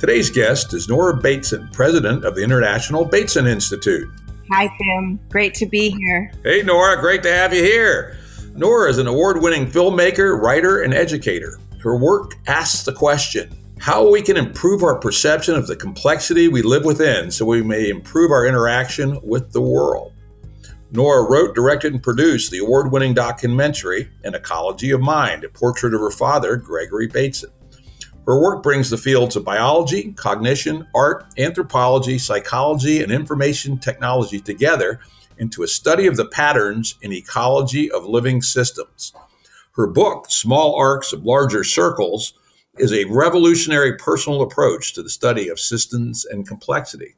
Today's 0.00 0.30
guest 0.30 0.72
is 0.72 0.88
Nora 0.88 1.14
Bateson, 1.14 1.68
president 1.74 2.24
of 2.24 2.34
the 2.34 2.42
International 2.42 3.04
Bateson 3.04 3.46
Institute. 3.46 4.08
Hi, 4.50 4.66
Jim. 4.78 5.20
Great 5.28 5.52
to 5.56 5.66
be 5.66 5.90
here. 5.90 6.32
Hey, 6.42 6.62
Nora. 6.62 6.98
Great 6.98 7.22
to 7.24 7.30
have 7.30 7.52
you 7.52 7.62
here. 7.62 8.16
Nora 8.54 8.88
is 8.88 8.96
an 8.96 9.06
award 9.06 9.42
winning 9.42 9.66
filmmaker, 9.66 10.40
writer, 10.40 10.80
and 10.80 10.94
educator. 10.94 11.58
Her 11.82 11.98
work 11.98 12.38
asks 12.46 12.82
the 12.82 12.94
question 12.94 13.54
how 13.78 14.10
we 14.10 14.22
can 14.22 14.38
improve 14.38 14.82
our 14.82 14.98
perception 14.98 15.54
of 15.54 15.66
the 15.66 15.76
complexity 15.76 16.48
we 16.48 16.62
live 16.62 16.86
within 16.86 17.30
so 17.30 17.44
we 17.44 17.62
may 17.62 17.90
improve 17.90 18.30
our 18.30 18.46
interaction 18.46 19.20
with 19.22 19.52
the 19.52 19.60
world. 19.60 20.14
Nora 20.92 21.30
wrote, 21.30 21.54
directed, 21.54 21.92
and 21.92 22.02
produced 22.02 22.50
the 22.50 22.60
award 22.60 22.90
winning 22.90 23.12
documentary, 23.12 24.08
An 24.24 24.34
Ecology 24.34 24.92
of 24.92 25.02
Mind, 25.02 25.44
a 25.44 25.50
portrait 25.50 25.92
of 25.92 26.00
her 26.00 26.10
father, 26.10 26.56
Gregory 26.56 27.06
Bateson. 27.06 27.50
Her 28.26 28.40
work 28.40 28.62
brings 28.62 28.90
the 28.90 28.98
fields 28.98 29.34
of 29.34 29.44
biology, 29.44 30.12
cognition, 30.12 30.86
art, 30.94 31.26
anthropology, 31.38 32.18
psychology, 32.18 33.02
and 33.02 33.10
information 33.10 33.78
technology 33.78 34.40
together 34.40 35.00
into 35.38 35.62
a 35.62 35.68
study 35.68 36.06
of 36.06 36.16
the 36.16 36.26
patterns 36.26 36.96
in 37.02 37.12
ecology 37.12 37.90
of 37.90 38.04
living 38.04 38.42
systems. 38.42 39.12
Her 39.72 39.86
book, 39.86 40.26
Small 40.28 40.76
Arcs 40.76 41.12
of 41.12 41.24
Larger 41.24 41.64
Circles, 41.64 42.34
is 42.78 42.92
a 42.92 43.06
revolutionary 43.06 43.96
personal 43.96 44.42
approach 44.42 44.92
to 44.94 45.02
the 45.02 45.10
study 45.10 45.48
of 45.48 45.58
systems 45.58 46.24
and 46.24 46.46
complexity. 46.46 47.16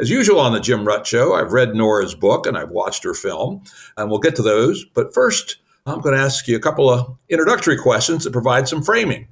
As 0.00 0.08
usual 0.08 0.38
on 0.38 0.52
the 0.52 0.60
Jim 0.60 0.84
Rutt 0.84 1.06
Show, 1.06 1.34
I've 1.34 1.52
read 1.52 1.74
Nora's 1.74 2.14
book 2.14 2.46
and 2.46 2.56
I've 2.56 2.70
watched 2.70 3.02
her 3.02 3.14
film, 3.14 3.64
and 3.96 4.08
we'll 4.08 4.20
get 4.20 4.36
to 4.36 4.42
those. 4.42 4.84
But 4.84 5.12
first, 5.12 5.56
I'm 5.84 6.00
going 6.00 6.14
to 6.14 6.22
ask 6.22 6.46
you 6.46 6.56
a 6.56 6.60
couple 6.60 6.88
of 6.88 7.16
introductory 7.28 7.76
questions 7.76 8.22
that 8.22 8.32
provide 8.32 8.68
some 8.68 8.82
framing. 8.82 9.26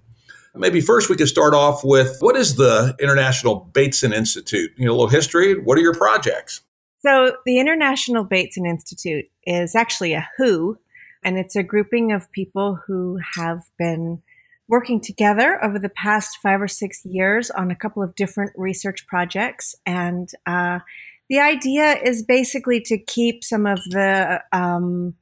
Maybe 0.56 0.80
first 0.80 1.08
we 1.08 1.16
could 1.16 1.28
start 1.28 1.54
off 1.54 1.84
with 1.84 2.16
what 2.20 2.36
is 2.36 2.56
the 2.56 2.96
International 3.00 3.70
Bateson 3.72 4.12
Institute? 4.12 4.70
You 4.76 4.86
know, 4.86 4.92
a 4.92 4.94
little 4.94 5.08
history. 5.08 5.58
What 5.58 5.78
are 5.78 5.82
your 5.82 5.94
projects? 5.94 6.62
So, 7.00 7.36
the 7.44 7.58
International 7.58 8.24
Bateson 8.24 8.66
Institute 8.66 9.26
is 9.44 9.74
actually 9.74 10.14
a 10.14 10.28
WHO, 10.38 10.78
and 11.22 11.38
it's 11.38 11.54
a 11.54 11.62
grouping 11.62 12.12
of 12.12 12.30
people 12.32 12.80
who 12.86 13.18
have 13.36 13.62
been 13.78 14.22
working 14.68 15.00
together 15.00 15.62
over 15.64 15.78
the 15.78 15.88
past 15.88 16.38
five 16.42 16.60
or 16.60 16.68
six 16.68 17.04
years 17.04 17.50
on 17.50 17.70
a 17.70 17.76
couple 17.76 18.02
of 18.02 18.14
different 18.16 18.52
research 18.56 19.06
projects. 19.06 19.76
And 19.84 20.28
uh, 20.46 20.80
the 21.28 21.38
idea 21.38 21.96
is 22.02 22.22
basically 22.22 22.80
to 22.82 22.98
keep 22.98 23.44
some 23.44 23.66
of 23.66 23.78
the 23.90 24.42
um, 24.52 25.14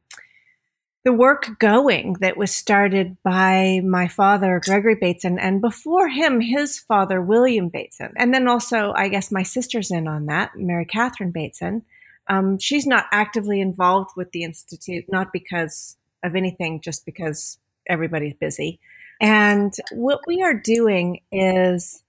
the 1.05 1.12
work 1.12 1.58
going 1.58 2.14
that 2.20 2.36
was 2.36 2.55
started 2.55 3.19
by 3.22 3.80
my 3.84 4.08
father, 4.08 4.60
Gregory 4.64 4.97
Bateson, 4.98 5.38
and 5.38 5.61
before 5.61 6.08
him, 6.08 6.41
his 6.41 6.78
father, 6.78 7.20
William 7.20 7.69
Bateson. 7.69 8.14
And 8.16 8.33
then 8.33 8.48
also, 8.48 8.94
I 8.96 9.08
guess 9.08 9.30
my 9.30 9.42
sister's 9.42 9.91
in 9.91 10.08
on 10.08 10.27
that, 10.27 10.52
Mary 10.56 10.86
Catherine 10.86 11.30
Bateson. 11.30 11.83
Um, 12.28 12.58
she's 12.58 12.86
not 12.86 13.05
actively 13.12 13.61
involved 13.61 14.12
with 14.17 14.33
the 14.33 14.45
Institute, 14.45 15.05
not 15.08 15.30
because 15.30 15.98
of 16.23 16.34
anything, 16.34 16.80
just 16.80 17.05
because 17.05 17.58
everybody's 17.86 18.34
busy. 18.34 18.80
And 19.20 19.74
what 19.92 20.20
we 20.27 20.42
are 20.42 20.55
doing 20.55 21.20
is 21.30 22.02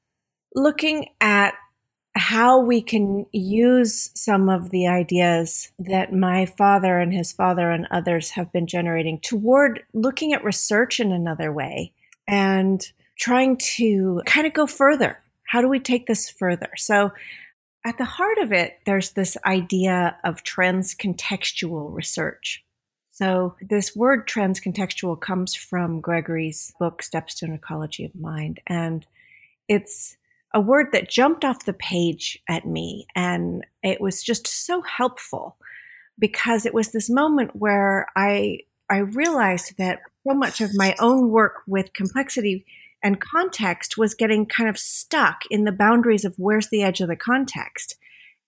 looking 0.55 1.09
at 1.19 1.53
how 2.15 2.59
we 2.59 2.81
can 2.81 3.25
use 3.33 4.09
some 4.15 4.47
of 4.47 4.69
the 4.69 4.87
ideas 4.87 5.71
that 5.77 6.13
my 6.13 6.45
father 6.45 6.97
and 6.97 7.13
his 7.13 7.33
father 7.33 7.69
and 7.71 7.87
others 7.91 8.31
have 8.31 8.51
been 8.53 8.67
generating 8.67 9.19
toward 9.19 9.83
looking 9.93 10.33
at 10.33 10.43
research 10.43 11.01
in 11.01 11.11
another 11.11 11.51
way 11.51 11.91
and 12.25 12.91
trying 13.17 13.57
to 13.57 14.21
kind 14.25 14.47
of 14.47 14.53
go 14.53 14.65
further. 14.65 15.19
How 15.43 15.61
do 15.61 15.67
we 15.67 15.79
take 15.79 16.07
this 16.07 16.29
further? 16.29 16.69
So, 16.77 17.11
at 17.85 17.99
the 17.99 18.05
heart 18.05 18.39
of 18.39 18.51
it, 18.51 18.79
there's 18.87 19.11
this 19.11 19.37
idea 19.45 20.17
of 20.23 20.43
transcontextual 20.43 21.93
research. 21.93 22.63
So, 23.11 23.55
this 23.61 23.95
word 23.95 24.27
transcontextual 24.27 25.19
comes 25.19 25.53
from 25.53 26.01
Gregory's 26.01 26.73
book, 26.79 27.03
Steps 27.03 27.35
to 27.35 27.45
an 27.45 27.53
Ecology 27.53 28.05
of 28.05 28.15
Mind. 28.15 28.59
And 28.67 29.05
it's 29.67 30.17
a 30.55 30.61
word 30.61 30.87
that 30.93 31.09
jumped 31.09 31.43
off 31.43 31.65
the 31.65 31.73
page 31.73 32.41
at 32.47 32.65
me. 32.65 33.05
And 33.13 33.65
it 33.83 33.99
was 33.99 34.23
just 34.23 34.47
so 34.47 34.81
helpful 34.81 35.57
because 36.17 36.65
it 36.65 36.73
was 36.73 36.91
this 36.91 37.09
moment 37.09 37.51
where 37.57 38.07
I, 38.15 38.59
I 38.89 38.99
realized 38.99 39.77
that 39.77 39.99
so 40.25 40.33
much 40.33 40.61
of 40.61 40.71
my 40.73 40.95
own 40.97 41.29
work 41.29 41.61
with 41.67 41.93
complexity 41.93 42.65
and 43.03 43.19
context 43.19 43.97
was 43.97 44.15
getting 44.15 44.45
kind 44.45 44.69
of 44.69 44.79
stuck 44.79 45.41
in 45.51 45.65
the 45.65 45.73
boundaries 45.73 46.23
of 46.23 46.33
where's 46.37 46.69
the 46.69 46.83
edge 46.83 47.01
of 47.01 47.09
the 47.09 47.17
context. 47.17 47.97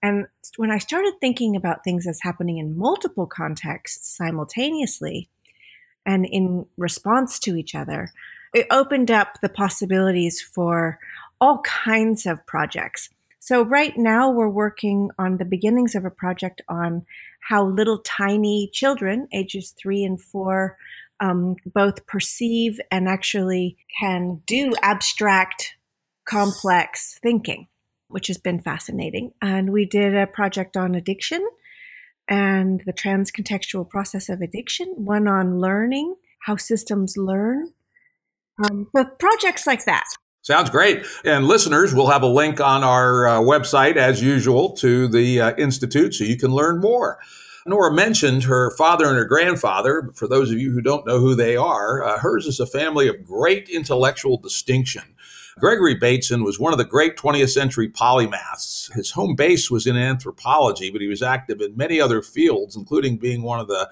And 0.01 0.27
when 0.55 0.71
I 0.71 0.77
started 0.77 1.15
thinking 1.19 1.57
about 1.57 1.83
things 1.83 2.07
as 2.07 2.21
happening 2.21 2.57
in 2.57 2.77
multiple 2.77 3.27
contexts 3.27 4.15
simultaneously 4.15 5.29
and 6.05 6.25
in 6.25 6.67
response 6.77 7.37
to 7.39 7.57
each 7.57 7.75
other, 7.75 8.13
it 8.53 8.65
opened 8.71 9.11
up 9.11 9.39
the 9.41 9.49
possibilities 9.49 10.41
for 10.41 10.99
all 11.39 11.59
kinds 11.59 12.25
of 12.25 12.45
projects. 12.45 13.09
So, 13.39 13.63
right 13.63 13.95
now, 13.97 14.29
we're 14.29 14.49
working 14.49 15.09
on 15.17 15.37
the 15.37 15.45
beginnings 15.45 15.95
of 15.95 16.03
a 16.03 16.11
project 16.11 16.61
on 16.67 17.05
how 17.47 17.65
little 17.65 17.99
tiny 17.99 18.69
children, 18.73 19.27
ages 19.33 19.73
three 19.81 20.03
and 20.03 20.19
four, 20.19 20.77
um, 21.19 21.55
both 21.65 22.05
perceive 22.07 22.79
and 22.91 23.07
actually 23.07 23.77
can 23.99 24.41
do 24.45 24.73
abstract, 24.81 25.75
complex 26.25 27.19
thinking, 27.23 27.67
which 28.09 28.27
has 28.27 28.37
been 28.37 28.59
fascinating. 28.59 29.31
And 29.41 29.71
we 29.71 29.85
did 29.85 30.15
a 30.15 30.27
project 30.27 30.75
on 30.75 30.93
addiction 30.93 31.47
and 32.27 32.83
the 32.85 32.93
transcontextual 32.93 33.89
process 33.89 34.27
of 34.29 34.41
addiction, 34.41 34.87
one 34.97 35.27
on 35.27 35.59
learning, 35.59 36.15
how 36.41 36.57
systems 36.57 37.15
learn. 37.17 37.71
Um, 38.63 38.89
projects 39.19 39.65
like 39.65 39.85
that. 39.85 40.05
Sounds 40.47 40.69
great. 40.69 41.05
And 41.25 41.45
listeners, 41.45 41.93
we'll 41.93 42.07
have 42.07 42.23
a 42.23 42.27
link 42.27 42.61
on 42.61 42.81
our 42.81 43.27
uh, 43.27 43.39
website, 43.41 43.97
as 43.97 44.23
usual, 44.23 44.69
to 44.77 45.09
the 45.09 45.41
uh, 45.41 45.55
Institute 45.57 46.13
so 46.13 46.23
you 46.23 46.37
can 46.37 46.51
learn 46.51 46.79
more. 46.79 47.19
Nora 47.65 47.91
mentioned 47.91 48.45
her 48.45 48.71
father 48.77 49.07
and 49.07 49.17
her 49.17 49.25
grandfather. 49.25 50.09
For 50.15 50.25
those 50.25 50.49
of 50.49 50.57
you 50.57 50.71
who 50.71 50.79
don't 50.79 51.05
know 51.05 51.19
who 51.19 51.35
they 51.35 51.57
are, 51.57 52.01
uh, 52.01 52.19
hers 52.19 52.45
is 52.45 52.61
a 52.61 52.65
family 52.65 53.09
of 53.09 53.25
great 53.25 53.67
intellectual 53.67 54.37
distinction. 54.37 55.03
Gregory 55.59 55.95
Bateson 55.95 56.45
was 56.45 56.57
one 56.57 56.71
of 56.71 56.79
the 56.79 56.85
great 56.85 57.17
20th 57.17 57.49
century 57.49 57.89
polymaths. 57.89 58.89
His 58.93 59.11
home 59.11 59.35
base 59.35 59.69
was 59.69 59.85
in 59.85 59.97
anthropology, 59.97 60.89
but 60.89 61.01
he 61.01 61.07
was 61.07 61.21
active 61.21 61.59
in 61.59 61.75
many 61.75 61.99
other 61.99 62.21
fields, 62.21 62.77
including 62.77 63.17
being 63.17 63.41
one 63.41 63.59
of 63.59 63.67
the 63.67 63.89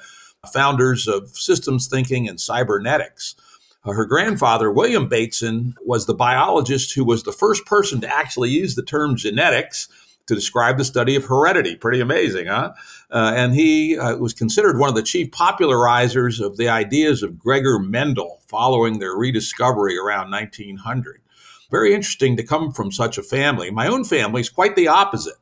founders 0.54 1.06
of 1.06 1.28
systems 1.32 1.88
thinking 1.88 2.30
and 2.30 2.40
cybernetics. 2.40 3.36
Uh, 3.85 3.91
her 3.91 4.06
grandfather, 4.06 4.72
William 4.72 5.07
Bateson, 5.07 5.75
was 5.84 6.06
the 6.06 6.13
biologist 6.13 6.94
who 6.94 7.06
was 7.06 7.24
the 7.24 7.31
first 7.31 7.65
person 7.65 8.01
to 8.01 8.13
actually 8.13 8.50
use 8.50 8.75
the 8.75 8.83
term 8.83 9.15
genetics 9.15 9.88
to 10.27 10.33
describe 10.33 10.77
the 10.77 10.83
study 10.83 11.15
of 11.15 11.25
heredity. 11.25 11.75
Pretty 11.75 12.00
amazing, 12.00 12.48
huh? 12.48 12.74
Uh, 13.12 13.33
and 13.36 13.54
he 13.54 13.98
uh, 13.98 14.15
was 14.18 14.33
considered 14.33 14.80
one 14.80 14.89
of 14.89 14.95
the 14.95 15.04
chief 15.04 15.30
popularizers 15.30 16.44
of 16.44 16.57
the 16.57 16.68
ideas 16.68 17.21
of 17.21 17.38
Gregor 17.38 17.77
Mendel 17.77 18.42
following 18.48 18.98
their 18.98 19.15
rediscovery 19.15 19.98
around 19.98 20.31
1900. 20.31 21.21
Very 21.69 21.94
interesting 21.94 22.38
to 22.38 22.44
come 22.44 22.71
from 22.71 22.92
such 22.92 23.18
a 23.18 23.24
family. 23.24 23.69
My 23.69 23.88
own 23.88 24.04
family 24.04 24.42
is 24.42 24.50
quite 24.50 24.75
the 24.75 24.88
opposite. 24.88 25.36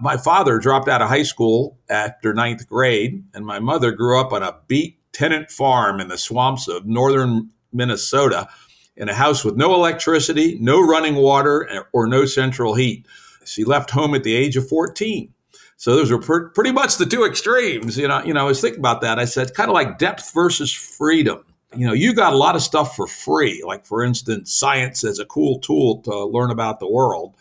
My 0.00 0.16
father 0.16 0.58
dropped 0.58 0.88
out 0.88 1.02
of 1.02 1.08
high 1.08 1.22
school 1.22 1.78
after 1.88 2.34
ninth 2.34 2.68
grade, 2.68 3.24
and 3.32 3.46
my 3.46 3.60
mother 3.60 3.92
grew 3.92 4.20
up 4.20 4.32
on 4.32 4.42
a 4.42 4.56
beet 4.66 4.98
tenant 5.12 5.50
farm 5.50 6.00
in 6.00 6.08
the 6.08 6.18
swamps 6.18 6.68
of 6.68 6.84
northern 6.84 7.50
Minnesota 7.72 8.48
in 8.96 9.08
a 9.08 9.14
house 9.14 9.44
with 9.44 9.56
no 9.56 9.74
electricity, 9.74 10.58
no 10.60 10.80
running 10.80 11.16
water, 11.16 11.84
or 11.92 12.06
no 12.06 12.24
central 12.24 12.74
heat. 12.74 13.06
She 13.44 13.64
left 13.64 13.90
home 13.90 14.14
at 14.14 14.24
the 14.24 14.34
age 14.34 14.56
of 14.56 14.68
14. 14.68 15.32
So 15.76 15.94
those 15.94 16.10
were 16.10 16.20
per- 16.20 16.48
pretty 16.50 16.72
much 16.72 16.96
the 16.96 17.06
two 17.06 17.24
extremes. 17.24 17.98
You 17.98 18.08
know, 18.08 18.22
you 18.24 18.32
know, 18.32 18.40
I 18.40 18.44
was 18.44 18.60
thinking 18.60 18.80
about 18.80 19.02
that. 19.02 19.18
I 19.18 19.26
said, 19.26 19.54
kind 19.54 19.68
of 19.68 19.74
like 19.74 19.98
depth 19.98 20.32
versus 20.32 20.72
freedom. 20.72 21.44
you 21.74 21.86
know, 21.86 21.92
you 21.92 22.14
got 22.14 22.32
a 22.32 22.38
lot 22.38 22.56
of 22.56 22.62
stuff 22.62 22.96
for 22.96 23.06
free. 23.06 23.62
Like, 23.64 23.84
for 23.84 24.02
instance, 24.02 24.54
science 24.54 25.04
as 25.04 25.18
a 25.18 25.26
cool 25.26 25.58
tool 25.58 26.00
to 26.02 26.24
learn 26.24 26.50
about 26.50 26.80
the 26.80 26.90
world. 26.90 27.34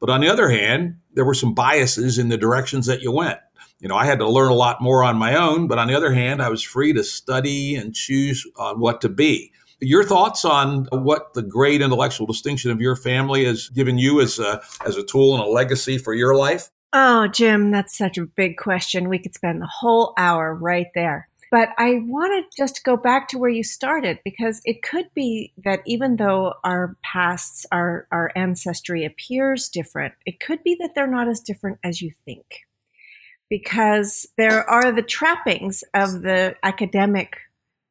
But 0.00 0.08
on 0.08 0.20
the 0.20 0.28
other 0.28 0.48
hand, 0.48 0.96
there 1.12 1.24
were 1.24 1.34
some 1.34 1.54
biases 1.54 2.18
in 2.18 2.28
the 2.28 2.38
directions 2.38 2.86
that 2.86 3.02
you 3.02 3.12
went. 3.12 3.38
You 3.78 3.88
know, 3.88 3.96
I 3.96 4.06
had 4.06 4.20
to 4.20 4.28
learn 4.28 4.50
a 4.50 4.54
lot 4.54 4.80
more 4.80 5.04
on 5.04 5.16
my 5.16 5.34
own, 5.34 5.66
but 5.66 5.78
on 5.78 5.88
the 5.88 5.94
other 5.94 6.12
hand, 6.12 6.40
I 6.40 6.48
was 6.48 6.62
free 6.62 6.92
to 6.92 7.04
study 7.04 7.74
and 7.74 7.94
choose 7.94 8.46
on 8.56 8.80
what 8.80 9.00
to 9.02 9.08
be. 9.08 9.51
Your 9.82 10.04
thoughts 10.04 10.44
on 10.44 10.86
what 10.92 11.34
the 11.34 11.42
great 11.42 11.82
intellectual 11.82 12.24
distinction 12.24 12.70
of 12.70 12.80
your 12.80 12.94
family 12.94 13.44
has 13.44 13.68
given 13.68 13.98
you 13.98 14.20
as 14.20 14.38
a, 14.38 14.62
as 14.86 14.96
a 14.96 15.02
tool 15.02 15.34
and 15.34 15.42
a 15.42 15.46
legacy 15.46 15.98
for 15.98 16.14
your 16.14 16.36
life? 16.36 16.70
Oh, 16.92 17.26
Jim, 17.26 17.72
that's 17.72 17.98
such 17.98 18.16
a 18.16 18.24
big 18.24 18.58
question. 18.58 19.08
We 19.08 19.18
could 19.18 19.34
spend 19.34 19.60
the 19.60 19.70
whole 19.80 20.14
hour 20.16 20.54
right 20.54 20.86
there. 20.94 21.28
But 21.50 21.70
I 21.78 22.00
want 22.04 22.32
to 22.32 22.56
just 22.56 22.84
go 22.84 22.96
back 22.96 23.28
to 23.28 23.38
where 23.38 23.50
you 23.50 23.64
started 23.64 24.20
because 24.24 24.62
it 24.64 24.82
could 24.82 25.10
be 25.14 25.52
that 25.64 25.80
even 25.84 26.16
though 26.16 26.54
our 26.64 26.96
pasts, 27.02 27.66
our, 27.72 28.06
our 28.12 28.30
ancestry 28.36 29.04
appears 29.04 29.68
different, 29.68 30.14
it 30.24 30.38
could 30.38 30.62
be 30.62 30.76
that 30.80 30.94
they're 30.94 31.06
not 31.06 31.28
as 31.28 31.40
different 31.40 31.78
as 31.82 32.00
you 32.00 32.12
think. 32.24 32.60
Because 33.50 34.26
there 34.38 34.68
are 34.70 34.92
the 34.92 35.02
trappings 35.02 35.82
of 35.92 36.22
the 36.22 36.54
academic 36.62 37.36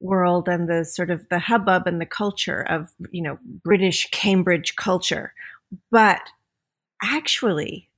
world 0.01 0.48
and 0.48 0.68
the 0.68 0.83
sort 0.83 1.09
of 1.09 1.27
the 1.30 1.39
hubbub 1.39 1.88
and 1.88 2.01
the 2.01 2.06
culture 2.06 2.62
of, 2.62 2.92
you 3.12 3.21
know, 3.21 3.38
British 3.44 4.09
Cambridge 4.12 4.75
culture. 4.75 5.33
But 5.89 6.21
actually, 7.01 7.89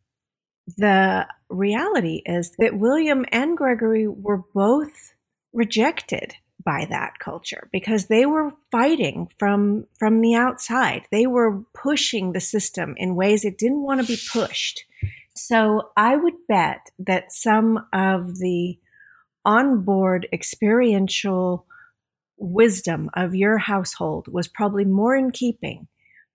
the 0.77 1.27
reality 1.49 2.21
is 2.25 2.51
that 2.59 2.77
William 2.77 3.25
and 3.31 3.57
Gregory 3.57 4.07
were 4.07 4.43
both 4.53 5.13
rejected 5.53 6.35
by 6.63 6.85
that 6.89 7.19
culture 7.19 7.69
because 7.71 8.07
they 8.07 8.25
were 8.25 8.51
fighting 8.71 9.27
from 9.37 9.85
from 9.99 10.21
the 10.21 10.35
outside. 10.35 11.03
They 11.11 11.27
were 11.27 11.63
pushing 11.73 12.31
the 12.31 12.39
system 12.39 12.95
in 12.97 13.15
ways 13.15 13.43
it 13.43 13.57
didn't 13.57 13.83
want 13.83 14.01
to 14.01 14.07
be 14.07 14.19
pushed. 14.31 14.85
So 15.35 15.89
I 15.97 16.15
would 16.15 16.47
bet 16.47 16.91
that 16.99 17.31
some 17.31 17.85
of 17.91 18.37
the 18.37 18.77
onboard 19.45 20.27
experiential 20.31 21.65
wisdom 22.43 23.09
of 23.13 23.33
your 23.33 23.57
household 23.57 24.27
was 24.27 24.47
probably 24.47 24.85
more 24.85 25.15
in 25.15 25.31
keeping 25.31 25.87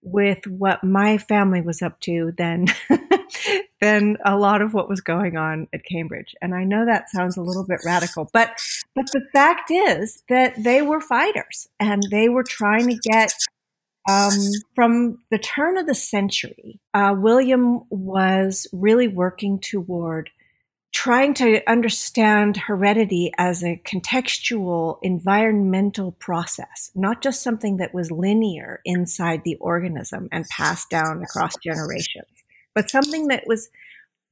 with 0.03 0.47
what 0.47 0.83
my 0.83 1.19
family 1.19 1.61
was 1.61 1.83
up 1.83 2.01
to 2.01 2.33
than 2.39 2.67
than 3.81 4.17
a 4.25 4.37
lot 4.37 4.63
of 4.63 4.75
what 4.75 4.89
was 4.89 5.01
going 5.01 5.37
on 5.37 5.69
at 5.73 5.85
Cambridge. 5.85 6.35
And 6.41 6.55
I 6.55 6.65
know 6.65 6.85
that 6.87 7.11
sounds 7.11 7.37
a 7.37 7.43
little 7.43 7.65
bit 7.67 7.81
radical, 7.85 8.29
but 8.33 8.51
but 8.95 9.07
the 9.13 9.23
fact 9.33 9.71
is 9.71 10.23
that 10.29 10.63
they 10.63 10.83
were 10.83 11.01
fighters 11.01 11.69
and 11.79 12.03
they 12.11 12.29
were 12.29 12.45
trying 12.45 12.89
to 12.89 12.97
get 12.97 13.33
um, 14.09 14.33
from 14.75 15.19
the 15.31 15.39
turn 15.39 15.77
of 15.77 15.87
the 15.87 15.95
century. 15.95 16.81
Uh, 16.95 17.15
William 17.17 17.83
was 17.91 18.67
really 18.73 19.09
working 19.09 19.59
toward 19.61 20.31
trying 20.99 21.33
to 21.33 21.63
understand 21.71 22.57
heredity 22.57 23.31
as 23.39 23.63
a 23.63 23.81
contextual 23.85 24.99
environmental 25.01 26.11
process, 26.11 26.91
not 26.93 27.23
just 27.23 27.41
something 27.41 27.77
that 27.77 27.95
was 27.95 28.11
linear 28.11 28.81
inside 28.85 29.41
the 29.45 29.55
organism 29.61 30.29
and 30.33 30.45
passed 30.49 30.91
down 30.91 31.23
across 31.23 31.55
generations, 31.63 32.27
but 32.75 32.91
something 32.91 33.29
that 33.29 33.45
was 33.47 33.69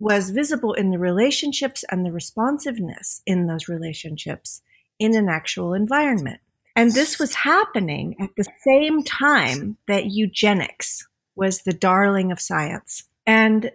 was 0.01 0.31
visible 0.31 0.73
in 0.73 0.91
the 0.91 0.99
relationships 0.99 1.85
and 1.89 2.05
the 2.05 2.11
responsiveness 2.11 3.23
in 3.25 3.47
those 3.47 3.69
relationships 3.69 4.61
in 4.99 5.15
an 5.15 5.29
actual 5.29 5.73
environment. 5.73 6.41
And 6.75 6.91
this 6.91 7.17
was 7.17 7.37
happening 7.37 8.17
at 8.19 8.31
the 8.37 8.45
same 8.65 9.05
time 9.05 9.77
that 9.87 10.07
eugenics 10.07 11.07
was 11.37 11.63
the 11.63 11.73
darling 11.73 12.33
of 12.33 12.41
science. 12.41 13.05
And 13.25 13.71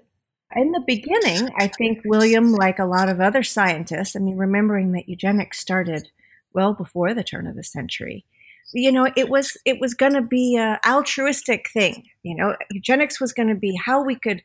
in 0.56 0.72
the 0.72 0.84
beginning, 0.86 1.50
I 1.58 1.68
think 1.68 2.02
William, 2.06 2.54
like 2.54 2.80
a 2.80 2.86
lot 2.86 3.10
of 3.10 3.20
other 3.20 3.44
scientists, 3.44 4.16
I 4.16 4.20
mean, 4.20 4.38
remembering 4.38 4.92
that 4.94 5.10
eugenics 5.10 5.60
started 5.60 6.10
well 6.54 6.74
before 6.74 7.14
the 7.14 7.24
turn 7.24 7.48
of 7.48 7.56
the 7.56 7.64
century, 7.64 8.26
you 8.74 8.92
know, 8.92 9.12
it 9.16 9.30
was 9.30 9.58
it 9.66 9.80
was 9.80 9.94
going 9.94 10.14
to 10.14 10.22
be 10.22 10.58
a 10.58 10.80
altruistic 10.86 11.70
thing. 11.70 12.06
You 12.24 12.36
know, 12.36 12.56
eugenics 12.70 13.20
was 13.20 13.34
going 13.34 13.50
to 13.50 13.56
be 13.56 13.76
how 13.76 14.04
we 14.04 14.16
could 14.16 14.44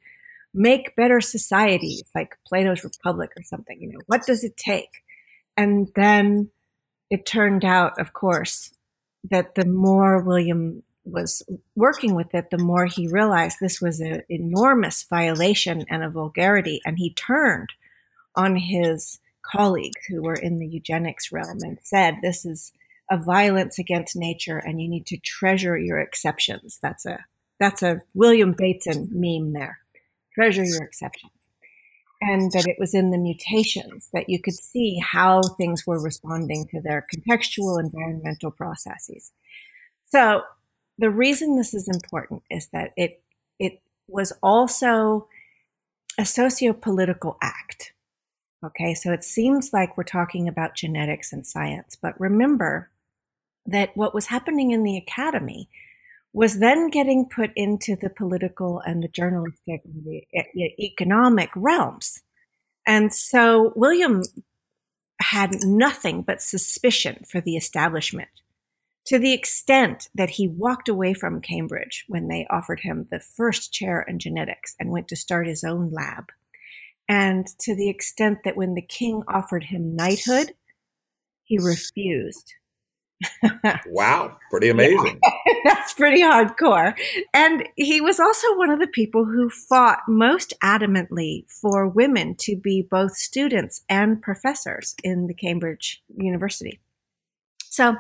make 0.53 0.97
better 0.97 1.21
societies, 1.21 2.05
like 2.15 2.37
Plato's 2.47 2.83
Republic 2.83 3.31
or 3.37 3.43
something. 3.43 3.81
You 3.81 3.93
know, 3.93 4.01
what 4.07 4.27
does 4.27 4.43
it 4.43 4.57
take? 4.57 5.05
And 5.57 5.89
then 5.95 6.51
it 7.11 7.27
turned 7.27 7.65
out, 7.65 8.01
of 8.01 8.13
course, 8.13 8.73
that 9.31 9.55
the 9.55 9.67
more 9.67 10.23
William 10.23 10.83
was 11.07 11.43
working 11.75 12.15
with 12.15 12.35
it, 12.35 12.51
the 12.51 12.59
more 12.59 12.87
he 12.87 13.09
realized 13.09 13.59
this 13.61 13.81
was 13.81 14.01
an 14.01 14.23
enormous 14.29 15.05
violation 15.05 15.85
and 15.89 16.03
a 16.03 16.11
vulgarity. 16.11 16.81
And 16.85 16.99
he 16.99 17.15
turned 17.15 17.71
on 18.35 18.57
his 18.57 19.21
colleagues 19.43 20.05
who 20.09 20.23
were 20.23 20.35
in 20.35 20.59
the 20.59 20.67
eugenics 20.67 21.31
realm 21.33 21.59
and 21.63 21.79
said, 21.83 22.17
This 22.23 22.45
is 22.45 22.73
a 23.11 23.17
violence 23.17 23.79
against 23.79 24.17
nature 24.17 24.59
and 24.59 24.81
you 24.81 24.89
need 24.89 25.07
to 25.07 25.17
treasure 25.19 25.79
your 25.79 25.99
exceptions. 25.99 26.79
That's 26.83 27.07
a 27.07 27.25
that's 27.59 27.83
a 27.83 28.03
William 28.15 28.53
Bateson 28.53 29.09
meme 29.13 29.53
there. 29.53 29.79
Treasure 30.35 30.65
your 30.65 30.83
exceptions. 30.83 31.33
And 32.21 32.51
that 32.53 32.67
it 32.67 32.77
was 32.79 32.95
in 32.95 33.11
the 33.11 33.19
mutations 33.19 34.09
that 34.13 34.29
you 34.29 34.41
could 34.41 34.55
see 34.55 34.99
how 34.99 35.43
things 35.43 35.87
were 35.87 36.03
responding 36.03 36.67
to 36.71 36.81
their 36.81 37.07
contextual 37.15 37.79
environmental 37.79 38.51
processes. 38.51 39.33
So 40.07 40.43
the 40.99 41.11
reason 41.11 41.57
this 41.57 41.75
is 41.75 41.89
important 41.89 42.43
is 42.51 42.69
that 42.69 42.93
it 42.97 43.23
it 43.59 43.81
was 44.09 44.33
also 44.43 45.29
a 46.19 46.25
socio-political 46.25 47.37
act. 47.43 47.93
Okay, 48.65 48.95
so 48.95 49.13
it 49.13 49.23
seems 49.23 49.73
like 49.73 49.97
we're 49.97 50.05
talking 50.05 50.49
about 50.49 50.75
genetics 50.75 51.33
and 51.33 51.47
science, 51.47 51.97
but 52.01 52.19
remember 52.19 52.91
that 53.67 53.97
what 53.97 54.15
was 54.15 54.27
happening 54.27 54.71
in 54.71 54.83
the 54.83 54.97
academy 54.97 55.69
was 56.33 56.59
then 56.59 56.89
getting 56.89 57.29
put 57.29 57.51
into 57.57 57.97
the 57.97 58.11
political 58.11 58.81
and 58.81 59.03
the 59.03 59.09
journalistic 59.09 59.81
and 59.85 60.05
the 60.05 60.23
economic 60.79 61.51
realms. 61.57 62.23
And 62.87 63.13
so 63.13 63.73
William 63.75 64.23
had 65.21 65.65
nothing 65.65 66.23
but 66.23 66.43
suspicion 66.43 67.25
for 67.27 67.41
the 67.41 67.57
establishment 67.57 68.29
to 69.07 69.19
the 69.19 69.33
extent 69.33 70.09
that 70.15 70.31
he 70.31 70.49
walked 70.49 70.89
away 70.89 71.15
from 71.15 71.41
Cambridge 71.41 72.05
when 72.09 72.29
they 72.29 72.47
offered 72.51 72.81
him 72.81 73.07
the 73.11 73.21
first 73.21 73.73
chair 73.73 74.05
in 74.07 74.19
genetics 74.19 74.75
and 74.81 74.91
went 74.91 75.09
to 75.09 75.17
start 75.17 75.47
his 75.47 75.63
own 75.63 75.91
lab. 75.91 76.25
And 77.09 77.47
to 77.61 77.77
the 77.77 77.89
extent 77.89 78.39
that 78.45 78.57
when 78.57 78.75
the 78.75 78.83
king 78.83 79.23
offered 79.29 79.65
him 79.65 79.95
knighthood, 79.95 80.55
he 81.45 81.59
refused. 81.59 82.55
wow, 83.87 84.37
pretty 84.51 84.69
amazing. 84.69 85.21
That's 85.65 85.95
pretty 85.95 86.21
hardcore. 86.21 86.95
And 87.33 87.69
he 87.77 88.01
was 88.01 88.19
also 88.19 88.57
one 88.57 88.71
of 88.71 88.81
the 88.81 88.89
people 88.89 89.25
who 89.25 89.49
fought 89.49 90.01
most 90.09 90.53
adamantly 90.63 91.49
for 91.49 91.89
women 91.89 92.35
to 92.41 92.57
be 92.57 92.83
both 92.83 93.17
students 93.17 93.85
and 93.89 94.21
professors 94.21 94.97
in 95.05 95.29
the 95.29 95.35
Cambridge 95.35 96.03
University. 96.17 96.81
So 97.71 97.97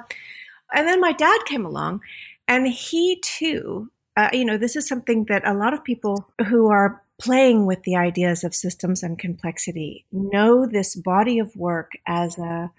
and 0.73 0.87
then 0.87 1.01
my 1.01 1.13
dad 1.13 1.41
came 1.47 1.65
along, 1.65 2.01
and 2.49 2.67
he 2.69 3.21
too, 3.21 3.91
uh, 4.17 4.31
you 4.33 4.45
know, 4.45 4.57
this 4.57 4.77
is 4.77 4.89
something 4.89 5.25
that 5.25 5.47
a 5.47 5.55
lot 5.55 5.75
of 5.75 5.85
people 5.85 6.27
who 6.49 6.69
are 6.69 7.03
playing 7.19 7.67
with 7.67 7.83
the 7.83 7.97
ideas 7.97 8.45
of 8.45 8.55
systems 8.55 9.03
and 9.03 9.19
complexity 9.19 10.05
know 10.13 10.67
this 10.67 10.95
body 10.95 11.39
of 11.39 11.57
work 11.57 11.93
as 12.07 12.39
a, 12.39 12.71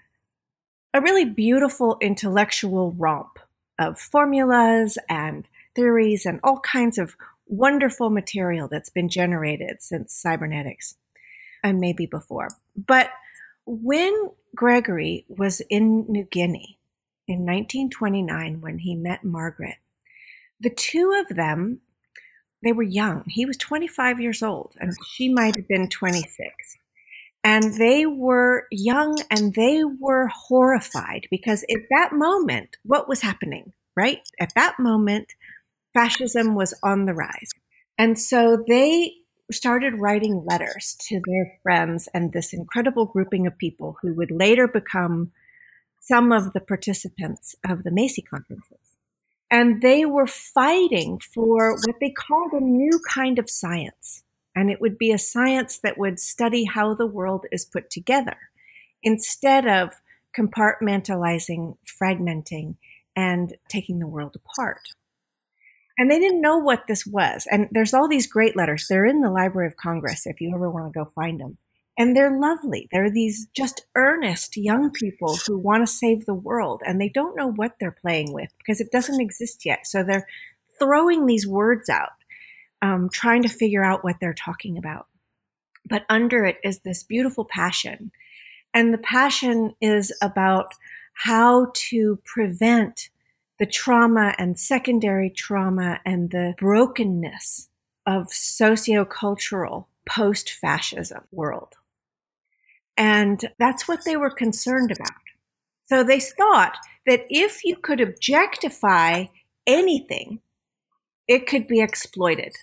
a 0.94 1.00
really 1.00 1.24
beautiful 1.24 1.96
intellectual 2.00 2.92
romp 2.92 3.38
of 3.78 3.98
formulas 3.98 4.96
and 5.08 5.48
theories 5.74 6.24
and 6.24 6.40
all 6.42 6.60
kinds 6.60 6.98
of 6.98 7.16
wonderful 7.46 8.10
material 8.10 8.68
that's 8.68 8.90
been 8.90 9.08
generated 9.08 9.80
since 9.80 10.12
cybernetics 10.12 10.94
and 11.64 11.80
maybe 11.80 12.06
before. 12.06 12.48
But 12.76 13.10
when 13.66 14.30
Gregory 14.54 15.24
was 15.28 15.60
in 15.68 16.06
New 16.08 16.24
Guinea, 16.24 16.77
in 17.28 17.40
1929 17.40 18.60
when 18.60 18.78
he 18.78 18.94
met 18.94 19.22
Margaret. 19.22 19.76
The 20.60 20.70
two 20.70 21.12
of 21.12 21.36
them, 21.36 21.80
they 22.62 22.72
were 22.72 22.82
young. 22.82 23.24
He 23.26 23.44
was 23.44 23.56
25 23.58 24.20
years 24.20 24.42
old 24.42 24.74
and 24.80 24.94
she 25.06 25.28
might 25.28 25.56
have 25.56 25.68
been 25.68 25.88
26. 25.88 26.78
And 27.44 27.74
they 27.74 28.04
were 28.04 28.66
young 28.72 29.18
and 29.30 29.54
they 29.54 29.82
were 29.84 30.28
horrified 30.28 31.28
because 31.30 31.64
at 31.70 31.82
that 31.90 32.12
moment, 32.12 32.76
what 32.82 33.08
was 33.08 33.20
happening, 33.20 33.72
right? 33.96 34.20
At 34.40 34.54
that 34.56 34.80
moment, 34.80 35.34
fascism 35.94 36.54
was 36.54 36.74
on 36.82 37.06
the 37.06 37.14
rise. 37.14 37.50
And 37.96 38.18
so 38.18 38.64
they 38.66 39.12
started 39.50 39.94
writing 39.94 40.44
letters 40.44 40.96
to 41.08 41.20
their 41.26 41.58
friends 41.62 42.08
and 42.12 42.32
this 42.32 42.52
incredible 42.52 43.06
grouping 43.06 43.46
of 43.46 43.56
people 43.56 43.96
who 44.02 44.14
would 44.14 44.30
later 44.30 44.68
become 44.68 45.32
some 46.08 46.32
of 46.32 46.54
the 46.54 46.60
participants 46.60 47.54
of 47.68 47.84
the 47.84 47.90
Macy 47.90 48.22
conferences. 48.22 48.78
And 49.50 49.82
they 49.82 50.04
were 50.04 50.26
fighting 50.26 51.18
for 51.18 51.72
what 51.72 51.96
they 52.00 52.10
called 52.10 52.52
a 52.52 52.60
new 52.60 53.00
kind 53.08 53.38
of 53.38 53.48
science. 53.48 54.24
And 54.54 54.70
it 54.70 54.80
would 54.80 54.98
be 54.98 55.12
a 55.12 55.18
science 55.18 55.78
that 55.78 55.98
would 55.98 56.18
study 56.18 56.64
how 56.64 56.94
the 56.94 57.06
world 57.06 57.46
is 57.52 57.64
put 57.64 57.90
together 57.90 58.36
instead 59.02 59.66
of 59.66 60.00
compartmentalizing, 60.36 61.76
fragmenting, 61.86 62.76
and 63.14 63.54
taking 63.68 63.98
the 63.98 64.06
world 64.06 64.36
apart. 64.36 64.88
And 65.96 66.10
they 66.10 66.18
didn't 66.18 66.40
know 66.40 66.58
what 66.58 66.86
this 66.86 67.04
was. 67.04 67.46
And 67.50 67.68
there's 67.70 67.92
all 67.92 68.08
these 68.08 68.26
great 68.26 68.56
letters. 68.56 68.86
They're 68.88 69.04
in 69.04 69.20
the 69.20 69.30
Library 69.30 69.66
of 69.66 69.76
Congress 69.76 70.26
if 70.26 70.40
you 70.40 70.54
ever 70.54 70.70
want 70.70 70.92
to 70.92 70.98
go 70.98 71.10
find 71.14 71.40
them. 71.40 71.58
And 71.98 72.16
they're 72.16 72.38
lovely. 72.38 72.88
They're 72.92 73.10
these 73.10 73.48
just 73.52 73.84
earnest 73.96 74.56
young 74.56 74.92
people 74.92 75.36
who 75.46 75.58
want 75.58 75.82
to 75.82 75.92
save 75.92 76.24
the 76.24 76.34
world 76.34 76.80
and 76.86 77.00
they 77.00 77.08
don't 77.08 77.36
know 77.36 77.50
what 77.50 77.72
they're 77.80 77.90
playing 77.90 78.32
with 78.32 78.50
because 78.58 78.80
it 78.80 78.92
doesn't 78.92 79.20
exist 79.20 79.66
yet. 79.66 79.84
So 79.84 80.04
they're 80.04 80.28
throwing 80.78 81.26
these 81.26 81.44
words 81.44 81.88
out, 81.88 82.12
um, 82.82 83.10
trying 83.12 83.42
to 83.42 83.48
figure 83.48 83.84
out 83.84 84.04
what 84.04 84.16
they're 84.20 84.32
talking 84.32 84.78
about. 84.78 85.08
But 85.88 86.04
under 86.08 86.44
it 86.44 86.58
is 86.62 86.78
this 86.80 87.02
beautiful 87.02 87.44
passion. 87.44 88.12
And 88.72 88.94
the 88.94 88.98
passion 88.98 89.74
is 89.80 90.12
about 90.22 90.74
how 91.14 91.72
to 91.74 92.20
prevent 92.24 93.08
the 93.58 93.66
trauma 93.66 94.36
and 94.38 94.56
secondary 94.56 95.30
trauma 95.30 95.98
and 96.06 96.30
the 96.30 96.54
brokenness 96.58 97.70
of 98.06 98.28
sociocultural 98.28 99.86
post 100.08 100.52
fascism 100.52 101.24
world. 101.32 101.77
And 102.98 103.48
that's 103.58 103.86
what 103.86 104.04
they 104.04 104.16
were 104.16 104.30
concerned 104.30 104.90
about. 104.90 105.16
So 105.86 106.02
they 106.02 106.20
thought 106.20 106.76
that 107.06 107.24
if 107.30 107.64
you 107.64 107.76
could 107.76 108.00
objectify 108.00 109.26
anything, 109.66 110.40
it 111.28 111.46
could 111.46 111.68
be 111.68 111.80
exploited. 111.80 112.54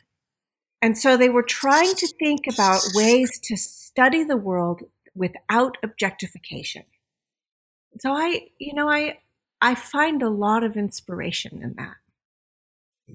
And 0.81 0.97
so 0.97 1.15
they 1.15 1.29
were 1.29 1.41
trying 1.41 1.95
to 1.95 2.07
think 2.19 2.41
about 2.51 2.81
ways 2.93 3.39
to 3.39 3.55
study 3.55 4.23
the 4.23 4.37
world 4.37 4.83
without 5.15 5.77
objectification. 5.81 6.83
So 7.99 8.11
I, 8.11 8.49
you 8.59 8.73
know, 8.73 8.89
I 8.89 9.19
I 9.61 9.73
find 9.73 10.21
a 10.21 10.29
lot 10.29 10.63
of 10.63 10.75
inspiration 10.75 11.63
in 11.63 11.75
that. 11.77 11.95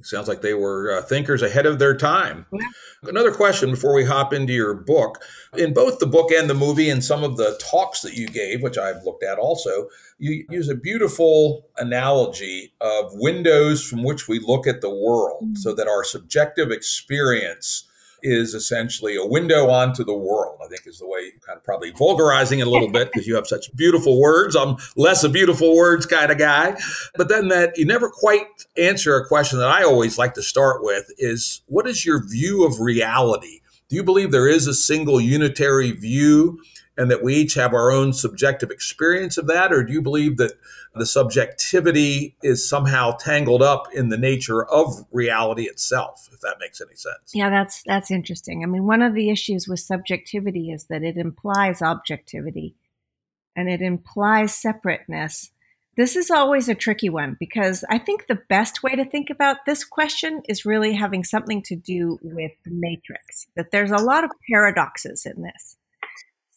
Sounds 0.02 0.28
like 0.28 0.40
they 0.40 0.54
were 0.54 0.92
uh, 0.92 1.02
thinkers 1.02 1.42
ahead 1.42 1.66
of 1.66 1.80
their 1.80 1.96
time. 1.96 2.46
Yeah. 2.52 2.66
Another 3.02 3.32
question 3.32 3.72
before 3.72 3.92
we 3.92 4.04
hop 4.04 4.32
into 4.32 4.52
your 4.52 4.72
book. 4.72 5.20
In 5.56 5.74
both 5.74 5.98
the 5.98 6.06
book 6.06 6.30
and 6.30 6.48
the 6.48 6.54
movie, 6.54 6.88
and 6.88 7.04
some 7.04 7.24
of 7.24 7.36
the 7.36 7.58
talks 7.60 8.00
that 8.02 8.14
you 8.14 8.28
gave, 8.28 8.62
which 8.62 8.78
I've 8.78 9.02
looked 9.04 9.24
at 9.24 9.38
also, 9.38 9.88
you 10.18 10.44
use 10.48 10.68
a 10.68 10.76
beautiful 10.76 11.66
analogy 11.76 12.72
of 12.80 13.10
windows 13.14 13.84
from 13.84 14.04
which 14.04 14.28
we 14.28 14.38
look 14.38 14.66
at 14.68 14.80
the 14.80 14.90
world 14.90 15.42
mm-hmm. 15.42 15.54
so 15.56 15.74
that 15.74 15.88
our 15.88 16.04
subjective 16.04 16.70
experience 16.70 17.89
is 18.22 18.54
essentially 18.54 19.16
a 19.16 19.24
window 19.24 19.68
onto 19.68 20.04
the 20.04 20.16
world, 20.16 20.58
I 20.64 20.68
think 20.68 20.86
is 20.86 20.98
the 20.98 21.06
way 21.06 21.32
kind 21.46 21.56
of 21.56 21.64
probably 21.64 21.90
vulgarizing 21.90 22.60
it 22.60 22.66
a 22.66 22.70
little 22.70 22.90
bit 22.90 23.12
because 23.12 23.26
you 23.26 23.34
have 23.34 23.46
such 23.46 23.74
beautiful 23.76 24.20
words. 24.20 24.56
I'm 24.56 24.76
less 24.96 25.24
a 25.24 25.28
beautiful 25.28 25.76
words 25.76 26.06
kind 26.06 26.30
of 26.30 26.38
guy. 26.38 26.76
But 27.16 27.28
then 27.28 27.48
that 27.48 27.76
you 27.76 27.84
never 27.84 28.10
quite 28.10 28.46
answer 28.76 29.16
a 29.16 29.26
question 29.26 29.58
that 29.58 29.68
I 29.68 29.82
always 29.82 30.18
like 30.18 30.34
to 30.34 30.42
start 30.42 30.82
with 30.82 31.10
is 31.18 31.62
what 31.66 31.86
is 31.86 32.04
your 32.04 32.26
view 32.26 32.64
of 32.64 32.80
reality? 32.80 33.60
Do 33.88 33.96
you 33.96 34.04
believe 34.04 34.30
there 34.30 34.48
is 34.48 34.68
a 34.68 34.74
single 34.74 35.20
unitary 35.20 35.90
view 35.90 36.60
and 37.00 37.10
that 37.10 37.22
we 37.22 37.34
each 37.34 37.54
have 37.54 37.72
our 37.72 37.90
own 37.90 38.12
subjective 38.12 38.70
experience 38.70 39.38
of 39.38 39.46
that? 39.46 39.72
Or 39.72 39.82
do 39.82 39.92
you 39.92 40.02
believe 40.02 40.36
that 40.36 40.52
the 40.94 41.06
subjectivity 41.06 42.36
is 42.42 42.68
somehow 42.68 43.12
tangled 43.12 43.62
up 43.62 43.86
in 43.94 44.08
the 44.08 44.18
nature 44.18 44.64
of 44.64 45.06
reality 45.12 45.64
itself, 45.64 46.28
if 46.32 46.40
that 46.40 46.56
makes 46.58 46.80
any 46.80 46.96
sense. 46.96 47.32
Yeah, 47.32 47.48
that's 47.48 47.82
that's 47.86 48.10
interesting. 48.10 48.64
I 48.64 48.66
mean, 48.66 48.86
one 48.86 49.02
of 49.02 49.14
the 49.14 49.30
issues 49.30 49.68
with 49.68 49.80
subjectivity 49.80 50.70
is 50.70 50.86
that 50.86 51.02
it 51.02 51.16
implies 51.16 51.80
objectivity 51.80 52.74
and 53.56 53.68
it 53.68 53.80
implies 53.80 54.54
separateness. 54.54 55.50
This 55.96 56.16
is 56.16 56.30
always 56.30 56.68
a 56.68 56.74
tricky 56.74 57.08
one 57.08 57.36
because 57.38 57.84
I 57.90 57.98
think 57.98 58.26
the 58.26 58.40
best 58.48 58.82
way 58.82 58.92
to 58.92 59.04
think 59.04 59.28
about 59.28 59.66
this 59.66 59.84
question 59.84 60.42
is 60.48 60.64
really 60.64 60.94
having 60.94 61.24
something 61.24 61.62
to 61.62 61.76
do 61.76 62.18
with 62.22 62.52
the 62.64 62.70
matrix, 62.70 63.46
that 63.54 63.70
there's 63.70 63.90
a 63.90 63.96
lot 63.96 64.24
of 64.24 64.30
paradoxes 64.50 65.26
in 65.26 65.42
this. 65.42 65.76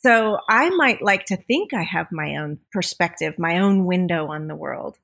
So 0.05 0.39
I 0.49 0.69
might 0.69 1.01
like 1.01 1.25
to 1.27 1.37
think 1.37 1.73
I 1.73 1.83
have 1.83 2.11
my 2.11 2.35
own 2.35 2.59
perspective, 2.71 3.39
my 3.39 3.59
own 3.59 3.85
window 3.85 4.27
on 4.27 4.47
the 4.47 4.55
world. 4.55 4.97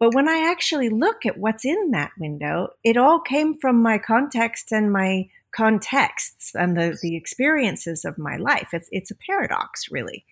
But 0.00 0.14
when 0.14 0.28
I 0.28 0.50
actually 0.50 0.88
look 0.88 1.26
at 1.26 1.38
what's 1.38 1.64
in 1.64 1.90
that 1.90 2.12
window, 2.18 2.68
it 2.82 2.96
all 2.96 3.20
came 3.20 3.58
from 3.58 3.82
my 3.82 3.98
context 3.98 4.72
and 4.72 4.92
my 4.92 5.28
contexts 5.54 6.54
and 6.54 6.76
the, 6.76 6.96
the 7.02 7.16
experiences 7.16 8.04
of 8.04 8.16
my 8.16 8.36
life. 8.36 8.68
It's, 8.72 8.88
it's 8.92 9.10
a 9.10 9.16
paradox, 9.16 9.90
really. 9.90 10.24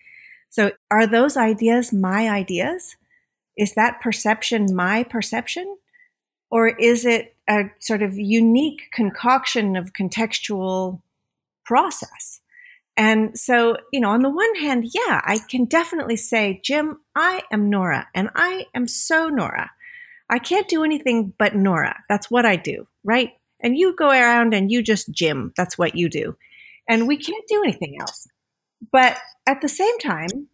So, 0.49 0.71
are 0.89 1.05
those 1.05 1.35
ideas 1.35 1.91
my 1.91 2.29
ideas? 2.29 2.95
Is 3.57 3.73
that 3.73 3.99
perception 4.01 4.73
my 4.73 5.03
perception? 5.03 5.77
Or 6.49 6.69
is 6.69 7.05
it 7.05 7.35
a 7.49 7.65
sort 7.79 8.01
of 8.01 8.17
unique 8.17 8.83
concoction 8.93 9.75
of 9.75 9.91
contextual 9.91 11.01
process? 11.65 12.39
And 12.97 13.37
so, 13.37 13.77
you 13.93 13.99
know, 13.99 14.09
on 14.09 14.23
the 14.23 14.29
one 14.29 14.55
hand, 14.55 14.89
yeah, 14.91 15.21
I 15.23 15.37
can 15.47 15.65
definitely 15.65 16.15
say, 16.15 16.59
Jim, 16.63 16.97
I 17.15 17.43
am 17.51 17.69
Nora 17.69 18.07
and 18.15 18.29
I 18.35 18.65
am 18.73 18.87
so 18.87 19.29
Nora. 19.29 19.69
I 20.29 20.39
can't 20.39 20.67
do 20.67 20.83
anything 20.83 21.33
but 21.37 21.55
Nora. 21.55 21.95
That's 22.09 22.31
what 22.31 22.45
I 22.45 22.55
do, 22.55 22.87
right? 23.03 23.33
And 23.59 23.77
you 23.77 23.95
go 23.95 24.09
around 24.09 24.55
and 24.55 24.71
you 24.71 24.81
just 24.81 25.11
Jim. 25.11 25.53
That's 25.55 25.77
what 25.77 25.95
you 25.95 26.09
do. 26.09 26.35
And 26.89 27.07
we 27.07 27.17
can't 27.17 27.47
do 27.47 27.61
anything 27.63 27.97
else. 28.01 28.27
But 28.91 29.17
at 29.45 29.61
the 29.61 29.69
same 29.69 29.97
time, 29.99 30.47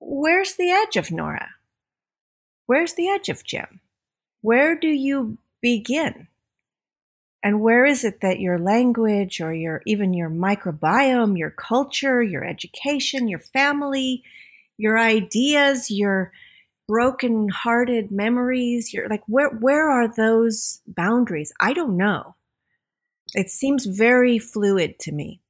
where's 0.00 0.54
the 0.54 0.70
edge 0.70 0.96
of 0.96 1.10
Nora? 1.10 1.48
Where's 2.66 2.94
the 2.94 3.08
edge 3.08 3.28
of 3.28 3.44
Jim? 3.44 3.80
Where 4.42 4.78
do 4.78 4.88
you 4.88 5.38
begin? 5.60 6.28
And 7.42 7.60
where 7.60 7.84
is 7.84 8.04
it 8.04 8.20
that 8.20 8.40
your 8.40 8.58
language 8.58 9.40
or 9.40 9.52
your 9.52 9.82
even 9.84 10.14
your 10.14 10.30
microbiome, 10.30 11.36
your 11.36 11.50
culture, 11.50 12.22
your 12.22 12.44
education, 12.44 13.26
your 13.26 13.40
family, 13.40 14.22
your 14.78 14.98
ideas, 14.98 15.90
your 15.90 16.32
broken 16.86 17.48
hearted 17.48 18.10
memories, 18.10 18.92
your 18.92 19.08
like 19.08 19.22
where 19.26 19.50
where 19.50 19.90
are 19.90 20.08
those 20.08 20.80
boundaries? 20.86 21.52
I 21.60 21.72
don't 21.72 21.96
know. 21.96 22.36
It 23.34 23.50
seems 23.50 23.86
very 23.86 24.38
fluid 24.38 24.98
to 25.00 25.12
me. 25.12 25.40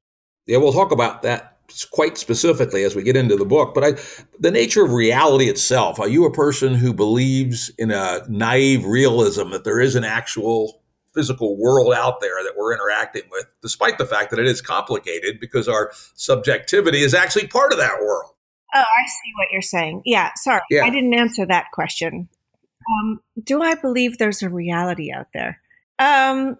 Yeah, 0.46 0.58
we'll 0.58 0.72
talk 0.72 0.92
about 0.92 1.22
that 1.22 1.58
quite 1.90 2.18
specifically 2.18 2.84
as 2.84 2.94
we 2.94 3.02
get 3.02 3.16
into 3.16 3.36
the 3.36 3.44
book. 3.44 3.74
But 3.74 3.84
I, 3.84 3.92
the 4.38 4.50
nature 4.50 4.84
of 4.84 4.92
reality 4.92 5.48
itself. 5.48 5.98
Are 5.98 6.08
you 6.08 6.24
a 6.24 6.32
person 6.32 6.74
who 6.74 6.92
believes 6.92 7.70
in 7.78 7.90
a 7.90 8.20
naive 8.28 8.84
realism 8.84 9.50
that 9.50 9.64
there 9.64 9.80
is 9.80 9.94
an 9.94 10.04
actual 10.04 10.81
physical 11.14 11.56
world 11.56 11.92
out 11.92 12.20
there 12.20 12.42
that 12.42 12.54
we're 12.56 12.74
interacting 12.74 13.22
with, 13.30 13.46
despite 13.60 13.98
the 13.98 14.06
fact 14.06 14.30
that 14.30 14.38
it 14.38 14.46
is 14.46 14.60
complicated 14.60 15.38
because 15.40 15.68
our 15.68 15.92
subjectivity 16.14 17.02
is 17.02 17.14
actually 17.14 17.46
part 17.46 17.72
of 17.72 17.78
that 17.78 18.00
world. 18.00 18.32
Oh, 18.74 18.80
I 18.80 19.06
see 19.06 19.32
what 19.36 19.48
you're 19.52 19.62
saying. 19.62 20.02
Yeah, 20.04 20.30
sorry. 20.36 20.62
Yeah. 20.70 20.84
I 20.84 20.90
didn't 20.90 21.14
answer 21.14 21.44
that 21.46 21.66
question. 21.72 22.28
Um, 22.90 23.20
do 23.42 23.62
I 23.62 23.74
believe 23.74 24.18
there's 24.18 24.42
a 24.42 24.48
reality 24.48 25.12
out 25.12 25.28
there? 25.34 25.60
Um, 25.98 26.56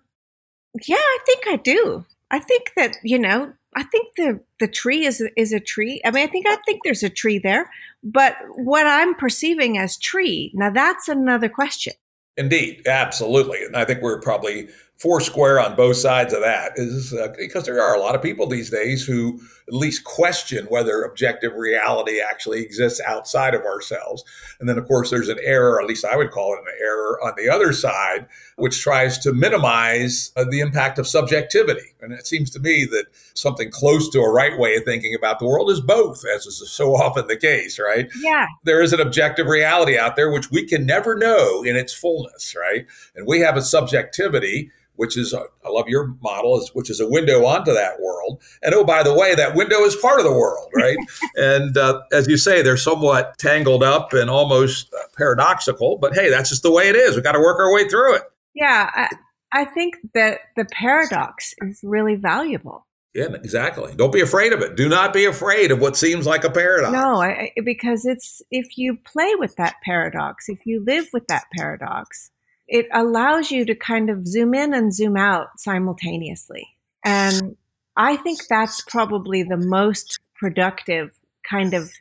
yeah, 0.87 0.97
I 0.97 1.19
think 1.27 1.47
I 1.49 1.57
do. 1.57 2.05
I 2.31 2.39
think 2.39 2.73
that, 2.77 2.97
you 3.03 3.19
know, 3.19 3.53
I 3.75 3.83
think 3.85 4.09
the 4.17 4.41
the 4.61 4.69
tree 4.69 5.07
is 5.07 5.27
is 5.37 5.53
a 5.53 5.61
tree. 5.61 6.01
I 6.05 6.11
mean, 6.11 6.29
I 6.29 6.31
think 6.31 6.47
I 6.47 6.57
think 6.67 6.81
there's 6.85 7.03
a 7.03 7.09
tree 7.09 7.39
there, 7.39 7.71
but 8.03 8.37
what 8.57 8.87
I'm 8.87 9.15
perceiving 9.15 9.79
as 9.79 9.97
tree, 9.97 10.53
now 10.55 10.71
that's 10.71 11.09
another 11.09 11.49
question. 11.49 11.95
Indeed, 12.37 12.87
absolutely. 12.87 13.65
And 13.65 13.77
I 13.77 13.85
think 13.85 14.01
we're 14.03 14.21
probably 14.21 14.69
four 15.03 15.21
square 15.21 15.59
on 15.59 15.75
both 15.75 15.97
sides 15.97 16.33
of 16.33 16.41
that 16.43 16.71
is 16.77 17.13
uh, 17.13 17.35
because 17.37 17.65
there 17.65 17.83
are 17.83 17.97
a 17.97 17.99
lot 17.99 18.15
of 18.15 18.23
people 18.23 18.47
these 18.47 18.71
days 18.71 19.05
who 19.05 19.41
at 19.67 19.75
least 19.75 20.05
question 20.05 20.65
whether 20.67 21.03
objective 21.03 21.55
reality 21.55 22.21
actually 22.21 22.63
exists 22.63 23.01
outside 23.05 23.53
of 23.53 23.63
ourselves. 23.63 24.23
And 24.61 24.69
then, 24.69 24.79
of 24.79 24.87
course, 24.87 25.11
there's 25.11 25.29
an 25.29 25.41
error, 25.43 25.81
at 25.81 25.89
least 25.89 26.05
I 26.05 26.17
would 26.17 26.31
call 26.31 26.55
it 26.55 26.61
an 26.61 26.79
error 26.81 27.19
on 27.21 27.33
the 27.37 27.49
other 27.49 27.73
side, 27.73 28.29
which 28.55 28.81
tries 28.81 29.19
to 29.19 29.33
minimize 29.33 30.31
uh, 30.37 30.45
the 30.49 30.61
impact 30.61 31.01
of 31.01 31.09
subjectivity. 31.09 31.95
And 32.01 32.13
it 32.13 32.29
seems 32.29 32.51
to 32.51 32.61
me 32.61 32.87
that 32.93 33.07
something 33.35 33.73
close 33.73 34.09
to 34.11 34.21
a 34.21 34.33
right 34.33 34.57
way 34.57 34.77
of 34.77 34.85
thinking 34.85 35.17
about 35.17 35.41
the 35.41 35.47
world 35.47 35.69
is 35.69 35.81
both, 35.81 36.25
as 36.25 36.47
is 36.47 36.71
so 36.71 36.95
often 36.95 37.27
the 37.27 37.37
case, 37.37 37.77
right? 37.81 38.09
Yeah. 38.21 38.47
There 38.63 38.83
is 38.83 38.93
an 38.93 39.01
objective 39.01 39.49
reality 39.49 39.99
out 39.99 40.15
there 40.15 40.31
which 40.31 40.53
we 40.53 40.65
can 40.65 40.87
never 40.87 41.17
know 41.17 41.65
in 41.65 41.75
its 41.75 41.93
fullness, 41.93 42.55
right? 42.55 42.87
And 43.17 43.27
we 43.27 43.41
have 43.41 43.57
a 43.57 43.63
subjectivity 43.63 44.71
which 44.97 45.17
is, 45.17 45.33
a, 45.33 45.45
I 45.65 45.71
love 45.71 45.89
your 45.89 46.15
model, 46.23 46.59
is, 46.59 46.71
which 46.75 46.91
is 46.91 47.01
a 47.01 47.09
window 47.09 47.45
onto 47.45 47.73
that 47.73 48.01
world. 48.01 48.43
And 48.63 48.75
oh, 48.75 48.85
by 48.85 49.03
the 49.03 49.15
way, 49.15 49.35
that 49.35 49.55
window 49.55 49.81
is 49.81 49.97
part 49.97 50.21
of 50.21 50.25
the 50.25 50.33
world, 50.33 50.71
right? 50.75 50.97
and 51.37 51.77
uh, 51.77 52.03
as 52.13 52.29
you 52.29 52.37
say, 52.37 52.63
they're 52.63 52.77
somewhat 52.77 53.39
tangled 53.39 53.83
up 53.83 54.13
and 54.13 54.31
almost 54.31 54.93
uh, 54.95 54.99
paradoxical, 55.17 55.99
but 55.99 56.15
hey, 56.15 56.31
that's 56.31 56.51
just 56.51 56.63
the 56.63 56.73
way 56.73 56.89
it 56.89 56.97
is. 56.97 57.15
We've 57.15 57.25
got 57.25 57.33
to 57.33 57.41
work 57.41 57.59
our 57.59 57.73
way 57.73 57.89
through 57.89 58.17
it. 58.17 58.23
Yeah, 58.55 58.91
I, 58.95 59.09
I 59.53 59.65
think 59.65 59.97
that 60.15 60.41
the 60.57 60.67
paradox 60.67 61.55
is 61.63 61.81
really 61.83 62.17
valuable. 62.17 62.87
Yeah, 63.15 63.27
exactly. 63.35 63.95
Don't 63.95 64.13
be 64.13 64.23
afraid 64.23 64.55
of 64.55 64.63
it. 64.63 64.75
Do 64.75 64.89
not 64.89 65.13
be 65.13 65.27
afraid 65.27 65.71
of 65.71 65.81
what 65.81 65.97
seems 65.97 66.27
like 66.27 66.45
a 66.45 66.51
paradox. 66.51 66.93
No, 66.93 67.21
I, 67.21 67.53
because 67.63 68.07
it's 68.07 68.41
if 68.51 68.79
you 68.79 68.97
play 68.97 69.35
with 69.35 69.57
that 69.57 69.77
paradox, 69.85 70.49
if 70.49 70.65
you 70.65 70.83
live 70.83 71.09
with 71.13 71.27
that 71.27 71.45
paradox, 71.55 72.31
it 72.69 72.87
allows 72.93 73.51
you 73.51 73.65
to 73.67 73.75
kind 73.75 74.11
of 74.11 74.27
zoom 74.27 74.55
in 74.55 74.73
and 74.75 74.95
zoom 74.95 75.17
out 75.17 75.59
simultaneously. 75.59 76.69
And 77.05 77.57
I 77.97 78.17
think 78.17 78.47
that's 78.49 78.81
probably 78.83 79.43
the 79.43 79.57
most 79.57 80.19
productive 80.35 81.19
kind 81.49 81.75
of 81.75 81.93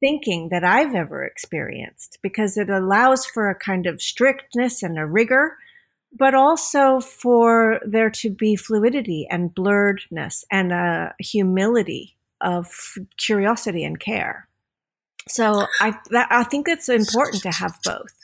thinking 0.00 0.50
that 0.50 0.64
I've 0.64 0.94
ever 0.94 1.24
experienced 1.24 2.18
because 2.22 2.56
it 2.56 2.70
allows 2.70 3.26
for 3.26 3.48
a 3.48 3.54
kind 3.54 3.86
of 3.86 4.00
strictness 4.00 4.82
and 4.82 4.98
a 4.98 5.06
rigor 5.06 5.56
but 6.12 6.34
also 6.34 7.00
for 7.00 7.80
there 7.84 8.10
to 8.10 8.30
be 8.30 8.56
fluidity 8.56 9.26
and 9.30 9.54
blurredness 9.54 10.44
and 10.50 10.72
a 10.72 11.14
humility 11.18 12.16
of 12.40 12.94
curiosity 13.16 13.84
and 13.84 14.00
care. 14.00 14.48
So 15.28 15.66
I 15.80 15.98
that, 16.10 16.28
I 16.30 16.44
think 16.44 16.68
it's 16.68 16.88
important 16.88 17.42
to 17.42 17.50
have 17.50 17.78
both. 17.84 18.14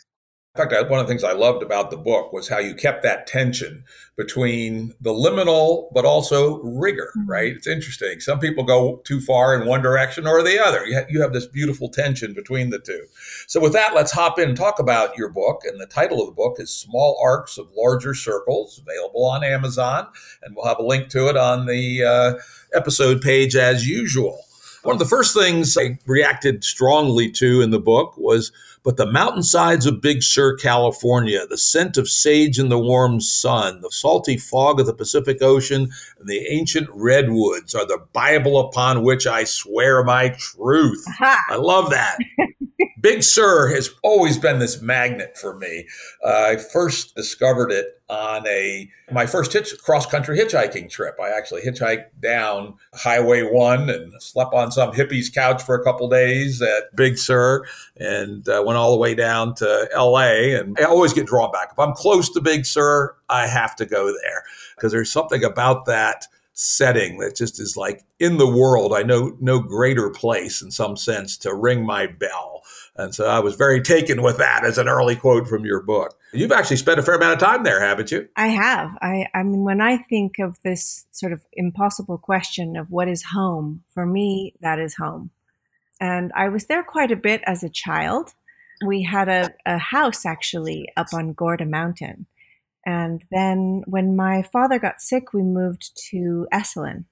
In 0.56 0.70
fact, 0.70 0.88
one 0.88 1.00
of 1.00 1.06
the 1.08 1.10
things 1.10 1.24
I 1.24 1.32
loved 1.32 1.64
about 1.64 1.90
the 1.90 1.96
book 1.96 2.32
was 2.32 2.48
how 2.48 2.60
you 2.60 2.76
kept 2.76 3.02
that 3.02 3.26
tension 3.26 3.82
between 4.16 4.94
the 5.00 5.10
liminal 5.10 5.92
but 5.92 6.04
also 6.04 6.62
rigor, 6.62 7.10
mm-hmm. 7.18 7.28
right? 7.28 7.52
It's 7.56 7.66
interesting. 7.66 8.20
Some 8.20 8.38
people 8.38 8.62
go 8.62 9.02
too 9.04 9.20
far 9.20 9.60
in 9.60 9.66
one 9.66 9.82
direction 9.82 10.28
or 10.28 10.44
the 10.44 10.64
other. 10.64 10.86
You, 10.86 11.02
you 11.08 11.22
have 11.22 11.32
this 11.32 11.46
beautiful 11.46 11.88
tension 11.88 12.34
between 12.34 12.70
the 12.70 12.78
two. 12.78 13.06
So, 13.48 13.58
with 13.58 13.72
that, 13.72 13.96
let's 13.96 14.12
hop 14.12 14.38
in 14.38 14.50
and 14.50 14.56
talk 14.56 14.78
about 14.78 15.18
your 15.18 15.28
book. 15.28 15.62
And 15.64 15.80
the 15.80 15.86
title 15.86 16.20
of 16.20 16.28
the 16.28 16.36
book 16.36 16.60
is 16.60 16.70
Small 16.70 17.20
Arcs 17.20 17.58
of 17.58 17.66
Larger 17.76 18.14
Circles, 18.14 18.80
available 18.80 19.24
on 19.24 19.42
Amazon. 19.42 20.06
And 20.44 20.54
we'll 20.54 20.66
have 20.66 20.78
a 20.78 20.84
link 20.84 21.08
to 21.08 21.28
it 21.28 21.36
on 21.36 21.66
the 21.66 22.04
uh, 22.04 22.34
episode 22.72 23.22
page 23.22 23.56
as 23.56 23.88
usual. 23.88 24.44
One 24.84 24.94
of 24.94 25.00
the 25.00 25.06
first 25.06 25.34
things 25.34 25.76
I 25.76 25.98
reacted 26.06 26.62
strongly 26.62 27.30
to 27.32 27.60
in 27.62 27.70
the 27.70 27.80
book 27.80 28.16
was 28.18 28.52
but 28.84 28.98
the 28.98 29.10
mountainsides 29.10 29.86
of 29.86 30.02
Big 30.02 30.22
Sur, 30.22 30.56
California, 30.56 31.46
the 31.46 31.56
scent 31.56 31.96
of 31.96 32.08
sage 32.08 32.58
in 32.58 32.68
the 32.68 32.78
warm 32.78 33.18
sun, 33.20 33.80
the 33.80 33.90
salty 33.90 34.36
fog 34.36 34.78
of 34.78 34.86
the 34.86 34.94
Pacific 34.94 35.42
Ocean, 35.42 35.90
and 36.18 36.28
the 36.28 36.46
ancient 36.50 36.88
redwoods 36.92 37.74
are 37.74 37.86
the 37.86 38.04
Bible 38.12 38.60
upon 38.60 39.02
which 39.02 39.26
I 39.26 39.44
swear 39.44 40.04
my 40.04 40.28
truth. 40.38 41.02
Aha. 41.08 41.42
I 41.48 41.56
love 41.56 41.90
that. 41.90 42.18
Big 43.04 43.22
Sur 43.22 43.68
has 43.68 43.90
always 44.02 44.38
been 44.38 44.60
this 44.60 44.80
magnet 44.80 45.36
for 45.36 45.54
me. 45.58 45.86
Uh, 46.24 46.52
I 46.52 46.56
first 46.56 47.14
discovered 47.14 47.70
it 47.70 48.00
on 48.08 48.46
a 48.46 48.90
my 49.12 49.26
first 49.26 49.52
hitch, 49.52 49.76
cross 49.82 50.06
country 50.06 50.38
hitchhiking 50.38 50.88
trip. 50.88 51.16
I 51.22 51.28
actually 51.28 51.60
hitchhiked 51.60 52.18
down 52.18 52.76
Highway 52.94 53.42
One 53.42 53.90
and 53.90 54.10
slept 54.22 54.54
on 54.54 54.72
some 54.72 54.94
hippie's 54.94 55.28
couch 55.28 55.62
for 55.62 55.74
a 55.74 55.84
couple 55.84 56.08
days 56.08 56.62
at 56.62 56.96
Big 56.96 57.18
Sur, 57.18 57.66
and 57.98 58.48
uh, 58.48 58.62
went 58.64 58.78
all 58.78 58.92
the 58.92 58.98
way 58.98 59.14
down 59.14 59.54
to 59.56 59.86
L.A. 59.92 60.58
And 60.58 60.78
I 60.80 60.84
always 60.84 61.12
get 61.12 61.26
drawn 61.26 61.52
back. 61.52 61.72
If 61.72 61.78
I'm 61.78 61.92
close 61.92 62.30
to 62.30 62.40
Big 62.40 62.64
Sur, 62.64 63.14
I 63.28 63.48
have 63.48 63.76
to 63.76 63.84
go 63.84 64.06
there 64.06 64.44
because 64.76 64.92
there's 64.92 65.12
something 65.12 65.44
about 65.44 65.84
that 65.84 66.26
setting 66.54 67.18
that 67.18 67.36
just 67.36 67.60
is 67.60 67.76
like 67.76 68.02
in 68.18 68.38
the 68.38 68.50
world. 68.50 68.94
I 68.94 69.02
know 69.02 69.36
no 69.40 69.58
greater 69.60 70.08
place 70.08 70.62
in 70.62 70.70
some 70.70 70.96
sense 70.96 71.36
to 71.38 71.54
ring 71.54 71.84
my 71.84 72.06
bell 72.06 72.53
and 72.96 73.14
so 73.14 73.26
I 73.26 73.40
was 73.40 73.56
very 73.56 73.80
taken 73.80 74.22
with 74.22 74.38
that 74.38 74.64
as 74.64 74.78
an 74.78 74.88
early 74.88 75.16
quote 75.16 75.48
from 75.48 75.64
your 75.64 75.82
book. 75.82 76.16
You've 76.32 76.52
actually 76.52 76.76
spent 76.76 77.00
a 77.00 77.02
fair 77.02 77.16
amount 77.16 77.34
of 77.34 77.38
time 77.46 77.64
there, 77.64 77.80
haven't 77.80 78.12
you? 78.12 78.28
I 78.36 78.48
have. 78.48 78.96
I, 79.02 79.26
I 79.34 79.42
mean, 79.42 79.64
when 79.64 79.80
I 79.80 79.98
think 79.98 80.38
of 80.38 80.60
this 80.62 81.06
sort 81.10 81.32
of 81.32 81.44
impossible 81.52 82.18
question 82.18 82.76
of 82.76 82.90
what 82.90 83.08
is 83.08 83.24
home, 83.32 83.82
for 83.90 84.06
me, 84.06 84.54
that 84.60 84.78
is 84.78 84.94
home. 84.94 85.30
And 86.00 86.32
I 86.36 86.48
was 86.48 86.66
there 86.66 86.84
quite 86.84 87.10
a 87.10 87.16
bit 87.16 87.42
as 87.46 87.62
a 87.64 87.68
child. 87.68 88.34
We 88.86 89.02
had 89.02 89.28
a, 89.28 89.50
a 89.66 89.78
house 89.78 90.24
actually 90.24 90.88
up 90.96 91.08
on 91.12 91.32
Gorda 91.32 91.66
Mountain. 91.66 92.26
And 92.86 93.24
then 93.30 93.82
when 93.86 94.14
my 94.14 94.42
father 94.42 94.78
got 94.78 95.00
sick, 95.00 95.32
we 95.32 95.42
moved 95.42 95.90
to 96.10 96.46
Esalen 96.52 97.06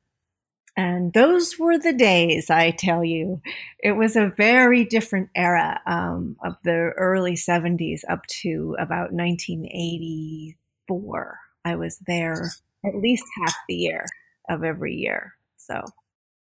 and 0.77 1.13
those 1.13 1.59
were 1.59 1.79
the 1.79 1.93
days, 1.93 2.49
I 2.49 2.71
tell 2.71 3.05
you. 3.05 3.43
It 3.79 3.93
was 3.93 4.17
a 4.17 4.33
very 4.37 4.85
different 4.85 5.29
era 5.35 5.81
um, 5.87 6.37
of 6.45 6.57
the 6.65 6.93
early 6.97 7.35
70s 7.35 8.01
up 8.09 8.27
to 8.43 8.77
about 8.79 9.13
1984. 9.13 11.39
I 11.65 11.77
was 11.77 11.99
there 12.07 12.51
at 12.85 12.97
least 12.97 13.25
half 13.41 13.55
the 13.69 13.75
year 13.75 14.07
of 14.49 14.65
every 14.65 14.95
year. 14.95 15.35
So 15.59 15.85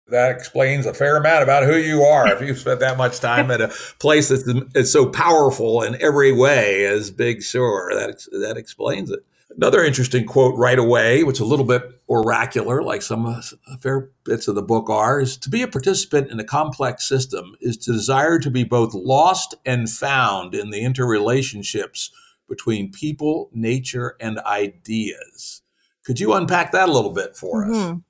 that 0.07 0.31
explains 0.31 0.85
a 0.85 0.93
fair 0.93 1.17
amount 1.17 1.43
about 1.43 1.63
who 1.63 1.75
you 1.75 2.03
are. 2.03 2.27
if 2.27 2.41
you've 2.41 2.59
spent 2.59 2.79
that 2.79 2.97
much 2.97 3.19
time 3.19 3.51
at 3.51 3.59
a 3.61 3.67
place 3.99 4.29
that's 4.29 4.91
so 4.91 5.07
powerful 5.07 5.81
in 5.81 6.01
every 6.01 6.31
way 6.31 6.85
as 6.85 7.11
Big 7.11 7.43
Sur, 7.43 7.93
that 7.95 8.25
that 8.31 8.55
explains 8.57 9.11
it. 9.11 9.25
Another 9.57 9.83
interesting 9.83 10.25
quote 10.25 10.57
right 10.57 10.79
away, 10.79 11.23
which 11.23 11.37
is 11.37 11.41
a 11.41 11.45
little 11.45 11.65
bit 11.65 11.83
oracular, 12.07 12.81
like 12.81 13.01
some 13.01 13.25
uh, 13.25 13.41
fair 13.79 14.09
bits 14.23 14.47
of 14.47 14.55
the 14.55 14.61
book 14.61 14.89
are, 14.89 15.19
is 15.19 15.37
to 15.37 15.49
be 15.49 15.61
a 15.61 15.67
participant 15.67 16.31
in 16.31 16.39
a 16.39 16.43
complex 16.43 17.07
system 17.07 17.55
is 17.59 17.77
to 17.77 17.91
desire 17.91 18.39
to 18.39 18.49
be 18.49 18.63
both 18.63 18.93
lost 18.93 19.55
and 19.65 19.89
found 19.89 20.55
in 20.55 20.69
the 20.69 20.81
interrelationships 20.81 22.09
between 22.47 22.91
people, 22.91 23.49
nature, 23.53 24.15
and 24.19 24.39
ideas. 24.39 25.61
Could 26.05 26.19
you 26.19 26.33
unpack 26.33 26.71
that 26.71 26.89
a 26.89 26.91
little 26.91 27.13
bit 27.13 27.35
for 27.35 27.65
mm-hmm. 27.65 27.91
us? 27.93 28.01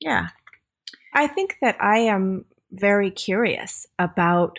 Yeah. 0.00 0.28
I 1.14 1.26
think 1.26 1.56
that 1.60 1.76
I 1.80 1.98
am 1.98 2.44
very 2.72 3.10
curious 3.10 3.86
about 3.98 4.58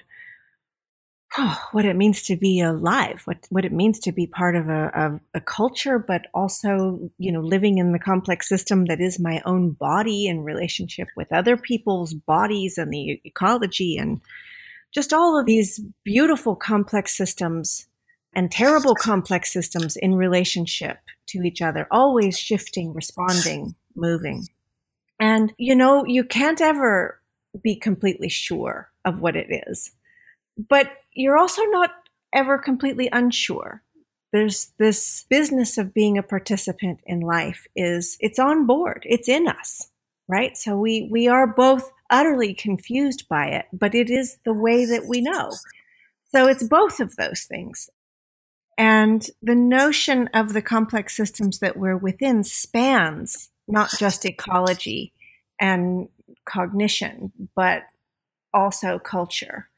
oh, 1.38 1.68
what 1.72 1.86
it 1.86 1.96
means 1.96 2.24
to 2.24 2.36
be 2.36 2.62
alive, 2.62 3.22
what 3.26 3.46
what 3.50 3.66
it 3.66 3.72
means 3.72 4.00
to 4.00 4.12
be 4.12 4.28
part 4.28 4.56
of 4.56 4.68
a, 4.70 5.20
a, 5.34 5.38
a, 5.38 5.42
culture, 5.42 6.00
but 6.00 6.28
also 6.34 7.12
you 7.18 7.32
know 7.32 7.42
living 7.42 7.78
in 7.78 7.92
the 7.92 8.00
complex 8.00 8.48
system 8.48 8.86
that 8.86 9.00
is 9.00 9.20
my 9.20 9.42
own 9.46 9.72
body 9.72 10.28
in 10.28 10.44
relationship 10.44 11.08
with 11.16 11.32
other 11.32 11.58
people's 11.58 12.14
bodies 12.14 12.78
and 12.78 12.92
the 12.92 13.22
ecology 13.24 13.98
and 13.98 14.22
just 14.94 15.14
all 15.14 15.40
of 15.40 15.46
these 15.46 15.80
beautiful 16.04 16.56
complex 16.56 17.16
systems 17.16 17.88
and 18.34 18.52
terrible 18.52 18.96
complex 18.96 19.52
systems 19.52 19.96
in 19.96 20.16
relationship 20.16 21.00
to 21.28 21.44
each 21.44 21.62
other, 21.62 21.88
always 21.92 22.38
shifting, 22.38 22.94
responding, 22.94 23.76
moving. 23.96 24.48
And 25.20 25.54
you 25.58 25.76
know, 25.76 26.06
you 26.06 26.24
can't 26.24 26.62
ever 26.62 27.20
be 27.62 27.76
completely 27.76 28.30
sure 28.30 28.90
of 29.06 29.20
what 29.20 29.36
it 29.36 29.48
is. 29.68 29.92
But 30.58 30.92
you're 31.14 31.38
also 31.38 31.64
not 31.64 31.92
ever 32.34 32.58
completely 32.58 33.10
unsure. 33.12 33.84
There's 34.32 34.72
this 34.78 35.26
business 35.30 35.78
of 35.78 35.94
being 35.94 36.18
a 36.18 36.24
participant 36.24 37.02
in 37.06 37.20
life 37.20 37.68
is 37.76 38.18
it's 38.20 38.40
on 38.40 38.66
board. 38.66 39.06
It's 39.06 39.28
in 39.28 39.48
us, 39.48 39.90
right? 40.28 40.58
So 40.58 40.78
we 40.78 41.08
we 41.12 41.28
are 41.28 41.48
both 41.48 41.92
utterly 42.10 42.54
confused 42.54 43.28
by 43.28 43.48
it, 43.48 43.66
but 43.74 43.94
it 43.94 44.10
is 44.10 44.38
the 44.46 44.54
way 44.54 44.86
that 44.86 45.06
we 45.06 45.22
know. 45.22 45.52
So 46.34 46.48
it's 46.48 46.64
both 46.64 47.02
of 47.02 47.18
those 47.18 47.44
things. 47.44 47.90
And 48.78 49.28
the 49.42 49.56
notion 49.56 50.30
of 50.34 50.54
the 50.54 50.62
complex 50.62 51.16
systems 51.16 51.60
that 51.60 51.78
we're 51.78 51.98
within 51.98 52.44
spans 52.44 53.50
not 53.68 53.92
just 53.98 54.26
ecology 54.26 55.14
and 55.60 56.10
cognition, 56.46 57.32
but 57.56 57.84
also 58.54 59.00
culture 59.00 59.70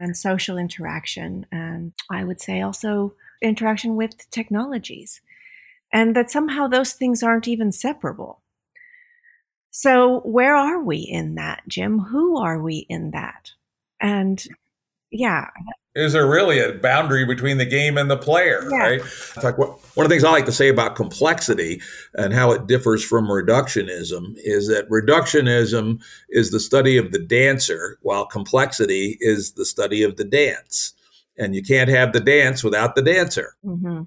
and 0.00 0.16
social 0.16 0.58
interaction, 0.58 1.46
and 1.52 1.92
I 2.10 2.24
would 2.24 2.40
say 2.40 2.60
also 2.60 3.14
interaction 3.42 3.96
with 3.96 4.30
technologies, 4.30 5.20
and 5.92 6.16
that 6.16 6.30
somehow 6.30 6.68
those 6.68 6.92
things 6.94 7.22
aren't 7.22 7.48
even 7.48 7.72
separable. 7.72 8.40
So, 9.70 10.20
where 10.20 10.56
are 10.56 10.80
we 10.82 10.98
in 10.98 11.34
that, 11.34 11.62
Jim? 11.68 11.98
Who 11.98 12.38
are 12.38 12.60
we 12.60 12.86
in 12.88 13.10
that? 13.12 13.52
And 14.00 14.42
yeah, 15.10 15.50
is 15.96 16.12
there 16.12 16.28
really 16.28 16.58
a 16.58 16.74
boundary 16.74 17.24
between 17.24 17.58
the 17.58 17.64
game 17.64 17.96
and 17.96 18.10
the 18.10 18.16
player, 18.16 18.68
yeah. 18.70 18.76
right? 18.76 19.02
Like 19.42 19.56
one 19.58 19.70
of 19.70 20.02
the 20.04 20.08
things 20.08 20.24
I 20.24 20.30
like 20.30 20.44
to 20.44 20.52
say 20.52 20.68
about 20.68 20.94
complexity 20.94 21.80
and 22.14 22.34
how 22.34 22.52
it 22.52 22.66
differs 22.66 23.02
from 23.02 23.28
reductionism 23.28 24.34
is 24.36 24.68
that 24.68 24.88
reductionism 24.90 26.02
is 26.28 26.50
the 26.50 26.60
study 26.60 26.98
of 26.98 27.12
the 27.12 27.18
dancer, 27.18 27.98
while 28.02 28.26
complexity 28.26 29.16
is 29.20 29.52
the 29.52 29.64
study 29.64 30.02
of 30.02 30.16
the 30.16 30.24
dance. 30.24 30.92
And 31.38 31.54
you 31.54 31.62
can't 31.62 31.90
have 31.90 32.12
the 32.12 32.20
dance 32.20 32.62
without 32.62 32.94
the 32.94 33.02
dancer. 33.02 33.56
Mm-hmm. 33.64 34.02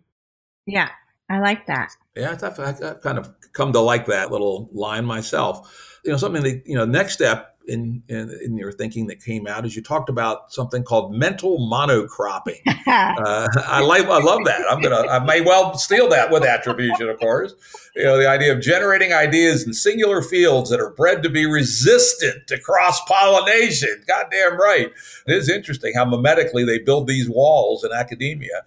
Yeah, 0.65 0.89
I 1.29 1.39
like 1.39 1.65
that. 1.65 1.91
Yeah, 2.15 2.37
I've, 2.41 2.59
I've 2.59 3.01
kind 3.01 3.17
of 3.17 3.33
come 3.53 3.73
to 3.73 3.79
like 3.79 4.05
that 4.05 4.31
little 4.31 4.69
line 4.71 5.05
myself. 5.05 5.99
You 6.05 6.11
know, 6.11 6.17
something 6.17 6.43
that, 6.43 6.63
you 6.65 6.75
know, 6.75 6.85
next 6.85 7.13
step 7.13 7.55
in, 7.69 8.03
in, 8.09 8.37
in 8.43 8.57
your 8.57 8.71
thinking 8.71 9.07
that 9.07 9.23
came 9.23 9.47
out 9.47 9.65
is 9.65 9.75
you 9.75 9.81
talked 9.81 10.09
about 10.09 10.51
something 10.51 10.83
called 10.83 11.13
mental 11.13 11.57
monocropping. 11.71 12.61
uh, 12.87 13.47
I 13.65 13.81
like, 13.81 14.05
I 14.05 14.19
love 14.19 14.43
that. 14.45 14.61
I'm 14.69 14.81
gonna, 14.81 15.07
I 15.07 15.19
may 15.19 15.41
well 15.41 15.77
steal 15.77 16.09
that 16.09 16.31
with 16.31 16.43
attribution, 16.43 17.07
of 17.07 17.19
course. 17.19 17.53
You 17.95 18.03
know, 18.03 18.17
the 18.17 18.27
idea 18.27 18.53
of 18.53 18.61
generating 18.61 19.13
ideas 19.13 19.65
in 19.65 19.73
singular 19.73 20.21
fields 20.21 20.69
that 20.69 20.79
are 20.79 20.89
bred 20.89 21.23
to 21.23 21.29
be 21.29 21.45
resistant 21.45 22.47
to 22.47 22.59
cross 22.59 22.99
pollination. 23.05 24.03
Goddamn 24.07 24.59
right. 24.59 24.91
It 25.27 25.33
is 25.33 25.49
interesting 25.49 25.93
how 25.95 26.05
mimetically 26.05 26.65
they 26.65 26.79
build 26.79 27.07
these 27.07 27.29
walls 27.29 27.83
in 27.83 27.91
academia 27.93 28.63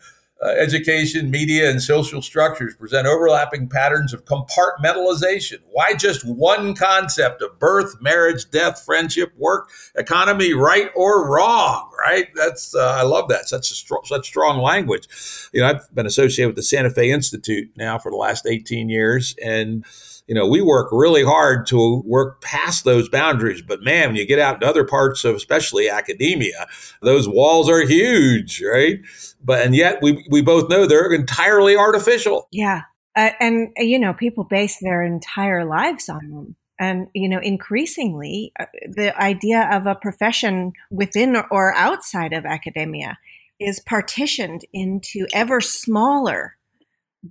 education, 0.48 1.31
media, 1.31 1.70
and 1.70 1.83
social 1.83 2.20
structures 2.20 2.74
present 2.74 3.07
overlapping 3.07 3.68
patterns 3.68 4.12
of 4.12 4.24
compartmentalization. 4.24 5.59
Why 5.70 5.94
just 5.94 6.24
one 6.24 6.74
concept 6.74 7.42
of 7.42 7.59
birth, 7.59 8.00
marriage, 8.00 8.50
death, 8.50 8.83
friendship, 8.85 9.33
work, 9.37 9.70
economy, 9.94 10.52
right 10.52 10.90
or 10.94 11.28
wrong? 11.31 11.90
Right? 11.98 12.28
That's 12.35 12.74
uh, 12.74 12.96
I 12.98 13.02
love 13.02 13.28
that. 13.28 13.48
Such 13.48 13.70
a 13.70 13.74
str- 13.74 13.94
such 14.05 14.26
strong 14.26 14.59
language. 14.59 15.07
You 15.52 15.61
know, 15.61 15.68
I've 15.68 15.94
been 15.94 16.07
associated 16.07 16.48
with 16.48 16.57
the 16.57 16.62
Santa 16.62 16.90
Fe 16.90 17.11
Institute 17.11 17.70
now 17.76 17.98
for 17.98 18.11
the 18.11 18.16
last 18.16 18.46
18 18.46 18.88
years, 18.88 19.37
and 19.42 19.85
you 20.33 20.38
know, 20.38 20.49
we 20.49 20.62
work 20.62 20.88
really 20.92 21.23
hard 21.23 21.66
to 21.66 22.03
work 22.07 22.40
past 22.40 22.87
those 22.87 23.07
boundaries. 23.07 23.61
But 23.61 23.83
man, 23.83 24.09
when 24.09 24.16
you 24.16 24.25
get 24.25 24.38
out 24.38 24.62
to 24.62 24.66
other 24.66 24.83
parts 24.83 25.27
of, 25.27 25.37
especially 25.37 25.90
academia, 25.90 26.66
those 27.03 27.29
walls 27.29 27.68
are 27.68 27.83
huge, 27.83 28.62
right? 28.62 29.01
But 29.45 29.61
and 29.61 29.77
yet 29.77 29.99
we 30.01 30.27
we 30.31 30.40
both 30.40 30.71
know 30.71 30.87
they're 30.87 31.12
entirely 31.12 31.77
artificial. 31.77 32.49
Yeah, 32.51 32.81
uh, 33.14 33.33
and 33.40 33.75
uh, 33.79 33.83
you 33.83 33.99
know, 33.99 34.14
people 34.14 34.45
base 34.45 34.79
their 34.81 35.03
entire 35.03 35.66
lives 35.66 36.09
on 36.09 36.31
them. 36.31 36.57
And 36.81 37.09
you 37.12 37.29
know, 37.29 37.38
increasingly, 37.38 38.55
uh, 38.59 38.64
the 38.88 39.14
idea 39.23 39.68
of 39.71 39.87
a 39.87 39.97
profession 39.97 40.73
within 40.90 41.37
or 41.51 41.75
outside 41.77 42.33
of 42.33 42.47
academia 42.47 43.18
is 43.61 43.81
partitioned 43.81 44.64
into 44.73 45.27
ever 45.35 45.61
smaller 45.61 46.57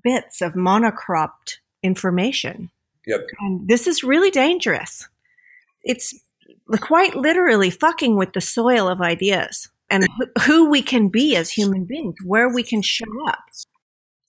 bits 0.03 0.39
of 0.39 0.53
monocropped 0.53 1.57
information. 1.81 2.69
Yep. 3.07 3.27
And 3.39 3.67
this 3.67 3.87
is 3.87 4.03
really 4.03 4.31
dangerous. 4.31 5.07
It's 5.83 6.13
quite 6.79 7.15
literally 7.15 7.69
fucking 7.69 8.15
with 8.15 8.33
the 8.33 8.41
soil 8.41 8.87
of 8.87 9.01
ideas 9.01 9.69
and 9.89 10.07
who 10.45 10.69
we 10.69 10.81
can 10.81 11.09
be 11.09 11.35
as 11.35 11.51
human 11.51 11.85
beings, 11.85 12.15
where 12.23 12.47
we 12.47 12.63
can 12.63 12.81
show 12.81 13.27
up. 13.27 13.39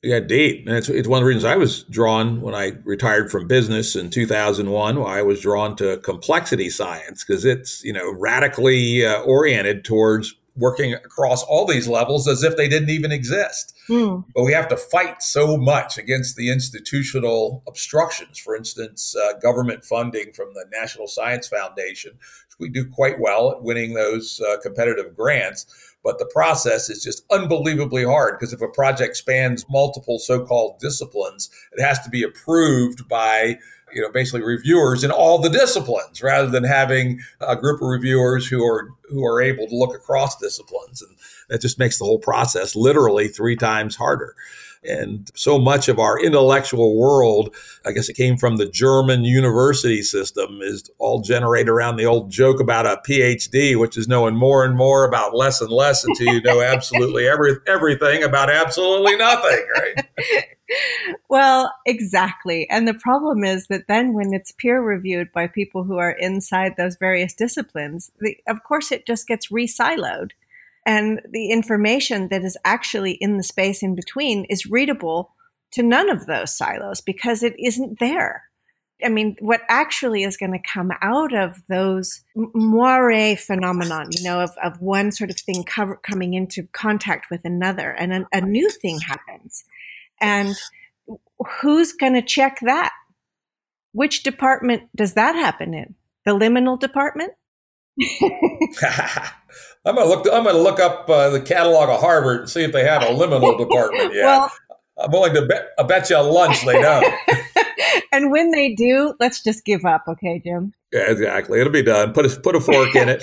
Yeah, 0.02 0.16
indeed. 0.16 0.66
And 0.66 0.76
it's, 0.76 0.88
it's 0.88 1.06
one 1.06 1.18
of 1.18 1.24
the 1.24 1.28
reasons 1.28 1.44
I 1.44 1.54
was 1.54 1.84
drawn 1.84 2.40
when 2.40 2.56
I 2.56 2.72
retired 2.84 3.30
from 3.30 3.46
business 3.46 3.94
in 3.94 4.10
2001. 4.10 4.98
I 4.98 5.22
was 5.22 5.40
drawn 5.40 5.76
to 5.76 5.98
complexity 5.98 6.70
science 6.70 7.24
because 7.24 7.44
it's, 7.44 7.84
you 7.84 7.92
know, 7.92 8.12
radically 8.12 9.06
uh, 9.06 9.20
oriented 9.20 9.84
towards 9.84 10.34
working 10.56 10.92
across 10.92 11.42
all 11.42 11.66
these 11.66 11.88
levels 11.88 12.28
as 12.28 12.42
if 12.42 12.56
they 12.56 12.68
didn't 12.68 12.90
even 12.90 13.12
exist. 13.12 13.74
Mm. 13.88 14.24
But 14.34 14.44
we 14.44 14.52
have 14.52 14.68
to 14.68 14.76
fight 14.76 15.22
so 15.22 15.56
much 15.56 15.98
against 15.98 16.36
the 16.36 16.50
institutional 16.50 17.62
obstructions. 17.66 18.38
For 18.38 18.54
instance, 18.54 19.16
uh, 19.16 19.38
government 19.38 19.84
funding 19.84 20.32
from 20.32 20.52
the 20.54 20.66
National 20.70 21.06
Science 21.06 21.48
Foundation. 21.48 22.12
We 22.58 22.68
do 22.68 22.88
quite 22.88 23.18
well 23.18 23.50
at 23.50 23.62
winning 23.62 23.94
those 23.94 24.40
uh, 24.40 24.58
competitive 24.60 25.16
grants. 25.16 25.66
But 26.04 26.18
the 26.18 26.26
process 26.26 26.90
is 26.90 27.02
just 27.02 27.24
unbelievably 27.30 28.04
hard 28.04 28.38
because 28.38 28.52
if 28.52 28.60
a 28.60 28.68
project 28.68 29.16
spans 29.16 29.64
multiple 29.70 30.18
so 30.18 30.44
called 30.44 30.80
disciplines, 30.80 31.48
it 31.72 31.80
has 31.80 32.00
to 32.00 32.10
be 32.10 32.24
approved 32.24 33.08
by 33.08 33.58
you 33.94 34.02
know 34.02 34.10
basically 34.10 34.42
reviewers 34.42 35.04
in 35.04 35.10
all 35.10 35.38
the 35.38 35.48
disciplines 35.48 36.22
rather 36.22 36.48
than 36.48 36.64
having 36.64 37.20
a 37.40 37.56
group 37.56 37.80
of 37.82 37.88
reviewers 37.88 38.46
who 38.46 38.64
are 38.64 38.90
who 39.12 39.24
are 39.24 39.40
able 39.40 39.66
to 39.68 39.76
look 39.76 39.94
across 39.94 40.36
disciplines. 40.38 41.02
And 41.02 41.16
that 41.48 41.60
just 41.60 41.78
makes 41.78 41.98
the 41.98 42.04
whole 42.04 42.18
process 42.18 42.74
literally 42.74 43.28
three 43.28 43.56
times 43.56 43.96
harder. 43.96 44.34
And 44.84 45.30
so 45.34 45.58
much 45.60 45.88
of 45.88 46.00
our 46.00 46.20
intellectual 46.20 46.98
world 46.98 47.54
i 47.86 47.92
guess 47.92 48.08
it 48.08 48.14
came 48.14 48.36
from 48.36 48.56
the 48.56 48.66
german 48.66 49.22
university 49.22 50.02
system 50.02 50.58
is 50.60 50.90
all 50.98 51.20
generated 51.20 51.68
around 51.68 51.94
the 51.94 52.04
old 52.04 52.32
joke 52.32 52.58
about 52.58 52.84
a 52.84 53.00
phd 53.06 53.78
which 53.78 53.96
is 53.96 54.08
knowing 54.08 54.34
more 54.34 54.64
and 54.64 54.74
more 54.76 55.04
about 55.04 55.36
less 55.36 55.60
and 55.60 55.70
less 55.70 56.04
until 56.04 56.34
you 56.34 56.42
know 56.42 56.60
absolutely 56.62 57.28
every, 57.28 57.58
everything 57.68 58.24
about 58.24 58.50
absolutely 58.50 59.14
nothing 59.14 59.64
right 59.76 60.04
well, 61.28 61.72
exactly. 61.86 62.68
And 62.70 62.86
the 62.86 62.94
problem 62.94 63.44
is 63.44 63.66
that 63.68 63.88
then 63.88 64.14
when 64.14 64.32
it's 64.32 64.52
peer 64.52 64.80
reviewed 64.82 65.32
by 65.32 65.46
people 65.46 65.84
who 65.84 65.98
are 65.98 66.12
inside 66.12 66.74
those 66.76 66.96
various 66.96 67.34
disciplines, 67.34 68.10
the, 68.20 68.36
of 68.46 68.62
course 68.64 68.92
it 68.92 69.06
just 69.06 69.26
gets 69.26 69.50
re-siloed. 69.50 70.30
And 70.84 71.20
the 71.30 71.50
information 71.50 72.28
that 72.28 72.42
is 72.42 72.56
actually 72.64 73.12
in 73.12 73.36
the 73.36 73.42
space 73.42 73.82
in 73.82 73.94
between 73.94 74.44
is 74.46 74.66
readable 74.66 75.32
to 75.72 75.82
none 75.82 76.10
of 76.10 76.26
those 76.26 76.56
silos 76.56 77.00
because 77.00 77.42
it 77.42 77.54
isn't 77.58 77.98
there. 77.98 78.44
I 79.04 79.08
mean, 79.08 79.36
what 79.40 79.62
actually 79.68 80.22
is 80.22 80.36
going 80.36 80.52
to 80.52 80.60
come 80.72 80.92
out 81.00 81.34
of 81.34 81.62
those 81.68 82.22
moire 82.36 83.36
phenomenon, 83.36 84.08
you 84.12 84.22
know, 84.22 84.40
of, 84.40 84.50
of 84.62 84.80
one 84.80 85.10
sort 85.10 85.30
of 85.30 85.36
thing 85.36 85.64
cover, 85.64 85.96
coming 85.96 86.34
into 86.34 86.68
contact 86.72 87.30
with 87.30 87.44
another, 87.44 87.90
and 87.90 88.12
a, 88.12 88.26
a 88.32 88.40
new 88.40 88.70
thing 88.70 89.00
happens. 89.00 89.64
And 90.22 90.56
who's 91.60 91.92
going 91.92 92.14
to 92.14 92.22
check 92.22 92.60
that? 92.62 92.92
Which 93.92 94.22
department 94.22 94.84
does 94.96 95.14
that 95.14 95.34
happen 95.34 95.74
in? 95.74 95.94
The 96.24 96.32
liminal 96.32 96.78
department? 96.78 97.32
I'm 99.84 99.96
gonna 99.96 100.08
look. 100.08 100.26
I'm 100.32 100.44
gonna 100.44 100.56
look 100.56 100.80
up 100.80 101.10
uh, 101.10 101.28
the 101.30 101.40
catalog 101.40 101.90
of 101.90 102.00
Harvard 102.00 102.40
and 102.40 102.48
see 102.48 102.62
if 102.62 102.72
they 102.72 102.84
have 102.84 103.02
a 103.02 103.06
liminal 103.06 103.58
department 103.58 104.14
yet. 104.14 104.24
Well, 104.24 104.52
I'm 104.96 105.10
willing 105.10 105.34
to 105.34 105.44
bet. 105.44 105.68
I 105.78 105.82
bet 105.82 106.08
you 106.08 106.16
a 106.16 106.22
lunch 106.22 106.64
they 106.64 106.80
don't. 106.80 107.14
and 108.12 108.30
when 108.30 108.50
they 108.50 108.74
do, 108.74 109.14
let's 109.20 109.42
just 109.42 109.64
give 109.64 109.84
up, 109.84 110.04
okay, 110.08 110.40
Jim? 110.42 110.72
Yeah, 110.92 111.10
exactly. 111.10 111.60
It'll 111.60 111.72
be 111.72 111.82
done. 111.82 112.12
Put 112.12 112.26
a 112.26 112.40
put 112.40 112.56
a 112.56 112.60
fork 112.60 112.94
in 112.94 113.08
it. 113.10 113.22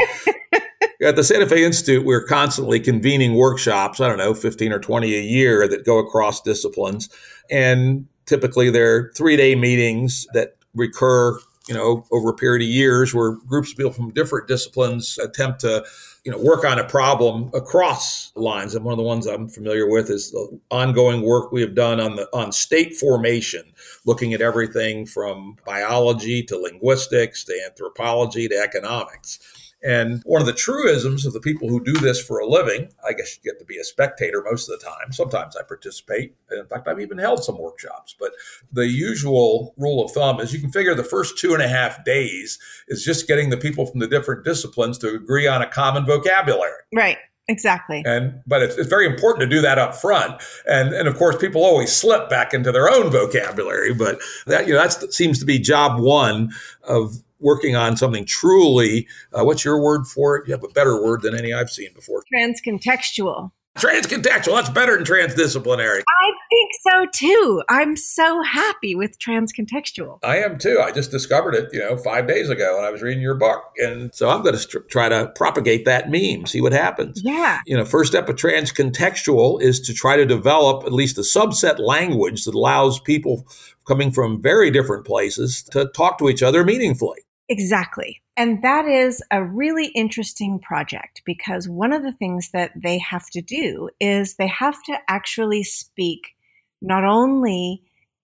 At 1.02 1.16
the 1.16 1.24
Santa 1.24 1.48
Fe 1.48 1.64
Institute, 1.64 2.06
we're 2.06 2.26
constantly 2.26 2.78
convening 2.78 3.36
workshops, 3.36 4.02
I 4.02 4.10
don't 4.10 4.18
know, 4.18 4.34
15 4.34 4.74
or 4.74 4.80
20 4.80 5.16
a 5.16 5.22
year 5.22 5.66
that 5.66 5.86
go 5.86 5.98
across 5.98 6.42
disciplines. 6.42 7.08
And 7.50 8.06
typically 8.26 8.70
they're 8.70 9.10
three 9.16 9.38
day 9.38 9.56
meetings 9.56 10.28
that 10.34 10.58
recur, 10.76 11.40
you 11.70 11.74
know, 11.74 12.06
over 12.12 12.32
a 12.32 12.34
period 12.34 12.64
of 12.64 12.68
years 12.68 13.14
where 13.14 13.32
groups 13.32 13.72
of 13.72 13.78
people 13.78 13.94
from 13.94 14.12
different 14.12 14.50
disciplines 14.50 15.18
attempt 15.20 15.62
to, 15.62 15.86
you 16.26 16.34
know, 16.34 16.38
work 16.38 16.66
on 16.66 16.78
a 16.78 16.84
problem 16.84 17.50
across 17.54 18.34
lines. 18.36 18.76
And 18.76 18.84
one 18.84 18.92
of 18.92 18.98
the 18.98 19.04
ones 19.04 19.26
I'm 19.26 19.48
familiar 19.48 19.90
with 19.90 20.10
is 20.10 20.32
the 20.32 20.60
ongoing 20.70 21.22
work 21.22 21.54
we 21.54 21.62
have 21.62 21.76
done 21.76 22.02
on 22.02 22.18
the 22.18 22.28
on 22.34 22.52
state 22.52 22.98
formation, 22.98 23.72
looking 24.06 24.34
at 24.34 24.42
everything 24.42 25.06
from 25.06 25.56
biology 25.66 26.44
to 26.44 26.58
linguistics 26.58 27.46
to 27.46 27.58
anthropology 27.66 28.50
to 28.50 28.56
economics. 28.56 29.40
And 29.82 30.22
one 30.26 30.42
of 30.42 30.46
the 30.46 30.54
truisms 30.54 31.26
of 31.26 31.34
the 31.34 31.40
people 31.40 31.70
who 31.70 31.84
do 31.84 31.94
this 31.94 32.22
for 32.22 32.40
a 32.40 32.46
living, 32.48 32.90
I 33.08 33.14
guess 33.14 33.38
you 33.38 33.50
get 33.50 33.60
to 33.60 33.66
be 33.66 33.78
a 33.78 33.84
spectator 33.84 34.44
most 34.44 34.70
of 34.70 34.80
the 34.80 34.86
time. 34.86 35.14
Sometimes 35.14 35.56
I 35.56 35.64
participate. 35.64 36.36
In 36.52 36.66
fact, 36.66 36.88
I've 36.88 37.00
even 37.00 37.18
held 37.18 37.44
some 37.44 37.58
workshops. 37.58 38.16
But 38.20 38.34
the 38.72 38.88
usual 38.88 39.74
rule 39.78 40.04
of 40.04 40.12
thumb 40.12 40.40
is 40.42 40.54
you 40.54 40.60
can 40.60 40.72
figure 40.72 40.96
the 40.96 41.04
first 41.04 41.38
two 41.38 41.54
and 41.54 41.64
a 41.64 41.68
half 41.68 42.04
days 42.04 42.60
is 42.90 43.06
just 43.06 43.28
getting 43.28 43.50
the 43.50 43.58
people 43.58 43.86
from 43.86 44.00
the 44.00 44.08
different 44.08 44.44
disciplines 44.44 44.98
to 45.00 45.16
agree 45.16 45.48
on 45.48 45.62
a 45.62 45.68
common 45.68 46.06
vocabulary. 46.06 46.82
Right. 46.94 47.18
Exactly. 47.50 48.04
And 48.06 48.42
but 48.46 48.62
it's, 48.62 48.76
it's 48.78 48.88
very 48.88 49.08
important 49.08 49.42
to 49.42 49.56
do 49.56 49.62
that 49.62 49.80
up 49.80 49.96
front. 49.96 50.40
And 50.68 50.94
and 50.94 51.08
of 51.08 51.18
course 51.18 51.36
people 51.36 51.66
always 51.66 51.92
slip 51.92 52.30
back 52.30 52.54
into 52.54 52.72
their 52.72 52.88
own 52.88 53.10
vocabulary, 53.10 53.92
but 53.94 54.20
that 54.46 54.68
you 54.68 54.76
know 54.76 54.88
that 54.88 55.14
seems 55.14 55.40
to 55.40 55.46
be 55.46 55.58
job 55.58 56.00
one 56.00 56.52
of 56.84 57.16
working 57.40 57.76
on 57.76 57.98
something 57.98 58.26
truly, 58.26 59.08
uh, 59.34 59.44
what's 59.44 59.66
your 59.66 59.82
word 59.82 60.08
for 60.08 60.38
it? 60.38 60.48
You 60.48 60.54
have 60.54 60.64
a 60.64 60.70
better 60.70 61.02
word 61.02 61.22
than 61.22 61.36
any 61.36 61.54
I've 61.54 61.70
seen 61.70 61.94
before. 61.94 62.24
Transcontextual. 62.34 63.52
Transcontextual. 63.78 64.56
That's 64.56 64.70
better 64.70 64.98
than 64.98 65.06
transdisciplinary. 65.06 66.02
I 66.02 66.32
think 66.50 66.72
so 66.82 67.06
too. 67.14 67.64
I'm 67.70 67.96
so 67.96 68.42
happy 68.42 68.94
with 68.94 69.18
transcontextual. 69.20 70.20
I 70.24 70.38
am 70.38 70.58
too. 70.58 70.82
I 70.84 70.92
just 70.92 71.12
discovered 71.12 71.54
it, 71.54 71.70
you 71.72 71.80
know, 71.80 71.96
five 71.96 72.28
days 72.28 72.50
ago 72.50 72.76
when 72.76 72.84
I 72.84 72.90
was 72.90 73.02
reading 73.02 73.22
your 73.22 73.36
book. 73.36 73.64
And 73.78 74.14
so 74.14 74.30
I'm 74.30 74.42
going 74.42 74.58
to 74.58 74.80
try 74.90 75.08
to 75.08 75.32
propagate 75.36 75.86
that 75.86 76.10
meme, 76.10 76.46
see 76.46 76.60
what 76.60 76.74
happens. 76.74 77.22
Yeah. 77.24 77.62
You 77.66 77.78
know, 77.78 77.86
first 77.86 78.12
step 78.12 78.28
of 78.28 78.36
transcontextual 78.36 79.62
is 79.62 79.80
to 79.82 79.94
try 79.94 80.18
to 80.18 80.26
develop 80.26 80.84
at 80.86 80.92
least 80.92 81.18
a 81.18 81.22
subset 81.22 81.80
language 81.80 82.44
that 82.46 82.56
allows 82.56 83.00
people 83.00 83.48
coming 83.88 84.12
from 84.12 84.42
very 84.42 84.72
different 84.72 85.06
places 85.06 85.64
to 85.72 85.86
talk 85.96 86.18
to 86.18 86.28
each 86.28 86.44
other 86.44 86.66
meaningfully. 86.66 87.20
Exactly. 87.50 88.22
And 88.38 88.62
that 88.62 88.86
is 88.86 89.24
a 89.32 89.44
really 89.44 89.88
interesting 89.88 90.60
project 90.60 91.24
because 91.26 91.68
one 91.68 91.92
of 91.92 92.04
the 92.04 92.12
things 92.12 92.52
that 92.52 92.72
they 92.76 93.00
have 93.00 93.30
to 93.32 93.42
do 93.42 93.90
is 94.00 94.36
they 94.36 94.48
have 94.48 94.82
to 94.84 94.98
actually 95.08 95.64
speak 95.64 96.36
not 96.82 97.04
only 97.04 97.82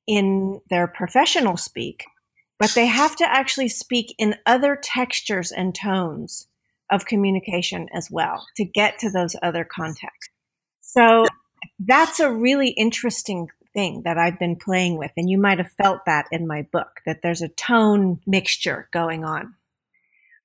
in 0.07 0.61
their 0.69 0.87
professional 0.87 1.57
speak, 1.57 2.05
but 2.59 2.71
they 2.75 2.85
have 2.85 3.15
to 3.17 3.29
actually 3.29 3.67
speak 3.67 4.13
in 4.17 4.35
other 4.45 4.77
textures 4.81 5.51
and 5.51 5.75
tones 5.75 6.47
of 6.91 7.05
communication 7.05 7.87
as 7.93 8.09
well 8.11 8.45
to 8.55 8.63
get 8.63 8.99
to 8.99 9.09
those 9.09 9.35
other 9.41 9.65
contexts. 9.65 10.33
So 10.81 11.25
that's 11.79 12.19
a 12.19 12.31
really 12.31 12.69
interesting 12.69 13.49
thing 13.75 14.01
that 14.05 14.17
I've 14.17 14.39
been 14.39 14.55
playing 14.55 14.97
with. 14.97 15.11
And 15.15 15.29
you 15.29 15.37
might 15.37 15.59
have 15.59 15.71
felt 15.73 16.05
that 16.05 16.25
in 16.31 16.47
my 16.47 16.63
book, 16.63 17.01
that 17.05 17.21
there's 17.21 17.43
a 17.43 17.49
tone 17.49 18.19
mixture 18.25 18.89
going 18.91 19.23
on 19.23 19.53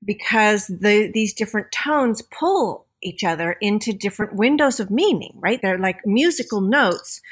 because 0.04 0.66
the, 0.66 1.10
these 1.12 1.32
different 1.32 1.72
tones 1.72 2.22
pull 2.22 2.86
each 3.02 3.24
other 3.24 3.52
into 3.60 3.92
different 3.92 4.34
windows 4.34 4.80
of 4.80 4.90
meaning, 4.90 5.32
right? 5.36 5.60
They're 5.62 5.78
like 5.78 6.04
musical 6.04 6.60
notes 6.60 7.22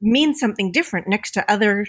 mean 0.00 0.34
something 0.34 0.72
different 0.72 1.08
next 1.08 1.32
to 1.32 1.50
other 1.50 1.86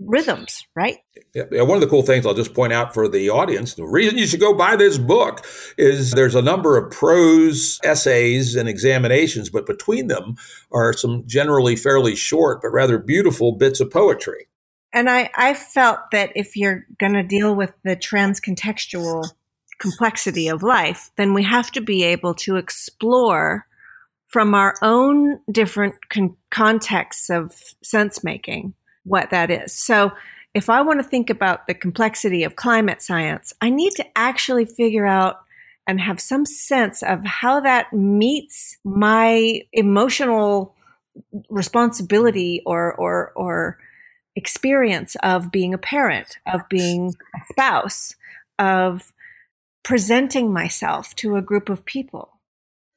rhythms, 0.00 0.66
right? 0.74 0.98
Yeah, 1.34 1.62
one 1.62 1.76
of 1.76 1.80
the 1.80 1.86
cool 1.86 2.02
things 2.02 2.26
I'll 2.26 2.34
just 2.34 2.54
point 2.54 2.72
out 2.72 2.94
for 2.94 3.08
the 3.08 3.30
audience 3.30 3.74
the 3.74 3.84
reason 3.84 4.18
you 4.18 4.26
should 4.26 4.40
go 4.40 4.54
buy 4.54 4.76
this 4.76 4.98
book 4.98 5.44
is 5.76 6.12
there's 6.12 6.34
a 6.34 6.42
number 6.42 6.76
of 6.76 6.90
prose 6.90 7.78
essays 7.84 8.56
and 8.56 8.68
examinations, 8.68 9.50
but 9.50 9.66
between 9.66 10.08
them 10.08 10.36
are 10.72 10.92
some 10.92 11.24
generally 11.26 11.76
fairly 11.76 12.16
short 12.16 12.62
but 12.62 12.70
rather 12.70 12.98
beautiful 12.98 13.52
bits 13.52 13.80
of 13.80 13.90
poetry. 13.90 14.48
And 14.92 15.08
I, 15.08 15.30
I 15.36 15.54
felt 15.54 16.00
that 16.12 16.32
if 16.34 16.56
you're 16.56 16.84
going 16.98 17.12
to 17.12 17.22
deal 17.22 17.54
with 17.54 17.72
the 17.84 17.94
transcontextual 17.94 19.30
complexity 19.78 20.48
of 20.48 20.62
life, 20.62 21.10
then 21.16 21.32
we 21.32 21.44
have 21.44 21.70
to 21.72 21.80
be 21.80 22.02
able 22.02 22.34
to 22.34 22.56
explore 22.56 23.66
from 24.26 24.54
our 24.54 24.74
own 24.82 25.40
different 25.50 25.94
con- 26.08 26.36
contexts 26.50 27.30
of 27.30 27.52
sense 27.82 28.22
making 28.24 28.74
what 29.10 29.30
that 29.30 29.50
is. 29.50 29.72
So, 29.72 30.12
if 30.52 30.68
I 30.68 30.82
want 30.82 31.00
to 31.00 31.08
think 31.08 31.30
about 31.30 31.68
the 31.68 31.74
complexity 31.74 32.42
of 32.42 32.56
climate 32.56 33.02
science, 33.02 33.52
I 33.60 33.70
need 33.70 33.92
to 33.92 34.06
actually 34.16 34.64
figure 34.64 35.06
out 35.06 35.42
and 35.86 36.00
have 36.00 36.20
some 36.20 36.44
sense 36.44 37.02
of 37.02 37.24
how 37.24 37.60
that 37.60 37.92
meets 37.92 38.76
my 38.84 39.62
emotional 39.72 40.74
responsibility 41.48 42.62
or 42.66 42.94
or 42.94 43.32
or 43.36 43.78
experience 44.36 45.16
of 45.22 45.50
being 45.50 45.74
a 45.74 45.78
parent, 45.78 46.38
of 46.46 46.68
being 46.68 47.14
a 47.34 47.38
spouse, 47.52 48.14
of 48.58 49.12
presenting 49.82 50.52
myself 50.52 51.14
to 51.16 51.36
a 51.36 51.42
group 51.42 51.68
of 51.68 51.84
people. 51.84 52.29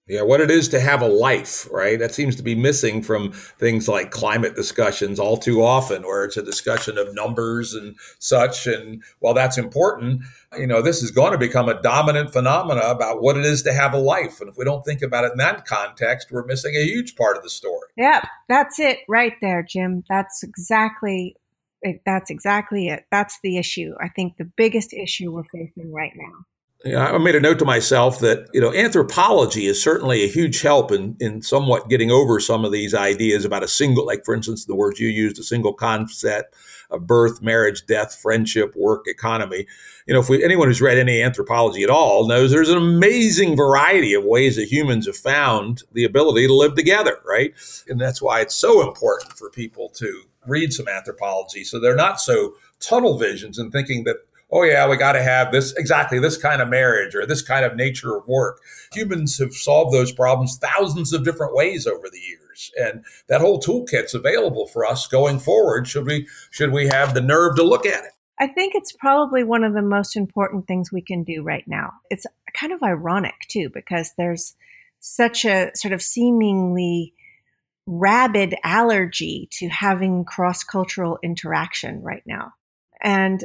Yeah, 0.06 0.24
what 0.24 0.42
it 0.42 0.52
is 0.52 0.68
to 0.70 0.82
have 0.82 1.02
a 1.02 1.08
life, 1.08 1.66
right? 1.72 1.98
That 1.98 2.14
seems 2.14 2.36
to 2.36 2.44
be 2.44 2.56
missing 2.56 3.02
from 3.02 3.32
things 3.32 3.88
like 3.88 4.12
climate 4.12 4.54
discussions 4.54 5.18
all 5.18 5.38
too 5.38 5.64
often, 5.64 6.04
where 6.04 6.26
it's 6.26 6.36
a 6.36 6.44
discussion 6.44 6.98
of 6.98 7.16
numbers 7.16 7.74
and 7.74 7.96
such. 8.20 8.68
And 8.68 9.02
while 9.20 9.34
that's 9.34 9.58
important, 9.58 10.24
you 10.58 10.68
know, 10.68 10.82
this 10.82 11.02
is 11.02 11.12
going 11.12 11.32
to 11.32 11.38
become 11.38 11.70
a 11.70 11.82
dominant 11.82 12.34
phenomena 12.34 12.82
about 12.82 13.22
what 13.22 13.38
it 13.38 13.46
is 13.46 13.62
to 13.64 13.74
have 13.74 13.94
a 13.94 13.98
life. 13.98 14.42
And 14.42 14.50
if 14.50 14.58
we 14.58 14.66
don't 14.66 14.84
think 14.84 15.02
about 15.02 15.24
it 15.24 15.32
in 15.32 15.38
that 15.38 15.66
context, 15.66 16.28
we're 16.32 16.46
missing 16.46 16.76
a 16.76 16.84
huge 16.84 17.16
part 17.16 17.38
of 17.38 17.44
the 17.44 17.50
story. 17.50 17.88
Yeah, 17.96 18.24
that's 18.50 18.80
it 18.80 19.00
right 19.08 19.36
there, 19.42 19.64
Jim. 19.64 20.04
That's 20.10 20.44
exactly 20.44 21.38
eh, 21.86 21.94
that's 22.06 22.30
exactly 22.30 22.90
it. 22.90 23.06
That's 23.10 23.40
the 23.42 23.58
issue. 23.58 23.94
I 24.02 24.10
think 24.10 24.36
the 24.36 24.52
biggest 24.58 24.92
issue 24.92 25.32
we're 25.32 25.44
facing 25.46 25.94
right 25.94 26.14
now. 26.14 26.44
Yeah, 26.86 27.06
I 27.06 27.18
made 27.18 27.36
a 27.36 27.40
note 27.40 27.60
to 27.60 27.66
myself 27.66 28.20
that 28.20 28.50
you 28.54 28.60
know 28.60 28.74
anthropology 28.74 29.68
is 29.68 29.82
certainly 29.82 30.24
a 30.24 30.28
huge 30.28 30.62
help 30.62 30.92
in 30.92 31.16
in 31.22 31.42
somewhat 31.42 31.88
getting 31.88 32.12
over 32.12 32.42
some 32.42 32.66
of 32.66 32.74
these 32.74 32.94
ideas 32.94 33.46
about 33.46 33.64
a 33.64 33.70
single, 33.70 34.06
like 34.06 34.26
for 34.26 34.34
instance, 34.34 34.66
the 34.66 34.76
words 34.76 35.00
you 35.00 35.08
used, 35.08 35.40
a 35.40 35.44
single 35.44 35.74
concept 35.74 36.54
of 36.92 37.08
birth, 37.08 37.42
marriage, 37.42 37.86
death, 37.86 38.20
friendship, 38.22 38.74
work, 38.76 39.08
economy. 39.08 39.66
You 40.08 40.14
know, 40.14 40.20
if 40.20 40.28
we, 40.28 40.44
anyone 40.44 40.68
who's 40.68 40.82
read 40.82 40.98
any 40.98 41.22
anthropology 41.22 41.84
at 41.84 41.90
all 41.90 42.28
knows 42.28 42.52
there's 42.52 42.70
an 42.70 42.78
amazing 42.78 43.56
variety 43.56 44.14
of 44.14 44.26
ways 44.26 44.58
that 44.58 44.72
humans 44.72 45.06
have 45.06 45.16
found 45.16 45.84
the 45.94 46.04
ability 46.04 46.48
to 46.48 46.54
live 46.54 46.76
together, 46.76 47.18
right? 47.26 47.54
And 47.88 48.00
that's 48.00 48.22
why 48.22 48.42
it's 48.42 48.56
so 48.56 48.86
important 48.86 49.38
for 49.38 49.50
people 49.50 49.88
to 49.96 50.24
read 50.46 50.74
some 50.74 50.90
anthropology 50.90 51.64
so 51.64 51.80
they're 51.80 51.96
not 51.96 52.20
so 52.20 52.56
tunnel 52.82 53.18
visions 53.18 53.58
and 53.58 53.72
thinking 53.72 54.04
that 54.04 54.18
oh 54.54 54.64
yeah, 54.64 54.88
we 54.88 54.96
got 54.96 55.14
to 55.14 55.24
have 55.24 55.52
this 55.52 55.74
exactly 55.74 56.20
this 56.20 56.38
kind 56.38 56.62
of 56.62 56.70
marriage 56.70 57.16
or 57.16 57.26
this 57.26 57.42
kind 57.42 57.66
of 57.66 57.76
nature 57.76 58.16
of 58.16 58.28
work. 58.28 58.62
Humans 58.94 59.40
have 59.40 59.54
solved 59.54 59.94
those 59.94 60.12
problems 60.12 60.58
thousands 60.58 61.12
of 61.12 61.26
different 61.26 61.56
ways 61.56 61.88
over 61.88 62.08
the 62.10 62.20
years, 62.20 62.72
and 62.78 63.04
that 63.28 63.42
whole 63.42 63.60
toolkit's 63.60 64.14
available 64.14 64.68
for 64.68 64.86
us 64.86 65.08
going 65.08 65.40
forward. 65.40 65.88
Should 65.88 66.06
we 66.06 66.28
should 66.52 66.72
we 66.72 66.88
have 66.88 67.14
the 67.14 67.22
nerve 67.22 67.56
to 67.58 67.64
look 67.64 67.86
at 67.86 68.06
it? 68.06 68.12
I 68.40 68.48
think 68.48 68.74
it's 68.76 68.92
probably 68.92 69.44
one 69.44 69.64
of 69.64 69.74
the 69.74 69.82
most 69.82 70.16
important 70.16 70.68
things 70.68 70.92
we 70.92 71.02
can 71.02 71.24
do 71.24 71.44
right 71.44 71.68
now. 71.68 71.94
It's 72.10 72.26
kind 72.54 72.72
of 72.72 72.84
ironic 72.84 73.36
too 73.50 73.70
because 73.74 74.14
there's 74.18 74.56
such 75.00 75.46
a 75.46 75.72
sort 75.76 75.94
of 75.94 76.02
seemingly 76.02 77.14
rabid 77.86 78.56
allergy 78.64 79.50
to 79.52 79.68
having 79.68 80.24
cross 80.24 80.64
cultural 80.64 81.20
interaction 81.22 82.02
right 82.02 82.24
now. 82.26 82.54
And 83.02 83.44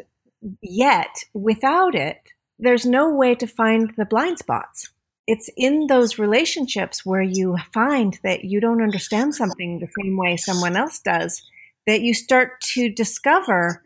Yet, 0.62 1.24
without 1.34 1.94
it, 1.94 2.18
there's 2.58 2.86
no 2.86 3.12
way 3.12 3.34
to 3.36 3.46
find 3.46 3.92
the 3.96 4.04
blind 4.04 4.38
spots. 4.38 4.90
It's 5.26 5.50
in 5.56 5.86
those 5.88 6.18
relationships 6.18 7.04
where 7.04 7.22
you 7.22 7.56
find 7.72 8.18
that 8.22 8.44
you 8.44 8.60
don't 8.60 8.82
understand 8.82 9.34
something 9.34 9.78
the 9.78 9.88
same 10.02 10.16
way 10.16 10.36
someone 10.36 10.76
else 10.76 10.98
does 11.00 11.42
that 11.86 12.00
you 12.00 12.14
start 12.14 12.60
to 12.60 12.88
discover 12.90 13.82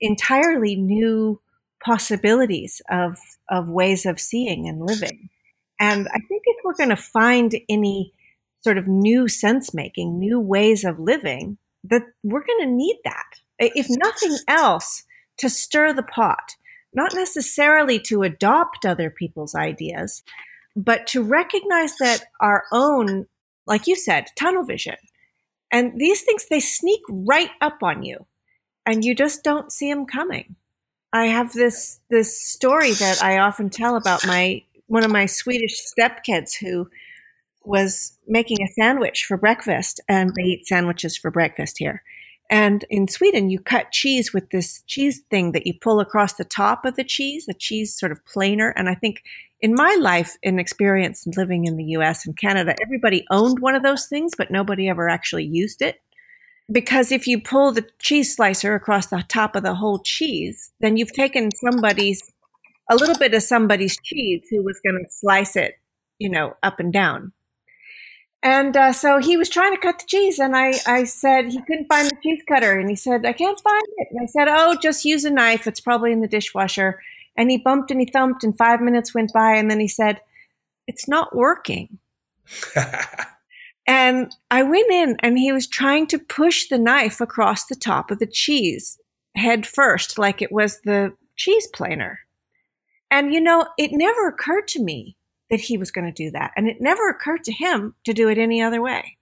entirely 0.00 0.76
new 0.76 1.40
possibilities 1.84 2.80
of, 2.90 3.18
of 3.48 3.68
ways 3.68 4.06
of 4.06 4.20
seeing 4.20 4.68
and 4.68 4.84
living. 4.84 5.28
And 5.80 6.08
I 6.08 6.18
think 6.28 6.42
if 6.46 6.56
we're 6.64 6.74
going 6.74 6.88
to 6.88 6.96
find 6.96 7.54
any 7.68 8.12
sort 8.62 8.78
of 8.78 8.88
new 8.88 9.28
sense 9.28 9.72
making, 9.72 10.18
new 10.18 10.40
ways 10.40 10.84
of 10.84 10.98
living, 10.98 11.58
that 11.84 12.02
we're 12.22 12.44
going 12.44 12.68
to 12.68 12.74
need 12.74 12.98
that. 13.04 13.26
If 13.58 13.86
nothing 13.88 14.36
else, 14.48 15.04
to 15.38 15.48
stir 15.48 15.92
the 15.92 16.02
pot, 16.02 16.56
not 16.92 17.14
necessarily 17.14 17.98
to 18.00 18.22
adopt 18.22 18.84
other 18.84 19.10
people's 19.10 19.54
ideas, 19.54 20.22
but 20.76 21.06
to 21.08 21.22
recognize 21.22 21.96
that 21.96 22.24
our 22.40 22.64
own, 22.72 23.26
like 23.66 23.86
you 23.86 23.96
said, 23.96 24.26
tunnel 24.36 24.64
vision. 24.64 24.96
And 25.72 25.98
these 25.98 26.22
things, 26.22 26.46
they 26.48 26.60
sneak 26.60 27.00
right 27.08 27.50
up 27.60 27.82
on 27.82 28.02
you 28.02 28.26
and 28.86 29.04
you 29.04 29.14
just 29.14 29.42
don't 29.42 29.72
see 29.72 29.92
them 29.92 30.06
coming. 30.06 30.56
I 31.12 31.26
have 31.26 31.52
this, 31.52 32.00
this 32.10 32.38
story 32.40 32.92
that 32.92 33.22
I 33.22 33.38
often 33.38 33.70
tell 33.70 33.96
about 33.96 34.26
my, 34.26 34.62
one 34.86 35.04
of 35.04 35.10
my 35.10 35.26
Swedish 35.26 35.80
stepkids 35.80 36.54
who 36.58 36.88
was 37.64 38.16
making 38.26 38.62
a 38.62 38.72
sandwich 38.72 39.24
for 39.24 39.36
breakfast 39.36 40.00
and 40.08 40.34
they 40.34 40.42
eat 40.42 40.66
sandwiches 40.66 41.16
for 41.16 41.30
breakfast 41.30 41.78
here. 41.78 42.02
And 42.50 42.84
in 42.88 43.08
Sweden, 43.08 43.50
you 43.50 43.60
cut 43.60 43.92
cheese 43.92 44.32
with 44.32 44.50
this 44.50 44.82
cheese 44.86 45.20
thing 45.30 45.52
that 45.52 45.66
you 45.66 45.74
pull 45.74 46.00
across 46.00 46.34
the 46.34 46.44
top 46.44 46.84
of 46.84 46.96
the 46.96 47.04
cheese, 47.04 47.44
the 47.46 47.54
cheese 47.54 47.94
sort 47.94 48.10
of 48.10 48.24
planer. 48.24 48.70
And 48.70 48.88
I 48.88 48.94
think 48.94 49.22
in 49.60 49.74
my 49.74 49.96
life 50.00 50.36
and 50.42 50.58
experience 50.58 51.26
living 51.36 51.66
in 51.66 51.76
the 51.76 51.84
US 51.84 52.26
and 52.26 52.36
Canada, 52.36 52.74
everybody 52.82 53.26
owned 53.30 53.58
one 53.58 53.74
of 53.74 53.82
those 53.82 54.06
things, 54.06 54.34
but 54.36 54.50
nobody 54.50 54.88
ever 54.88 55.08
actually 55.08 55.44
used 55.44 55.82
it. 55.82 56.00
Because 56.70 57.12
if 57.12 57.26
you 57.26 57.40
pull 57.40 57.72
the 57.72 57.86
cheese 57.98 58.34
slicer 58.34 58.74
across 58.74 59.06
the 59.06 59.24
top 59.28 59.56
of 59.56 59.62
the 59.62 59.74
whole 59.74 59.98
cheese, 59.98 60.70
then 60.80 60.96
you've 60.96 61.12
taken 61.12 61.50
somebody's, 61.54 62.30
a 62.90 62.96
little 62.96 63.16
bit 63.16 63.34
of 63.34 63.42
somebody's 63.42 63.98
cheese 64.02 64.46
who 64.50 64.62
was 64.62 64.80
going 64.84 65.02
to 65.02 65.10
slice 65.10 65.56
it, 65.56 65.78
you 66.18 66.30
know, 66.30 66.56
up 66.62 66.78
and 66.78 66.92
down. 66.92 67.32
And 68.42 68.76
uh, 68.76 68.92
so 68.92 69.18
he 69.18 69.36
was 69.36 69.48
trying 69.48 69.74
to 69.74 69.80
cut 69.80 69.98
the 69.98 70.06
cheese, 70.06 70.38
and 70.38 70.56
I, 70.56 70.74
I 70.86 71.04
said 71.04 71.46
he 71.46 71.60
couldn't 71.62 71.88
find 71.88 72.08
the 72.08 72.16
cheese 72.22 72.42
cutter, 72.48 72.78
and 72.78 72.88
he 72.88 72.94
said 72.94 73.26
I 73.26 73.32
can't 73.32 73.60
find 73.60 73.84
it. 73.96 74.08
And 74.10 74.20
I 74.22 74.26
said, 74.26 74.46
oh, 74.48 74.76
just 74.80 75.04
use 75.04 75.24
a 75.24 75.30
knife. 75.30 75.66
It's 75.66 75.80
probably 75.80 76.12
in 76.12 76.20
the 76.20 76.28
dishwasher. 76.28 77.00
And 77.36 77.50
he 77.50 77.58
bumped 77.58 77.90
and 77.90 78.00
he 78.00 78.06
thumped, 78.06 78.44
and 78.44 78.56
five 78.56 78.80
minutes 78.80 79.14
went 79.14 79.32
by, 79.32 79.54
and 79.54 79.70
then 79.70 79.80
he 79.80 79.88
said, 79.88 80.20
it's 80.86 81.08
not 81.08 81.34
working. 81.34 81.98
and 83.86 84.34
I 84.50 84.62
went 84.62 84.90
in, 84.90 85.16
and 85.20 85.36
he 85.36 85.50
was 85.52 85.66
trying 85.66 86.06
to 86.08 86.18
push 86.18 86.68
the 86.68 86.78
knife 86.78 87.20
across 87.20 87.66
the 87.66 87.76
top 87.76 88.10
of 88.10 88.20
the 88.20 88.26
cheese 88.26 88.98
head 89.34 89.66
first, 89.66 90.18
like 90.18 90.40
it 90.40 90.52
was 90.52 90.80
the 90.82 91.12
cheese 91.36 91.66
planer. 91.68 92.20
And 93.10 93.32
you 93.32 93.40
know, 93.40 93.66
it 93.78 93.90
never 93.92 94.28
occurred 94.28 94.68
to 94.68 94.82
me 94.82 95.16
that 95.50 95.60
he 95.60 95.78
was 95.78 95.90
going 95.90 96.06
to 96.06 96.12
do 96.12 96.30
that. 96.30 96.52
And 96.56 96.68
it 96.68 96.80
never 96.80 97.08
occurred 97.08 97.44
to 97.44 97.52
him 97.52 97.94
to 98.04 98.12
do 98.12 98.28
it 98.28 98.38
any 98.38 98.60
other 98.62 98.82
way. 98.82 99.16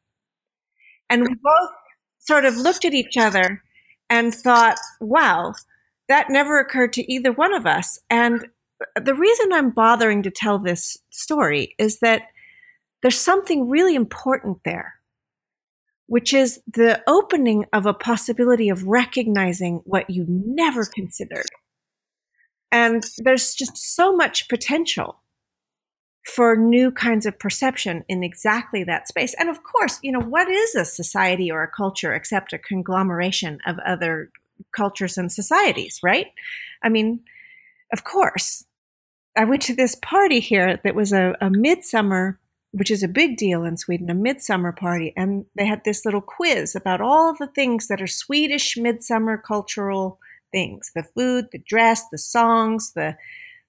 And 1.09 1.23
we 1.23 1.35
both 1.35 1.71
sort 2.19 2.45
of 2.45 2.57
looked 2.57 2.85
at 2.85 2.95
each 2.95 3.17
other 3.17 3.63
and 4.11 4.35
thought, 4.35 4.77
wow, 5.01 5.55
that 6.09 6.31
never 6.31 6.59
occurred 6.59 6.93
to 6.95 7.13
either 7.13 7.33
one 7.33 7.55
of 7.55 7.67
us. 7.67 7.99
And 8.11 8.47
the 9.01 9.15
reason 9.15 9.53
I'm 9.53 9.71
bothering 9.71 10.23
to 10.25 10.31
tell 10.31 10.59
this 10.59 10.99
story 11.11 11.75
is 11.79 12.01
that 12.01 12.23
there's 13.03 13.19
something 13.19 13.69
really 13.69 13.95
important 13.95 14.59
there. 14.65 14.95
which 16.07 16.33
is 16.33 16.61
the 16.73 17.03
opening 17.07 17.65
of 17.73 17.87
a 17.87 17.95
possibility 17.95 18.69
of 18.69 18.85
recognizing 18.85 19.81
what 19.85 20.09
you 20.09 20.25
never 20.29 20.85
considered. 20.85 21.47
And 22.71 23.05
there's 23.19 23.55
just 23.55 23.77
so 23.77 24.15
much 24.15 24.49
potential 24.49 25.21
for 26.27 26.57
new 26.57 26.91
kinds 26.91 27.25
of 27.25 27.39
perception 27.39 28.05
in 28.09 28.25
exactly 28.25 28.83
that 28.83 29.07
space. 29.07 29.35
And 29.39 29.49
of 29.49 29.63
course, 29.63 30.01
you 30.03 30.11
know, 30.11 30.21
what 30.21 30.49
is 30.49 30.75
a 30.75 30.85
society 30.85 31.51
or 31.51 31.63
a 31.63 31.71
culture 31.71 32.13
except 32.13 32.53
a 32.53 32.59
conglomeration 32.59 33.61
of 33.65 33.79
other 33.87 34.31
cultures 34.73 35.17
and 35.17 35.31
societies, 35.31 36.01
right? 36.03 36.27
I 36.83 36.89
mean, 36.89 37.21
of 37.93 38.05
course. 38.05 38.65
I 39.37 39.45
went 39.45 39.63
to 39.63 39.75
this 39.75 39.95
party 39.95 40.41
here 40.41 40.81
that 40.83 40.95
was 40.95 41.13
a, 41.13 41.35
a 41.43 41.51
midsummer, 41.51 42.41
which 42.73 42.91
is 42.91 43.03
a 43.03 43.09
big 43.09 43.37
deal 43.37 43.65
in 43.65 43.77
Sweden, 43.77 44.09
a 44.09 44.15
midsummer 44.15 44.73
party. 44.73 45.13
And 45.15 45.45
they 45.55 45.67
had 45.67 45.85
this 45.85 46.05
little 46.05 46.23
quiz 46.23 46.75
about 46.75 47.03
all 47.03 47.35
the 47.35 47.47
things 47.47 47.89
that 47.89 48.01
are 48.01 48.07
Swedish 48.07 48.77
midsummer 48.77 49.37
cultural 49.37 50.19
things 50.53 50.91
the 50.95 51.03
food, 51.03 51.49
the 51.53 51.59
dress, 51.59 52.03
the 52.11 52.19
songs, 52.19 52.93
the 52.95 53.17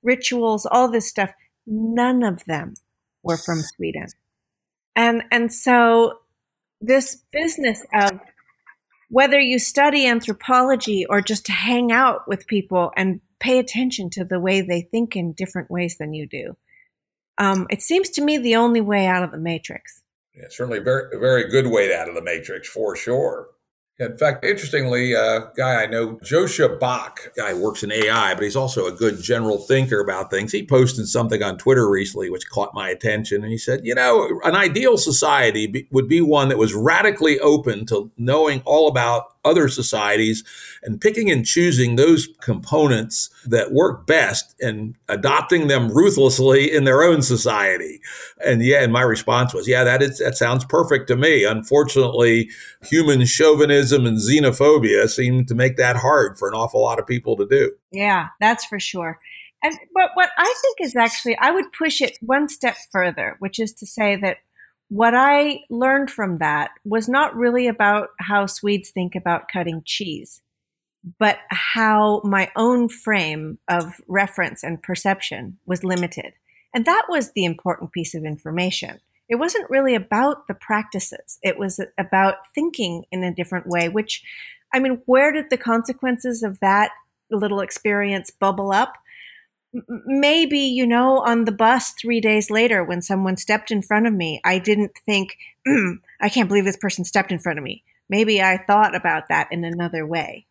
rituals, 0.03 0.65
all 0.65 0.89
this 0.89 1.07
stuff. 1.07 1.31
None 1.67 2.23
of 2.23 2.45
them 2.45 2.75
were 3.21 3.37
from 3.37 3.61
Sweden. 3.61 4.07
And, 4.95 5.23
and 5.31 5.53
so 5.53 6.19
this 6.81 7.21
business 7.31 7.85
of 7.93 8.19
whether 9.09 9.39
you 9.39 9.59
study 9.59 10.07
anthropology 10.07 11.05
or 11.05 11.21
just 11.21 11.45
to 11.45 11.51
hang 11.51 11.91
out 11.91 12.27
with 12.27 12.47
people 12.47 12.91
and 12.97 13.21
pay 13.39 13.59
attention 13.59 14.09
to 14.11 14.25
the 14.25 14.39
way 14.39 14.61
they 14.61 14.81
think 14.81 15.15
in 15.15 15.33
different 15.33 15.69
ways 15.69 15.97
than 15.97 16.13
you 16.13 16.27
do. 16.27 16.57
Um, 17.37 17.67
it 17.69 17.81
seems 17.81 18.09
to 18.11 18.23
me 18.23 18.37
the 18.37 18.55
only 18.55 18.81
way 18.81 19.05
out 19.05 19.23
of 19.23 19.31
the 19.31 19.37
matrix. 19.37 20.01
Yeah, 20.35 20.45
certainly 20.49 20.79
very, 20.79 21.17
very 21.19 21.49
good 21.49 21.67
way 21.67 21.93
out 21.95 22.09
of 22.09 22.15
the 22.15 22.21
matrix 22.21 22.67
for 22.67 22.95
sure. 22.95 23.47
In 23.99 24.15
fact, 24.15 24.45
interestingly, 24.45 25.13
a 25.13 25.49
guy 25.57 25.81
I 25.81 25.87
know, 25.87 26.17
Joscha 26.17 26.79
Bach, 26.79 27.31
guy 27.35 27.55
works 27.55 27.81
in 27.81 27.91
AI, 27.91 28.35
but 28.35 28.43
he's 28.43 28.55
also 28.55 28.85
a 28.85 28.91
good 28.91 29.19
general 29.23 29.57
thinker 29.57 29.99
about 29.99 30.29
things. 30.29 30.51
He 30.51 30.63
posted 30.63 31.07
something 31.07 31.41
on 31.41 31.57
Twitter 31.57 31.89
recently 31.89 32.29
which 32.29 32.47
caught 32.47 32.75
my 32.75 32.89
attention. 32.89 33.41
And 33.41 33.51
he 33.51 33.57
said, 33.57 33.81
you 33.83 33.95
know, 33.95 34.39
an 34.43 34.55
ideal 34.55 34.97
society 34.97 35.65
be, 35.65 35.87
would 35.89 36.07
be 36.07 36.21
one 36.21 36.49
that 36.49 36.59
was 36.59 36.75
radically 36.75 37.39
open 37.39 37.87
to 37.87 38.11
knowing 38.17 38.61
all 38.65 38.87
about 38.87 39.36
other 39.47 39.67
societies 39.69 40.43
and 40.83 40.99
picking 41.01 41.31
and 41.31 41.45
choosing 41.45 41.95
those 41.95 42.27
components 42.41 43.29
that 43.45 43.71
work 43.71 44.05
best 44.05 44.55
and 44.59 44.95
adopting 45.07 45.67
them 45.67 45.89
ruthlessly 45.89 46.71
in 46.71 46.83
their 46.83 47.01
own 47.01 47.21
society. 47.21 48.01
And 48.45 48.61
yeah, 48.61 48.83
and 48.83 48.93
my 48.93 49.01
response 49.01 49.53
was, 49.53 49.67
yeah, 49.67 49.83
that 49.83 50.01
is 50.01 50.19
that 50.19 50.37
sounds 50.37 50.65
perfect 50.65 51.07
to 51.07 51.15
me. 51.15 51.45
Unfortunately, 51.45 52.49
human 52.83 53.25
chauvinism 53.25 54.05
and 54.05 54.17
xenophobia 54.17 55.09
seem 55.09 55.45
to 55.45 55.55
make 55.55 55.77
that 55.77 55.95
hard 55.95 56.37
for 56.37 56.47
an 56.47 56.53
awful 56.53 56.81
lot 56.81 56.99
of 56.99 57.07
people 57.07 57.35
to 57.37 57.47
do. 57.47 57.71
Yeah, 57.91 58.27
that's 58.39 58.65
for 58.65 58.79
sure. 58.79 59.17
And 59.63 59.77
but 59.93 60.11
what 60.13 60.29
I 60.37 60.53
think 60.61 60.87
is 60.87 60.95
actually 60.95 61.37
I 61.37 61.51
would 61.51 61.71
push 61.73 62.01
it 62.01 62.17
one 62.21 62.47
step 62.47 62.75
further, 62.91 63.37
which 63.39 63.59
is 63.59 63.73
to 63.73 63.85
say 63.85 64.15
that 64.17 64.37
what 64.89 65.13
I 65.13 65.61
learned 65.69 66.09
from 66.09 66.37
that 66.37 66.71
was 66.85 67.09
not 67.09 67.35
really 67.35 67.67
about 67.67 68.09
how 68.19 68.45
Swedes 68.45 68.89
think 68.89 69.15
about 69.15 69.49
cutting 69.51 69.81
cheese, 69.85 70.41
but 71.19 71.39
how 71.49 72.21
my 72.23 72.49
own 72.55 72.89
frame 72.89 73.59
of 73.67 74.01
reference 74.07 74.63
and 74.63 74.81
perception 74.81 75.57
was 75.65 75.83
limited. 75.83 76.33
And 76.73 76.85
that 76.85 77.05
was 77.09 77.31
the 77.31 77.45
important 77.45 77.91
piece 77.91 78.15
of 78.15 78.23
information. 78.23 78.99
It 79.29 79.35
wasn't 79.35 79.69
really 79.69 79.93
about 79.93 80.47
the 80.47 80.53
practices, 80.53 81.37
it 81.43 81.57
was 81.59 81.79
about 81.97 82.35
thinking 82.55 83.03
in 83.11 83.23
a 83.23 83.33
different 83.33 83.67
way, 83.67 83.89
which, 83.89 84.23
I 84.73 84.79
mean, 84.79 85.01
where 85.05 85.33
did 85.33 85.49
the 85.49 85.57
consequences 85.57 86.43
of 86.43 86.59
that 86.61 86.91
little 87.29 87.59
experience 87.59 88.31
bubble 88.31 88.71
up? 88.71 88.93
Maybe 90.05 90.59
you 90.59 90.87
know 90.87 91.19
on 91.19 91.45
the 91.45 91.51
bus 91.51 91.91
three 91.91 92.21
days 92.21 92.49
later 92.49 92.83
when 92.83 93.01
someone 93.01 93.37
stepped 93.37 93.69
in 93.69 93.81
front 93.81 94.07
of 94.07 94.13
me 94.13 94.39
i 94.45 94.57
didn't 94.57 94.91
think 95.05 95.37
mm, 95.67 95.95
i 96.21 96.29
can't 96.29 96.47
believe 96.47 96.65
this 96.65 96.77
person 96.77 97.03
stepped 97.03 97.31
in 97.31 97.39
front 97.39 97.59
of 97.59 97.63
me. 97.63 97.83
Maybe 98.09 98.41
i 98.41 98.57
thought 98.57 98.95
about 98.95 99.27
that 99.29 99.49
in 99.51 99.63
another 99.63 100.05
way. 100.05 100.45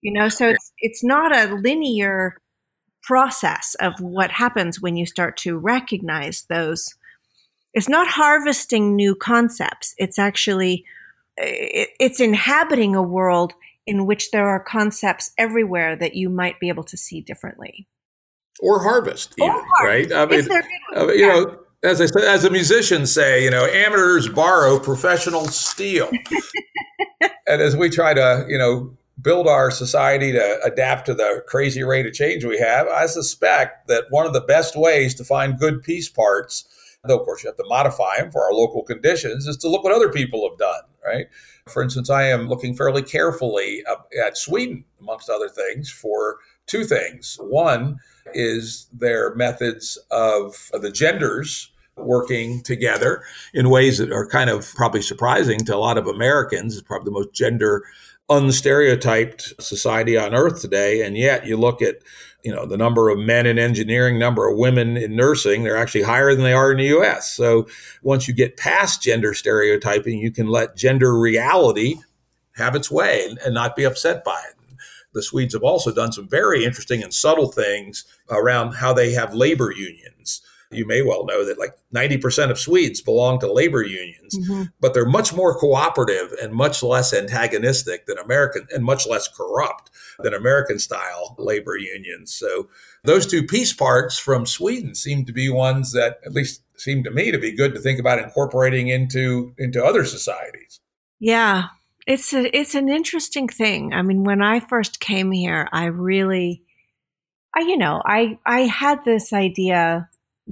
You 0.00 0.12
know 0.12 0.28
so 0.28 0.48
it's 0.50 0.72
it's 0.78 1.04
not 1.04 1.36
a 1.36 1.54
linear 1.54 2.36
process 3.02 3.74
of 3.80 4.00
what 4.00 4.30
happens 4.30 4.80
when 4.80 4.96
you 4.96 5.06
start 5.06 5.36
to 5.38 5.58
recognize 5.58 6.46
those. 6.48 6.94
It's 7.74 7.88
not 7.88 8.06
harvesting 8.06 8.94
new 8.94 9.14
concepts. 9.16 9.94
It's 9.98 10.18
actually 10.18 10.84
it's 11.36 12.20
inhabiting 12.20 12.94
a 12.94 13.02
world 13.02 13.54
in 13.86 14.06
which 14.06 14.30
there 14.30 14.48
are 14.48 14.62
concepts 14.62 15.32
everywhere 15.36 15.96
that 15.96 16.14
you 16.14 16.28
might 16.28 16.60
be 16.60 16.68
able 16.68 16.84
to 16.84 16.96
see 16.96 17.20
differently 17.20 17.88
or 18.60 18.82
harvest, 18.82 19.34
even, 19.38 19.50
or 19.50 19.64
right? 19.84 20.12
I 20.12 20.26
mean, 20.26 20.48
I 20.50 20.60
mean 20.60 20.62
uh, 20.96 21.12
you 21.12 21.26
know, 21.26 21.58
as 21.82 22.00
I 22.00 22.06
said, 22.06 22.24
as 22.24 22.44
a 22.44 22.50
musician 22.50 23.06
say, 23.06 23.44
you 23.44 23.50
know, 23.50 23.64
amateurs 23.66 24.28
borrow, 24.28 24.78
professionals 24.78 25.56
steal. 25.56 26.10
and 27.48 27.60
as 27.60 27.76
we 27.76 27.90
try 27.90 28.14
to, 28.14 28.46
you 28.48 28.56
know, 28.56 28.96
build 29.20 29.46
our 29.46 29.70
society 29.70 30.32
to 30.32 30.60
adapt 30.64 31.06
to 31.06 31.14
the 31.14 31.42
crazy 31.46 31.82
rate 31.82 32.06
of 32.06 32.12
change 32.12 32.44
we 32.44 32.58
have, 32.58 32.86
I 32.88 33.06
suspect 33.06 33.88
that 33.88 34.04
one 34.10 34.26
of 34.26 34.32
the 34.32 34.40
best 34.40 34.76
ways 34.76 35.14
to 35.16 35.24
find 35.24 35.58
good 35.58 35.82
piece 35.82 36.08
parts, 36.08 36.98
though 37.04 37.18
of 37.18 37.24
course 37.24 37.42
you 37.42 37.48
have 37.48 37.56
to 37.56 37.66
modify 37.66 38.18
them 38.18 38.30
for 38.30 38.44
our 38.44 38.52
local 38.52 38.82
conditions, 38.82 39.46
is 39.46 39.56
to 39.58 39.68
look 39.68 39.84
what 39.84 39.92
other 39.92 40.10
people 40.10 40.48
have 40.48 40.58
done, 40.58 40.82
right? 41.04 41.26
For 41.68 41.82
instance, 41.82 42.10
I 42.10 42.24
am 42.24 42.48
looking 42.48 42.74
fairly 42.74 43.02
carefully 43.02 43.84
at 44.24 44.36
Sweden, 44.36 44.84
amongst 45.00 45.28
other 45.28 45.48
things, 45.48 45.90
for 45.90 46.38
two 46.66 46.84
things. 46.84 47.38
One, 47.40 47.98
is 48.34 48.86
their 48.92 49.34
methods 49.34 49.98
of 50.10 50.70
uh, 50.72 50.78
the 50.78 50.90
genders 50.90 51.70
working 51.96 52.62
together 52.62 53.22
in 53.52 53.70
ways 53.70 53.98
that 53.98 54.12
are 54.12 54.26
kind 54.26 54.50
of 54.50 54.74
probably 54.74 55.02
surprising 55.02 55.58
to 55.60 55.76
a 55.76 55.78
lot 55.78 55.98
of 55.98 56.06
Americans. 56.06 56.74
It's 56.74 56.86
probably 56.86 57.06
the 57.06 57.18
most 57.18 57.34
gender 57.34 57.84
unstereotyped 58.30 59.60
society 59.60 60.16
on 60.16 60.34
earth 60.34 60.60
today. 60.60 61.02
And 61.02 61.18
yet 61.18 61.46
you 61.46 61.56
look 61.56 61.82
at, 61.82 61.96
you 62.42 62.54
know, 62.54 62.64
the 62.64 62.78
number 62.78 63.10
of 63.10 63.18
men 63.18 63.46
in 63.46 63.58
engineering, 63.58 64.18
number 64.18 64.48
of 64.48 64.56
women 64.56 64.96
in 64.96 65.14
nursing, 65.14 65.64
they're 65.64 65.76
actually 65.76 66.02
higher 66.02 66.34
than 66.34 66.44
they 66.44 66.54
are 66.54 66.72
in 66.72 66.78
the 66.78 66.98
US. 66.98 67.30
So 67.32 67.66
once 68.02 68.26
you 68.26 68.32
get 68.34 68.56
past 68.56 69.02
gender 69.02 69.34
stereotyping, 69.34 70.18
you 70.18 70.30
can 70.30 70.46
let 70.46 70.76
gender 70.76 71.18
reality 71.18 71.96
have 72.56 72.74
its 72.74 72.90
way 72.90 73.36
and 73.44 73.54
not 73.54 73.76
be 73.76 73.84
upset 73.84 74.24
by 74.24 74.40
it 74.48 74.61
the 75.12 75.22
Swedes 75.22 75.54
have 75.54 75.62
also 75.62 75.92
done 75.92 76.12
some 76.12 76.28
very 76.28 76.64
interesting 76.64 77.02
and 77.02 77.12
subtle 77.12 77.50
things 77.50 78.04
around 78.30 78.74
how 78.74 78.92
they 78.92 79.12
have 79.12 79.34
labor 79.34 79.72
unions. 79.72 80.42
You 80.72 80.86
may 80.86 81.02
well 81.02 81.26
know 81.26 81.44
that 81.44 81.58
like 81.58 81.76
90% 81.94 82.50
of 82.50 82.58
Swedes 82.58 83.02
belong 83.02 83.38
to 83.40 83.52
labor 83.52 83.82
unions, 83.82 84.38
mm-hmm. 84.38 84.64
but 84.80 84.94
they're 84.94 85.04
much 85.04 85.34
more 85.34 85.54
cooperative 85.54 86.32
and 86.40 86.52
much 86.54 86.82
less 86.82 87.12
antagonistic 87.12 88.06
than 88.06 88.18
American 88.18 88.66
and 88.74 88.84
much 88.84 89.06
less 89.06 89.28
corrupt 89.28 89.90
than 90.20 90.32
American 90.32 90.78
style 90.78 91.36
labor 91.38 91.76
unions. 91.76 92.34
So 92.34 92.68
those 93.04 93.26
two 93.26 93.42
piece 93.42 93.72
parts 93.72 94.18
from 94.18 94.46
Sweden 94.46 94.94
seem 94.94 95.24
to 95.26 95.32
be 95.32 95.50
ones 95.50 95.92
that 95.92 96.20
at 96.24 96.32
least 96.32 96.62
seem 96.76 97.04
to 97.04 97.10
me 97.10 97.30
to 97.30 97.38
be 97.38 97.54
good 97.54 97.74
to 97.74 97.80
think 97.80 98.00
about 98.00 98.18
incorporating 98.18 98.88
into 98.88 99.54
into 99.58 99.84
other 99.84 100.04
societies. 100.04 100.80
Yeah, 101.20 101.66
it's 102.06 102.32
a, 102.32 102.56
it's 102.56 102.74
an 102.74 102.88
interesting 102.88 103.48
thing. 103.48 103.92
I 103.92 104.02
mean, 104.02 104.24
when 104.24 104.42
I 104.42 104.60
first 104.60 105.00
came 105.00 105.30
here, 105.30 105.68
I 105.72 105.86
really, 105.86 106.62
I 107.54 107.60
you 107.60 107.76
know, 107.76 108.02
I 108.04 108.38
I 108.44 108.60
had 108.62 109.04
this 109.04 109.32
idea 109.32 110.08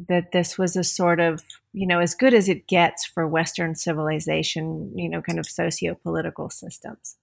that 0.08 0.32
this 0.32 0.56
was 0.56 0.76
a 0.76 0.84
sort 0.84 1.20
of 1.20 1.42
you 1.72 1.86
know 1.86 1.98
as 1.98 2.14
good 2.14 2.34
as 2.34 2.48
it 2.48 2.68
gets 2.68 3.04
for 3.04 3.26
Western 3.26 3.74
civilization, 3.74 4.92
you 4.94 5.08
know, 5.08 5.22
kind 5.22 5.38
of 5.38 5.46
socio-political 5.46 6.50
systems, 6.50 7.16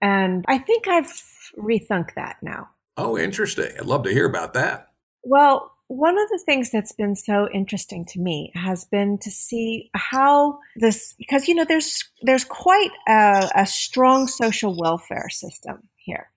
and 0.00 0.44
I 0.48 0.58
think 0.58 0.88
I've 0.88 1.12
rethunk 1.58 2.14
that 2.14 2.36
now. 2.42 2.70
Oh, 2.96 3.18
interesting! 3.18 3.72
I'd 3.78 3.86
love 3.86 4.04
to 4.04 4.12
hear 4.12 4.26
about 4.26 4.54
that. 4.54 4.88
Well, 5.22 5.73
one 5.96 6.18
of 6.18 6.28
the 6.28 6.42
things 6.44 6.70
that's 6.70 6.92
been 6.92 7.16
so 7.16 7.48
interesting 7.52 8.04
to 8.06 8.20
me 8.20 8.52
has 8.54 8.84
been 8.84 9.18
to 9.18 9.30
see 9.30 9.90
how 9.94 10.58
this 10.76 11.14
because 11.18 11.48
you 11.48 11.54
know 11.54 11.64
there's 11.64 12.04
there's 12.22 12.44
quite 12.44 12.90
a, 13.08 13.50
a 13.54 13.66
strong 13.66 14.26
social 14.26 14.76
welfare 14.76 15.28
system 15.28 15.88
here. 15.96 16.30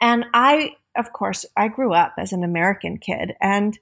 And 0.00 0.24
i 0.32 0.76
of 0.96 1.12
course 1.12 1.44
i 1.56 1.68
grew 1.68 1.92
up 1.92 2.14
as 2.18 2.32
an 2.32 2.42
american 2.42 2.98
kid 2.98 3.34
and 3.40 3.78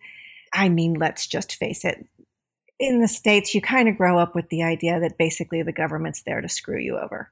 i 0.52 0.68
mean 0.68 0.94
let's 0.94 1.26
just 1.26 1.54
face 1.54 1.84
it 1.84 2.06
in 2.78 3.00
the 3.00 3.08
states 3.08 3.54
you 3.54 3.60
kind 3.60 3.88
of 3.88 3.96
grow 3.96 4.18
up 4.18 4.34
with 4.34 4.48
the 4.48 4.62
idea 4.62 5.00
that 5.00 5.18
basically 5.18 5.62
the 5.62 5.72
government's 5.72 6.22
there 6.22 6.40
to 6.40 6.48
screw 6.48 6.78
you 6.78 6.98
over. 6.98 7.30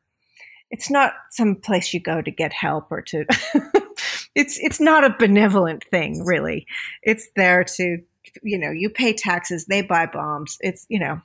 It's 0.70 0.90
not 0.90 1.12
some 1.30 1.56
place 1.56 1.92
you 1.92 2.00
go 2.00 2.22
to 2.22 2.30
get 2.30 2.52
help 2.52 2.90
or 2.90 3.02
to 3.02 3.26
it's 4.34 4.58
it's 4.60 4.80
not 4.80 5.04
a 5.04 5.16
benevolent 5.18 5.84
thing 5.90 6.24
really 6.24 6.66
it's 7.02 7.28
there 7.36 7.64
to 7.64 7.98
you 8.42 8.58
know 8.58 8.70
you 8.70 8.90
pay 8.90 9.12
taxes 9.12 9.66
they 9.66 9.82
buy 9.82 10.06
bombs 10.06 10.56
it's 10.60 10.86
you 10.88 10.98
know 10.98 11.20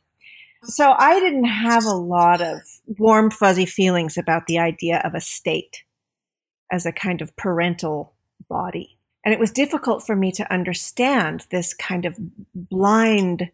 So 0.64 0.94
I 0.98 1.20
didn't 1.20 1.46
have 1.46 1.86
a 1.86 1.94
lot 1.94 2.42
of 2.42 2.60
warm, 2.86 3.32
fuzzy 3.32 3.66
feelings 3.66 4.18
about 4.18 4.48
the 4.48 4.60
idea 4.60 5.02
of 5.06 5.16
a 5.16 5.22
state 5.22 5.84
as 6.72 6.86
a 6.86 6.92
kind 6.92 7.22
of 7.22 7.36
parental 7.38 8.14
body. 8.50 8.98
And 9.24 9.34
it 9.34 9.40
was 9.40 9.52
difficult 9.52 10.06
for 10.06 10.16
me 10.16 10.32
to 10.34 10.52
understand 10.52 11.46
this 11.50 11.74
kind 11.74 12.06
of 12.06 12.18
blind, 12.54 13.52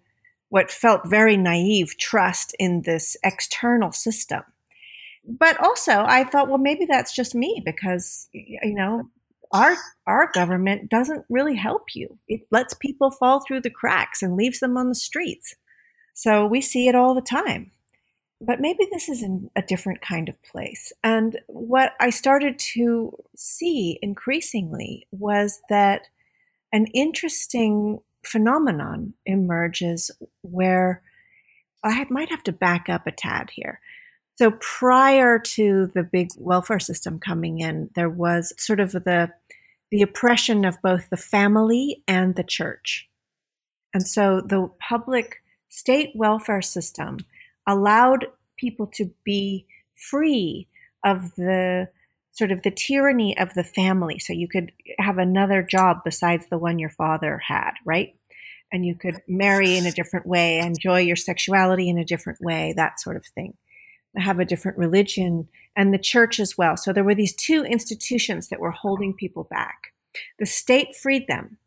what 0.50 0.72
felt 0.72 1.08
very 1.08 1.38
naive 1.38 1.98
trust 1.98 2.56
in 2.60 2.82
this 2.82 3.18
external 3.24 3.92
system. 3.92 4.42
But 5.28 5.60
also, 5.60 6.04
I 6.06 6.24
thought, 6.24 6.50
well, 6.50 6.60
maybe 6.60 6.86
that's 6.86 7.16
just 7.16 7.34
me 7.34 7.62
because, 7.66 8.30
you 8.32 8.76
know, 8.76 9.10
our 9.56 9.78
our 10.08 10.32
government 10.34 10.90
doesn't 10.90 11.26
really 11.30 11.56
help 11.56 11.96
you. 11.96 12.20
It 12.28 12.42
lets 12.52 12.74
people 12.74 13.12
fall 13.12 13.40
through 13.40 13.62
the 13.62 13.70
cracks 13.70 14.22
and 14.22 14.36
leaves 14.36 14.60
them 14.60 14.78
on 14.78 14.90
the 14.90 14.96
streets. 14.96 15.56
So 16.14 16.46
we 16.46 16.62
see 16.62 16.88
it 16.88 16.96
all 16.96 17.16
the 17.16 17.22
time 17.22 17.72
but 18.42 18.60
maybe 18.60 18.88
this 18.92 19.10
is 19.10 19.24
in 19.24 19.50
a 19.56 19.62
different 19.62 20.02
kind 20.02 20.30
of 20.30 20.42
place. 20.44 20.92
And 21.04 21.40
what 21.48 21.94
I 22.00 22.10
started 22.10 22.60
to 22.60 23.12
see 23.36 23.98
increasingly 24.02 25.08
was 25.12 25.62
that 25.70 26.08
an 26.74 26.88
interesting 26.88 28.00
phenomenon 28.24 29.14
emerges 29.26 30.12
where 30.42 31.02
I 31.84 32.06
might 32.10 32.30
have 32.30 32.44
to 32.44 32.52
back 32.52 32.90
up 32.90 33.08
a 33.08 33.12
tad 33.12 33.52
here. 33.54 33.80
So 34.36 34.52
prior 34.60 35.40
to 35.40 35.92
the 35.96 36.04
big 36.04 36.30
welfare 36.38 36.80
system 36.80 37.20
coming 37.20 37.60
in, 37.60 37.90
there 37.96 38.10
was 38.10 38.54
sort 38.58 38.80
of 38.80 38.92
the 38.92 39.32
the 39.92 40.02
oppression 40.02 40.66
of 40.66 40.82
both 40.82 41.10
the 41.10 41.18
family 41.18 42.04
and 42.08 42.36
the 42.36 42.44
church. 42.44 43.08
And 43.94 44.06
so 44.06 44.42
the 44.42 44.70
public 44.80 45.38
state 45.70 46.12
welfare 46.16 46.62
system 46.62 47.20
allowed 47.68 48.26
people 48.58 48.88
to 48.96 49.12
be 49.24 49.68
free 49.94 50.68
of 51.06 51.34
the 51.36 51.88
sort 52.32 52.52
of 52.52 52.64
the 52.64 52.72
tyranny 52.72 53.38
of 53.38 53.54
the 53.54 53.64
family. 53.64 54.20
So 54.20 54.34
you 54.34 54.48
could 54.50 54.72
have 55.00 55.18
another 55.18 55.62
job 55.64 56.00
besides 56.04 56.46
the 56.50 56.58
one 56.58 56.80
your 56.80 56.90
father 56.90 57.40
had, 57.48 57.72
right? 57.86 58.16
And 58.74 58.86
you 58.86 58.96
could 58.96 59.22
marry 59.28 59.78
in 59.78 59.86
a 59.86 59.92
different 59.92 60.26
way, 60.26 60.60
enjoy 60.60 61.00
your 61.02 61.16
sexuality 61.16 61.88
in 61.88 61.98
a 61.98 62.04
different 62.04 62.40
way, 62.42 62.74
that 62.76 63.00
sort 63.00 63.16
of 63.16 63.26
thing. 63.28 63.54
Have 64.18 64.40
a 64.40 64.46
different 64.46 64.78
religion 64.78 65.48
and 65.76 65.94
the 65.94 66.00
church 66.00 66.40
as 66.40 66.58
well. 66.58 66.78
So 66.78 66.94
there 66.94 67.04
were 67.04 67.16
these 67.16 67.36
two 67.36 67.64
institutions 67.64 68.50
that 68.50 68.60
were 68.60 68.72
holding 68.72 69.14
people 69.14 69.44
back. 69.44 69.94
The 70.40 70.46
state 70.46 70.96
freed 70.96 71.28
them 71.28 71.58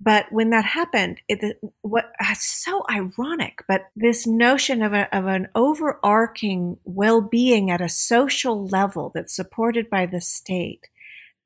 but 0.00 0.32
when 0.32 0.50
that 0.50 0.64
happened, 0.64 1.20
it 1.28 1.60
what 1.82 2.12
uh, 2.18 2.34
so 2.34 2.84
ironic. 2.90 3.62
But 3.68 3.90
this 3.94 4.26
notion 4.26 4.82
of, 4.82 4.94
a, 4.94 5.14
of 5.14 5.26
an 5.26 5.48
overarching 5.54 6.78
well-being 6.84 7.70
at 7.70 7.82
a 7.82 7.88
social 7.88 8.66
level 8.66 9.12
that's 9.14 9.36
supported 9.36 9.90
by 9.90 10.06
the 10.06 10.20
state 10.20 10.88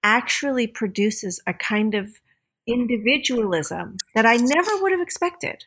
actually 0.05 0.69
produces 0.69 1.41
a 1.47 1.55
kind 1.55 1.95
of 1.95 2.21
individualism 2.67 3.97
that 4.15 4.25
I 4.25 4.37
never 4.37 4.71
would 4.81 4.93
have 4.93 5.01
expected. 5.01 5.65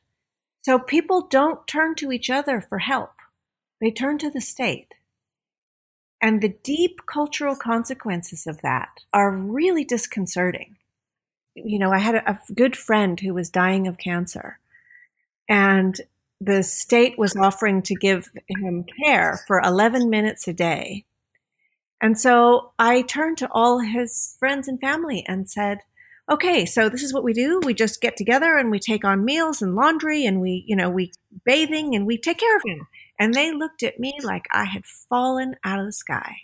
So 0.61 0.79
people 0.79 1.27
don't 1.27 1.67
turn 1.67 1.95
to 1.95 2.11
each 2.11 2.29
other 2.29 2.61
for 2.61 2.79
help; 2.79 3.11
they 3.81 3.91
turn 3.91 4.17
to 4.19 4.29
the 4.29 4.41
state. 4.41 4.93
And 6.21 6.41
the 6.41 6.55
deep 6.63 7.05
cultural 7.05 7.55
consequences 7.55 8.47
of 8.47 8.61
that 8.61 8.89
are 9.13 9.31
really 9.31 9.83
disconcerting 9.83 10.77
you 11.63 11.79
know, 11.79 11.91
I 11.91 11.99
had 11.99 12.15
a, 12.15 12.39
good 12.53 12.75
friend 12.75 13.19
who 13.19 13.33
was 13.33 13.49
dying 13.49 13.87
of 13.87 13.97
cancer, 13.97 14.59
and 15.49 15.99
the 16.39 16.61
state 16.61 17.17
was 17.17 17.35
offering 17.35 17.81
to 17.83 17.95
give 17.95 18.29
him 18.47 18.85
care 19.05 19.39
for 19.47 19.59
11 19.59 20.09
minutes 20.09 20.47
a 20.47 20.53
day. 20.53 21.05
And 21.99 22.19
so 22.19 22.73
I 22.77 23.01
turned 23.01 23.39
to 23.39 23.49
all 23.51 23.79
his 23.79 24.35
friends 24.39 24.67
and 24.67 24.79
family 24.79 25.25
and 25.27 25.49
said, 25.49 25.79
okay, 26.29 26.65
so 26.65 26.89
this 26.89 27.01
is 27.01 27.11
what 27.11 27.23
we 27.23 27.33
do. 27.33 27.59
We 27.65 27.73
just 27.73 28.01
get 28.01 28.17
together 28.17 28.55
and 28.55 28.69
we 28.69 28.79
take 28.79 29.03
on 29.03 29.25
meals 29.25 29.63
and 29.63 29.75
laundry 29.75 30.25
and 30.25 30.41
we, 30.41 30.63
you 30.67 30.75
know, 30.75 30.91
we 30.91 31.11
bathing 31.43 31.95
and 31.95 32.05
we 32.05 32.19
take 32.19 32.37
care 32.37 32.55
of 32.55 32.63
him. 32.65 32.87
And 33.19 33.33
they 33.33 33.51
looked 33.51 33.83
at 33.83 33.99
me 33.99 34.13
like 34.23 34.45
I 34.51 34.65
had 34.65 34.85
fallen 34.85 35.55
out 35.63 35.79
of 35.79 35.85
the 35.85 35.91
sky. 35.93 36.35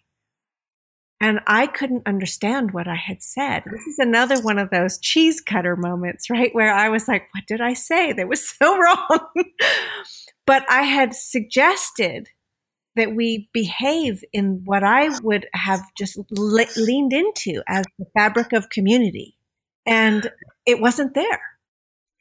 And 1.21 1.39
I 1.47 1.67
couldn't 1.67 2.05
understand 2.05 2.71
what 2.71 2.87
I 2.87 2.95
had 2.95 3.23
said. 3.23 3.63
This 3.71 3.87
is 3.87 3.97
another 3.97 4.41
one 4.41 4.59
of 4.59 4.71
those 4.71 4.99
cheese 4.99 5.39
cutter 5.39 5.77
moments, 5.77 6.29
right? 6.29 6.53
Where 6.53 6.73
I 6.73 6.89
was 6.89 7.07
like, 7.07 7.29
what 7.33 7.45
did 7.47 7.61
I 7.61 7.73
say? 7.73 8.11
That 8.11 8.27
was 8.27 8.49
so 8.61 8.77
wrong. 8.77 9.27
but 10.45 10.65
I 10.69 10.81
had 10.81 11.13
suggested 11.13 12.29
that 12.95 13.15
we 13.15 13.49
behave 13.53 14.23
in 14.33 14.63
what 14.65 14.83
I 14.83 15.17
would 15.21 15.47
have 15.53 15.81
just 15.97 16.19
le- 16.29 16.65
leaned 16.75 17.13
into 17.13 17.63
as 17.67 17.85
the 17.97 18.05
fabric 18.13 18.51
of 18.51 18.69
community. 18.69 19.37
And 19.85 20.29
it 20.65 20.81
wasn't 20.81 21.15
there. 21.15 21.41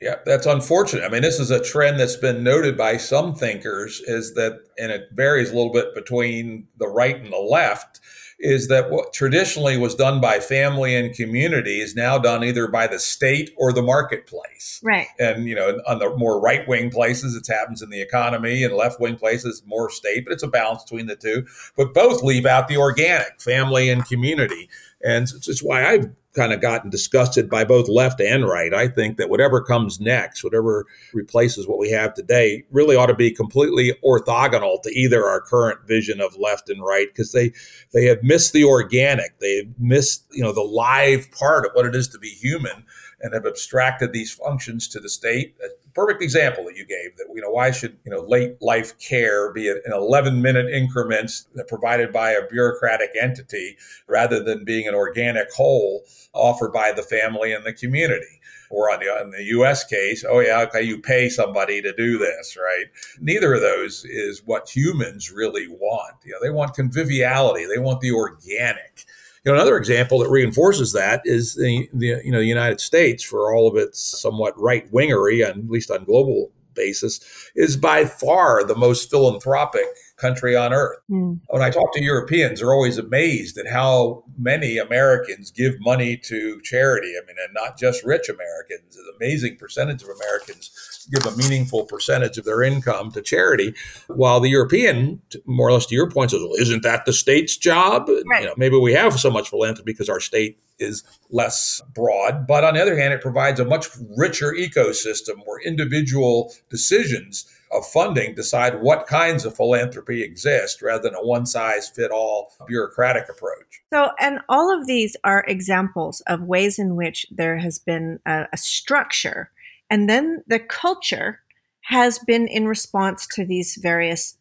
Yeah, 0.03 0.17
that's 0.27 0.47
unfortunate. 0.47 1.05
I 1.05 1.09
mean, 1.09 1.23
this 1.23 1.39
is 1.39 1.53
a 1.53 1.63
trend 1.63 2.01
that's 2.01 2.17
been 2.17 2.43
noted 2.43 2.77
by 2.77 2.97
some 2.97 3.37
thinkers 3.37 4.01
is 4.01 4.35
that, 4.35 4.59
and 4.77 4.91
it 4.91 5.11
varies 5.13 5.51
a 5.51 5.55
little 5.55 5.73
bit 5.73 5.95
between 5.95 6.67
the 6.77 6.89
right 6.89 7.17
and 7.17 7.33
the 7.33 7.39
left, 7.39 8.01
is 8.41 8.67
that 8.67 8.91
what 8.91 9.13
traditionally 9.13 9.79
was 9.79 9.95
done 9.95 10.21
by 10.21 10.41
family 10.41 10.97
and 10.97 11.15
community 11.15 11.81
is 11.81 11.95
now 11.95 12.19
done 12.19 12.43
either 12.43 12.67
by 12.67 12.89
the 12.89 12.99
state 12.99 13.51
or 13.57 13.73
the 13.73 13.81
marketplace. 13.81 14.81
Right. 14.83 15.07
And, 15.21 15.47
you 15.47 15.55
know, 15.55 15.81
on 15.87 16.01
the 16.01 16.17
more 16.17 16.41
right 16.41 16.67
wing 16.67 16.91
places, 16.91 17.37
it 17.37 17.47
happens 17.47 17.81
in 17.81 17.91
the 17.91 18.03
economy, 18.03 18.65
and 18.65 18.75
left 18.75 18.99
wing 18.99 19.15
places, 19.15 19.63
more 19.65 19.89
state, 19.89 20.25
but 20.25 20.33
it's 20.33 20.43
a 20.43 20.49
balance 20.49 20.83
between 20.83 21.07
the 21.07 21.15
two. 21.15 21.47
But 21.77 21.95
both 21.95 22.25
leave 22.25 22.45
out 22.45 22.67
the 22.67 22.77
organic, 22.77 23.41
family 23.41 23.89
and 23.89 24.05
community. 24.05 24.69
And 25.05 25.29
it's 25.47 25.63
why 25.63 25.87
I've 25.87 26.11
kind 26.35 26.53
of 26.53 26.61
gotten 26.61 26.91
disgusted 26.91 27.51
by 27.51 27.65
both 27.65 27.89
left 27.89 28.21
and 28.21 28.47
right. 28.47 28.73
I 28.73 28.89
think 28.89 29.19
that 29.19 29.29
whatever 29.29 29.63
comes 29.63 30.01
next, 30.01 30.43
whatever 30.43 30.87
replaces 31.13 31.69
what 31.69 31.79
we 31.79 31.91
have 31.91 32.15
today, 32.15 32.65
really 32.71 32.97
ought 32.97 33.07
to 33.07 33.15
be 33.15 33.31
completely 33.31 33.93
orthogonal 34.05 34.81
to 34.83 34.91
either 34.91 35.27
our 35.27 35.41
current 35.41 35.87
vision 35.87 36.21
of 36.21 36.37
left 36.39 36.71
and 36.71 36.83
right 36.83 37.09
because 37.09 37.33
they 37.33 37.53
they 37.93 38.07
have 38.07 38.23
missed 38.23 38.53
the 38.53 38.65
organic, 38.65 39.39
they've 39.41 39.73
missed 39.79 40.25
you 40.33 40.43
know 40.43 40.53
the 40.53 40.63
live 40.63 41.31
part 41.33 41.67
of 41.67 41.73
what 41.75 41.87
it 41.87 41.95
is 41.95 42.09
to 42.09 42.19
be 42.19 42.31
human, 42.31 42.85
and 43.21 43.35
have 43.35 43.47
abstracted 43.47 44.13
these 44.13 44.33
functions 44.33 44.89
to 44.89 45.01
the 45.01 45.09
state 45.09 45.55
perfect 45.95 46.23
example 46.23 46.65
that 46.65 46.77
you 46.77 46.87
gave 46.87 47.17
that 47.17 47.27
you 47.35 47.41
know 47.41 47.51
why 47.51 47.71
should 47.71 47.97
you 48.05 48.11
know 48.11 48.21
late 48.21 48.61
life 48.61 48.99
care 48.99 49.53
be 49.53 49.69
an 49.69 49.81
11 49.93 50.41
minute 50.41 50.71
increments 50.71 51.47
provided 51.69 52.13
by 52.13 52.31
a 52.31 52.47
bureaucratic 52.49 53.11
entity 53.21 53.77
rather 54.09 54.43
than 54.43 54.65
being 54.65 54.87
an 54.89 54.95
organic 54.95 55.53
whole 55.53 56.03
offered 56.33 56.73
by 56.73 56.93
the 56.93 57.03
family 57.03 57.53
and 57.53 57.65
the 57.65 57.73
community 57.73 58.41
or 58.73 58.91
on 58.91 59.01
the, 59.01 59.37
the 59.37 59.45
US 59.59 59.85
case, 59.85 60.25
oh 60.29 60.41
yeah, 60.41 60.63
okay, 60.63 60.83
you 60.83 60.99
pay 60.99 61.29
somebody 61.29 61.83
to 61.83 61.93
do 61.95 62.19
this, 62.19 62.57
right? 62.57 62.87
Neither 63.21 63.53
of 63.55 63.61
those 63.61 64.05
is 64.07 64.43
what 64.45 64.75
humans 64.75 65.31
really 65.31 65.69
want. 65.69 66.17
You 66.25 66.33
know, 66.33 66.39
they 66.43 66.51
want 66.51 66.75
conviviality, 66.75 67.67
they 67.67 67.79
want 67.79 68.01
the 68.01 68.13
organic. 68.13 69.05
You 69.45 69.51
know, 69.51 69.57
another 69.57 69.77
example 69.77 70.21
that 70.21 70.31
reinforces 70.31 70.93
that 70.93 71.23
is 71.25 71.55
the, 71.57 71.89
the 71.93 72.21
you 72.25 72.31
know 72.31 72.39
the 72.39 72.47
United 72.47 72.81
States, 72.81 73.25
for 73.25 73.53
all 73.53 73.69
of 73.69 73.77
its 73.77 74.01
somewhat 74.21 74.59
right 74.61 74.91
wingery, 74.93 75.45
at 75.45 75.69
least 75.69 75.91
on 75.91 76.05
global 76.05 76.53
basis, 76.75 77.21
is 77.57 77.77
by 77.77 78.05
far 78.05 78.63
the 78.63 78.77
most 78.77 79.11
philanthropic 79.11 79.87
country 80.23 80.57
on 80.57 80.73
earth. 80.73 81.01
Mm. 81.11 81.41
When 81.49 81.63
I 81.63 81.71
talk 81.71 81.93
to 81.95 82.03
Europeans, 82.03 82.61
they're 82.61 82.73
always 82.73 82.97
amazed 82.97 83.59
at 83.59 83.67
how 83.67 84.25
many 84.39 84.79
Americans 84.79 85.51
give 85.51 85.75
money 85.81 86.17
to 86.17 86.61
charity. 86.63 87.15
I 87.21 87.27
mean, 87.27 87.37
and 87.45 87.53
not 87.53 87.77
just 87.77 88.05
rich 88.05 88.29
Americans, 88.29 88.97
an 88.97 89.05
amazing 89.17 89.57
percentage 89.57 90.03
of 90.03 90.09
Americans 90.09 90.71
give 91.11 91.27
a 91.27 91.37
meaningful 91.37 91.85
percentage 91.85 92.39
of 92.39 92.45
their 92.45 92.63
income 92.63 93.11
to 93.11 93.21
charity, 93.21 93.75
while 94.07 94.39
the 94.39 94.49
European, 94.49 95.21
more 95.45 95.69
or 95.69 95.73
less 95.73 95.87
to 95.87 95.95
your 95.97 96.09
point, 96.09 96.31
says, 96.31 96.41
well, 96.41 96.55
isn't 96.59 96.85
that 96.85 97.05
the 97.05 97.13
state's 97.13 97.57
job? 97.57 98.09
Right. 98.09 98.43
You 98.43 98.47
know, 98.47 98.55
maybe 98.57 98.79
we 98.79 98.93
have 98.93 99.19
so 99.19 99.31
much 99.31 99.51
philanthropy 99.51 99.93
because 99.93 100.09
our 100.09 100.21
state 100.21 100.59
is 100.79 101.03
less 101.31 101.83
broad. 101.93 102.47
But 102.47 102.65
on 102.65 102.75
the 102.75 102.83
other 102.83 102.97
hand, 102.97 103.13
it 103.13 103.21
provides 103.21 103.59
a 103.61 103.65
much 103.65 103.89
richer 104.17 104.53
ecosystem 104.53 105.45
where 105.45 105.61
individual 105.61 106.55
decisions 106.71 107.47
of 107.73 107.87
funding 107.87 108.35
decide 108.35 108.83
what 108.83 109.07
kinds 109.07 109.45
of 109.45 109.57
philanthropy 109.57 110.23
exist 110.23 110.83
rather 110.83 111.05
than 111.05 111.15
a 111.15 111.25
one 111.25 111.47
size 111.47 111.89
fit 111.89 112.11
all 112.11 112.53
bureaucratic 112.67 113.29
approach. 113.29 113.83
So, 113.93 114.11
and 114.21 114.41
all 114.49 114.79
of 114.79 114.87
these 114.87 115.17
are 115.25 115.45
examples 115.49 116.21
of 116.27 116.43
ways 116.43 116.79
in 116.79 116.97
which 116.97 117.27
there 117.31 117.59
has 117.59 117.79
been 117.79 118.21
a, 118.27 118.45
a 118.53 118.57
structure 118.57 119.51
and 119.93 120.09
then 120.09 120.43
the 120.47 120.59
culture 120.59 121.41
has 121.83 122.19
been 122.19 122.49
in 122.49 122.67
response 122.67 123.27
to 123.35 123.45
these 123.45 123.77
various 123.77 124.39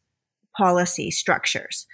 policy 0.56 1.12
structures. 1.12 1.88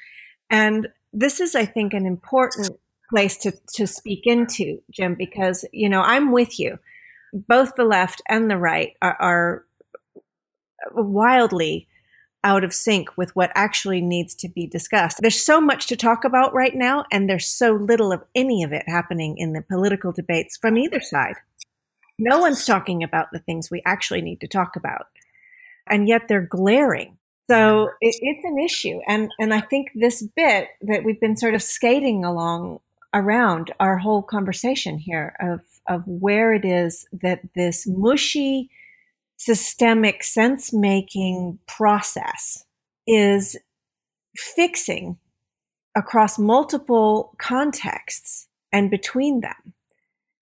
And 0.51 0.89
this 1.11 1.39
is, 1.39 1.55
I 1.55 1.65
think, 1.65 1.91
an 1.93 2.05
important 2.05 2.69
place 3.09 3.35
to, 3.37 3.53
to 3.73 3.87
speak 3.87 4.27
into, 4.27 4.79
Jim, 4.91 5.15
because, 5.15 5.65
you 5.73 5.89
know, 5.89 6.01
I'm 6.01 6.31
with 6.31 6.59
you. 6.59 6.77
Both 7.33 7.73
the 7.75 7.83
left 7.83 8.21
and 8.29 8.49
the 8.49 8.57
right 8.57 8.93
are, 9.01 9.17
are 9.19 9.65
wildly 10.93 11.87
out 12.43 12.63
of 12.63 12.73
sync 12.73 13.17
with 13.17 13.35
what 13.35 13.51
actually 13.55 14.01
needs 14.01 14.35
to 14.35 14.47
be 14.47 14.67
discussed. 14.67 15.17
There's 15.21 15.43
so 15.43 15.59
much 15.59 15.87
to 15.87 15.95
talk 15.95 16.23
about 16.23 16.53
right 16.53 16.75
now, 16.75 17.05
and 17.11 17.29
there's 17.29 17.47
so 17.47 17.73
little 17.73 18.11
of 18.11 18.23
any 18.35 18.63
of 18.63 18.71
it 18.71 18.87
happening 18.87 19.37
in 19.37 19.53
the 19.53 19.61
political 19.61 20.11
debates 20.11 20.57
from 20.57 20.77
either 20.77 21.01
side. 21.01 21.35
No 22.19 22.39
one's 22.39 22.65
talking 22.65 23.03
about 23.03 23.27
the 23.31 23.39
things 23.39 23.69
we 23.69 23.81
actually 23.85 24.21
need 24.21 24.39
to 24.41 24.47
talk 24.47 24.75
about, 24.75 25.07
and 25.87 26.07
yet 26.07 26.27
they're 26.27 26.41
glaring. 26.41 27.17
So 27.49 27.89
it, 28.01 28.15
it's 28.21 28.43
an 28.43 28.59
issue, 28.59 28.99
and 29.07 29.29
and 29.39 29.53
I 29.53 29.61
think 29.61 29.89
this 29.95 30.21
bit 30.35 30.69
that 30.81 31.03
we've 31.03 31.19
been 31.19 31.37
sort 31.37 31.55
of 31.55 31.61
skating 31.61 32.23
along 32.25 32.79
around 33.13 33.73
our 33.79 33.97
whole 33.97 34.21
conversation 34.21 34.97
here 34.97 35.35
of 35.39 35.61
of 35.87 36.03
where 36.05 36.53
it 36.53 36.65
is 36.65 37.05
that 37.21 37.41
this 37.55 37.87
mushy 37.87 38.69
systemic 39.37 40.23
sense 40.23 40.73
making 40.73 41.59
process 41.67 42.65
is 43.05 43.55
fixing 44.35 45.17
across 45.95 46.37
multiple 46.37 47.33
contexts 47.37 48.47
and 48.71 48.91
between 48.91 49.41
them. 49.41 49.73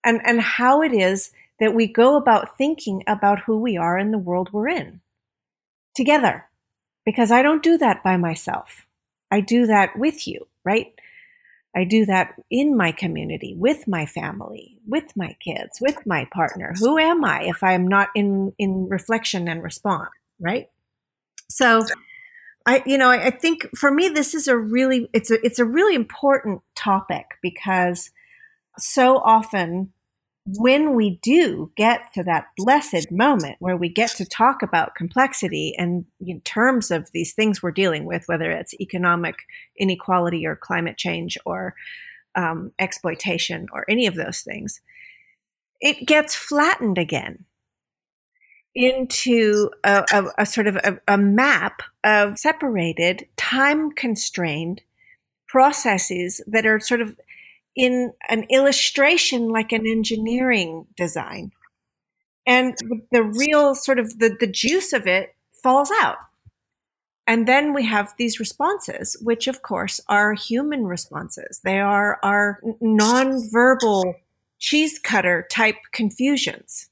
And 0.04 0.22
and 0.26 0.42
how 0.42 0.82
it 0.82 0.94
is 0.94 1.32
that 1.60 1.74
we 1.74 1.88
go 1.88 2.16
about 2.16 2.58
thinking 2.58 3.04
about 3.08 3.42
who 3.42 3.60
we 3.60 3.78
are 3.78 3.98
in 3.98 4.12
the 4.12 4.18
world 4.18 4.50
we're 4.52 4.70
in 4.70 5.02
together. 5.94 6.46
Because 7.06 7.32
i 7.32 7.42
don't 7.42 7.64
do 7.64 7.78
that 7.78 8.04
by 8.04 8.18
myself. 8.18 8.88
I 9.32 9.42
do 9.42 9.66
that 9.68 9.98
with 9.98 10.28
you 10.28 10.48
right 10.64 10.95
I 11.76 11.84
do 11.84 12.06
that 12.06 12.36
in 12.50 12.78
my 12.78 12.92
community, 12.92 13.54
with 13.58 13.88
my 13.88 14.06
family, 14.06 14.78
with 14.88 15.12
my 15.16 15.36
kids, 15.44 15.80
with 15.82 15.98
my 16.06 16.28
partner. 16.34 16.74
Who 16.80 16.98
am 16.98 17.26
I 17.26 17.44
if 17.44 17.64
I'm 17.64 17.88
not 17.88 18.10
in 18.16 18.54
in 18.58 18.88
reflection 18.90 19.48
and 19.48 19.62
response, 19.62 20.10
right? 20.40 20.70
So 21.50 21.86
I 22.66 22.82
you 22.86 22.98
know, 22.98 23.10
I, 23.10 23.26
I 23.26 23.30
think 23.30 23.68
for 23.78 23.92
me 23.92 24.08
this 24.08 24.34
is 24.34 24.48
a 24.48 24.58
really 24.58 25.10
it's 25.14 25.32
a 25.32 25.46
it's 25.46 25.60
a 25.60 25.66
really 25.66 25.96
important 25.96 26.62
topic 26.76 27.26
because 27.42 28.10
so 28.78 29.18
often 29.18 29.92
when 30.46 30.94
we 30.94 31.18
do 31.24 31.72
get 31.76 32.14
to 32.14 32.24
that 32.24 32.48
blessed 32.56 33.12
moment 33.12 33.56
where 33.60 33.76
we 33.76 33.90
get 33.90 34.12
to 34.12 34.26
talk 34.26 34.62
about 34.62 34.94
complexity 34.94 35.74
and 35.78 36.06
in 36.20 36.40
terms 36.42 36.92
of 36.92 37.10
these 37.14 37.34
things 37.34 37.64
we're 37.64 37.72
dealing 37.72 38.06
with, 38.06 38.28
whether 38.28 38.52
it's 38.52 38.80
economic 38.80 39.40
inequality 39.78 40.46
or 40.46 40.56
climate 40.56 40.98
change 40.98 41.36
or 41.46 41.74
um, 42.36 42.72
exploitation 42.78 43.68
or 43.74 43.86
any 43.90 44.06
of 44.06 44.16
those 44.16 44.42
things, 44.42 44.82
it 45.82 46.06
gets 46.06 46.36
flattened 46.36 47.00
again 47.00 47.46
into 48.76 49.72
a, 49.84 50.04
a, 50.12 50.26
a 50.40 50.46
sort 50.46 50.68
of 50.68 50.76
a, 50.76 51.00
a 51.08 51.18
map 51.18 51.82
of 52.04 52.38
separated, 52.38 53.26
time 53.36 53.90
constrained 53.92 54.82
processes 55.48 56.42
that 56.46 56.66
are 56.66 56.80
sort 56.80 57.02
of 57.02 57.16
in 57.76 58.14
an 58.30 58.46
illustration 58.50 59.50
like 59.50 59.72
an 59.72 59.86
engineering 59.86 60.86
design. 60.96 61.52
And 62.48 62.76
the 63.12 63.24
real 63.24 63.76
sort 63.76 64.00
of 64.00 64.20
the, 64.20 64.36
the 64.40 64.48
juice 64.48 64.94
of 64.94 65.08
it 65.08 65.36
falls 65.64 65.90
out. 66.02 66.18
And 67.28 67.48
then 67.48 67.74
we 67.74 67.86
have 67.86 68.14
these 68.18 68.40
responses, 68.40 69.18
which 69.22 69.48
of 69.48 69.64
course 69.64 70.00
are 70.08 70.34
human 70.34 70.86
responses. 70.86 71.60
They 71.64 71.80
are 71.80 72.20
our 72.22 72.62
nonverbal 72.84 74.14
cheese 74.60 75.00
cutter 75.00 75.48
type 75.50 75.78
confusions. 75.92 76.90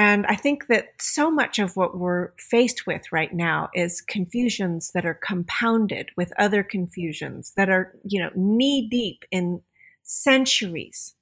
And 0.00 0.24
I 0.28 0.34
think 0.34 0.68
that 0.68 0.94
so 0.98 1.30
much 1.30 1.58
of 1.58 1.76
what 1.76 1.98
we're 1.98 2.30
faced 2.38 2.86
with 2.86 3.12
right 3.12 3.34
now 3.34 3.68
is 3.74 4.00
confusions 4.00 4.92
that 4.94 5.04
are 5.04 5.12
compounded 5.12 6.08
with 6.16 6.32
other 6.38 6.62
confusions 6.62 7.52
that 7.58 7.68
are, 7.68 7.94
you 8.02 8.18
know, 8.18 8.30
knee 8.34 8.88
deep 8.88 9.26
in 9.30 9.60
centuries 10.02 11.16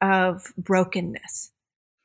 of 0.00 0.52
brokenness. 0.56 1.51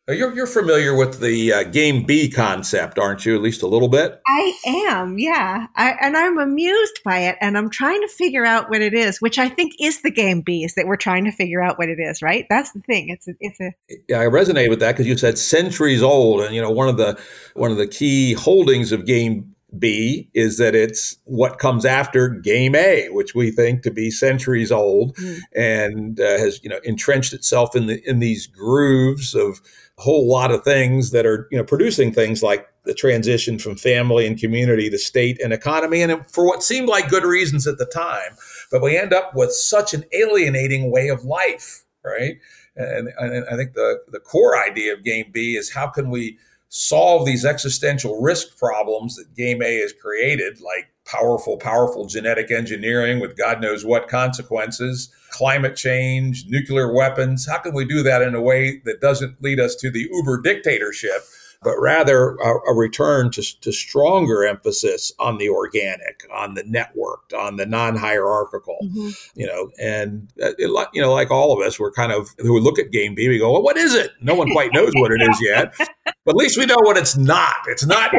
You're, 0.10 0.34
you're 0.34 0.48
familiar 0.48 0.96
with 0.96 1.20
the 1.20 1.52
uh, 1.52 1.64
game 1.64 2.06
B 2.06 2.30
concept, 2.30 2.98
aren't 2.98 3.26
you? 3.26 3.36
At 3.36 3.42
least 3.42 3.62
a 3.62 3.68
little 3.68 3.90
bit. 3.90 4.22
I 4.26 4.54
am, 4.66 5.20
yeah. 5.20 5.68
I, 5.76 5.96
and 6.00 6.16
I'm 6.16 6.38
amused 6.38 7.02
by 7.04 7.20
it, 7.20 7.36
and 7.42 7.58
I'm 7.58 7.70
trying 7.70 8.00
to 8.00 8.08
figure 8.08 8.46
out 8.46 8.70
what 8.70 8.82
it 8.82 8.94
is, 8.94 9.20
which 9.20 9.38
I 9.38 9.50
think 9.50 9.74
is 9.82 10.04
the 10.04 10.12
game 10.12 10.40
B. 10.40 10.64
Is 10.64 10.76
that 10.76 10.88
we're 10.88 10.96
trying 10.96 11.26
to 11.26 11.32
figure 11.32 11.62
out 11.62 11.78
what 11.78 11.90
it 11.90 12.00
is, 12.00 12.22
right? 12.22 12.46
That's 12.50 12.72
the 12.72 12.80
thing. 12.80 13.10
It's 13.10 13.28
a, 13.28 13.34
it's 13.42 13.60
a. 13.60 13.74
Yeah, 14.08 14.22
I 14.22 14.28
resonate 14.28 14.70
with 14.70 14.80
that 14.80 14.94
because 14.94 15.08
you 15.08 15.18
said 15.18 15.38
centuries 15.38 16.02
old, 16.02 16.40
and 16.40 16.56
you 16.56 16.62
know 16.62 16.72
one 16.72 16.88
of 16.88 16.96
the 16.96 17.20
one 17.56 17.72
of 17.72 17.78
the 17.78 17.88
key 17.88 18.32
holdings 18.32 18.94
of 18.94 19.06
game 19.06 19.56
B 19.78 20.30
is 20.34 20.58
that 20.58 20.74
it's 20.74 21.18
what 21.26 21.60
comes 21.60 21.86
after 21.86 22.30
game 22.30 22.76
A, 22.76 23.10
which 23.10 23.36
we 23.36 23.52
think 23.52 23.84
to 23.84 23.92
be 23.92 24.10
centuries 24.10 24.72
old, 24.72 25.18
mm. 25.18 25.40
and 25.54 26.20
uh, 26.22 26.38
has 26.38 26.64
you 26.64 26.70
know 26.70 26.80
entrenched 26.86 27.34
itself 27.34 27.76
in 27.76 27.88
the 27.88 28.02
in 28.10 28.20
these 28.20 28.48
grooves 28.48 29.36
of 29.36 29.60
a 29.98 30.02
whole 30.02 30.28
lot 30.28 30.52
of 30.52 30.64
things 30.64 31.12
that 31.12 31.26
are 31.26 31.48
you 31.52 31.58
know 31.58 31.64
producing 31.64 32.14
things 32.14 32.44
like 32.44 32.68
the 32.84 32.94
transition 32.94 33.60
from 33.60 33.76
family 33.76 34.26
and 34.26 34.40
community 34.40 34.90
to 34.90 34.98
state 34.98 35.42
and 35.44 35.54
economy 35.54 36.02
and 36.02 36.30
for 36.30 36.46
what 36.46 36.64
seemed 36.64 36.88
like 36.88 37.10
good 37.10 37.24
reasons 37.24 37.68
at 37.68 37.78
the 37.78 37.86
time 37.86 38.36
but 38.72 38.82
we 38.82 38.98
end 38.98 39.14
up 39.14 39.36
with 39.36 39.52
such 39.52 39.94
an 39.94 40.04
alienating 40.14 40.92
way 40.92 41.08
of 41.08 41.24
life 41.26 41.84
right? 42.04 42.38
And, 42.76 43.10
and 43.18 43.46
i 43.52 43.56
think 43.56 43.74
the 43.74 44.00
the 44.10 44.20
core 44.20 44.58
idea 44.58 44.94
of 44.94 45.04
game 45.04 45.32
b 45.32 45.56
is 45.56 45.72
how 45.72 45.88
can 45.88 46.10
we 46.10 46.38
solve 46.70 47.26
these 47.26 47.46
existential 47.46 48.22
risk 48.22 48.58
problems 48.58 49.16
that 49.16 49.34
game 49.36 49.62
a 49.62 49.80
has 49.80 49.94
created 49.94 50.60
like 50.62 50.90
powerful, 51.08 51.58
powerful 51.58 52.06
genetic 52.06 52.52
engineering 52.52 53.20
with 53.20 53.38
God 53.38 53.62
knows 53.62 53.86
what 53.86 54.08
consequences, 54.08 55.10
climate 55.32 55.76
change, 55.76 56.46
nuclear 56.48 56.94
weapons. 56.94 57.48
How 57.48 57.60
can 57.60 57.74
we 57.74 57.86
do 57.86 58.04
that 58.04 58.22
in 58.22 58.36
a 58.36 58.42
way 58.42 58.82
that 58.86 59.02
doesn't 59.02 59.42
lead 59.42 59.60
us 59.60 59.76
to 59.76 59.90
the 59.90 60.08
uber 60.12 60.42
dictatorship 60.42 61.24
but 61.64 61.78
rather 61.80 62.36
a, 62.36 62.72
a 62.72 62.76
return 62.76 63.32
to, 63.32 63.60
to 63.62 63.72
stronger 63.72 64.46
emphasis 64.46 65.12
on 65.20 65.38
the 65.38 65.50
organic, 65.50 66.28
on 66.34 66.54
the 66.54 66.64
networked, 66.64 67.38
on 67.38 67.56
the 67.56 67.66
non-hierarchical, 67.66 68.78
mm-hmm. 68.84 69.10
you 69.36 69.48
know, 69.48 69.70
and 69.82 70.28
it, 70.38 70.90
you 70.94 71.02
know, 71.02 71.14
like 71.14 71.32
all 71.32 71.60
of 71.60 71.66
us, 71.66 71.80
we're 71.80 71.92
kind 71.92 72.12
of 72.12 72.30
who 72.40 72.60
look 72.60 72.80
at 72.80 72.92
Game 72.92 73.16
B, 73.16 73.28
we 73.28 73.40
go, 73.40 73.52
well, 73.52 73.64
what 73.64 73.78
is 73.78 73.94
it? 73.94 74.12
No 74.22 74.36
one 74.36 74.52
quite 74.52 74.74
knows 74.74 74.92
what 74.96 75.12
it 75.12 75.22
is 75.22 75.40
yet, 75.42 75.74
but 76.26 76.32
at 76.32 76.36
least 76.36 76.58
we 76.58 76.66
know 76.66 76.78
what 76.80 76.98
it's 76.98 77.18
not. 77.18 77.56
It's 77.68 77.86
not 77.86 78.12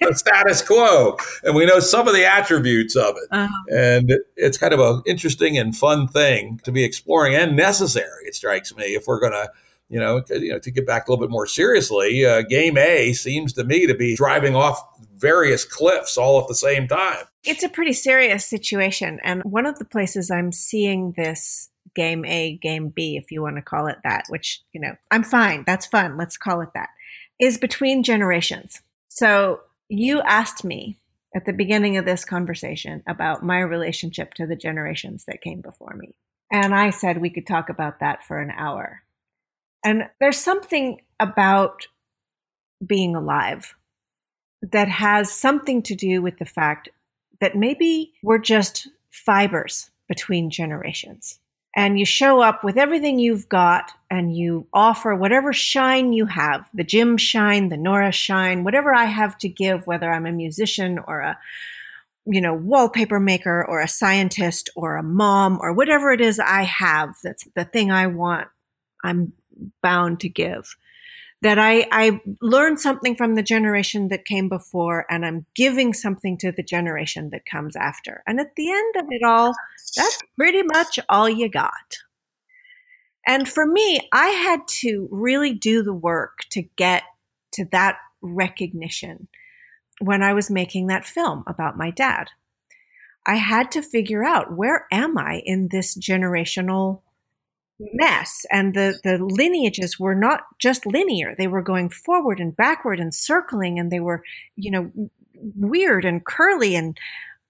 the 0.00 0.14
status 0.14 0.62
quo, 0.62 1.16
and 1.42 1.54
we 1.54 1.66
know 1.66 1.80
some 1.80 2.06
of 2.06 2.14
the 2.14 2.24
attributes 2.24 2.96
of 2.96 3.16
it, 3.16 3.28
uh-huh. 3.30 3.76
and 3.76 4.12
it's 4.36 4.58
kind 4.58 4.72
of 4.72 4.80
an 4.80 5.02
interesting 5.06 5.58
and 5.58 5.76
fun 5.76 6.06
thing 6.08 6.60
to 6.64 6.72
be 6.72 6.84
exploring 6.84 7.34
and 7.34 7.56
necessary. 7.56 8.24
It 8.26 8.34
strikes 8.34 8.74
me 8.76 8.94
if 8.94 9.06
we're 9.06 9.20
going 9.20 9.32
to 9.32 9.50
you 9.88 10.00
know, 10.00 10.22
you 10.30 10.52
know, 10.52 10.58
to 10.58 10.70
get 10.70 10.86
back 10.86 11.06
a 11.06 11.10
little 11.10 11.24
bit 11.24 11.30
more 11.30 11.46
seriously, 11.46 12.24
uh, 12.24 12.42
Game 12.42 12.78
A 12.78 13.12
seems 13.12 13.52
to 13.54 13.64
me 13.64 13.86
to 13.86 13.94
be 13.94 14.16
driving 14.16 14.54
off 14.54 14.80
various 15.16 15.64
cliffs 15.64 16.16
all 16.16 16.40
at 16.40 16.48
the 16.48 16.54
same 16.54 16.88
time. 16.88 17.24
It's 17.44 17.62
a 17.62 17.68
pretty 17.68 17.92
serious 17.92 18.44
situation, 18.44 19.20
and 19.22 19.42
one 19.44 19.66
of 19.66 19.78
the 19.78 19.84
places 19.84 20.30
I'm 20.30 20.52
seeing 20.52 21.12
this 21.16 21.70
Game 21.94 22.24
A, 22.24 22.56
Game 22.56 22.88
B, 22.88 23.16
if 23.16 23.30
you 23.30 23.42
want 23.42 23.56
to 23.56 23.62
call 23.62 23.86
it 23.86 23.98
that, 24.04 24.24
which 24.28 24.62
you 24.72 24.80
know, 24.80 24.96
I'm 25.10 25.22
fine. 25.22 25.64
That's 25.66 25.86
fun. 25.86 26.16
Let's 26.16 26.36
call 26.36 26.60
it 26.60 26.70
that. 26.74 26.88
Is 27.38 27.58
between 27.58 28.02
generations. 28.02 28.80
So 29.08 29.60
you 29.88 30.20
asked 30.22 30.64
me 30.64 30.98
at 31.34 31.46
the 31.46 31.52
beginning 31.52 31.96
of 31.96 32.04
this 32.04 32.24
conversation 32.24 33.02
about 33.06 33.44
my 33.44 33.60
relationship 33.60 34.34
to 34.34 34.46
the 34.46 34.56
generations 34.56 35.24
that 35.26 35.42
came 35.42 35.60
before 35.60 35.94
me. 35.96 36.14
And 36.50 36.74
I 36.74 36.90
said 36.90 37.20
we 37.20 37.30
could 37.30 37.46
talk 37.46 37.68
about 37.68 38.00
that 38.00 38.24
for 38.24 38.40
an 38.40 38.52
hour. 38.56 39.02
And 39.84 40.08
there's 40.18 40.38
something 40.38 41.02
about 41.20 41.86
being 42.84 43.14
alive 43.14 43.74
that 44.62 44.88
has 44.88 45.30
something 45.30 45.82
to 45.82 45.94
do 45.94 46.22
with 46.22 46.38
the 46.38 46.44
fact 46.44 46.88
that 47.40 47.54
maybe 47.54 48.14
we're 48.22 48.38
just 48.38 48.88
fibers 49.10 49.90
between 50.08 50.50
generations. 50.50 51.38
And 51.76 51.98
you 51.98 52.06
show 52.06 52.40
up 52.40 52.62
with 52.62 52.78
everything 52.78 53.18
you've 53.18 53.48
got 53.48 53.90
and 54.10 54.36
you 54.36 54.66
offer 54.72 55.14
whatever 55.14 55.52
shine 55.52 56.12
you 56.12 56.26
have 56.26 56.68
the 56.72 56.84
Jim 56.84 57.16
shine, 57.16 57.68
the 57.68 57.76
Nora 57.76 58.12
shine, 58.12 58.62
whatever 58.64 58.94
I 58.94 59.04
have 59.04 59.36
to 59.38 59.48
give, 59.48 59.86
whether 59.86 60.10
I'm 60.10 60.26
a 60.26 60.32
musician 60.32 60.98
or 60.98 61.20
a 61.20 61.38
you 62.26 62.40
know, 62.40 62.54
wallpaper 62.54 63.20
maker 63.20 63.64
or 63.68 63.80
a 63.80 63.88
scientist 63.88 64.70
or 64.74 64.96
a 64.96 65.02
mom 65.02 65.58
or 65.60 65.72
whatever 65.72 66.10
it 66.10 66.20
is 66.20 66.40
I 66.40 66.62
have 66.62 67.16
that's 67.22 67.46
the 67.54 67.64
thing 67.64 67.90
I 67.90 68.06
want. 68.06 68.48
I'm 69.02 69.34
bound 69.82 70.20
to 70.20 70.28
give. 70.28 70.76
That 71.42 71.58
I, 71.58 71.86
I 71.92 72.20
learned 72.40 72.80
something 72.80 73.16
from 73.16 73.34
the 73.34 73.42
generation 73.42 74.08
that 74.08 74.24
came 74.24 74.48
before, 74.48 75.04
and 75.10 75.26
I'm 75.26 75.44
giving 75.54 75.92
something 75.92 76.38
to 76.38 76.52
the 76.52 76.62
generation 76.62 77.30
that 77.30 77.44
comes 77.44 77.76
after. 77.76 78.22
And 78.26 78.40
at 78.40 78.56
the 78.56 78.70
end 78.70 78.96
of 78.96 79.06
it 79.10 79.22
all, 79.22 79.54
that's 79.94 80.22
pretty 80.38 80.62
much 80.62 80.98
all 81.08 81.28
you 81.28 81.50
got. 81.50 81.98
And 83.26 83.48
for 83.48 83.66
me, 83.66 84.00
I 84.12 84.28
had 84.28 84.60
to 84.80 85.08
really 85.10 85.52
do 85.52 85.82
the 85.82 85.94
work 85.94 86.40
to 86.50 86.62
get 86.76 87.02
to 87.52 87.66
that 87.72 87.98
recognition 88.22 89.28
when 90.00 90.22
I 90.22 90.32
was 90.32 90.50
making 90.50 90.88
that 90.88 91.04
film 91.06 91.44
about 91.46 91.76
my 91.76 91.90
dad. 91.90 92.28
I 93.26 93.36
had 93.36 93.70
to 93.72 93.82
figure 93.82 94.24
out 94.24 94.54
where 94.54 94.86
am 94.92 95.16
I 95.16 95.42
in 95.44 95.68
this 95.68 95.96
generational 95.96 97.00
mess 97.78 98.46
and 98.50 98.74
the 98.74 98.98
the 99.02 99.18
lineages 99.18 99.98
were 99.98 100.14
not 100.14 100.42
just 100.58 100.86
linear. 100.86 101.34
They 101.36 101.48
were 101.48 101.62
going 101.62 101.90
forward 101.90 102.40
and 102.40 102.56
backward 102.56 103.00
and 103.00 103.14
circling 103.14 103.78
and 103.78 103.90
they 103.90 104.00
were 104.00 104.22
you 104.56 104.70
know 104.70 104.90
weird 105.34 106.04
and 106.04 106.24
curly 106.24 106.74
and 106.76 106.96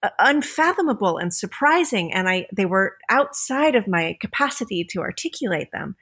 uh, 0.02 0.10
unfathomable 0.18 1.18
and 1.18 1.32
surprising 1.32 2.12
and 2.12 2.28
i 2.28 2.46
they 2.52 2.64
were 2.64 2.96
outside 3.08 3.74
of 3.74 3.86
my 3.86 4.16
capacity 4.20 4.84
to 4.84 5.00
articulate 5.00 5.70
them. 5.72 5.96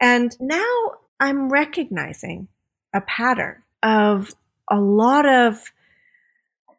And 0.00 0.34
now 0.40 0.92
i'm 1.18 1.50
recognizing 1.50 2.48
a 2.94 3.00
pattern 3.02 3.62
of 3.82 4.34
a 4.68 4.80
lot 4.80 5.26
of 5.26 5.72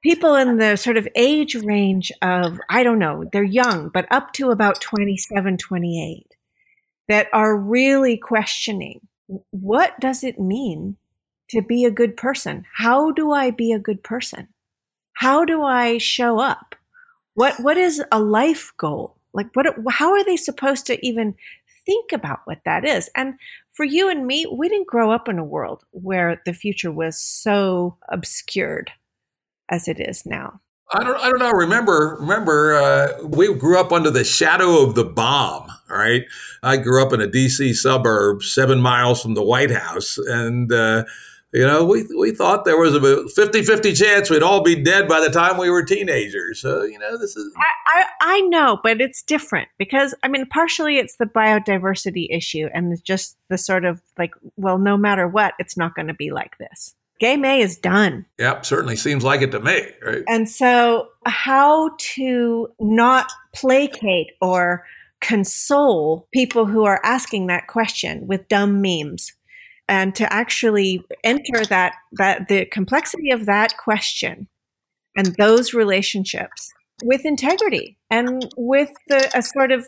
people 0.02 0.36
in 0.36 0.58
the 0.58 0.76
sort 0.76 0.98
of 0.98 1.08
age 1.16 1.56
range 1.56 2.12
of 2.22 2.60
i 2.70 2.84
don't 2.84 3.00
know 3.00 3.24
they're 3.32 3.44
young 3.44 3.90
but 3.90 4.08
up 4.12 4.34
to 4.34 4.50
about 4.50 4.82
27 4.82 5.58
28 5.58 6.31
that 7.08 7.28
are 7.34 7.58
really 7.58 8.18
questioning 8.18 9.02
what 9.52 10.00
does 10.00 10.24
it 10.24 10.40
mean 10.40 10.98
to 11.50 11.62
be 11.62 11.86
a 11.86 11.92
good 11.92 12.18
person? 12.18 12.66
How 12.76 13.12
do 13.12 13.32
I 13.32 13.52
be 13.52 13.72
a 13.72 13.80
good 13.80 14.04
person? 14.04 14.48
How 15.14 15.46
do 15.46 15.64
I 15.64 15.98
show 15.98 16.40
up? 16.40 16.76
What 17.34 17.60
what 17.60 17.78
is 17.78 18.04
a 18.12 18.20
life 18.20 18.74
goal? 18.78 19.16
Like 19.34 19.48
what 19.54 19.68
how 19.90 20.12
are 20.12 20.24
they 20.24 20.38
supposed 20.38 20.86
to 20.88 21.06
even 21.06 21.36
think 21.86 22.12
about 22.12 22.42
what 22.46 22.60
that 22.66 22.86
is? 22.86 23.10
And 23.16 23.36
for 23.72 23.86
you 23.86 24.10
and 24.10 24.28
me, 24.28 24.46
we 24.52 24.70
didn't 24.70 24.88
grow 24.88 25.12
up 25.12 25.30
in 25.30 25.40
a 25.40 25.44
world 25.44 25.84
where 25.92 26.42
the 26.46 26.54
future 26.54 26.92
was 26.92 27.18
so 27.18 27.98
obscured 28.10 28.92
as 29.70 29.88
it 29.88 30.00
is 30.00 30.26
now. 30.26 30.60
I 30.94 31.04
don't 31.04 31.18
I 31.18 31.30
don't 31.30 31.40
know. 31.40 31.52
Remember 31.52 32.18
remember 32.20 32.76
uh, 32.76 33.24
we 33.24 33.54
grew 33.54 33.80
up 33.80 33.92
under 33.92 34.12
the 34.12 34.24
shadow 34.24 34.84
of 34.84 34.96
the 34.96 35.06
bomb 35.06 35.72
right? 35.92 36.24
I 36.64 36.78
grew 36.78 37.04
up 37.04 37.14
in 37.14 37.22
a 37.22 37.28
DC 37.28 37.76
suburb, 37.76 38.44
seven 38.44 38.80
miles 38.80 39.22
from 39.22 39.34
the 39.34 39.44
White 39.44 39.72
House, 39.72 40.18
and 40.18 40.72
uh, 40.72 41.04
you 41.54 41.68
know, 41.68 41.84
we, 41.84 42.06
we 42.18 42.32
thought 42.32 42.64
there 42.64 42.78
was 42.78 42.96
a 42.96 43.28
50 43.28 43.64
50 43.64 43.94
chance 43.94 44.30
we'd 44.30 44.42
all 44.42 44.64
be 44.64 44.82
dead 44.82 45.10
by 45.10 45.20
the 45.20 45.30
time 45.30 45.58
we 45.58 45.70
were 45.70 45.84
teenagers. 45.84 46.62
So, 46.62 46.84
you 46.84 46.98
know, 46.98 47.18
this 47.18 47.36
is. 47.36 47.54
I, 47.58 48.00
I, 48.00 48.06
I, 48.22 48.42
know, 48.42 48.80
but 48.82 49.02
it's 49.02 49.22
different 49.22 49.68
because, 49.78 50.16
I 50.24 50.30
mean, 50.30 50.46
partially 50.46 50.98
it's 50.98 51.18
the 51.18 51.26
biodiversity 51.26 52.28
issue 52.30 52.70
and 52.74 53.04
just 53.04 53.36
the 53.50 53.58
sort 53.58 53.84
of 53.84 54.02
like, 54.18 54.34
well, 54.56 54.78
no 54.78 54.96
matter 54.96 55.28
what, 55.28 55.54
it's 55.60 55.76
not 55.76 55.94
going 55.94 56.08
to 56.08 56.14
be 56.14 56.32
like 56.32 56.58
this. 56.58 56.96
Game 57.22 57.46
A 57.46 57.62
is 57.62 57.78
done. 57.78 58.26
Yep, 58.40 58.66
certainly 58.66 58.96
seems 58.96 59.24
like 59.24 59.44
it 59.44 59.52
to 59.52 59.60
me. 59.60 59.86
Right? 60.04 60.24
And 60.28 60.50
so, 60.50 61.10
how 61.28 61.92
to 62.16 62.68
not 62.80 63.32
placate 63.54 64.32
or 64.42 64.88
console 65.22 66.28
people 66.34 66.66
who 66.66 66.84
are 66.84 67.00
asking 67.04 67.46
that 67.46 67.68
question 67.68 68.26
with 68.26 68.48
dumb 68.48 68.82
memes 68.82 69.34
and 69.88 70.16
to 70.16 70.34
actually 70.34 71.06
enter 71.24 71.64
that 71.66 71.94
that 72.14 72.48
the 72.48 72.66
complexity 72.66 73.30
of 73.30 73.46
that 73.46 73.78
question 73.78 74.48
and 75.16 75.36
those 75.38 75.76
relationships 75.76 76.74
with 77.04 77.24
integrity 77.24 78.00
and 78.10 78.52
with 78.58 78.90
the 79.10 79.30
a 79.36 79.44
sort 79.44 79.72
of 79.72 79.86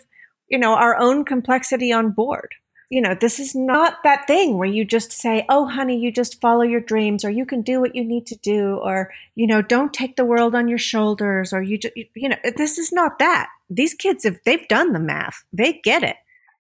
you 0.50 0.60
know 0.60 0.76
our 0.76 0.96
own 1.00 1.26
complexity 1.26 1.92
on 1.92 2.12
board 2.12 2.50
you 2.94 3.02
know, 3.02 3.16
this 3.20 3.40
is 3.40 3.56
not 3.56 4.04
that 4.04 4.28
thing 4.28 4.56
where 4.56 4.70
you 4.70 4.86
just 4.86 5.12
say, 5.12 5.48
oh, 5.50 5.66
honey, 5.66 5.98
you 5.98 6.12
just 6.12 6.40
follow 6.40 6.62
your 6.62 6.80
dreams, 6.80 7.26
or 7.26 7.32
you 7.32 7.44
can 7.44 7.64
do 7.64 7.82
what 7.82 7.96
you 7.96 8.06
need 8.06 8.28
to 8.28 8.36
do, 8.36 8.76
or, 8.84 9.12
you 9.34 9.48
know, 9.48 9.64
don't 9.64 9.92
take 9.92 10.16
the 10.16 10.24
world 10.24 10.54
on 10.54 10.68
your 10.68 10.78
shoulders, 10.78 11.52
or 11.54 11.64
you, 11.64 11.80
just, 11.80 11.96
you 12.14 12.30
know, 12.30 12.38
this 12.56 12.78
is 12.78 12.92
not 12.92 13.18
that. 13.18 13.50
These 13.68 13.96
kids, 13.96 14.26
if 14.26 14.44
they've 14.44 14.68
done 14.68 14.94
the 14.94 15.00
math, 15.00 15.44
they 15.52 15.82
get 15.84 16.04
it. 16.04 16.18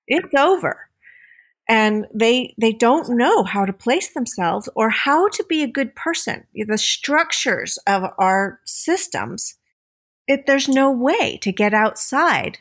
It's 0.07 0.33
over. 0.33 0.89
And 1.69 2.07
they 2.11 2.55
they 2.57 2.73
don't 2.73 3.15
know 3.15 3.43
how 3.43 3.65
to 3.65 3.71
place 3.71 4.11
themselves 4.11 4.67
or 4.73 4.89
how 4.89 5.27
to 5.29 5.45
be 5.47 5.61
a 5.61 5.67
good 5.67 5.95
person. 5.95 6.45
The 6.55 6.79
structures 6.79 7.77
of 7.85 8.11
our 8.17 8.59
systems, 8.65 9.55
it, 10.27 10.47
there's 10.47 10.67
no 10.67 10.91
way 10.91 11.37
to 11.43 11.51
get 11.51 11.75
outside 11.75 12.57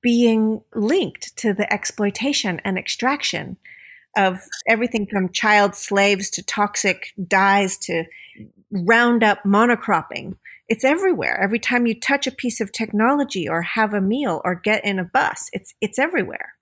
being 0.00 0.62
linked 0.74 1.36
to 1.38 1.52
the 1.52 1.70
exploitation 1.72 2.60
and 2.64 2.78
extraction 2.78 3.56
of 4.16 4.40
everything 4.66 5.06
from 5.06 5.30
child 5.30 5.74
slaves 5.74 6.30
to 6.30 6.42
toxic 6.42 7.12
dyes 7.26 7.76
to 7.76 8.04
roundup 8.70 9.42
monocropping. 9.44 10.36
It's 10.68 10.84
everywhere. 10.84 11.38
Every 11.40 11.58
time 11.58 11.86
you 11.86 11.98
touch 11.98 12.26
a 12.26 12.32
piece 12.32 12.60
of 12.60 12.72
technology 12.72 13.48
or 13.48 13.62
have 13.62 13.94
a 13.94 14.00
meal 14.00 14.40
or 14.44 14.54
get 14.54 14.84
in 14.84 14.98
a 14.98 15.04
bus, 15.04 15.48
it's 15.52 15.74
it's 15.80 15.98
everywhere 15.98 16.55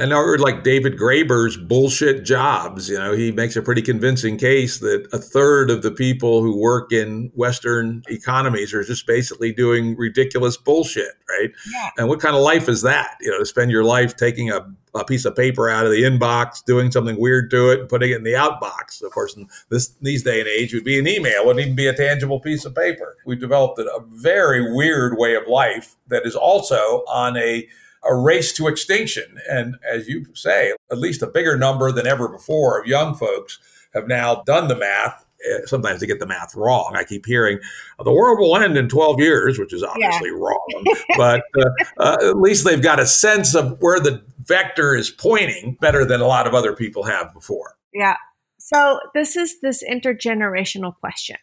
and 0.00 0.14
or 0.14 0.38
like 0.38 0.64
David 0.64 0.96
Graeber's 0.96 1.58
bullshit 1.58 2.24
jobs. 2.24 2.88
You 2.88 2.98
know, 2.98 3.12
he 3.12 3.30
makes 3.30 3.54
a 3.54 3.62
pretty 3.62 3.82
convincing 3.82 4.38
case 4.38 4.78
that 4.78 5.06
a 5.12 5.18
third 5.18 5.70
of 5.70 5.82
the 5.82 5.90
people 5.90 6.42
who 6.42 6.56
work 6.56 6.90
in 6.90 7.30
Western 7.34 8.02
economies 8.08 8.72
are 8.72 8.82
just 8.82 9.06
basically 9.06 9.52
doing 9.52 9.96
ridiculous 9.96 10.56
bullshit, 10.56 11.12
right? 11.28 11.50
Yeah. 11.70 11.90
And 11.98 12.08
what 12.08 12.18
kind 12.18 12.34
of 12.34 12.42
life 12.42 12.68
is 12.68 12.80
that? 12.82 13.18
You 13.20 13.30
know, 13.30 13.38
to 13.38 13.46
spend 13.46 13.70
your 13.70 13.84
life 13.84 14.16
taking 14.16 14.50
a, 14.50 14.66
a 14.94 15.04
piece 15.04 15.26
of 15.26 15.36
paper 15.36 15.68
out 15.68 15.84
of 15.84 15.92
the 15.92 16.02
inbox, 16.02 16.64
doing 16.64 16.90
something 16.90 17.20
weird 17.20 17.50
to 17.50 17.70
it, 17.70 17.80
and 17.80 17.88
putting 17.88 18.10
it 18.10 18.16
in 18.16 18.24
the 18.24 18.32
outbox. 18.32 19.02
Of 19.02 19.12
course, 19.12 19.36
in 19.36 19.48
this 19.68 19.88
these 20.00 20.22
day 20.22 20.40
and 20.40 20.48
age, 20.48 20.72
would 20.72 20.84
be 20.84 20.98
an 20.98 21.06
email, 21.06 21.44
wouldn't 21.44 21.62
even 21.62 21.76
be 21.76 21.88
a 21.88 21.94
tangible 21.94 22.40
piece 22.40 22.64
of 22.64 22.74
paper. 22.74 23.18
We've 23.26 23.38
developed 23.38 23.78
a 23.78 24.00
very 24.08 24.72
weird 24.74 25.18
way 25.18 25.34
of 25.34 25.46
life 25.46 25.96
that 26.08 26.24
is 26.24 26.34
also 26.34 27.04
on 27.06 27.36
a 27.36 27.68
a 28.04 28.14
race 28.14 28.52
to 28.54 28.68
extinction. 28.68 29.38
And 29.48 29.76
as 29.88 30.08
you 30.08 30.26
say, 30.34 30.72
at 30.90 30.98
least 30.98 31.22
a 31.22 31.26
bigger 31.26 31.56
number 31.56 31.92
than 31.92 32.06
ever 32.06 32.28
before 32.28 32.80
of 32.80 32.86
young 32.86 33.14
folks 33.14 33.58
have 33.94 34.08
now 34.08 34.42
done 34.46 34.68
the 34.68 34.76
math. 34.76 35.24
Eh, 35.48 35.60
sometimes 35.64 36.00
they 36.00 36.06
get 36.06 36.20
the 36.20 36.26
math 36.26 36.54
wrong. 36.54 36.94
I 36.94 37.04
keep 37.04 37.24
hearing 37.24 37.58
the 38.02 38.12
world 38.12 38.38
will 38.38 38.56
end 38.56 38.76
in 38.76 38.88
12 38.88 39.20
years, 39.20 39.58
which 39.58 39.72
is 39.72 39.82
obviously 39.82 40.28
yeah. 40.28 40.36
wrong. 40.36 40.84
but 41.16 41.42
uh, 41.58 41.70
uh, 41.98 42.16
at 42.22 42.36
least 42.36 42.64
they've 42.64 42.82
got 42.82 43.00
a 43.00 43.06
sense 43.06 43.54
of 43.54 43.80
where 43.80 44.00
the 44.00 44.22
vector 44.44 44.94
is 44.94 45.10
pointing 45.10 45.76
better 45.80 46.04
than 46.04 46.20
a 46.20 46.26
lot 46.26 46.46
of 46.46 46.54
other 46.54 46.74
people 46.74 47.04
have 47.04 47.32
before. 47.32 47.76
Yeah. 47.92 48.16
So 48.58 49.00
this 49.14 49.36
is 49.36 49.60
this 49.60 49.82
intergenerational 49.82 50.94
question. 50.96 51.36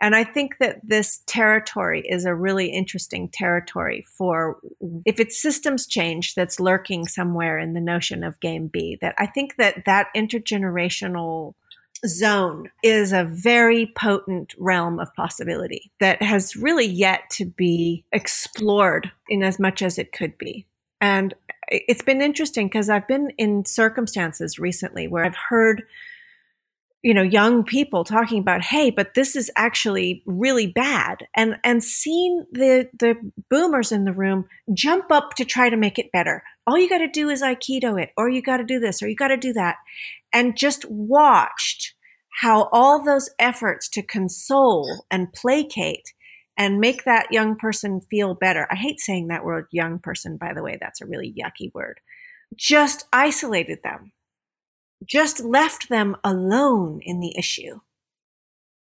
And 0.00 0.14
I 0.14 0.22
think 0.22 0.58
that 0.58 0.80
this 0.84 1.22
territory 1.26 2.02
is 2.08 2.24
a 2.24 2.34
really 2.34 2.68
interesting 2.68 3.28
territory 3.28 4.06
for 4.08 4.58
if 5.04 5.18
it's 5.18 5.40
systems 5.40 5.86
change 5.86 6.34
that's 6.34 6.60
lurking 6.60 7.06
somewhere 7.06 7.58
in 7.58 7.72
the 7.72 7.80
notion 7.80 8.22
of 8.22 8.38
game 8.40 8.68
B, 8.68 8.96
that 9.00 9.14
I 9.18 9.26
think 9.26 9.56
that 9.56 9.84
that 9.86 10.08
intergenerational 10.16 11.54
zone 12.06 12.70
is 12.84 13.12
a 13.12 13.24
very 13.24 13.92
potent 13.96 14.54
realm 14.56 15.00
of 15.00 15.12
possibility 15.14 15.90
that 15.98 16.22
has 16.22 16.54
really 16.54 16.86
yet 16.86 17.28
to 17.30 17.44
be 17.44 18.04
explored 18.12 19.10
in 19.28 19.42
as 19.42 19.58
much 19.58 19.82
as 19.82 19.98
it 19.98 20.12
could 20.12 20.38
be. 20.38 20.64
And 21.00 21.34
it's 21.68 22.02
been 22.02 22.22
interesting 22.22 22.66
because 22.66 22.88
I've 22.88 23.08
been 23.08 23.30
in 23.36 23.64
circumstances 23.64 24.58
recently 24.58 25.08
where 25.08 25.24
I've 25.24 25.36
heard 25.48 25.82
you 27.02 27.14
know 27.14 27.22
young 27.22 27.62
people 27.62 28.02
talking 28.02 28.40
about 28.40 28.62
hey 28.62 28.90
but 28.90 29.14
this 29.14 29.36
is 29.36 29.50
actually 29.56 30.22
really 30.26 30.66
bad. 30.66 31.26
And 31.34 31.56
and 31.64 31.82
seeing 31.82 32.44
the 32.52 32.88
the 32.98 33.16
boomers 33.50 33.92
in 33.92 34.04
the 34.04 34.12
room 34.12 34.46
jump 34.74 35.10
up 35.10 35.34
to 35.34 35.44
try 35.44 35.70
to 35.70 35.76
make 35.76 35.98
it 35.98 36.12
better. 36.12 36.42
All 36.66 36.78
you 36.78 36.88
got 36.88 36.98
to 36.98 37.08
do 37.08 37.28
is 37.28 37.42
aikido 37.42 38.00
it 38.00 38.10
or 38.16 38.28
you 38.28 38.42
got 38.42 38.58
to 38.58 38.64
do 38.64 38.78
this 38.78 39.02
or 39.02 39.08
you 39.08 39.16
got 39.16 39.28
to 39.28 39.36
do 39.36 39.52
that. 39.54 39.76
And 40.32 40.56
just 40.56 40.84
watched 40.90 41.94
how 42.40 42.68
all 42.72 43.02
those 43.02 43.30
efforts 43.38 43.88
to 43.90 44.02
console 44.02 45.06
and 45.10 45.32
placate 45.32 46.12
and 46.56 46.80
make 46.80 47.04
that 47.04 47.32
young 47.32 47.56
person 47.56 48.00
feel 48.10 48.34
better. 48.34 48.66
I 48.70 48.74
hate 48.74 49.00
saying 49.00 49.28
that 49.28 49.44
word 49.44 49.66
young 49.70 49.98
person 49.98 50.36
by 50.36 50.52
the 50.54 50.62
way 50.62 50.76
that's 50.80 51.00
a 51.00 51.06
really 51.06 51.32
yucky 51.32 51.72
word. 51.72 52.00
Just 52.56 53.06
isolated 53.12 53.78
them 53.82 54.12
just 55.04 55.44
left 55.44 55.88
them 55.88 56.16
alone 56.24 57.00
in 57.02 57.20
the 57.20 57.36
issue. 57.36 57.80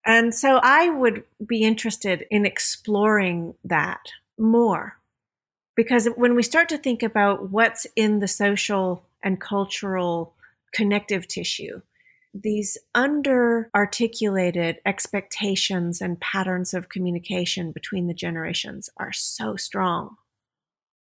And 0.06 0.34
so 0.34 0.60
I 0.64 0.90
would 0.90 1.24
be 1.46 1.64
interested 1.64 2.26
in 2.32 2.46
exploring 2.46 3.56
that 3.66 4.08
more. 4.38 4.98
Because 5.76 6.08
when 6.16 6.34
we 6.34 6.44
start 6.44 6.70
to 6.70 6.78
think 6.78 7.04
about 7.04 7.52
what's 7.52 7.86
in 7.96 8.20
the 8.20 8.28
social 8.28 9.04
and 9.24 9.40
cultural 9.40 10.34
connective 10.74 11.28
tissue, 11.28 11.82
these 12.34 12.78
under 12.96 13.70
articulated 13.76 14.78
expectations 14.86 16.02
and 16.02 16.20
patterns 16.20 16.74
of 16.74 16.90
communication 16.90 17.72
between 17.72 18.08
the 18.08 18.14
generations 18.14 18.90
are 18.98 19.14
so 19.14 19.56
strong 19.56 20.16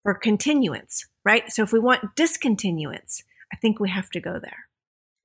for 0.02 0.14
continuance, 0.14 1.06
right? 1.24 1.50
So 1.52 1.62
if 1.62 1.72
we 1.72 1.78
want 1.80 2.16
discontinuance, 2.16 3.24
I 3.52 3.56
think 3.56 3.78
we 3.78 3.90
have 3.90 4.10
to 4.10 4.20
go 4.20 4.38
there. 4.40 4.67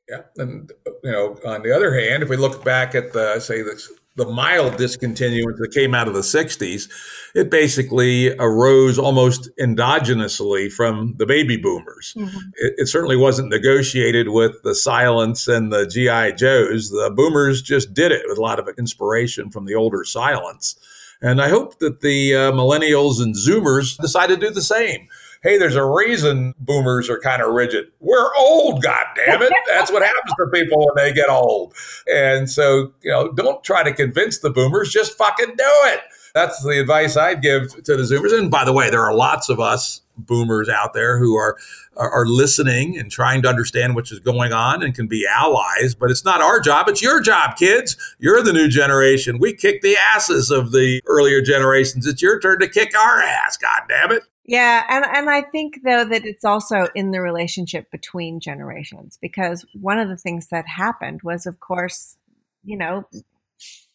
Yeah, 0.10 0.22
and 0.38 0.72
you 1.04 1.12
know, 1.12 1.38
on 1.45 1.64
the 1.64 1.74
other 1.74 1.97
hand, 1.97 2.24
if 2.24 2.30
we 2.30 2.38
look 2.38 2.64
back 2.64 2.93
at 2.93 3.14
the 3.14 3.39
say 3.39 3.62
the 3.62 3.82
the 4.16 4.26
mild 4.26 4.78
discontinuance 4.78 5.58
that 5.60 5.72
came 5.74 5.95
out 5.95 6.08
of 6.08 6.14
the 6.14 6.20
60s, 6.20 6.88
it 7.34 7.49
basically 7.49 8.36
arose 8.38 8.99
almost 8.99 9.49
endogenously 9.60 10.72
from 10.72 11.16
the 11.18 11.26
baby 11.26 11.58
boomers. 11.58 12.14
Mm-hmm. 12.16 12.38
It, 12.58 12.74
it, 12.78 12.88
certainly 12.88 13.16
wasn't 13.16 13.49
negotiated 13.49 14.30
with 14.30 14.62
the 14.64 14.72
Silents 14.72 15.51
and 15.51 15.74
the 15.74 15.88
GI 15.88 16.36
Joes. 16.36 16.89
The 16.89 17.12
boomers 17.16 17.64
just 17.64 17.93
did 17.93 18.12
it 18.12 18.22
with 18.28 18.38
a 18.38 18.41
lot 18.41 18.60
of 18.60 18.70
inspiration 18.78 19.49
from 19.49 19.66
the 19.66 19.74
older 19.74 20.04
Silents. 20.04 20.76
And 21.20 21.41
I 21.41 21.49
hope 21.49 21.80
that 21.80 22.01
the 22.01 22.36
uh, 22.36 22.51
millennials 22.51 23.20
and 23.20 23.34
Zoomers 23.34 23.97
decide 23.97 24.28
to 24.28 24.38
do 24.38 24.51
the 24.51 24.62
same 24.62 25.08
hey, 25.44 25.58
there's 25.58 25.76
a 25.76 25.86
reason 25.86 26.56
boomers 26.58 27.10
are 27.10 27.20
kind 27.20 27.41
of 27.41 27.54
rigid. 27.54 27.88
We're 28.00 28.34
old, 28.36 28.82
God 28.82 29.06
damn 29.16 29.41
it. 29.41 29.54
That's 29.68 29.91
what 29.91 30.02
happens 30.02 30.34
to 30.38 30.48
people 30.48 30.80
when 30.80 30.96
they 30.96 31.14
get 31.14 31.30
old. 31.30 31.74
And 32.12 32.50
so, 32.50 32.94
you 33.02 33.12
know, 33.12 33.32
don't 33.32 33.64
try 33.64 33.84
to 33.84 33.94
convince 33.94 34.39
the 34.39 34.50
boomers, 34.50 34.89
just 34.89 35.18
fucking 35.18 35.56
do 35.58 35.72
it. 35.86 36.02
That's 36.34 36.64
the 36.64 36.80
advice 36.80 37.16
I'd 37.16 37.44
give 37.44 37.84
to 37.84 37.96
the 37.96 38.04
Zoomers. 38.04 38.38
And 38.38 38.50
by 38.50 38.66
the 38.66 38.74
way, 38.74 38.89
there 38.89 39.04
are 39.04 39.14
lots 39.14 39.50
of 39.50 39.60
us 39.60 40.02
boomers 40.18 40.70
out 40.70 40.94
there 40.94 41.18
who 41.20 41.36
are 41.36 41.58
are 41.96 42.26
listening 42.26 42.98
and 42.98 43.12
trying 43.12 43.41
to 43.41 43.48
understand 43.48 43.96
what 43.96 44.12
is 44.12 44.20
going 44.20 44.54
on 44.54 44.84
and 44.84 44.94
can 44.94 45.08
be 45.08 45.26
allies 45.28 45.96
but 45.96 46.12
it's 46.12 46.24
not 46.24 46.41
our 46.41 46.60
job 46.60 46.88
it's 46.88 47.02
your 47.02 47.20
job 47.20 47.56
kids 47.56 47.98
you're 48.20 48.44
the 48.44 48.54
new 48.54 48.68
generation 48.68 49.39
we 49.39 49.54
kick 49.54 49.82
the 49.82 49.98
asses 49.98 50.52
of 50.52 50.72
the 50.72 51.02
earlier 51.08 51.41
generations 51.41 52.06
it's 52.06 52.22
your 52.22 52.39
turn 52.39 52.60
to 52.60 52.68
kick 52.68 52.96
our 52.96 53.22
ass 53.22 53.58
god 53.58 53.82
damn 53.88 54.12
it 54.12 54.24
yeah, 54.46 54.84
and 54.89 55.06
and 55.06 55.30
I 55.30 55.41
think 55.41 55.80
though 55.84 56.06
that 56.06 56.26
it's 56.26 56.44
also 56.44 56.88
in 56.96 57.12
the 57.12 57.22
relationship 57.22 57.89
between 57.91 58.39
generations 58.39 59.18
because 59.22 59.66
one 59.74 60.00
of 60.00 60.10
the 60.10 60.18
things 60.18 60.48
that 60.50 60.68
happened 60.68 61.22
was 61.24 61.46
of 61.46 61.60
course, 61.60 62.18
you 62.64 62.78
know, 62.78 63.08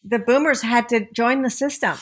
the 0.03 0.19
boomers 0.19 0.63
had 0.63 0.89
to 0.91 1.07
join 1.13 1.43
the 1.43 1.51
system. 1.51 1.97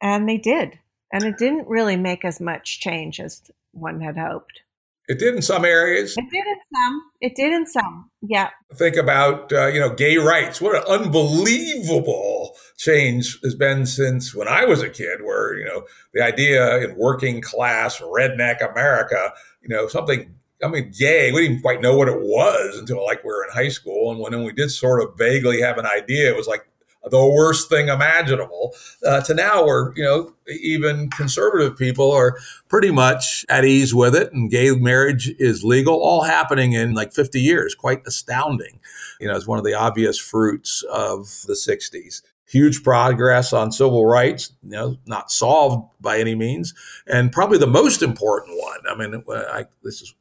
And 0.00 0.28
they 0.28 0.36
did. 0.36 0.78
And 1.12 1.24
it 1.24 1.38
didn't 1.38 1.68
really 1.68 1.96
make 1.96 2.24
as 2.24 2.40
much 2.40 2.80
change 2.80 3.18
as 3.18 3.42
one 3.72 4.00
had 4.00 4.16
hoped. 4.16 4.60
It 5.08 5.18
did 5.18 5.34
in 5.34 5.40
some 5.40 5.64
areas. 5.64 6.14
It 6.18 6.30
did 6.30 6.44
in 6.46 6.58
some. 6.74 7.02
It 7.22 7.34
did 7.34 7.52
in 7.52 7.66
some. 7.66 8.10
Yeah. 8.20 8.50
Think 8.74 8.96
about 8.96 9.50
uh, 9.50 9.68
you 9.68 9.80
know 9.80 9.94
gay 9.94 10.18
rights. 10.18 10.60
What 10.60 10.76
an 10.76 10.82
unbelievable 10.86 12.54
change 12.76 13.38
has 13.42 13.54
been 13.54 13.86
since 13.86 14.34
when 14.34 14.48
I 14.48 14.66
was 14.66 14.82
a 14.82 14.90
kid. 14.90 15.22
Where 15.22 15.58
you 15.58 15.64
know 15.64 15.86
the 16.12 16.22
idea 16.22 16.78
in 16.80 16.96
working 16.96 17.40
class 17.40 18.00
redneck 18.00 18.60
America, 18.70 19.32
you 19.62 19.68
know 19.70 19.88
something. 19.88 20.34
I 20.62 20.68
mean, 20.68 20.92
gay. 20.98 21.32
We 21.32 21.46
didn't 21.46 21.62
quite 21.62 21.80
know 21.80 21.96
what 21.96 22.08
it 22.08 22.20
was 22.20 22.78
until 22.78 23.02
like 23.04 23.24
we 23.24 23.28
were 23.28 23.44
in 23.44 23.54
high 23.54 23.70
school, 23.70 24.10
and 24.10 24.20
when 24.20 24.44
we 24.44 24.52
did 24.52 24.70
sort 24.70 25.02
of 25.02 25.16
vaguely 25.16 25.62
have 25.62 25.78
an 25.78 25.86
idea, 25.86 26.28
it 26.28 26.36
was 26.36 26.48
like 26.48 26.68
the 27.10 27.26
worst 27.26 27.68
thing 27.68 27.88
imaginable 27.88 28.74
uh, 29.04 29.20
to 29.22 29.34
now 29.34 29.64
where 29.64 29.92
you 29.96 30.04
know 30.04 30.32
even 30.48 31.10
conservative 31.10 31.76
people 31.76 32.10
are 32.12 32.38
pretty 32.68 32.90
much 32.90 33.44
at 33.48 33.64
ease 33.64 33.94
with 33.94 34.14
it 34.14 34.32
and 34.32 34.50
gay 34.50 34.70
marriage 34.72 35.28
is 35.38 35.64
legal 35.64 35.94
all 35.94 36.22
happening 36.22 36.72
in 36.72 36.94
like 36.94 37.12
50 37.12 37.40
years. 37.40 37.74
Quite 37.74 38.06
astounding. 38.06 38.80
You 39.20 39.28
know 39.28 39.36
it's 39.36 39.46
one 39.46 39.58
of 39.58 39.64
the 39.64 39.74
obvious 39.74 40.18
fruits 40.18 40.82
of 40.90 41.42
the 41.46 41.54
60s 41.54 42.22
huge 42.46 42.82
progress 42.82 43.52
on 43.52 43.70
civil 43.70 44.06
rights 44.06 44.52
you 44.62 44.70
know 44.70 44.96
not 45.04 45.30
solved 45.30 45.86
by 46.00 46.18
any 46.18 46.34
means 46.34 46.72
and 47.06 47.30
probably 47.30 47.58
the 47.58 47.66
most 47.66 48.02
important 48.02 48.58
one. 48.58 48.80
I 48.88 48.94
mean 48.94 49.22
I, 49.28 49.66
this 49.82 50.00
is 50.00 50.14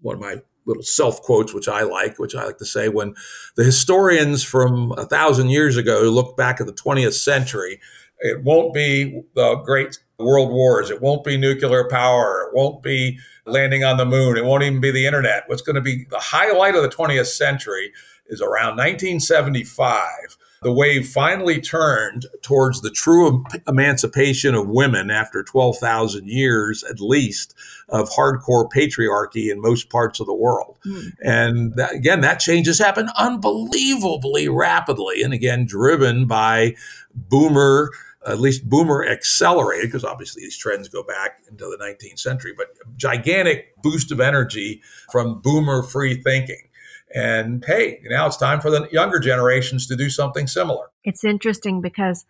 one 0.00 0.16
of 0.16 0.20
my 0.20 0.42
little 0.66 0.82
self 0.82 1.22
quotes, 1.22 1.52
which 1.54 1.68
I 1.68 1.82
like, 1.82 2.18
which 2.18 2.34
I 2.34 2.44
like 2.44 2.58
to 2.58 2.64
say 2.64 2.88
when 2.88 3.14
the 3.56 3.64
historians 3.64 4.44
from 4.44 4.92
a 4.92 5.04
thousand 5.04 5.50
years 5.50 5.76
ago 5.76 6.02
look 6.02 6.36
back 6.36 6.60
at 6.60 6.66
the 6.66 6.72
20th 6.72 7.14
century, 7.14 7.80
it 8.20 8.42
won't 8.42 8.72
be 8.72 9.22
the 9.34 9.56
great 9.64 9.98
world 10.18 10.52
wars. 10.52 10.90
It 10.90 11.02
won't 11.02 11.24
be 11.24 11.36
nuclear 11.36 11.88
power. 11.88 12.48
It 12.48 12.56
won't 12.56 12.82
be 12.82 13.18
landing 13.44 13.84
on 13.84 13.96
the 13.96 14.06
moon. 14.06 14.36
It 14.36 14.44
won't 14.44 14.62
even 14.62 14.80
be 14.80 14.92
the 14.92 15.06
internet. 15.06 15.44
What's 15.48 15.62
going 15.62 15.76
to 15.76 15.82
be 15.82 16.06
the 16.10 16.18
highlight 16.18 16.76
of 16.76 16.82
the 16.82 16.88
20th 16.88 17.26
century 17.26 17.92
is 18.28 18.40
around 18.40 18.76
1975 18.76 20.36
the 20.62 20.72
wave 20.72 21.08
finally 21.08 21.60
turned 21.60 22.26
towards 22.42 22.80
the 22.80 22.90
true 22.90 23.44
emancipation 23.66 24.54
of 24.54 24.68
women 24.68 25.10
after 25.10 25.42
12,000 25.42 26.28
years 26.28 26.84
at 26.84 27.00
least 27.00 27.54
of 27.88 28.10
hardcore 28.10 28.68
patriarchy 28.70 29.50
in 29.50 29.60
most 29.60 29.90
parts 29.90 30.20
of 30.20 30.26
the 30.26 30.34
world. 30.34 30.78
Mm. 30.86 31.12
And 31.22 31.74
that, 31.76 31.94
again, 31.94 32.20
that 32.20 32.40
change 32.40 32.66
has 32.66 32.78
happened 32.78 33.10
unbelievably 33.18 34.48
rapidly. 34.48 35.22
And 35.22 35.34
again, 35.34 35.66
driven 35.66 36.26
by 36.26 36.76
boomer 37.14 37.90
at 38.24 38.40
least 38.40 38.68
boomer 38.68 39.04
accelerated, 39.04 39.88
because 39.88 40.04
obviously 40.04 40.42
these 40.42 40.56
trends 40.56 40.88
go 40.88 41.02
back 41.02 41.40
into 41.50 41.64
the 41.64 41.76
19th 41.82 42.20
century, 42.20 42.52
but 42.56 42.68
gigantic 42.96 43.74
boost 43.82 44.12
of 44.12 44.20
energy 44.20 44.80
from 45.10 45.40
boomer 45.40 45.82
free 45.82 46.14
thinking. 46.14 46.68
And 47.14 47.64
hey, 47.64 48.00
now 48.04 48.26
it's 48.26 48.36
time 48.36 48.60
for 48.60 48.70
the 48.70 48.88
younger 48.90 49.18
generations 49.18 49.86
to 49.88 49.96
do 49.96 50.08
something 50.10 50.46
similar. 50.46 50.90
It's 51.04 51.24
interesting 51.24 51.80
because 51.80 52.24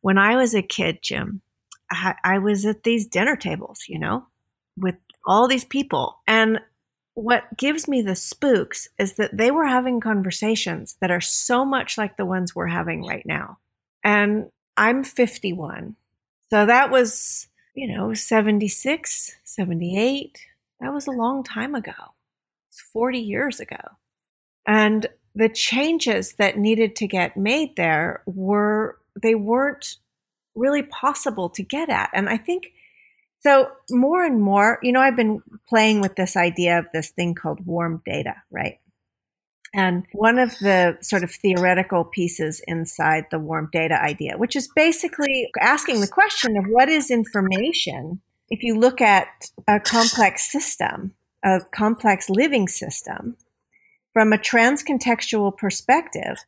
when 0.00 0.18
I 0.18 0.36
was 0.36 0.54
a 0.54 0.62
kid, 0.62 0.98
Jim, 1.02 1.40
I, 1.90 2.14
I 2.24 2.38
was 2.38 2.66
at 2.66 2.82
these 2.82 3.06
dinner 3.06 3.36
tables, 3.36 3.84
you 3.88 3.98
know, 3.98 4.26
with 4.76 4.96
all 5.24 5.48
these 5.48 5.64
people. 5.64 6.18
And 6.26 6.60
what 7.14 7.56
gives 7.56 7.88
me 7.88 8.02
the 8.02 8.14
spooks 8.14 8.88
is 8.98 9.14
that 9.14 9.36
they 9.36 9.50
were 9.50 9.66
having 9.66 10.00
conversations 10.00 10.96
that 11.00 11.10
are 11.10 11.20
so 11.20 11.64
much 11.64 11.96
like 11.96 12.16
the 12.16 12.26
ones 12.26 12.54
we're 12.54 12.66
having 12.66 13.04
right 13.04 13.24
now. 13.24 13.58
And 14.04 14.50
I'm 14.76 15.02
51. 15.02 15.96
So 16.50 16.66
that 16.66 16.90
was, 16.90 17.48
you 17.74 17.88
know, 17.88 18.12
76, 18.12 19.36
78. 19.42 20.38
That 20.80 20.92
was 20.92 21.06
a 21.06 21.12
long 21.12 21.42
time 21.42 21.74
ago. 21.74 21.92
It's 22.68 22.80
40 22.80 23.18
years 23.18 23.60
ago. 23.60 23.96
And 24.66 25.06
the 25.34 25.48
changes 25.48 26.34
that 26.34 26.58
needed 26.58 26.96
to 26.96 27.06
get 27.06 27.36
made 27.36 27.76
there 27.76 28.22
were, 28.26 28.98
they 29.20 29.34
weren't 29.34 29.96
really 30.54 30.82
possible 30.82 31.50
to 31.50 31.62
get 31.62 31.90
at. 31.90 32.10
And 32.14 32.28
I 32.28 32.38
think 32.38 32.72
so 33.40 33.68
more 33.90 34.24
and 34.24 34.40
more, 34.40 34.78
you 34.82 34.92
know, 34.92 35.00
I've 35.00 35.16
been 35.16 35.42
playing 35.68 36.00
with 36.00 36.16
this 36.16 36.36
idea 36.36 36.78
of 36.78 36.86
this 36.92 37.10
thing 37.10 37.34
called 37.34 37.64
warm 37.64 38.02
data, 38.04 38.34
right? 38.50 38.80
And 39.74 40.04
one 40.12 40.38
of 40.38 40.58
the 40.58 40.96
sort 41.02 41.22
of 41.22 41.30
theoretical 41.30 42.04
pieces 42.04 42.62
inside 42.66 43.26
the 43.30 43.38
warm 43.38 43.68
data 43.70 44.02
idea, 44.02 44.38
which 44.38 44.56
is 44.56 44.70
basically 44.74 45.50
asking 45.60 46.00
the 46.00 46.08
question 46.08 46.56
of 46.56 46.64
what 46.64 46.88
is 46.88 47.10
information 47.10 48.20
if 48.48 48.62
you 48.62 48.78
look 48.78 49.00
at 49.00 49.50
a 49.68 49.80
complex 49.80 50.50
system, 50.50 51.12
a 51.44 51.60
complex 51.72 52.30
living 52.30 52.68
system, 52.68 53.36
from 54.16 54.32
a 54.32 54.38
transcontextual 54.38 55.54
perspective, 55.58 56.38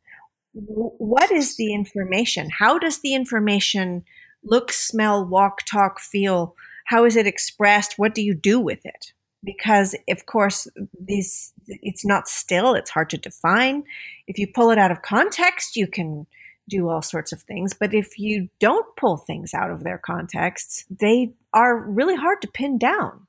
what 0.54 1.30
is 1.30 1.56
the 1.56 1.74
information? 1.74 2.48
How 2.48 2.78
does 2.78 3.00
the 3.00 3.14
information 3.14 4.06
look, 4.42 4.72
smell, 4.72 5.22
walk, 5.22 5.66
talk, 5.66 6.00
feel? 6.00 6.56
How 6.86 7.04
is 7.04 7.14
it 7.14 7.26
expressed? 7.26 7.98
What 7.98 8.14
do 8.14 8.22
you 8.22 8.32
do 8.32 8.58
with 8.58 8.86
it? 8.86 9.12
Because 9.44 9.94
of 10.08 10.24
course, 10.24 10.66
these 10.98 11.52
it's 11.66 12.06
not 12.06 12.26
still. 12.26 12.72
It's 12.72 12.88
hard 12.88 13.10
to 13.10 13.18
define. 13.18 13.84
If 14.26 14.38
you 14.38 14.46
pull 14.46 14.70
it 14.70 14.78
out 14.78 14.90
of 14.90 15.02
context, 15.02 15.76
you 15.76 15.86
can 15.86 16.26
do 16.70 16.88
all 16.88 17.02
sorts 17.02 17.32
of 17.32 17.42
things. 17.42 17.74
But 17.74 17.92
if 17.92 18.18
you 18.18 18.48
don't 18.60 18.96
pull 18.96 19.18
things 19.18 19.52
out 19.52 19.70
of 19.70 19.84
their 19.84 19.98
contexts, 19.98 20.86
they 20.88 21.34
are 21.52 21.76
really 21.76 22.16
hard 22.16 22.40
to 22.40 22.48
pin 22.48 22.78
down. 22.78 23.26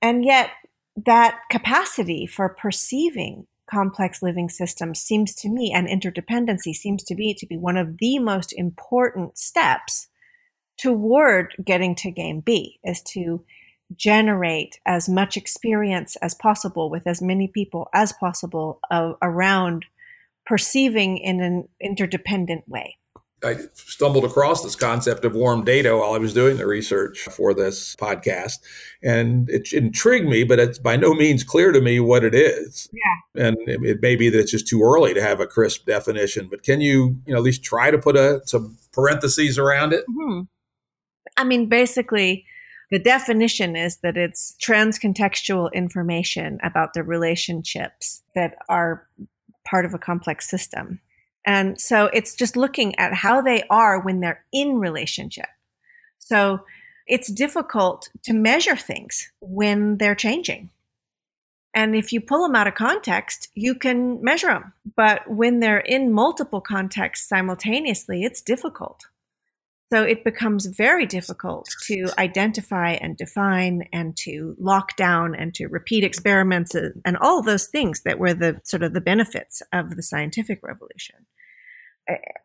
And 0.00 0.24
yet, 0.24 0.50
that 1.06 1.40
capacity 1.50 2.26
for 2.26 2.48
perceiving 2.48 3.46
complex 3.66 4.22
living 4.22 4.48
systems 4.48 5.00
seems 5.00 5.34
to 5.34 5.48
me 5.48 5.72
and 5.72 5.86
interdependency 5.86 6.74
seems 6.74 7.04
to 7.04 7.14
be 7.14 7.34
to 7.34 7.46
be 7.46 7.56
one 7.56 7.76
of 7.76 7.98
the 7.98 8.18
most 8.18 8.52
important 8.54 9.36
steps 9.38 10.08
toward 10.78 11.54
getting 11.64 11.94
to 11.94 12.10
game 12.10 12.40
B 12.40 12.78
is 12.84 13.02
to 13.02 13.44
generate 13.96 14.80
as 14.86 15.08
much 15.08 15.36
experience 15.36 16.16
as 16.16 16.34
possible 16.34 16.90
with 16.90 17.06
as 17.06 17.22
many 17.22 17.48
people 17.48 17.88
as 17.94 18.12
possible 18.12 18.80
uh, 18.90 19.12
around 19.22 19.86
perceiving 20.46 21.18
in 21.18 21.40
an 21.40 21.68
interdependent 21.80 22.68
way. 22.68 22.97
I 23.44 23.56
stumbled 23.74 24.24
across 24.24 24.62
this 24.62 24.74
concept 24.74 25.24
of 25.24 25.34
warm 25.34 25.64
data 25.64 25.96
while 25.96 26.12
I 26.12 26.18
was 26.18 26.34
doing 26.34 26.56
the 26.56 26.66
research 26.66 27.20
for 27.20 27.54
this 27.54 27.94
podcast, 27.96 28.58
and 29.02 29.48
it 29.48 29.72
intrigued 29.72 30.28
me. 30.28 30.44
But 30.44 30.58
it's 30.58 30.78
by 30.78 30.96
no 30.96 31.14
means 31.14 31.44
clear 31.44 31.70
to 31.72 31.80
me 31.80 32.00
what 32.00 32.24
it 32.24 32.34
is. 32.34 32.88
Yeah, 32.92 33.46
and 33.46 33.56
it, 33.68 33.80
it 33.82 34.02
may 34.02 34.16
be 34.16 34.28
that 34.28 34.38
it's 34.38 34.50
just 34.50 34.66
too 34.66 34.82
early 34.82 35.14
to 35.14 35.22
have 35.22 35.40
a 35.40 35.46
crisp 35.46 35.86
definition. 35.86 36.48
But 36.50 36.62
can 36.62 36.80
you, 36.80 37.20
you 37.26 37.32
know, 37.32 37.38
at 37.38 37.44
least 37.44 37.62
try 37.62 37.90
to 37.90 37.98
put 37.98 38.16
a 38.16 38.40
some 38.44 38.76
parentheses 38.92 39.58
around 39.58 39.92
it? 39.92 40.04
Mm-hmm. 40.10 40.42
I 41.36 41.44
mean, 41.44 41.68
basically, 41.68 42.44
the 42.90 42.98
definition 42.98 43.76
is 43.76 43.98
that 43.98 44.16
it's 44.16 44.56
transcontextual 44.60 45.72
information 45.72 46.58
about 46.62 46.94
the 46.94 47.04
relationships 47.04 48.22
that 48.34 48.56
are 48.68 49.06
part 49.64 49.84
of 49.84 49.94
a 49.94 49.98
complex 49.98 50.50
system 50.50 51.00
And 51.48 51.80
so 51.80 52.10
it's 52.12 52.34
just 52.34 52.58
looking 52.58 52.94
at 52.98 53.14
how 53.14 53.40
they 53.40 53.62
are 53.70 53.98
when 54.02 54.20
they're 54.20 54.44
in 54.52 54.78
relationship. 54.80 55.48
So 56.18 56.60
it's 57.06 57.32
difficult 57.32 58.10
to 58.24 58.34
measure 58.34 58.76
things 58.76 59.32
when 59.40 59.96
they're 59.96 60.14
changing. 60.14 60.68
And 61.72 61.96
if 61.96 62.12
you 62.12 62.20
pull 62.20 62.42
them 62.42 62.54
out 62.54 62.66
of 62.66 62.74
context, 62.74 63.48
you 63.54 63.74
can 63.74 64.22
measure 64.22 64.48
them. 64.48 64.74
But 64.94 65.22
when 65.30 65.60
they're 65.60 65.78
in 65.78 66.12
multiple 66.12 66.60
contexts 66.60 67.26
simultaneously, 67.26 68.24
it's 68.24 68.42
difficult. 68.42 69.06
So 69.90 70.02
it 70.02 70.24
becomes 70.24 70.66
very 70.66 71.06
difficult 71.06 71.70
to 71.84 72.08
identify 72.18 72.90
and 72.90 73.16
define 73.16 73.88
and 73.90 74.14
to 74.18 74.54
lock 74.58 74.96
down 74.96 75.34
and 75.34 75.54
to 75.54 75.66
repeat 75.66 76.04
experiments 76.04 76.74
and 76.74 77.16
all 77.22 77.42
those 77.42 77.68
things 77.68 78.02
that 78.02 78.18
were 78.18 78.34
the 78.34 78.60
sort 78.64 78.82
of 78.82 78.92
the 78.92 79.00
benefits 79.00 79.62
of 79.72 79.96
the 79.96 80.02
scientific 80.02 80.62
revolution. 80.62 81.24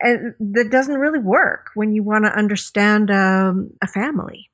And 0.02 0.36
that 0.40 0.70
doesn't 0.72 0.98
really 0.98 1.20
work 1.20 1.70
when 1.76 1.94
you 1.94 2.04
want 2.04 2.26
to 2.26 2.38
understand 2.38 3.10
um, 3.10 3.72
a 3.82 3.88
family. 3.88 4.50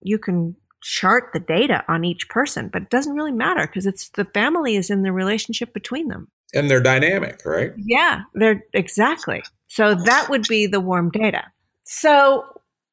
You 0.00 0.18
can 0.18 0.56
chart 0.82 1.30
the 1.32 1.40
data 1.40 1.84
on 1.88 2.04
each 2.04 2.28
person, 2.28 2.68
but 2.68 2.82
it 2.82 2.90
doesn't 2.90 3.14
really 3.14 3.32
matter 3.32 3.66
because 3.66 3.86
it's 3.86 4.08
the 4.10 4.24
family 4.24 4.76
is 4.76 4.90
in 4.90 5.02
the 5.02 5.12
relationship 5.12 5.72
between 5.72 6.08
them. 6.08 6.28
And 6.54 6.68
they're 6.68 6.82
dynamic, 6.82 7.40
right? 7.46 7.72
Yeah, 7.76 8.22
they're 8.34 8.64
exactly. 8.72 9.42
So 9.68 9.94
that 9.94 10.28
would 10.28 10.46
be 10.48 10.66
the 10.66 10.80
warm 10.80 11.10
data. 11.10 11.44
So 11.84 12.44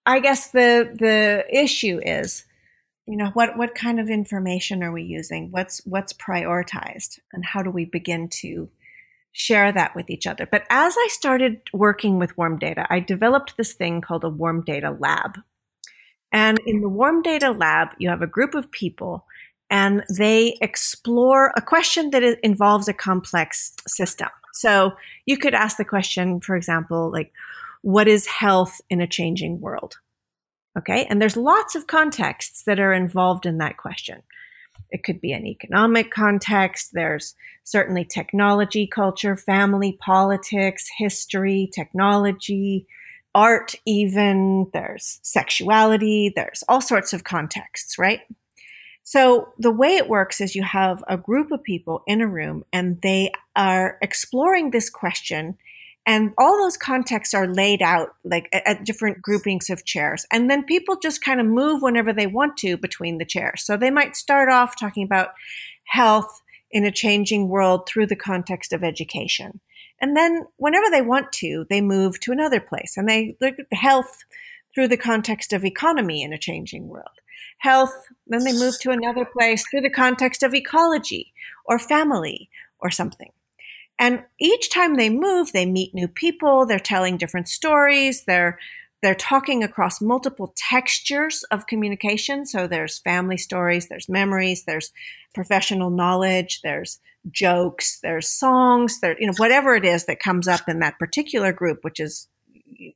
I 0.05 0.19
guess 0.19 0.51
the 0.51 0.95
the 0.97 1.45
issue 1.51 1.99
is, 2.03 2.45
you 3.05 3.17
know, 3.17 3.31
what 3.33 3.57
what 3.57 3.75
kind 3.75 3.99
of 3.99 4.09
information 4.09 4.83
are 4.83 4.91
we 4.91 5.03
using? 5.03 5.51
What's 5.51 5.81
what's 5.85 6.13
prioritized, 6.13 7.19
and 7.33 7.43
how 7.43 7.63
do 7.63 7.69
we 7.69 7.85
begin 7.85 8.29
to 8.41 8.69
share 9.31 9.71
that 9.71 9.95
with 9.95 10.09
each 10.09 10.27
other? 10.27 10.47
But 10.49 10.63
as 10.69 10.95
I 10.97 11.07
started 11.09 11.61
working 11.73 12.19
with 12.19 12.37
warm 12.37 12.59
data, 12.59 12.85
I 12.89 12.99
developed 12.99 13.57
this 13.57 13.73
thing 13.73 14.01
called 14.01 14.23
a 14.23 14.29
warm 14.29 14.63
data 14.63 14.91
lab. 14.91 15.39
And 16.31 16.59
in 16.65 16.81
the 16.81 16.89
warm 16.89 17.21
data 17.21 17.51
lab, 17.51 17.89
you 17.97 18.09
have 18.09 18.21
a 18.21 18.27
group 18.27 18.53
of 18.53 18.71
people 18.71 19.25
and 19.69 20.03
they 20.09 20.57
explore 20.61 21.53
a 21.55 21.61
question 21.61 22.09
that 22.09 22.23
involves 22.43 22.87
a 22.87 22.93
complex 22.93 23.73
system. 23.87 24.29
So 24.53 24.93
you 25.25 25.37
could 25.37 25.53
ask 25.53 25.77
the 25.77 25.85
question, 25.85 26.41
for 26.41 26.55
example, 26.55 27.11
like, 27.11 27.31
what 27.81 28.07
is 28.07 28.25
health 28.25 28.81
in 28.89 28.99
a 28.99 29.07
changing 29.07 29.61
world? 29.61 29.99
Okay. 30.77 31.05
And 31.09 31.21
there's 31.21 31.37
lots 31.37 31.75
of 31.75 31.87
contexts 31.87 32.63
that 32.63 32.79
are 32.79 32.93
involved 32.93 33.45
in 33.45 33.57
that 33.59 33.77
question. 33.77 34.21
It 34.91 35.03
could 35.03 35.21
be 35.21 35.31
an 35.31 35.45
economic 35.45 36.11
context. 36.11 36.91
There's 36.93 37.35
certainly 37.63 38.05
technology, 38.05 38.87
culture, 38.87 39.35
family, 39.35 39.97
politics, 39.99 40.89
history, 40.97 41.69
technology, 41.73 42.87
art, 43.35 43.75
even. 43.85 44.69
There's 44.73 45.19
sexuality. 45.21 46.33
There's 46.35 46.63
all 46.67 46.81
sorts 46.81 47.13
of 47.13 47.23
contexts, 47.23 47.97
right? 47.97 48.21
So 49.03 49.53
the 49.57 49.71
way 49.71 49.95
it 49.95 50.07
works 50.07 50.39
is 50.39 50.55
you 50.55 50.63
have 50.63 51.03
a 51.07 51.17
group 51.17 51.51
of 51.51 51.63
people 51.63 52.03
in 52.05 52.21
a 52.21 52.27
room 52.27 52.63
and 52.71 53.01
they 53.01 53.31
are 53.55 53.97
exploring 54.01 54.69
this 54.69 54.89
question 54.89 55.57
and 56.09 56.33
all 56.39 56.57
those 56.57 56.75
contexts 56.75 57.35
are 57.35 57.45
laid 57.45 57.83
out 57.83 58.15
like 58.23 58.49
at 58.51 58.83
different 58.83 59.21
groupings 59.21 59.69
of 59.69 59.85
chairs. 59.85 60.25
And 60.31 60.49
then 60.49 60.63
people 60.63 60.97
just 60.97 61.23
kind 61.23 61.39
of 61.39 61.45
move 61.45 61.83
whenever 61.83 62.11
they 62.11 62.25
want 62.25 62.57
to 62.57 62.77
between 62.77 63.19
the 63.19 63.25
chairs. 63.25 63.63
So 63.63 63.77
they 63.77 63.91
might 63.91 64.15
start 64.15 64.49
off 64.49 64.73
talking 64.75 65.03
about 65.03 65.33
health 65.83 66.41
in 66.71 66.83
a 66.83 66.91
changing 66.91 67.47
world 67.47 67.87
through 67.87 68.07
the 68.07 68.15
context 68.15 68.73
of 68.73 68.83
education. 68.83 69.59
And 70.01 70.17
then 70.17 70.47
whenever 70.57 70.89
they 70.89 71.03
want 71.03 71.31
to, 71.33 71.67
they 71.69 71.79
move 71.79 72.19
to 72.21 72.31
another 72.31 72.59
place 72.59 72.97
and 72.97 73.07
they 73.07 73.37
look 73.39 73.59
at 73.59 73.71
health 73.71 74.23
through 74.73 74.87
the 74.87 74.97
context 74.97 75.53
of 75.53 75.63
economy 75.63 76.23
in 76.23 76.33
a 76.33 76.39
changing 76.39 76.87
world. 76.87 77.19
Health, 77.59 77.93
then 78.25 78.43
they 78.45 78.53
move 78.53 78.79
to 78.79 78.89
another 78.89 79.25
place 79.25 79.63
through 79.69 79.81
the 79.81 79.91
context 79.91 80.41
of 80.41 80.55
ecology 80.55 81.33
or 81.65 81.77
family 81.77 82.49
or 82.79 82.89
something. 82.89 83.29
And 83.99 84.23
each 84.39 84.71
time 84.71 84.95
they 84.95 85.09
move, 85.09 85.51
they 85.51 85.65
meet 85.65 85.93
new 85.93 86.07
people, 86.07 86.65
they're 86.65 86.79
telling 86.79 87.17
different 87.17 87.49
stories, 87.49 88.23
they're 88.25 88.57
they're 89.01 89.15
talking 89.15 89.63
across 89.63 90.01
multiple 90.01 90.53
textures 90.57 91.43
of 91.51 91.67
communication. 91.67 92.45
So 92.45 92.67
there's 92.67 92.99
family 92.99 93.37
stories, 93.37 93.87
there's 93.87 94.09
memories, 94.09 94.65
there's 94.65 94.91
professional 95.33 95.89
knowledge, 95.89 96.59
there's 96.63 96.99
jokes, 97.31 97.99
there's 98.01 98.27
songs, 98.27 98.99
there 99.01 99.19
you 99.19 99.27
know 99.27 99.33
whatever 99.37 99.75
it 99.75 99.85
is 99.85 100.05
that 100.05 100.19
comes 100.19 100.47
up 100.47 100.67
in 100.67 100.79
that 100.79 100.97
particular 100.97 101.51
group, 101.51 101.83
which 101.83 101.99
is 101.99 102.27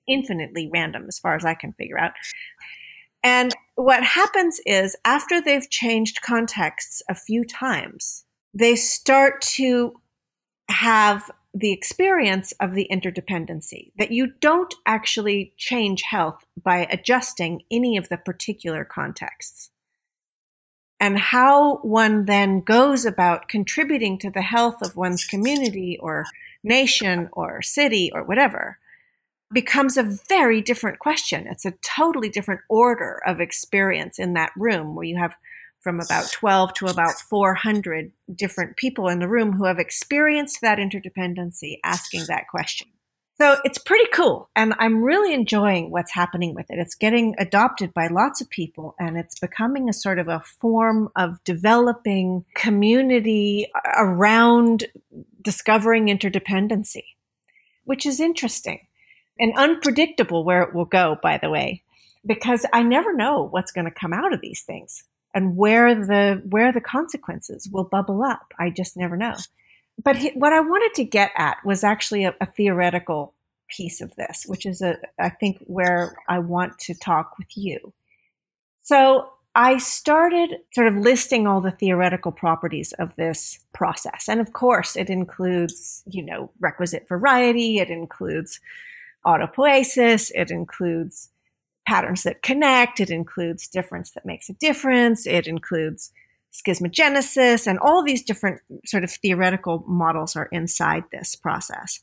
infinitely 0.08 0.70
random 0.72 1.06
as 1.08 1.20
far 1.20 1.36
as 1.36 1.46
I 1.46 1.54
can 1.54 1.74
figure 1.74 2.00
out. 2.00 2.14
And 3.24 3.54
what 3.76 4.04
happens 4.04 4.60
is 4.66 4.96
after 5.06 5.42
they've 5.42 5.70
changed 5.70 6.22
contexts 6.22 7.02
a 7.10 7.16
few 7.16 7.46
times, 7.46 8.26
they 8.54 8.76
start 8.76 9.42
to 9.42 9.94
have 10.70 11.30
the 11.54 11.72
experience 11.72 12.52
of 12.60 12.74
the 12.74 12.88
interdependency, 12.92 13.92
that 13.98 14.12
you 14.12 14.34
don't 14.42 14.74
actually 14.86 15.54
change 15.58 16.02
health 16.02 16.44
by 16.62 16.88
adjusting 16.90 17.62
any 17.70 17.96
of 17.96 18.10
the 18.10 18.18
particular 18.18 18.84
contexts. 18.84 19.70
And 21.00 21.20
how 21.20 21.78
one 21.78 22.26
then 22.26 22.62
goes 22.62 23.06
about 23.06 23.50
contributing 23.50 24.18
to 24.20 24.32
the 24.32 24.42
health 24.42 24.82
of 24.82 24.96
one's 24.96 25.26
community 25.26 25.98
or 26.02 26.26
nation 26.64 27.30
or 27.34 27.62
city 27.62 28.10
or 28.14 28.24
whatever 28.24 28.80
becomes 29.52 29.98
a 29.98 30.18
very 30.28 30.62
different 30.62 31.00
question. 31.00 31.46
It's 31.46 31.66
a 31.66 31.74
totally 31.84 32.30
different 32.30 32.62
order 32.70 33.22
of 33.28 33.40
experience 33.40 34.18
in 34.18 34.34
that 34.34 34.52
room 34.56 34.96
where 34.96 35.06
you 35.06 35.18
have 35.18 35.36
from 35.84 36.00
about 36.00 36.32
12 36.32 36.74
to 36.76 36.86
about 36.86 37.20
400 37.20 38.12
different 38.34 38.78
people 38.78 39.10
in 39.10 39.20
the 39.20 39.28
room 39.28 39.52
who 39.52 39.66
have 39.66 39.80
experienced 39.80 40.62
that 40.62 40.80
interdependency 40.80 41.80
asking 41.84 42.24
that 42.28 42.48
question. 42.50 42.88
So 43.40 43.58
it's 43.66 43.80
pretty 43.80 44.10
cool. 44.14 44.50
And 44.56 44.74
I'm 44.78 45.04
really 45.04 45.34
enjoying 45.34 45.92
what's 45.92 46.14
happening 46.14 46.54
with 46.54 46.68
it. 46.70 46.80
It's 46.80 46.96
getting 46.96 47.36
adopted 47.40 47.94
by 47.94 48.08
lots 48.08 48.42
of 48.42 48.50
people 48.50 48.96
and 49.00 49.18
it's 49.18 49.40
becoming 49.40 49.90
a 49.90 49.94
sort 49.94 50.20
of 50.20 50.28
a 50.28 50.40
form 50.40 51.10
of 51.16 51.44
developing 51.44 52.46
community 52.56 53.68
around 53.98 54.86
discovering 55.42 56.08
interdependency, 56.08 57.04
which 57.84 58.06
is 58.06 58.20
interesting 58.20 58.88
and 59.40 59.52
unpredictable 59.58 60.46
where 60.46 60.62
it 60.62 60.74
will 60.74 60.86
go, 60.86 61.18
by 61.22 61.38
the 61.40 61.50
way, 61.50 61.84
because 62.26 62.66
I 62.72 62.84
never 62.84 63.14
know 63.14 63.48
what's 63.50 63.72
going 63.72 63.86
to 63.86 63.92
come 63.92 64.14
out 64.14 64.32
of 64.32 64.42
these 64.42 64.62
things 64.62 65.04
and 65.34 65.58
where 65.58 65.96
the 65.96 66.42
where 66.50 66.72
the 66.72 66.82
consequences 66.82 67.70
will 67.72 67.84
bubble 67.84 68.24
up. 68.24 68.54
I 68.60 68.70
just 68.70 68.96
never 68.98 69.18
know. 69.18 69.36
But 70.04 70.16
he, 70.18 70.30
what 70.30 70.54
I 70.54 70.60
wanted 70.60 70.94
to 70.96 71.04
get 71.04 71.32
at 71.36 71.58
was 71.64 71.84
actually 71.84 72.26
a, 72.26 72.36
a 72.42 72.46
theoretical 72.46 73.34
piece 73.70 74.02
of 74.02 74.16
this, 74.16 74.46
which 74.46 74.66
is 74.66 74.82
a 74.82 74.98
I 75.20 75.30
think 75.30 75.58
where 75.66 76.16
I 76.28 76.40
want 76.40 76.80
to 76.80 76.94
talk 76.94 77.38
with 77.38 77.56
you. 77.56 77.94
So 78.82 79.30
I 79.56 79.78
started 79.78 80.58
sort 80.74 80.88
of 80.88 80.96
listing 80.98 81.46
all 81.46 81.62
the 81.62 81.72
theoretical 81.72 82.32
properties 82.32 82.92
of 82.94 83.16
this 83.16 83.60
process. 83.72 84.28
And 84.28 84.42
of 84.42 84.54
course, 84.54 84.96
it 84.96 85.10
includes, 85.10 86.04
you 86.08 86.24
know, 86.24 86.52
requisite 86.60 87.08
variety, 87.08 87.78
it 87.78 87.90
includes 87.90 88.60
autopoiesis, 89.26 90.32
it 90.34 90.50
includes 90.50 91.30
patterns 91.86 92.24
that 92.24 92.42
connect. 92.42 93.00
It 93.00 93.10
includes 93.10 93.68
difference 93.68 94.12
that 94.12 94.26
makes 94.26 94.50
a 94.50 94.54
difference. 94.54 95.26
It 95.28 95.48
includes 95.48 96.12
schismogenesis, 96.54 97.66
and 97.66 97.80
all 97.80 98.04
these 98.04 98.24
different 98.24 98.62
sort 98.86 99.04
of 99.04 99.12
theoretical 99.12 99.84
models 99.88 100.36
are 100.36 100.50
inside 100.52 101.04
this 101.12 101.36
process. 101.36 102.02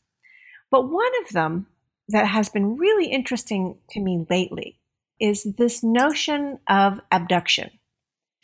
But 0.71 0.91
one 0.91 1.11
of 1.25 1.33
them 1.33 1.67
that 2.09 2.27
has 2.27 2.49
been 2.49 2.77
really 2.77 3.07
interesting 3.07 3.77
to 3.91 4.01
me 4.01 4.27
lately 4.29 4.79
is 5.21 5.45
this 5.45 5.83
notion 5.83 6.59
of 6.69 7.01
abduction, 7.13 7.71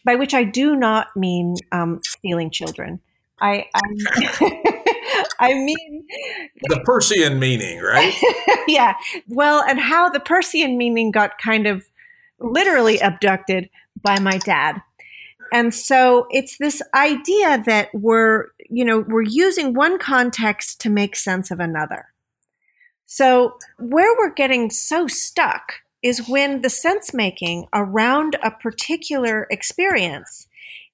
by 0.04 0.14
which 0.14 0.34
I 0.34 0.44
do 0.44 0.76
not 0.76 1.08
mean 1.16 1.56
um, 1.72 2.00
stealing 2.04 2.50
children. 2.50 3.00
I, 3.40 3.66
I 3.74 4.75
I 5.38 5.54
mean, 5.54 6.06
the 6.68 6.82
Peircean 6.86 7.38
meaning, 7.38 7.80
right? 7.80 8.14
yeah. 8.68 8.94
Well, 9.28 9.62
and 9.62 9.78
how 9.78 10.08
the 10.08 10.20
Peircean 10.20 10.76
meaning 10.76 11.10
got 11.10 11.38
kind 11.38 11.66
of 11.66 11.86
literally 12.38 12.98
abducted 12.98 13.70
by 14.02 14.18
my 14.18 14.38
dad. 14.38 14.82
And 15.52 15.74
so 15.74 16.26
it's 16.30 16.58
this 16.58 16.82
idea 16.94 17.62
that 17.66 17.88
we're, 17.94 18.46
you 18.68 18.84
know, 18.84 19.04
we're 19.06 19.22
using 19.22 19.74
one 19.74 19.98
context 19.98 20.80
to 20.80 20.90
make 20.90 21.16
sense 21.16 21.50
of 21.50 21.60
another. 21.60 22.06
So 23.06 23.56
where 23.78 24.14
we're 24.18 24.34
getting 24.34 24.70
so 24.70 25.06
stuck 25.06 25.74
is 26.02 26.28
when 26.28 26.62
the 26.62 26.70
sense 26.70 27.14
making 27.14 27.66
around 27.72 28.36
a 28.42 28.50
particular 28.50 29.46
experience 29.50 30.48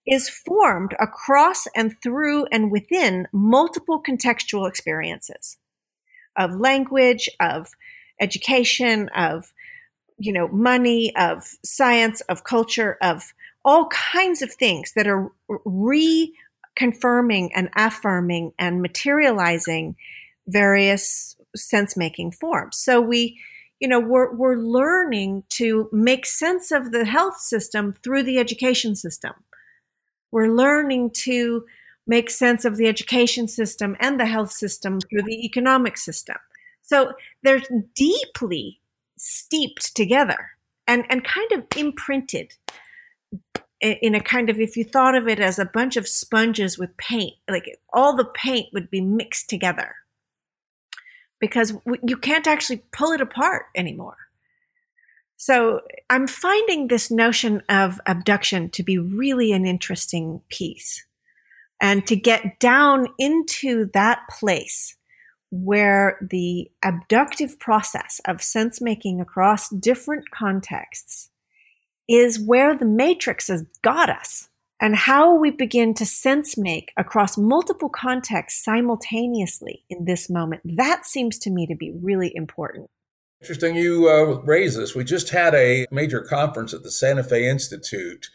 is 0.07 0.29
formed 0.29 0.95
across 1.01 1.67
and 1.77 1.95
through 2.03 2.45
and 2.47 2.71
within 2.71 3.27
multiple 3.33 4.03
contextual 4.03 4.69
experiences. 4.69 5.59
of 6.37 6.59
language, 6.59 7.29
of 7.41 7.71
education, 8.21 9.09
of 9.15 9.53
you 10.19 10.33
know, 10.33 10.49
money, 10.49 11.15
of 11.17 11.57
science, 11.65 12.21
of 12.23 12.45
culture, 12.45 12.97
of 13.03 13.35
all 13.65 13.89
kinds 13.89 14.43
of 14.43 14.53
things 14.53 14.93
that 14.95 15.07
are 15.07 15.31
reconfirming 15.51 17.51
and 17.55 17.69
affirming 17.77 18.53
and 18.59 18.83
materializing 18.83 19.97
various 20.47 21.37
sense 21.57 21.97
making 21.97 22.31
forms. 22.31 22.77
So 22.77 23.01
we, 23.01 23.41
you 23.81 23.89
know, 23.89 24.01
we're, 24.01 24.33
we're 24.35 24.57
learning 24.57 25.45
to 25.51 25.89
make 25.93 26.25
sense 26.25 26.71
of 26.71 26.93
the 26.93 27.05
health 27.05 27.39
system 27.39 27.95
through 28.05 28.23
the 28.23 28.39
education 28.39 28.95
system. 28.95 29.33
We're 30.33 30.49
learning 30.49 31.11
to 31.11 31.65
make 32.07 32.31
sense 32.31 32.65
of 32.65 32.77
the 32.77 32.89
education 32.89 33.47
system 33.47 33.97
and 34.01 34.19
the 34.19 34.27
health 34.27 34.51
system 34.51 35.01
through 35.01 35.23
the 35.23 35.45
economic 35.45 35.97
system. 35.97 36.37
So 36.83 37.13
they're 37.43 37.63
deeply 37.95 38.81
steeped 39.17 39.95
together 39.95 40.51
and, 40.89 41.05
and 41.09 41.23
kind 41.23 41.53
of 41.53 41.65
imprinted 41.77 42.55
in 43.81 44.15
a 44.15 44.21
kind 44.21 44.49
of 44.49 44.61
if 44.61 44.77
you 44.77 44.85
thought 44.85 45.15
of 45.15 45.29
it 45.29 45.41
as 45.41 45.59
a 45.59 45.65
bunch 45.65 45.97
of 45.97 46.07
sponges 46.07 46.79
with 46.79 46.97
paint 46.97 47.35
like 47.49 47.79
all 47.93 48.15
the 48.15 48.25
paint 48.25 48.69
would 48.73 48.89
be 48.91 49.01
mixed 49.01 49.51
together 49.51 49.95
because 51.41 51.75
you 52.05 52.17
can't 52.17 52.47
actually 52.47 52.83
pull 52.93 53.11
it 53.11 53.21
apart 53.21 53.67
anymore 53.75 54.17
so 55.43 55.81
i'm 56.09 56.29
finding 56.29 56.87
this 56.87 57.11
notion 57.11 57.61
of 57.69 58.01
abduction 58.07 58.71
to 58.71 58.85
be 58.85 58.97
really 58.97 59.51
an 59.51 59.67
interesting 59.67 60.41
piece 60.49 61.05
and 61.81 62.07
to 62.07 62.15
get 62.15 62.61
down 62.61 63.09
into 63.19 63.91
that 63.93 64.21
place 64.39 64.97
where 65.51 66.17
the 66.31 66.71
abductive 66.85 67.59
process 67.59 68.21
of 68.25 68.41
sense 68.41 68.81
making 68.81 69.21
across 69.21 69.69
different 69.69 70.31
contexts 70.31 71.29
is 72.09 72.39
where 72.39 72.77
the 72.77 72.85
matrix 72.85 73.49
has 73.49 73.67
got 73.83 74.09
us 74.09 74.49
and 74.81 74.95
how 74.95 75.35
we 75.35 75.51
begin 75.51 75.93
to 75.93 76.07
sense 76.07 76.57
make 76.57 76.93
across 76.97 77.37
multiple 77.37 77.89
contexts 77.89 78.65
simultaneously 78.65 79.85
in 79.91 80.05
this 80.05 80.31
moment. 80.31 80.63
That 80.65 81.05
seems 81.05 81.39
to 81.41 81.51
me 81.51 81.67
to 81.67 81.75
be 81.75 81.93
really 81.93 82.33
important. 82.35 82.91
Interesting 83.43 83.75
you 83.75 84.09
uh, 84.09 84.41
raise 84.45 84.77
this. 84.77 84.95
We 84.95 85.05
just 85.05 85.31
had 85.31 85.55
a 85.55 85.87
major 85.91 86.21
conference 86.21 86.73
at 86.73 86.85
the 86.85 86.91
Santa 86.93 87.25
Fe 87.25 87.49
Institute 87.49 88.31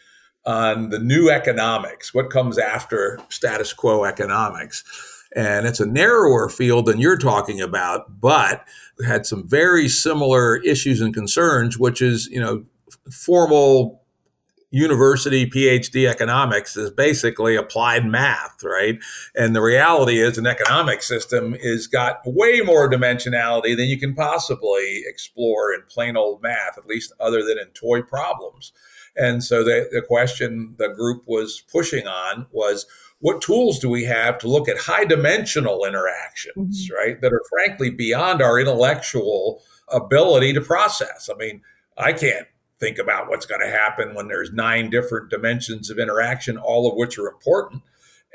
on 0.46 0.90
the 0.90 1.00
new 1.00 1.30
economics, 1.30 2.14
what 2.14 2.30
comes 2.30 2.58
after 2.58 3.20
status 3.30 3.74
quo 3.74 4.04
economics 4.04 4.84
and 5.36 5.68
it's 5.68 5.80
a 5.80 5.86
narrower 5.86 6.50
field 6.50 6.86
than 6.86 7.00
you're 7.00 7.18
talking 7.18 7.62
about, 7.62 8.20
but 8.20 8.66
had 9.06 9.26
some 9.26 9.48
very 9.48 9.88
similar 9.88 10.58
issues 10.58 11.02
and 11.02 11.14
concerns, 11.14 11.78
which 11.78 12.02
is, 12.02 12.28
you 12.28 12.40
know, 12.40 12.64
formal 13.12 14.04
university 14.70 15.50
PhD 15.50 16.10
economics 16.10 16.76
is 16.76 16.92
basically 16.92 17.56
applied 17.56 18.06
math, 18.06 18.64
right? 18.64 19.00
And 19.36 19.56
the 19.56 19.62
reality 19.62 20.20
is 20.20 20.38
an 20.38 20.48
economic 20.48 21.02
system 21.02 21.56
is 21.58 21.88
got 21.88 22.22
way 22.26 22.62
more 22.62 22.90
dimensionality 22.90 23.78
than 23.78 23.88
you 23.88 23.98
can 23.98 24.14
possibly 24.14 25.04
explore 25.08 25.74
in 25.74 25.82
plain 25.90 26.18
old 26.18 26.42
math, 26.42 26.78
at 26.78 26.86
least 26.86 27.14
other 27.20 27.44
than 27.44 27.58
in 27.58 27.68
toy 27.74 28.02
problems. 28.02 28.74
And 29.16 29.44
so 29.44 29.64
the, 29.64 29.88
the 29.92 30.02
question 30.02 30.76
the 30.78 30.90
group 30.90 31.24
was 31.28 31.64
pushing 31.72 32.06
on 32.06 32.48
was 32.52 32.86
what 33.20 33.42
tools 33.42 33.80
do 33.80 33.90
we 33.90 34.04
have 34.04 34.38
to 34.40 34.48
look 34.48 34.70
at 34.70 34.78
high 34.78 35.06
dimensional 35.06 35.86
interactions, 35.86 36.88
mm-hmm. 36.88 36.96
right? 36.96 37.22
That 37.22 37.34
are 37.34 37.42
frankly 37.50 37.90
beyond 37.90 38.42
our 38.42 38.60
intellectual 38.60 39.64
ability 39.88 40.54
to 40.54 40.62
process. 40.62 41.30
I 41.34 41.38
mean, 41.38 41.62
I 41.98 42.14
can't 42.14 42.48
think 42.80 42.98
about 42.98 43.30
what's 43.30 43.46
going 43.46 43.62
to 43.62 43.70
happen 43.70 44.14
when 44.14 44.28
there's 44.28 44.52
nine 44.52 44.90
different 44.90 45.30
dimensions 45.30 45.90
of 45.90 46.00
interaction, 46.00 46.58
all 46.58 46.90
of 46.90 46.96
which 46.96 47.18
are 47.18 47.28
important. 47.28 47.82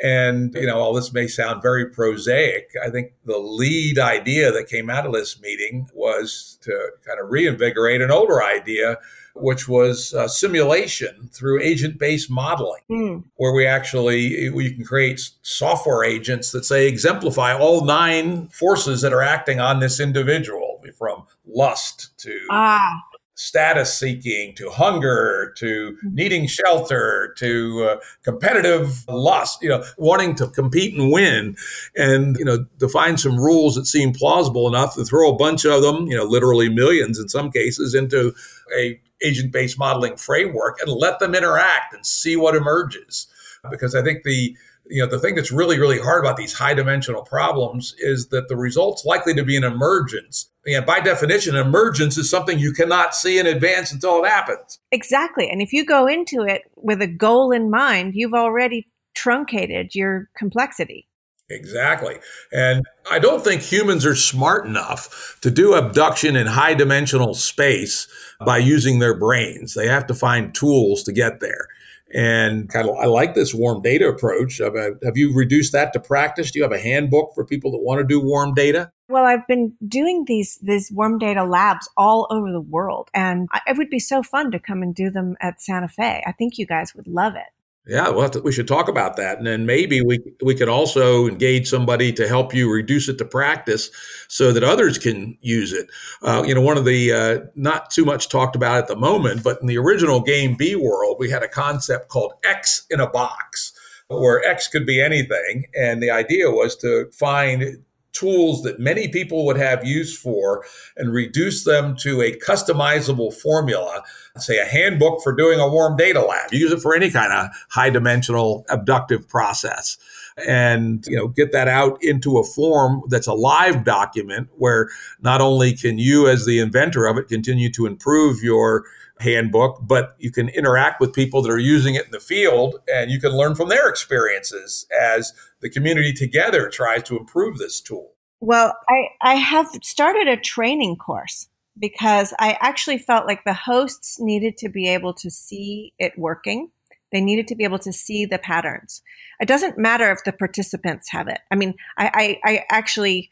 And, 0.02 0.54
you 0.54 0.66
know, 0.66 0.80
all 0.80 0.94
this 0.94 1.12
may 1.12 1.28
sound 1.28 1.62
very 1.62 1.86
prosaic. 1.86 2.70
I 2.84 2.90
think 2.90 3.12
the 3.24 3.38
lead 3.38 3.98
idea 3.98 4.50
that 4.50 4.68
came 4.68 4.90
out 4.90 5.06
of 5.06 5.12
this 5.12 5.40
meeting 5.40 5.88
was 5.94 6.58
to 6.62 6.90
kind 7.06 7.20
of 7.20 7.30
reinvigorate 7.30 8.00
an 8.00 8.10
older 8.10 8.42
idea 8.42 8.98
which 9.34 9.66
was 9.66 10.12
uh, 10.12 10.28
simulation 10.28 11.30
through 11.32 11.58
agent 11.62 11.98
based 11.98 12.30
modeling, 12.30 12.82
mm. 12.90 13.24
where 13.36 13.54
we 13.54 13.66
actually 13.66 14.50
we 14.50 14.74
can 14.74 14.84
create 14.84 15.30
software 15.40 16.04
agents 16.04 16.52
that 16.52 16.66
say 16.66 16.86
exemplify 16.86 17.56
all 17.56 17.82
nine 17.82 18.48
forces 18.48 19.00
that 19.00 19.10
are 19.10 19.22
acting 19.22 19.58
on 19.58 19.80
this 19.80 20.00
individual, 20.00 20.72
from 20.98 21.24
lust 21.46 22.16
to 22.18 22.38
ah 22.50 23.02
status 23.42 23.92
seeking 23.92 24.54
to 24.54 24.70
hunger 24.70 25.52
to 25.56 25.92
mm-hmm. 25.92 26.14
needing 26.14 26.46
shelter 26.46 27.34
to 27.36 27.88
uh, 27.90 27.96
competitive 28.22 29.04
lust 29.08 29.62
you 29.62 29.68
know 29.68 29.82
wanting 29.98 30.34
to 30.34 30.46
compete 30.48 30.94
and 30.98 31.12
win 31.12 31.56
and 31.96 32.36
you 32.36 32.44
know 32.44 32.64
define 32.78 33.16
some 33.16 33.38
rules 33.38 33.74
that 33.74 33.86
seem 33.86 34.12
plausible 34.12 34.68
enough 34.68 34.94
to 34.94 35.04
throw 35.04 35.30
a 35.30 35.36
bunch 35.36 35.64
of 35.64 35.82
them 35.82 36.06
you 36.06 36.16
know 36.16 36.24
literally 36.24 36.68
millions 36.68 37.18
in 37.18 37.28
some 37.28 37.50
cases 37.50 37.94
into 37.94 38.32
a 38.78 39.00
agent 39.22 39.52
based 39.52 39.78
modeling 39.78 40.16
framework 40.16 40.80
and 40.80 40.90
let 40.90 41.18
them 41.18 41.34
interact 41.34 41.94
and 41.94 42.04
see 42.04 42.36
what 42.36 42.54
emerges. 42.54 43.26
Because 43.70 43.94
I 43.94 44.02
think 44.02 44.24
the 44.24 44.56
you 44.86 45.00
know 45.00 45.06
the 45.06 45.18
thing 45.18 45.36
that's 45.36 45.52
really 45.52 45.78
really 45.78 46.00
hard 46.00 46.24
about 46.24 46.36
these 46.36 46.52
high 46.52 46.74
dimensional 46.74 47.22
problems 47.22 47.94
is 47.98 48.28
that 48.28 48.48
the 48.48 48.56
result's 48.56 49.04
likely 49.04 49.34
to 49.34 49.44
be 49.44 49.56
an 49.56 49.62
emergence 49.62 50.50
and 50.66 50.86
by 50.86 51.00
definition 51.00 51.54
emergence 51.54 52.16
is 52.16 52.30
something 52.30 52.58
you 52.58 52.72
cannot 52.72 53.14
see 53.14 53.38
in 53.38 53.46
advance 53.46 53.92
until 53.92 54.24
it 54.24 54.28
happens 54.28 54.78
exactly 54.90 55.48
and 55.48 55.60
if 55.60 55.72
you 55.72 55.84
go 55.84 56.06
into 56.06 56.42
it 56.42 56.62
with 56.76 57.00
a 57.02 57.06
goal 57.06 57.50
in 57.52 57.70
mind 57.70 58.14
you've 58.14 58.34
already 58.34 58.86
truncated 59.14 59.94
your 59.94 60.28
complexity 60.36 61.06
Exactly. 61.52 62.16
And 62.52 62.82
I 63.10 63.18
don't 63.18 63.44
think 63.44 63.62
humans 63.62 64.06
are 64.06 64.16
smart 64.16 64.66
enough 64.66 65.36
to 65.42 65.50
do 65.50 65.74
abduction 65.74 66.34
in 66.34 66.46
high 66.46 66.74
dimensional 66.74 67.34
space 67.34 68.08
by 68.44 68.58
using 68.58 68.98
their 68.98 69.14
brains. 69.14 69.74
They 69.74 69.86
have 69.86 70.06
to 70.06 70.14
find 70.14 70.54
tools 70.54 71.02
to 71.04 71.12
get 71.12 71.40
there. 71.40 71.68
And 72.14 72.68
kind 72.68 72.88
of, 72.88 72.96
I 72.96 73.06
like 73.06 73.34
this 73.34 73.54
warm 73.54 73.80
data 73.80 74.06
approach. 74.06 74.58
Have 74.58 75.16
you 75.16 75.34
reduced 75.34 75.72
that 75.72 75.92
to 75.94 76.00
practice? 76.00 76.50
Do 76.50 76.58
you 76.58 76.62
have 76.62 76.72
a 76.72 76.78
handbook 76.78 77.32
for 77.34 77.44
people 77.44 77.70
that 77.72 77.78
want 77.78 78.00
to 78.00 78.04
do 78.04 78.20
warm 78.20 78.52
data? 78.52 78.92
Well, 79.08 79.24
I've 79.24 79.46
been 79.46 79.74
doing 79.86 80.24
these 80.26 80.58
these 80.62 80.90
warm 80.92 81.18
data 81.18 81.44
labs 81.44 81.88
all 81.96 82.26
over 82.30 82.50
the 82.52 82.60
world, 82.60 83.08
and 83.14 83.48
it 83.66 83.76
would 83.76 83.90
be 83.90 83.98
so 83.98 84.22
fun 84.22 84.50
to 84.50 84.58
come 84.58 84.82
and 84.82 84.94
do 84.94 85.10
them 85.10 85.36
at 85.40 85.60
Santa 85.60 85.88
Fe. 85.88 86.22
I 86.26 86.32
think 86.32 86.58
you 86.58 86.66
guys 86.66 86.94
would 86.94 87.06
love 87.06 87.34
it. 87.34 87.52
Yeah, 87.84 88.10
well, 88.10 88.30
we 88.44 88.52
should 88.52 88.68
talk 88.68 88.86
about 88.86 89.16
that, 89.16 89.38
and 89.38 89.46
then 89.46 89.66
maybe 89.66 90.02
we 90.02 90.20
we 90.40 90.54
could 90.54 90.68
also 90.68 91.26
engage 91.26 91.68
somebody 91.68 92.12
to 92.12 92.28
help 92.28 92.54
you 92.54 92.72
reduce 92.72 93.08
it 93.08 93.18
to 93.18 93.24
practice, 93.24 93.90
so 94.28 94.52
that 94.52 94.62
others 94.62 94.98
can 94.98 95.36
use 95.40 95.72
it. 95.72 95.88
Uh, 96.22 96.44
you 96.46 96.54
know, 96.54 96.60
one 96.60 96.78
of 96.78 96.84
the 96.84 97.12
uh, 97.12 97.40
not 97.56 97.90
too 97.90 98.04
much 98.04 98.28
talked 98.28 98.54
about 98.54 98.78
at 98.78 98.86
the 98.86 98.94
moment, 98.94 99.42
but 99.42 99.60
in 99.60 99.66
the 99.66 99.78
original 99.78 100.20
game 100.20 100.54
B 100.56 100.76
World, 100.76 101.16
we 101.18 101.30
had 101.30 101.42
a 101.42 101.48
concept 101.48 102.08
called 102.08 102.34
X 102.44 102.86
in 102.88 103.00
a 103.00 103.10
box, 103.10 103.72
where 104.06 104.44
X 104.44 104.68
could 104.68 104.86
be 104.86 105.02
anything, 105.02 105.64
and 105.74 106.00
the 106.00 106.10
idea 106.10 106.52
was 106.52 106.76
to 106.76 107.10
find 107.10 107.82
tools 108.12 108.62
that 108.62 108.78
many 108.78 109.08
people 109.08 109.46
would 109.46 109.56
have 109.56 109.84
use 109.84 110.16
for 110.16 110.64
and 110.96 111.12
reduce 111.12 111.64
them 111.64 111.96
to 111.96 112.20
a 112.20 112.32
customizable 112.32 113.32
formula 113.32 114.02
say 114.38 114.58
a 114.58 114.64
handbook 114.64 115.22
for 115.22 115.32
doing 115.32 115.60
a 115.60 115.68
warm 115.68 115.96
data 115.96 116.20
lab. 116.20 116.52
Use 116.52 116.72
it 116.72 116.80
for 116.80 116.94
any 116.94 117.10
kind 117.10 117.32
of 117.32 117.48
high 117.70 117.90
dimensional 117.90 118.64
abductive 118.68 119.28
process. 119.28 119.98
And 120.46 121.06
you 121.06 121.16
know 121.16 121.28
get 121.28 121.52
that 121.52 121.68
out 121.68 122.02
into 122.02 122.38
a 122.38 122.44
form 122.44 123.02
that's 123.08 123.26
a 123.26 123.34
live 123.34 123.84
document 123.84 124.48
where 124.56 124.88
not 125.20 125.42
only 125.42 125.74
can 125.74 125.98
you 125.98 126.26
as 126.26 126.46
the 126.46 126.58
inventor 126.58 127.06
of 127.06 127.18
it 127.18 127.28
continue 127.28 127.70
to 127.72 127.84
improve 127.84 128.42
your 128.42 128.84
handbook, 129.20 129.78
but 129.82 130.16
you 130.18 130.32
can 130.32 130.48
interact 130.48 131.00
with 131.00 131.12
people 131.12 131.42
that 131.42 131.50
are 131.50 131.58
using 131.58 131.94
it 131.94 132.06
in 132.06 132.10
the 132.12 132.20
field 132.20 132.80
and 132.92 133.10
you 133.10 133.20
can 133.20 133.30
learn 133.30 133.54
from 133.54 133.68
their 133.68 133.88
experiences 133.88 134.86
as 134.98 135.34
the 135.62 135.70
community 135.70 136.12
together 136.12 136.68
tries 136.68 137.04
to 137.04 137.16
improve 137.16 137.56
this 137.56 137.80
tool. 137.80 138.12
Well, 138.40 138.76
I, 138.88 139.08
I 139.20 139.34
have 139.36 139.68
started 139.82 140.26
a 140.26 140.36
training 140.36 140.96
course 140.96 141.48
because 141.78 142.34
I 142.38 142.58
actually 142.60 142.98
felt 142.98 143.26
like 143.26 143.44
the 143.44 143.54
hosts 143.54 144.18
needed 144.20 144.56
to 144.58 144.68
be 144.68 144.88
able 144.88 145.14
to 145.14 145.30
see 145.30 145.94
it 145.98 146.18
working. 146.18 146.70
They 147.12 147.20
needed 147.20 147.46
to 147.48 147.54
be 147.54 147.64
able 147.64 147.78
to 147.78 147.92
see 147.92 148.26
the 148.26 148.38
patterns. 148.38 149.02
It 149.40 149.46
doesn't 149.46 149.78
matter 149.78 150.10
if 150.10 150.24
the 150.24 150.32
participants 150.32 151.10
have 151.10 151.28
it. 151.28 151.38
I 151.50 151.54
mean, 151.54 151.74
I, 151.96 152.38
I, 152.44 152.52
I 152.52 152.64
actually 152.68 153.30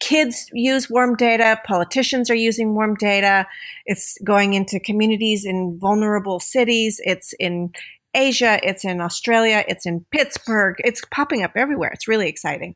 kids 0.00 0.48
use 0.52 0.88
warm 0.88 1.16
data, 1.16 1.60
politicians 1.64 2.30
are 2.30 2.34
using 2.34 2.74
warm 2.74 2.94
data. 2.94 3.46
It's 3.84 4.16
going 4.24 4.54
into 4.54 4.80
communities 4.80 5.44
in 5.44 5.78
vulnerable 5.78 6.40
cities. 6.40 7.00
It's 7.04 7.32
in 7.38 7.72
Asia, 8.18 8.58
it's 8.62 8.84
in 8.84 9.00
Australia, 9.00 9.64
it's 9.68 9.86
in 9.86 10.04
Pittsburgh. 10.10 10.76
It's 10.80 11.04
popping 11.10 11.42
up 11.42 11.52
everywhere. 11.54 11.90
It's 11.94 12.08
really 12.08 12.28
exciting. 12.28 12.74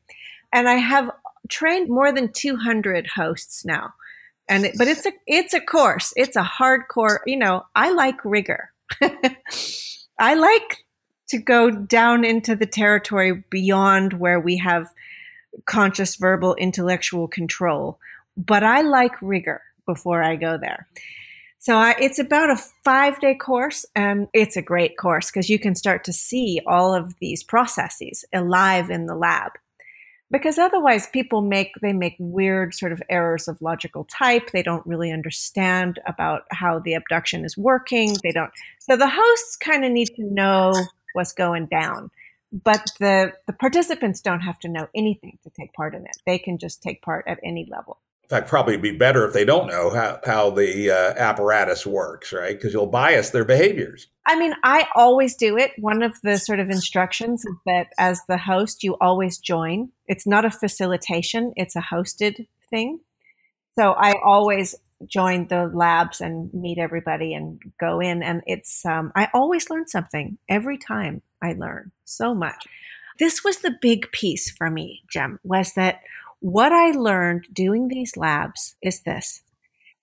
And 0.53 0.69
I 0.69 0.75
have 0.75 1.11
trained 1.49 1.89
more 1.89 2.13
than 2.13 2.31
200 2.31 3.07
hosts 3.15 3.65
now. 3.65 3.93
And 4.47 4.65
it, 4.65 4.75
but 4.77 4.87
it's 4.87 5.05
a 5.05 5.11
it's 5.27 5.53
a 5.53 5.59
course. 5.61 6.13
It's 6.15 6.35
a 6.35 6.43
hardcore, 6.43 7.19
you 7.25 7.37
know, 7.37 7.65
I 7.75 7.91
like 7.91 8.23
rigor. 8.23 8.71
I 10.19 10.35
like 10.35 10.85
to 11.27 11.37
go 11.37 11.71
down 11.71 12.23
into 12.23 12.55
the 12.55 12.65
territory 12.65 13.43
beyond 13.49 14.13
where 14.13 14.39
we 14.39 14.57
have 14.57 14.93
conscious 15.65 16.15
verbal 16.15 16.55
intellectual 16.55 17.27
control, 17.27 17.99
but 18.37 18.63
I 18.63 18.81
like 18.81 19.21
rigor 19.21 19.61
before 19.85 20.23
I 20.23 20.35
go 20.35 20.57
there. 20.57 20.87
So 21.63 21.77
I, 21.77 21.95
it's 21.97 22.19
about 22.19 22.49
a 22.49 22.57
five 22.83 23.21
day 23.21 23.35
course, 23.35 23.85
and 23.95 24.27
it's 24.33 24.57
a 24.57 24.61
great 24.61 24.97
course 24.97 25.31
because 25.31 25.49
you 25.49 25.57
can 25.57 25.75
start 25.75 26.03
to 26.03 26.11
see 26.11 26.59
all 26.67 26.93
of 26.93 27.13
these 27.21 27.41
processes 27.41 28.25
alive 28.33 28.89
in 28.89 29.05
the 29.05 29.15
lab. 29.15 29.53
Because 30.29 30.57
otherwise, 30.57 31.07
people 31.07 31.41
make 31.41 31.71
they 31.81 31.93
make 31.93 32.17
weird 32.19 32.73
sort 32.73 32.91
of 32.91 33.01
errors 33.09 33.47
of 33.47 33.61
logical 33.61 34.03
type. 34.11 34.51
They 34.51 34.61
don't 34.61 34.85
really 34.85 35.09
understand 35.09 36.01
about 36.05 36.41
how 36.51 36.79
the 36.79 36.95
abduction 36.95 37.45
is 37.45 37.57
working. 37.57 38.17
They 38.21 38.33
don't. 38.33 38.51
So 38.79 38.97
the 38.97 39.09
hosts 39.09 39.55
kind 39.55 39.85
of 39.85 39.91
need 39.93 40.09
to 40.17 40.23
know 40.23 40.73
what's 41.13 41.31
going 41.31 41.67
down, 41.67 42.11
but 42.51 42.91
the 42.99 43.31
the 43.47 43.53
participants 43.53 44.19
don't 44.19 44.41
have 44.41 44.59
to 44.59 44.67
know 44.67 44.89
anything 44.93 45.39
to 45.43 45.49
take 45.49 45.71
part 45.71 45.95
in 45.95 46.01
it. 46.01 46.17
They 46.25 46.39
can 46.39 46.57
just 46.57 46.83
take 46.83 47.01
part 47.01 47.23
at 47.25 47.39
any 47.41 47.65
level 47.71 47.99
fact, 48.33 48.49
probably 48.49 48.77
be 48.77 48.91
better 48.91 49.25
if 49.25 49.33
they 49.33 49.45
don't 49.45 49.67
know 49.67 49.89
how, 49.89 50.19
how 50.25 50.49
the 50.49 50.91
uh, 50.91 51.13
apparatus 51.17 51.85
works, 51.85 52.33
right? 52.33 52.55
Because 52.55 52.73
you'll 52.73 52.87
bias 52.87 53.29
their 53.29 53.45
behaviors. 53.45 54.07
I 54.25 54.37
mean, 54.37 54.53
I 54.63 54.87
always 54.95 55.35
do 55.35 55.57
it. 55.57 55.71
One 55.77 56.01
of 56.01 56.19
the 56.21 56.37
sort 56.37 56.59
of 56.59 56.69
instructions 56.69 57.45
is 57.45 57.55
that 57.65 57.87
as 57.97 58.21
the 58.27 58.37
host, 58.37 58.83
you 58.83 58.95
always 59.01 59.37
join. 59.37 59.89
It's 60.07 60.25
not 60.25 60.45
a 60.45 60.51
facilitation, 60.51 61.53
it's 61.55 61.75
a 61.75 61.81
hosted 61.81 62.47
thing. 62.69 62.99
So 63.77 63.91
I 63.91 64.13
always 64.23 64.75
join 65.07 65.47
the 65.47 65.69
labs 65.73 66.21
and 66.21 66.53
meet 66.53 66.77
everybody 66.77 67.33
and 67.33 67.61
go 67.79 67.99
in. 67.99 68.23
And 68.23 68.41
it's, 68.45 68.85
um, 68.85 69.11
I 69.15 69.29
always 69.33 69.69
learn 69.69 69.87
something 69.87 70.37
every 70.47 70.77
time 70.77 71.21
I 71.41 71.53
learn 71.53 71.91
so 72.05 72.33
much. 72.33 72.65
This 73.19 73.43
was 73.43 73.57
the 73.59 73.75
big 73.81 74.11
piece 74.11 74.49
for 74.49 74.69
me, 74.69 75.03
Jim, 75.09 75.39
was 75.43 75.73
that 75.73 76.01
what 76.43 76.73
I 76.73 76.91
learned 76.91 77.47
doing 77.53 77.87
these 77.87 78.17
labs 78.17 78.75
is 78.81 78.99
this 79.03 79.43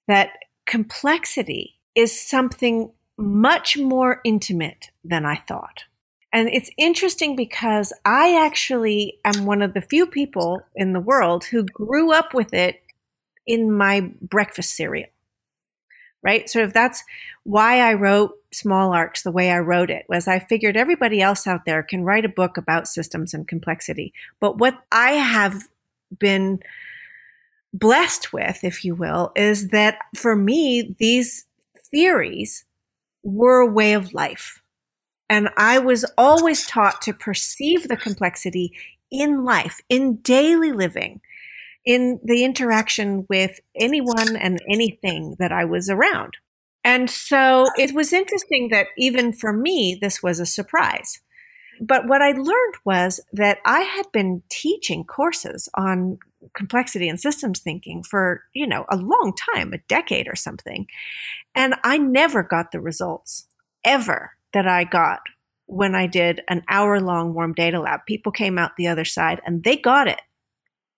that 0.08 0.30
complexity 0.66 1.74
is 1.94 2.18
something 2.18 2.90
much 3.18 3.76
more 3.76 4.22
intimate 4.24 4.90
than 5.04 5.26
I 5.26 5.36
thought. 5.36 5.84
And 6.32 6.48
it's 6.48 6.70
interesting 6.78 7.36
because 7.36 7.92
I 8.06 8.42
actually 8.42 9.18
am 9.22 9.44
one 9.44 9.60
of 9.60 9.74
the 9.74 9.82
few 9.82 10.06
people 10.06 10.62
in 10.74 10.94
the 10.94 11.00
world 11.00 11.44
who 11.44 11.64
grew 11.64 12.10
up 12.10 12.32
with 12.32 12.54
it 12.54 12.80
in 13.46 13.70
my 13.70 14.10
breakfast 14.22 14.74
cereal. 14.74 15.10
Right? 16.22 16.48
Sort 16.48 16.64
of 16.64 16.72
that's 16.72 17.04
why 17.44 17.80
I 17.80 17.92
wrote 17.92 18.32
Small 18.50 18.94
Arcs 18.94 19.22
the 19.22 19.30
way 19.30 19.50
I 19.50 19.58
wrote 19.58 19.90
it 19.90 20.06
was 20.08 20.26
I 20.26 20.38
figured 20.38 20.76
everybody 20.76 21.20
else 21.20 21.46
out 21.46 21.66
there 21.66 21.82
can 21.82 22.02
write 22.02 22.24
a 22.24 22.30
book 22.30 22.56
about 22.56 22.88
systems 22.88 23.34
and 23.34 23.46
complexity. 23.46 24.14
But 24.40 24.56
what 24.56 24.82
I 24.90 25.12
have 25.12 25.68
been 26.18 26.60
blessed 27.72 28.32
with, 28.32 28.64
if 28.64 28.84
you 28.84 28.94
will, 28.94 29.32
is 29.36 29.68
that 29.68 29.98
for 30.14 30.34
me, 30.34 30.94
these 30.98 31.46
theories 31.90 32.64
were 33.22 33.60
a 33.60 33.70
way 33.70 33.92
of 33.92 34.14
life. 34.14 34.62
And 35.28 35.50
I 35.56 35.78
was 35.78 36.04
always 36.18 36.66
taught 36.66 37.00
to 37.02 37.12
perceive 37.12 37.88
the 37.88 37.96
complexity 37.96 38.72
in 39.10 39.44
life, 39.44 39.80
in 39.88 40.16
daily 40.16 40.72
living, 40.72 41.20
in 41.84 42.20
the 42.24 42.44
interaction 42.44 43.26
with 43.28 43.60
anyone 43.76 44.36
and 44.36 44.60
anything 44.68 45.36
that 45.38 45.52
I 45.52 45.64
was 45.64 45.88
around. 45.88 46.36
And 46.82 47.10
so 47.10 47.66
it 47.76 47.94
was 47.94 48.12
interesting 48.12 48.68
that 48.70 48.88
even 48.96 49.32
for 49.32 49.52
me, 49.52 49.98
this 50.00 50.22
was 50.22 50.40
a 50.40 50.46
surprise. 50.46 51.20
But 51.80 52.06
what 52.06 52.20
I 52.20 52.32
learned 52.32 52.74
was 52.84 53.20
that 53.32 53.58
I 53.64 53.80
had 53.80 54.12
been 54.12 54.42
teaching 54.50 55.02
courses 55.02 55.68
on 55.74 56.18
complexity 56.54 57.08
and 57.08 57.18
systems 57.18 57.60
thinking 57.60 58.02
for, 58.02 58.44
you 58.52 58.66
know, 58.66 58.84
a 58.90 58.96
long 58.96 59.32
time, 59.54 59.72
a 59.72 59.78
decade 59.88 60.28
or 60.28 60.36
something. 60.36 60.86
And 61.54 61.74
I 61.82 61.96
never 61.96 62.42
got 62.42 62.70
the 62.70 62.80
results 62.80 63.46
ever 63.84 64.32
that 64.52 64.66
I 64.66 64.84
got 64.84 65.20
when 65.66 65.94
I 65.94 66.06
did 66.06 66.42
an 66.48 66.64
hour 66.68 67.00
long 67.00 67.32
warm 67.32 67.54
data 67.54 67.80
lab. 67.80 68.00
People 68.06 68.32
came 68.32 68.58
out 68.58 68.72
the 68.76 68.88
other 68.88 69.04
side 69.04 69.40
and 69.46 69.64
they 69.64 69.76
got 69.76 70.06
it. 70.06 70.20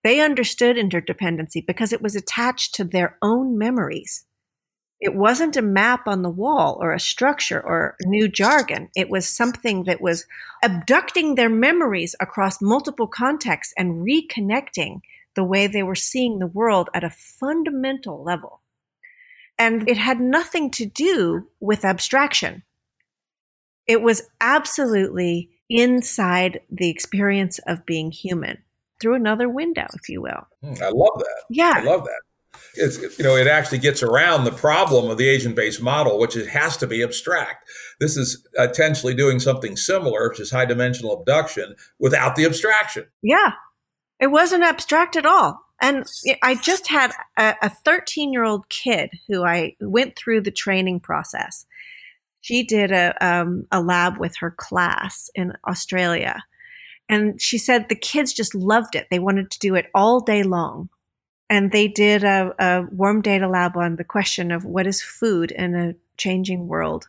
They 0.03 0.21
understood 0.21 0.77
interdependency 0.77 1.65
because 1.65 1.93
it 1.93 2.03
was 2.03 2.17
attached 2.17 2.75
to 2.75 2.85
their 2.85 3.19
own 3.23 3.57
memories. 3.57 4.25
It 5.03 5.17
wasn't 5.17 5.57
a 5.57 5.63
map 5.63 6.07
on 6.07 6.23
the 6.23 6.31
wall 6.31 6.79
or 6.81 6.93
a 6.93 7.01
structure 7.01 7.61
or 7.61 7.97
new 8.05 8.29
jargon. 8.29 8.89
It 8.95 9.11
was 9.11 9.27
something 9.27 9.83
that 9.83 10.01
was 10.01 10.27
abducting 10.63 11.35
their 11.35 11.49
memories 11.49 12.15
across 12.21 12.63
multiple 12.63 13.09
contexts 13.09 13.75
and 13.77 14.07
reconnecting 14.07 15.01
the 15.35 15.43
way 15.43 15.67
they 15.67 15.83
were 15.83 15.97
seeing 15.97 16.39
the 16.39 16.47
world 16.47 16.89
at 16.95 17.03
a 17.03 17.11
fundamental 17.11 18.23
level. 18.23 18.61
And 19.59 19.89
it 19.89 19.97
had 19.97 20.21
nothing 20.21 20.71
to 20.71 20.87
do 20.87 21.49
with 21.59 21.85
abstraction. 21.85 22.63
It 23.89 24.03
was 24.03 24.31
absolutely 24.41 25.51
inside 25.69 26.61
the 26.71 26.89
experience 26.89 27.59
of 27.67 27.85
being 27.85 28.13
human 28.13 28.59
through 29.01 29.17
another 29.17 29.49
window, 29.49 29.89
if 29.95 30.09
you 30.09 30.23
will. 30.23 30.47
Hmm, 30.63 30.81
I 30.81 30.91
love 30.91 31.19
that. 31.19 31.43
Yeah. 31.51 31.75
I 31.75 31.83
love 31.83 32.05
that 32.05 32.21
it's 32.75 33.19
you 33.19 33.25
know 33.25 33.37
it 33.37 33.47
actually 33.47 33.79
gets 33.79 34.03
around 34.03 34.45
the 34.45 34.53
problem 34.53 35.11
of 35.11 35.19
the 35.19 35.29
agent-based 35.29 35.83
model, 35.83 36.19
which 36.19 36.37
it 36.37 36.49
has 36.49 36.77
to 36.79 36.87
be 36.87 37.03
abstract. 37.03 37.69
This 38.01 38.17
is 38.17 38.47
potentially 38.57 39.15
doing 39.15 39.39
something 39.39 39.77
similar, 39.77 40.29
which 40.29 40.41
is 40.41 40.51
high-dimensional 40.51 41.21
abduction, 41.21 41.75
without 41.99 42.37
the 42.37 42.45
abstraction. 42.45 43.07
Yeah, 43.23 43.53
it 44.21 44.29
wasn't 44.29 44.65
abstract 44.65 45.17
at 45.17 45.27
all. 45.27 45.61
And 45.83 46.07
I 46.45 46.55
just 46.55 46.87
had 46.87 47.13
a 47.37 47.69
13 47.69 48.33
year 48.33 48.45
old 48.45 48.69
kid 48.69 49.11
who 49.29 49.45
I 49.45 49.75
went 49.81 50.17
through 50.17 50.43
the 50.43 50.53
training 50.53 51.01
process. 51.01 51.67
She 52.41 52.63
did 52.63 52.93
a, 52.93 53.15
um, 53.25 53.67
a 53.73 53.83
lab 53.83 54.19
with 54.19 54.37
her 54.39 54.53
class 54.53 55.29
in 55.35 55.55
Australia. 55.69 56.45
And 57.09 57.41
she 57.41 57.59
said 57.59 57.89
the 57.89 57.97
kids 57.97 58.33
just 58.33 58.55
loved 58.55 58.95
it. 58.95 59.09
They 59.11 59.19
wanted 59.19 59.51
to 59.51 59.59
do 59.59 59.75
it 59.75 59.87
all 59.93 60.21
day 60.21 60.45
long 60.45 60.89
and 61.53 61.71
they 61.71 61.87
did 61.87 62.25
a, 62.25 62.55
a 62.59 62.87
warm 62.91 63.21
data 63.21 63.47
lab 63.47 63.77
on 63.77 63.97
the 63.97 64.05
question 64.05 64.51
of 64.51 64.65
what 64.65 64.87
is 64.87 65.03
food 65.03 65.51
in 65.51 65.75
a 65.75 65.95
changing 66.17 66.67
world. 66.67 67.09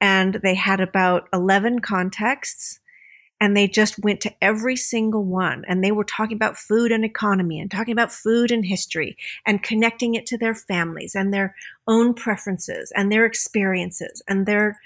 And 0.00 0.34
they 0.44 0.54
had 0.54 0.80
about 0.80 1.28
11 1.32 1.80
contexts 1.80 2.78
and 3.40 3.56
they 3.56 3.66
just 3.66 3.98
went 3.98 4.20
to 4.20 4.34
every 4.40 4.76
single 4.76 5.24
one 5.24 5.64
and 5.66 5.82
they 5.82 5.90
were 5.90 6.04
talking 6.04 6.36
about 6.36 6.56
food 6.56 6.92
and 6.92 7.04
economy 7.04 7.58
and 7.58 7.68
talking 7.68 7.90
about 7.90 8.12
food 8.12 8.52
and 8.52 8.64
history 8.64 9.16
and 9.44 9.64
connecting 9.64 10.14
it 10.14 10.24
to 10.26 10.38
their 10.38 10.54
families 10.54 11.16
and 11.16 11.34
their 11.34 11.56
own 11.88 12.14
preferences 12.14 12.92
and 12.94 13.10
their 13.10 13.26
experiences 13.26 14.22
and 14.28 14.46
their 14.46 14.78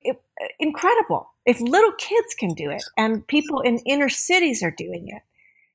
it, 0.00 0.22
incredible 0.60 1.28
if 1.44 1.60
little 1.60 1.92
kids 1.98 2.36
can 2.38 2.54
do 2.54 2.70
it 2.70 2.84
and 2.96 3.26
people 3.26 3.60
in 3.62 3.78
inner 3.78 4.08
cities 4.08 4.62
are 4.62 4.70
doing 4.70 5.08
it 5.08 5.22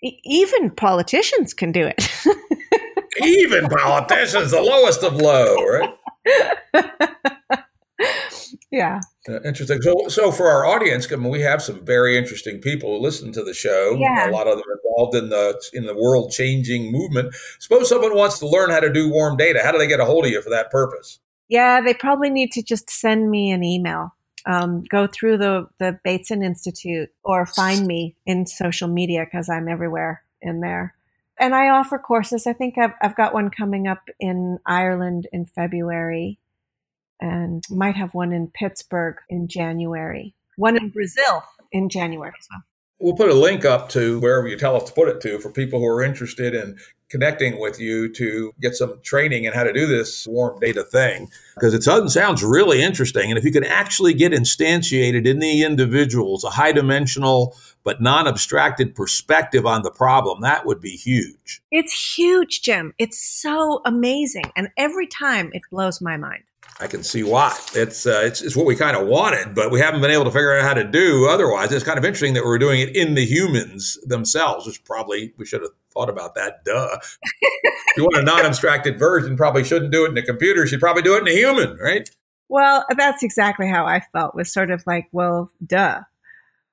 even 0.03 0.71
politicians 0.71 1.53
can 1.53 1.71
do 1.71 1.85
it. 1.85 2.09
even 3.23 3.67
politicians, 3.67 4.51
the 4.51 4.61
lowest 4.61 5.03
of 5.03 5.15
low, 5.15 5.55
right? 5.55 5.97
yeah. 8.71 8.99
Uh, 9.27 9.41
interesting. 9.41 9.81
So, 9.81 10.07
so 10.09 10.31
for 10.31 10.49
our 10.49 10.65
audience, 10.65 11.11
I 11.11 11.15
mean, 11.15 11.29
we 11.29 11.41
have 11.41 11.61
some 11.61 11.85
very 11.85 12.17
interesting 12.17 12.59
people 12.59 12.97
who 12.97 13.03
listen 13.03 13.31
to 13.33 13.43
the 13.43 13.53
show. 13.53 13.95
Yeah. 13.97 14.29
A 14.29 14.31
lot 14.31 14.47
of 14.47 14.57
them 14.57 14.65
involved 14.83 15.15
in 15.15 15.29
the 15.29 15.61
in 15.73 15.85
the 15.85 15.95
world 15.95 16.31
changing 16.31 16.91
movement. 16.91 17.33
Suppose 17.59 17.87
someone 17.87 18.15
wants 18.15 18.39
to 18.39 18.47
learn 18.47 18.69
how 18.69 18.79
to 18.79 18.91
do 18.91 19.09
warm 19.09 19.37
data. 19.37 19.61
How 19.63 19.71
do 19.71 19.77
they 19.77 19.87
get 19.87 19.99
a 19.99 20.05
hold 20.05 20.25
of 20.25 20.31
you 20.31 20.41
for 20.41 20.49
that 20.49 20.69
purpose? 20.69 21.19
Yeah, 21.47 21.81
they 21.81 21.93
probably 21.93 22.29
need 22.29 22.51
to 22.53 22.63
just 22.63 22.89
send 22.89 23.29
me 23.29 23.51
an 23.51 23.63
email 23.63 24.15
um, 24.45 24.83
go 24.89 25.07
through 25.07 25.37
the 25.37 25.67
the 25.79 25.99
Bateson 26.03 26.43
Institute 26.43 27.09
or 27.23 27.45
find 27.45 27.87
me 27.87 28.15
in 28.25 28.45
social 28.45 28.87
media 28.87 29.25
because 29.25 29.49
I'm 29.49 29.67
everywhere 29.67 30.23
in 30.41 30.59
there. 30.59 30.95
And 31.39 31.55
I 31.55 31.69
offer 31.69 31.97
courses. 31.97 32.45
I 32.45 32.53
think 32.53 32.77
I've 32.77 32.93
I've 33.01 33.15
got 33.15 33.33
one 33.33 33.49
coming 33.49 33.87
up 33.87 34.09
in 34.19 34.59
Ireland 34.65 35.27
in 35.31 35.45
February, 35.45 36.39
and 37.19 37.63
might 37.69 37.95
have 37.95 38.13
one 38.13 38.33
in 38.33 38.47
Pittsburgh 38.47 39.17
in 39.29 39.47
January. 39.47 40.35
One 40.57 40.77
in 40.77 40.89
Brazil 40.89 41.43
in 41.71 41.89
January 41.89 42.33
as 42.37 42.47
well. 42.51 42.63
We'll 42.99 43.15
put 43.15 43.29
a 43.29 43.33
link 43.33 43.65
up 43.65 43.89
to 43.89 44.19
wherever 44.19 44.47
you 44.47 44.57
tell 44.57 44.75
us 44.75 44.83
to 44.83 44.93
put 44.93 45.09
it 45.09 45.19
to 45.21 45.39
for 45.39 45.51
people 45.51 45.79
who 45.79 45.87
are 45.87 46.01
interested 46.01 46.55
in 46.55 46.77
connecting 47.13 47.59
with 47.59 47.79
you 47.79 48.11
to 48.11 48.51
get 48.59 48.73
some 48.73 48.99
training 49.03 49.43
in 49.43 49.53
how 49.53 49.63
to 49.63 49.71
do 49.71 49.85
this 49.85 50.25
warm 50.25 50.59
data 50.59 50.83
thing 50.83 51.29
because 51.53 51.75
it 51.75 51.83
sounds 51.83 52.43
really 52.43 52.81
interesting. 52.81 53.29
And 53.29 53.37
if 53.37 53.45
you 53.45 53.51
can 53.51 53.63
actually 53.63 54.15
get 54.15 54.31
instantiated 54.31 55.27
in 55.27 55.37
the 55.37 55.63
individuals 55.63 56.43
a 56.43 56.49
high 56.49 56.71
dimensional 56.71 57.55
but 57.83 58.01
non 58.01 58.27
abstracted 58.27 58.95
perspective 58.95 59.65
on 59.65 59.83
the 59.83 59.91
problem, 59.91 60.41
that 60.41 60.65
would 60.65 60.81
be 60.81 60.95
huge. 60.95 61.61
It's 61.69 62.15
huge, 62.17 62.63
Jim. 62.63 62.93
It's 62.97 63.19
so 63.19 63.81
amazing. 63.85 64.51
And 64.55 64.69
every 64.75 65.05
time 65.05 65.51
it 65.53 65.61
blows 65.69 66.01
my 66.01 66.17
mind. 66.17 66.45
I 66.83 66.87
can 66.87 67.01
see 67.01 67.23
why. 67.23 67.57
It's, 67.73 68.05
uh, 68.05 68.23
it's, 68.25 68.41
it's 68.41 68.57
what 68.57 68.65
we 68.65 68.75
kind 68.75 68.97
of 68.97 69.07
wanted, 69.07 69.55
but 69.55 69.71
we 69.71 69.79
haven't 69.79 70.01
been 70.01 70.11
able 70.11 70.25
to 70.25 70.31
figure 70.31 70.53
out 70.57 70.65
how 70.65 70.73
to 70.73 70.83
do 70.83 71.29
otherwise. 71.29 71.71
It's 71.71 71.85
kind 71.85 71.97
of 71.97 72.03
interesting 72.03 72.33
that 72.33 72.43
we're 72.43 72.57
doing 72.57 72.81
it 72.81 72.93
in 72.93 73.13
the 73.13 73.25
humans 73.25 73.97
themselves, 74.05 74.67
which 74.67 74.83
probably 74.83 75.33
we 75.37 75.45
should 75.45 75.61
have 75.61 75.71
thought 75.93 76.09
about 76.09 76.35
that. 76.35 76.65
Duh. 76.65 76.97
if 77.41 77.97
you 77.97 78.03
want 78.03 78.17
a 78.17 78.23
non-abstracted 78.23 78.99
version, 78.99 79.37
probably 79.37 79.63
shouldn't 79.63 79.93
do 79.93 80.03
it 80.03 80.09
in 80.09 80.17
a 80.17 80.21
computer. 80.23 80.67
She'd 80.67 80.81
probably 80.81 81.03
do 81.03 81.15
it 81.15 81.21
in 81.21 81.27
a 81.29 81.31
human, 81.31 81.77
right? 81.77 82.09
Well, 82.49 82.85
that's 82.97 83.23
exactly 83.23 83.69
how 83.69 83.85
I 83.85 84.01
felt. 84.11 84.35
Was 84.35 84.51
sort 84.51 84.69
of 84.69 84.83
like, 84.85 85.07
well, 85.13 85.51
duh. 85.65 86.01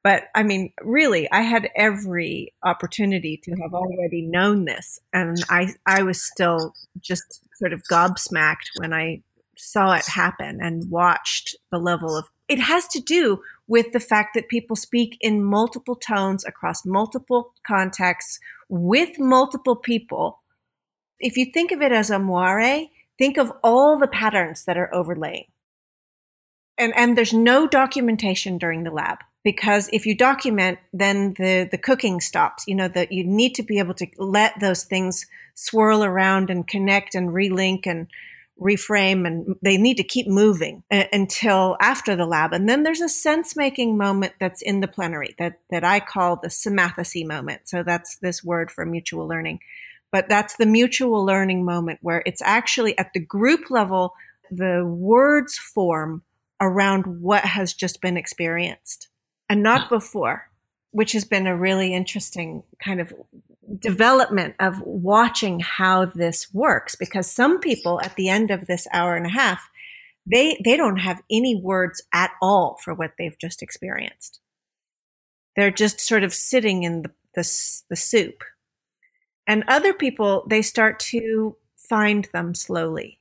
But 0.03 0.25
I 0.35 0.43
mean, 0.43 0.73
really, 0.83 1.31
I 1.31 1.43
had 1.43 1.71
every 1.77 2.53
opportunity 2.65 3.41
to 3.45 3.53
have 3.63 3.75
already 3.75 4.23
known 4.23 4.65
this, 4.65 4.99
and 5.13 5.37
I 5.49 5.75
I 5.87 6.03
was 6.03 6.21
still 6.21 6.75
just 6.99 7.45
sort 7.55 7.73
of 7.73 7.83
gobsmacked 7.91 8.71
when 8.79 8.93
I 8.93 9.23
saw 9.61 9.93
it 9.93 10.07
happen 10.07 10.59
and 10.61 10.91
watched 10.91 11.57
the 11.71 11.79
level 11.79 12.17
of 12.17 12.27
it 12.49 12.59
has 12.59 12.89
to 12.89 13.01
do 13.01 13.41
with 13.69 13.93
the 13.93 14.01
fact 14.01 14.35
that 14.35 14.49
people 14.49 14.75
speak 14.75 15.17
in 15.21 15.45
multiple 15.45 15.95
tones 15.95 16.45
across 16.45 16.85
multiple 16.85 17.55
contexts 17.65 18.41
with 18.69 19.21
multiple 19.21 19.77
people. 19.77 20.41
If 21.21 21.37
you 21.37 21.47
think 21.55 21.71
of 21.71 21.81
it 21.81 21.93
as 21.93 22.11
a 22.11 22.19
moire, 22.19 22.87
think 23.19 23.37
of 23.39 23.53
all 23.63 23.97
the 23.97 24.09
patterns 24.09 24.65
that 24.65 24.77
are 24.77 24.93
overlaying. 24.93 25.45
And, 26.77 26.93
and 26.97 27.17
there's 27.17 27.33
no 27.33 27.69
documentation 27.69 28.59
during 28.59 28.83
the 28.83 28.91
lab 28.91 29.19
because 29.45 29.89
if 29.93 30.05
you 30.05 30.17
document, 30.17 30.79
then 30.93 31.35
the, 31.39 31.69
the 31.71 31.79
cooking 31.79 32.21
stops. 32.21 32.65
You 32.67 32.75
know, 32.75 32.89
that 32.89 33.13
you 33.13 33.23
need 33.23 33.55
to 33.55 33.63
be 33.63 33.79
able 33.79 33.95
to 33.95 34.07
let 34.19 34.59
those 34.61 34.85
things 34.85 35.27
swirl 35.55 36.03
around 36.03 36.51
and 36.51 36.67
connect 36.67 37.15
and 37.15 37.29
relink 37.29 37.87
and 37.87 38.09
reframe 38.61 39.27
and 39.27 39.57
they 39.63 39.77
need 39.77 39.97
to 39.97 40.05
keep 40.05 40.27
moving 40.27 40.83
until 40.91 41.77
after 41.81 42.15
the 42.15 42.27
lab. 42.27 42.53
And 42.53 42.69
then 42.69 42.83
there's 42.83 43.01
a 43.01 43.09
sense 43.09 43.57
making 43.57 43.97
moment 43.97 44.35
that's 44.39 44.61
in 44.61 44.81
the 44.81 44.89
plenary 44.89 45.35
that, 45.39 45.61
that 45.71 45.83
I 45.83 46.01
call 46.01 46.37
the 46.37 46.49
symmathesy 46.49 47.27
moment. 47.27 47.63
So 47.65 47.83
that's 47.83 48.19
this 48.19 48.45
word 48.45 48.71
for 48.71 48.85
mutual 48.85 49.27
learning. 49.27 49.61
But 50.13 50.29
that's 50.29 50.57
the 50.57 50.67
mutual 50.67 51.25
learning 51.25 51.65
moment 51.65 52.01
where 52.03 52.23
it's 52.27 52.43
actually 52.43 52.99
at 52.99 53.13
the 53.15 53.21
group 53.21 53.71
level, 53.71 54.15
the 54.51 54.85
words 54.85 55.57
form 55.57 56.23
around 56.61 57.23
what 57.23 57.45
has 57.45 57.73
just 57.73 58.01
been 58.03 58.17
experienced 58.17 59.09
and 59.49 59.63
not 59.63 59.89
before, 59.89 60.51
which 60.91 61.13
has 61.13 61.25
been 61.25 61.47
a 61.47 61.57
really 61.57 61.95
interesting 61.95 62.63
kind 62.83 63.01
of 63.01 63.15
development 63.79 64.55
of 64.59 64.81
watching 64.83 65.61
how 65.61 66.05
this 66.05 66.53
works 66.53 66.97
because 66.97 67.31
some 67.31 67.61
people 67.61 68.01
at 68.03 68.17
the 68.17 68.29
end 68.29 68.51
of 68.51 68.67
this 68.67 68.87
hour 68.93 69.15
and 69.15 69.27
a 69.27 69.31
half 69.31 69.69
they 70.27 70.61
they 70.65 70.77
don't 70.77 70.99
have 70.99 71.23
any 71.31 71.57
words 71.57 72.03
at 72.13 72.33
all 72.43 72.79
for 72.83 72.95
what 72.95 73.13
they've 73.19 73.39
just 73.39 73.63
experienced. 73.63 74.41
They're 75.57 75.71
just 75.71 76.01
sort 76.01 76.25
of 76.25 76.35
sitting 76.35 76.83
in 76.83 77.03
the 77.03 77.11
the, 77.35 77.83
the 77.89 77.97
soup. 77.97 78.43
And 79.47 79.65
other 79.69 79.93
people 79.93 80.45
they 80.49 80.63
start 80.63 80.99
to 81.01 81.57
find 81.77 82.29
them 82.33 82.55
slowly. 82.55 83.19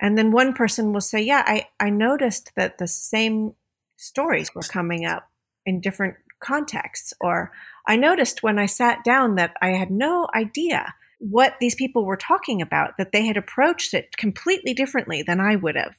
And 0.00 0.16
then 0.16 0.30
one 0.30 0.52
person 0.52 0.92
will 0.92 1.00
say 1.00 1.20
yeah 1.20 1.42
i 1.46 1.68
i 1.80 1.90
noticed 1.90 2.52
that 2.56 2.78
the 2.78 2.88
same 2.88 3.54
stories 3.96 4.54
were 4.54 4.62
coming 4.62 5.04
up 5.04 5.30
in 5.66 5.80
different 5.80 6.16
contexts 6.40 7.12
or 7.20 7.52
I 7.88 7.96
noticed 7.96 8.42
when 8.42 8.58
I 8.58 8.66
sat 8.66 9.02
down 9.02 9.34
that 9.36 9.54
I 9.62 9.70
had 9.70 9.90
no 9.90 10.28
idea 10.34 10.94
what 11.18 11.56
these 11.58 11.74
people 11.74 12.04
were 12.04 12.16
talking 12.16 12.62
about, 12.62 12.96
that 12.98 13.12
they 13.12 13.26
had 13.26 13.36
approached 13.36 13.94
it 13.94 14.16
completely 14.16 14.74
differently 14.74 15.22
than 15.22 15.40
I 15.40 15.56
would 15.56 15.74
have. 15.74 15.96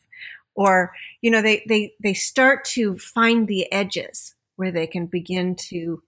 Or, 0.55 0.93
you 1.21 1.31
know, 1.31 1.41
they, 1.41 1.65
they, 1.67 1.93
they 2.01 2.13
start 2.13 2.63
to 2.65 2.97
find 2.97 3.47
the 3.47 3.69
edges 3.71 4.35
where 4.55 4.71
they 4.71 4.87
can 4.87 5.07
begin 5.07 5.55
to 5.55 6.03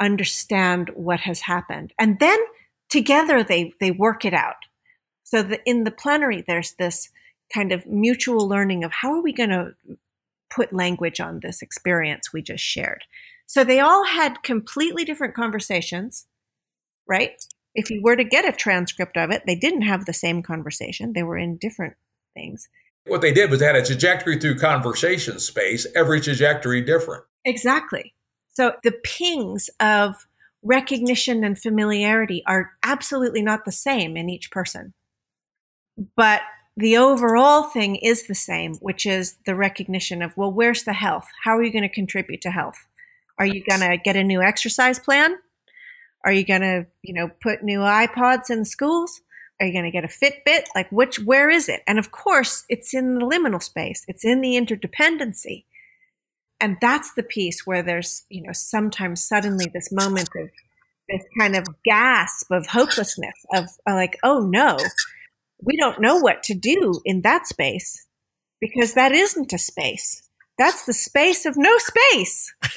understand 0.00 0.90
what 0.94 1.20
has 1.20 1.40
happened. 1.42 1.92
And 1.98 2.18
then 2.20 2.38
together 2.88 3.42
they, 3.42 3.72
they 3.80 3.90
work 3.90 4.24
it 4.24 4.34
out. 4.34 4.56
So 5.24 5.42
that 5.42 5.60
in 5.66 5.84
the 5.84 5.90
plenary, 5.90 6.44
there's 6.46 6.74
this 6.78 7.10
kind 7.52 7.72
of 7.72 7.86
mutual 7.86 8.48
learning 8.48 8.84
of 8.84 8.92
how 8.92 9.12
are 9.12 9.22
we 9.22 9.32
going 9.32 9.50
to 9.50 9.74
put 10.50 10.72
language 10.72 11.20
on 11.20 11.40
this 11.40 11.62
experience 11.62 12.32
we 12.32 12.42
just 12.42 12.62
shared. 12.62 13.02
So 13.46 13.64
they 13.64 13.80
all 13.80 14.04
had 14.04 14.42
completely 14.42 15.04
different 15.04 15.34
conversations, 15.34 16.26
right? 17.06 17.32
If 17.74 17.90
you 17.90 18.02
were 18.02 18.16
to 18.16 18.24
get 18.24 18.48
a 18.48 18.52
transcript 18.52 19.16
of 19.16 19.30
it, 19.30 19.42
they 19.46 19.54
didn't 19.54 19.82
have 19.82 20.04
the 20.04 20.12
same 20.12 20.42
conversation. 20.42 21.12
They 21.12 21.22
were 21.22 21.38
in 21.38 21.56
different 21.56 21.94
things. 22.34 22.68
What 23.06 23.20
they 23.20 23.32
did 23.32 23.50
was 23.50 23.60
they 23.60 23.66
had 23.66 23.76
a 23.76 23.84
trajectory 23.84 24.38
through 24.38 24.58
conversation 24.58 25.38
space, 25.38 25.86
every 25.94 26.20
trajectory 26.20 26.80
different. 26.82 27.24
Exactly. 27.44 28.14
So 28.54 28.72
the 28.82 28.92
pings 29.04 29.70
of 29.78 30.26
recognition 30.62 31.44
and 31.44 31.56
familiarity 31.56 32.42
are 32.46 32.72
absolutely 32.82 33.42
not 33.42 33.64
the 33.64 33.72
same 33.72 34.16
in 34.16 34.28
each 34.28 34.50
person. 34.50 34.94
But 36.16 36.42
the 36.76 36.96
overall 36.96 37.62
thing 37.62 37.96
is 37.96 38.26
the 38.26 38.34
same, 38.34 38.74
which 38.76 39.06
is 39.06 39.36
the 39.46 39.54
recognition 39.54 40.20
of, 40.20 40.36
well, 40.36 40.52
where's 40.52 40.82
the 40.82 40.92
health? 40.92 41.28
How 41.44 41.56
are 41.56 41.62
you 41.62 41.72
going 41.72 41.88
to 41.88 41.94
contribute 41.94 42.40
to 42.42 42.50
health? 42.50 42.86
Are 43.38 43.46
you 43.46 43.62
going 43.68 43.80
to 43.80 43.96
get 43.96 44.16
a 44.16 44.24
new 44.24 44.42
exercise 44.42 44.98
plan? 44.98 45.36
Are 46.24 46.32
you 46.32 46.44
going 46.44 46.62
to, 46.62 46.86
you 47.02 47.14
know, 47.14 47.30
put 47.42 47.62
new 47.62 47.80
iPods 47.80 48.50
in 48.50 48.64
schools? 48.64 49.20
Are 49.60 49.66
you 49.66 49.72
going 49.72 49.84
to 49.84 49.90
get 49.90 50.04
a 50.04 50.08
Fitbit? 50.08 50.64
Like 50.74 50.90
which 50.90 51.20
where 51.20 51.48
is 51.48 51.68
it? 51.68 51.82
And 51.86 51.98
of 51.98 52.10
course, 52.10 52.64
it's 52.68 52.92
in 52.92 53.14
the 53.14 53.24
liminal 53.24 53.62
space. 53.62 54.04
It's 54.08 54.24
in 54.24 54.40
the 54.40 54.54
interdependency. 54.54 55.64
And 56.60 56.78
that's 56.80 57.12
the 57.14 57.22
piece 57.22 57.66
where 57.66 57.82
there's, 57.82 58.24
you 58.28 58.42
know, 58.42 58.52
sometimes 58.52 59.26
suddenly 59.26 59.66
this 59.72 59.92
moment 59.92 60.30
of 60.36 60.50
this 61.08 61.22
kind 61.38 61.54
of 61.54 61.66
gasp 61.84 62.50
of 62.50 62.66
hopelessness 62.66 63.34
of 63.54 63.66
uh, 63.86 63.94
like, 63.94 64.18
oh 64.22 64.40
no, 64.40 64.78
we 65.62 65.76
don't 65.76 66.00
know 66.00 66.16
what 66.16 66.42
to 66.44 66.54
do 66.54 67.00
in 67.04 67.22
that 67.22 67.46
space 67.46 68.06
because 68.60 68.94
that 68.94 69.12
isn't 69.12 69.52
a 69.52 69.58
space. 69.58 70.25
That's 70.58 70.86
the 70.86 70.92
space 70.92 71.46
of 71.46 71.56
no 71.56 71.76
space. 71.78 72.52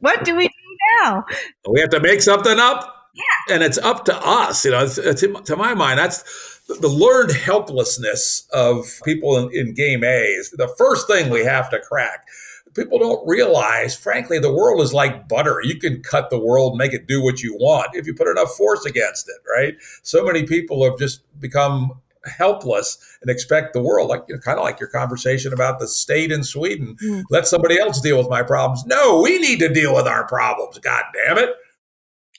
what 0.00 0.24
do 0.24 0.36
we 0.36 0.48
do 0.48 0.54
now? 1.00 1.24
We 1.68 1.80
have 1.80 1.90
to 1.90 2.00
make 2.00 2.22
something 2.22 2.58
up. 2.58 2.90
Yeah. 3.14 3.54
And 3.54 3.62
it's 3.62 3.78
up 3.78 4.04
to 4.06 4.16
us. 4.16 4.64
You 4.64 4.72
know, 4.72 4.82
it's, 4.84 4.98
it's, 4.98 5.20
to 5.20 5.56
my 5.56 5.74
mind, 5.74 6.00
that's 6.00 6.24
the 6.66 6.88
learned 6.88 7.32
helplessness 7.32 8.48
of 8.52 8.86
people 9.04 9.36
in, 9.36 9.50
in 9.52 9.74
game 9.74 10.02
A 10.02 10.24
is 10.24 10.50
the 10.50 10.74
first 10.76 11.06
thing 11.06 11.30
we 11.30 11.44
have 11.44 11.70
to 11.70 11.78
crack 11.78 12.26
people 12.74 12.98
don't 12.98 13.26
realize, 13.26 13.94
frankly, 13.94 14.38
the 14.38 14.52
world 14.52 14.80
is 14.80 14.92
like 14.92 15.28
butter. 15.28 15.60
You 15.62 15.78
can 15.78 16.02
cut 16.02 16.30
the 16.30 16.38
world, 16.38 16.76
make 16.76 16.92
it 16.92 17.06
do 17.06 17.22
what 17.22 17.42
you 17.42 17.54
want 17.54 17.94
if 17.94 18.06
you 18.06 18.14
put 18.14 18.28
enough 18.28 18.54
force 18.56 18.84
against 18.84 19.28
it, 19.28 19.40
right? 19.48 19.74
So 20.02 20.24
many 20.24 20.44
people 20.44 20.84
have 20.84 20.98
just 20.98 21.22
become 21.40 22.00
helpless 22.26 22.98
and 23.22 23.30
expect 23.30 23.72
the 23.72 23.82
world, 23.82 24.08
like 24.08 24.22
you 24.28 24.34
know, 24.34 24.40
kind 24.40 24.58
of 24.58 24.64
like 24.64 24.80
your 24.80 24.88
conversation 24.88 25.52
about 25.52 25.78
the 25.78 25.88
state 25.88 26.30
in 26.30 26.44
Sweden. 26.44 26.96
Mm. 27.02 27.24
Let 27.30 27.46
somebody 27.46 27.78
else 27.78 28.00
deal 28.00 28.18
with 28.18 28.28
my 28.28 28.42
problems. 28.42 28.84
No, 28.86 29.20
we 29.22 29.38
need 29.38 29.58
to 29.60 29.72
deal 29.72 29.94
with 29.94 30.06
our 30.06 30.26
problems. 30.26 30.78
God 30.78 31.04
damn 31.26 31.38
it. 31.38 31.50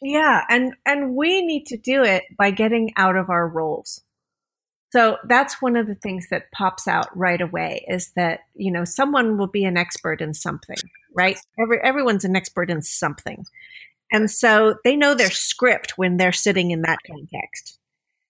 Yeah, 0.02 0.44
and 0.50 0.74
and 0.86 1.16
we 1.16 1.46
need 1.46 1.66
to 1.68 1.78
do 1.78 2.04
it 2.04 2.24
by 2.38 2.52
getting 2.52 2.92
out 2.98 3.16
of 3.16 3.30
our 3.30 3.48
roles. 3.48 4.02
So 4.92 5.18
that's 5.28 5.62
one 5.62 5.76
of 5.76 5.88
the 5.88 5.96
things 5.96 6.28
that 6.30 6.52
pops 6.54 6.88
out 6.88 7.08
right 7.18 7.42
away 7.42 7.86
is 7.90 8.12
that, 8.16 8.42
you 8.54 8.72
know, 8.72 8.86
someone 8.86 9.38
will 9.38 9.48
be 9.48 9.66
an 9.66 9.76
expert 9.76 10.22
in 10.22 10.34
something, 10.34 10.78
right? 11.14 11.38
Every, 11.60 11.82
everyone's 11.84 12.24
an 12.24 12.38
expert 12.38 12.70
in 12.70 12.82
something. 12.82 13.44
And 14.14 14.32
so 14.32 14.76
they 14.86 14.96
know 14.96 15.14
their 15.14 15.32
script 15.32 15.98
when 15.98 16.16
they're 16.16 16.32
sitting 16.32 16.72
in 16.72 16.84
that 16.84 17.00
context 17.06 17.78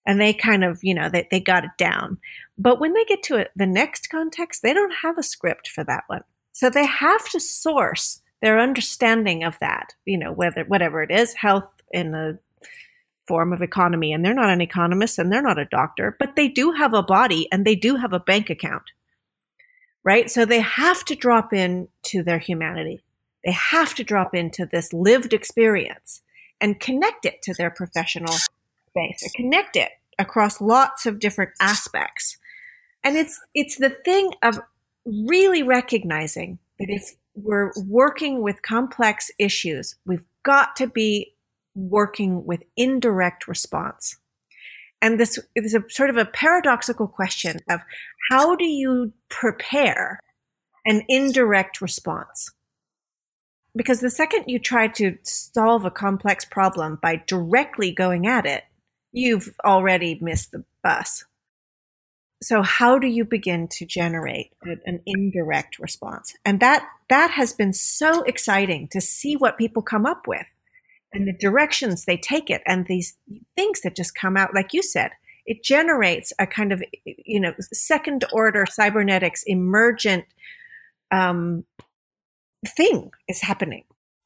and 0.06 0.22
they 0.22 0.34
kind 0.34 0.64
of, 0.64 0.80
you 0.84 0.94
know, 0.94 1.10
they, 1.10 1.28
they 1.32 1.40
got 1.40 1.64
it 1.64 1.72
down. 1.78 2.18
But 2.58 2.80
when 2.80 2.94
they 2.94 3.04
get 3.06 3.24
to 3.24 3.48
the 3.56 3.66
next 3.66 4.10
context, 4.10 4.62
they 4.62 4.74
don't 4.74 4.94
have 5.02 5.18
a 5.18 5.24
script 5.24 5.68
for 5.68 5.84
that 5.84 6.04
one. 6.08 6.24
So 6.52 6.70
they 6.70 6.86
have 6.86 7.28
to 7.30 7.40
source 7.40 8.22
their 8.42 8.60
understanding 8.60 9.44
of 9.44 9.58
that, 9.60 9.94
you 10.06 10.18
know, 10.18 10.32
whether 10.32 10.64
whatever 10.64 11.02
it 11.02 11.12
is, 11.12 11.34
health 11.34 11.70
in 11.92 12.12
the 12.12 12.40
form 13.28 13.52
of 13.52 13.62
economy. 13.62 14.14
And 14.14 14.24
they're 14.24 14.34
not 14.34 14.50
an 14.50 14.62
economist 14.62 15.18
and 15.18 15.32
they're 15.32 15.42
not 15.42 15.60
a 15.60 15.66
doctor, 15.66 16.16
but 16.20 16.36
they 16.36 16.48
do 16.48 16.72
have 16.72 16.94
a 16.94 17.04
body 17.04 17.48
and 17.52 17.66
they 17.66 17.76
do 17.76 17.96
have 17.96 18.14
a 18.14 18.20
bank 18.20 18.50
account. 18.50 18.84
Right? 20.04 20.30
So 20.30 20.46
they 20.46 20.60
have 20.60 21.04
to 21.06 21.16
drop 21.16 21.52
in 21.52 21.88
to 22.04 22.22
their 22.22 22.38
humanity. 22.38 23.02
They 23.44 23.52
have 23.52 23.96
to 23.96 24.04
drop 24.04 24.36
into 24.36 24.66
this 24.66 24.94
lived 24.94 25.34
experience 25.34 26.22
and 26.62 26.80
connect 26.80 27.26
it 27.26 27.42
to 27.44 27.54
their 27.58 27.72
professional 27.72 28.34
space 28.96 29.32
connect 29.36 29.76
it 29.76 29.92
across 30.18 30.62
lots 30.62 31.06
of 31.06 31.20
different 31.20 31.52
aspects. 31.60 32.38
And 33.04 33.18
it's 33.18 33.40
it's 33.54 33.78
the 33.78 33.90
thing 33.90 34.32
of 34.42 34.60
really 35.06 35.64
recognizing 35.64 36.60
that 36.80 36.90
if 36.90 37.16
we're 37.36 37.72
working 37.86 38.42
with 38.42 38.62
complex 38.62 39.30
issues, 39.38 39.96
we've 40.06 40.26
got 40.44 40.76
to 40.78 40.88
be 40.88 41.34
working 41.76 42.46
with 42.46 42.64
indirect 42.78 43.48
response. 43.48 44.18
And 45.02 45.20
this 45.20 45.38
is 45.56 45.76
a 45.76 45.84
sort 45.90 46.10
of 46.10 46.18
a 46.18 46.26
paradoxical 46.26 47.08
question 47.08 47.60
of 47.70 47.82
how 48.32 48.56
do 48.56 48.64
you 48.64 49.12
prepare 49.30 50.20
an 50.86 51.04
indirect 51.10 51.82
response? 51.82 52.50
Because 53.76 54.00
the 54.00 54.10
second 54.10 54.46
you 54.48 54.58
try 54.58 54.88
to 54.88 55.18
solve 55.24 55.84
a 55.84 55.92
complex 55.92 56.46
problem 56.46 56.98
by 57.02 57.22
directly 57.28 57.92
going 57.92 58.26
at 58.26 58.46
it, 58.46 58.64
you've 59.16 59.56
already 59.64 60.20
missed 60.22 60.52
the 60.52 60.64
bus. 60.84 61.24
So 62.44 62.62
how 62.62 63.00
do 63.00 63.08
you 63.08 63.24
begin 63.24 63.68
to 63.70 63.86
generate 63.86 64.52
an 64.62 65.00
indirect 65.06 65.80
response? 65.80 66.36
And 66.44 66.60
that 66.60 66.86
that 67.10 67.32
has 67.32 67.54
been 67.54 67.74
so 67.74 68.24
exciting 68.24 68.90
to 68.90 69.00
see 69.00 69.36
what 69.36 69.58
people 69.58 69.82
come 69.82 70.06
up 70.06 70.28
with 70.28 70.46
and 71.14 71.28
the 71.28 71.34
directions 71.34 72.04
they 72.04 72.18
take 72.18 72.50
it 72.50 72.62
and 72.68 72.86
these 72.88 73.16
things 73.56 73.82
that 73.82 73.96
just 73.96 74.14
come 74.14 74.36
out 74.36 74.54
like 74.54 74.74
you 74.74 74.84
said 74.84 75.12
it 75.46 75.64
generates 75.64 76.34
a 76.40 76.46
kind 76.46 76.74
of 76.74 76.84
you 77.06 77.40
know 77.40 77.54
second 77.72 78.26
order 78.34 78.66
cybernetics 78.70 79.44
emergent 79.46 80.26
um, 81.12 81.64
thing 82.76 83.12
is 83.30 83.42
happening 83.42 83.84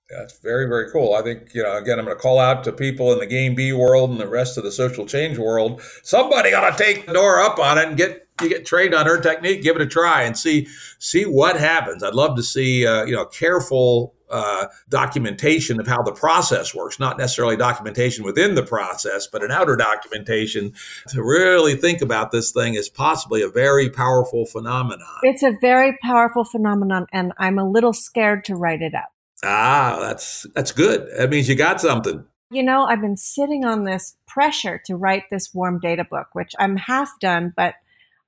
that's 0.09 0.39
very, 0.39 0.67
very 0.67 0.91
cool. 0.91 1.13
I 1.13 1.21
think, 1.21 1.53
you 1.53 1.63
know, 1.63 1.77
again, 1.77 1.99
I'm 1.99 2.05
going 2.05 2.17
to 2.17 2.21
call 2.21 2.39
out 2.39 2.63
to 2.63 2.71
people 2.71 3.13
in 3.13 3.19
the 3.19 3.27
game 3.27 3.55
B 3.55 3.71
world 3.73 4.09
and 4.09 4.19
the 4.19 4.27
rest 4.27 4.57
of 4.57 4.63
the 4.63 4.71
social 4.71 5.05
change 5.05 5.37
world. 5.37 5.81
Somebody 6.03 6.51
got 6.51 6.75
to 6.75 6.83
take 6.83 7.07
Nora 7.07 7.45
up 7.45 7.59
on 7.59 7.77
it 7.77 7.87
and 7.87 7.97
get 7.97 8.27
you 8.41 8.49
get 8.49 8.65
trained 8.65 8.93
on 8.93 9.05
her 9.05 9.19
technique, 9.19 9.61
give 9.61 9.75
it 9.75 9.81
a 9.81 9.85
try 9.85 10.23
and 10.23 10.37
see 10.37 10.67
see 10.97 11.23
what 11.23 11.59
happens. 11.59 12.03
I'd 12.03 12.15
love 12.15 12.35
to 12.37 12.43
see, 12.43 12.87
uh, 12.87 13.05
you 13.05 13.13
know, 13.13 13.25
careful 13.25 14.15
uh, 14.29 14.67
documentation 14.89 15.79
of 15.79 15.87
how 15.87 16.01
the 16.03 16.11
process 16.11 16.73
works, 16.73 16.99
not 16.99 17.17
necessarily 17.17 17.57
documentation 17.57 18.23
within 18.23 18.55
the 18.55 18.63
process, 18.63 19.27
but 19.27 19.43
an 19.43 19.51
outer 19.51 19.75
documentation 19.75 20.73
to 21.07 21.21
really 21.21 21.75
think 21.75 22.01
about 22.01 22.31
this 22.31 22.51
thing 22.51 22.77
as 22.77 22.89
possibly 22.89 23.41
a 23.41 23.49
very 23.49 23.89
powerful 23.89 24.45
phenomenon. 24.45 25.19
It's 25.23 25.43
a 25.43 25.51
very 25.61 25.97
powerful 26.03 26.43
phenomenon, 26.43 27.07
and 27.11 27.33
I'm 27.37 27.57
a 27.57 27.69
little 27.69 27.93
scared 27.93 28.45
to 28.45 28.55
write 28.55 28.81
it 28.81 28.93
up. 28.93 29.09
Ah, 29.43 29.97
that's 30.01 30.45
that's 30.55 30.71
good. 30.71 31.07
That 31.17 31.29
means 31.29 31.47
you 31.47 31.55
got 31.55 31.79
something. 31.79 32.25
You 32.51 32.63
know, 32.63 32.83
I've 32.83 33.01
been 33.01 33.17
sitting 33.17 33.63
on 33.63 33.83
this 33.83 34.17
pressure 34.27 34.81
to 34.85 34.95
write 34.95 35.23
this 35.29 35.53
warm 35.53 35.79
data 35.79 36.03
book, 36.03 36.27
which 36.33 36.53
I'm 36.59 36.77
half 36.77 37.19
done, 37.19 37.53
but 37.55 37.75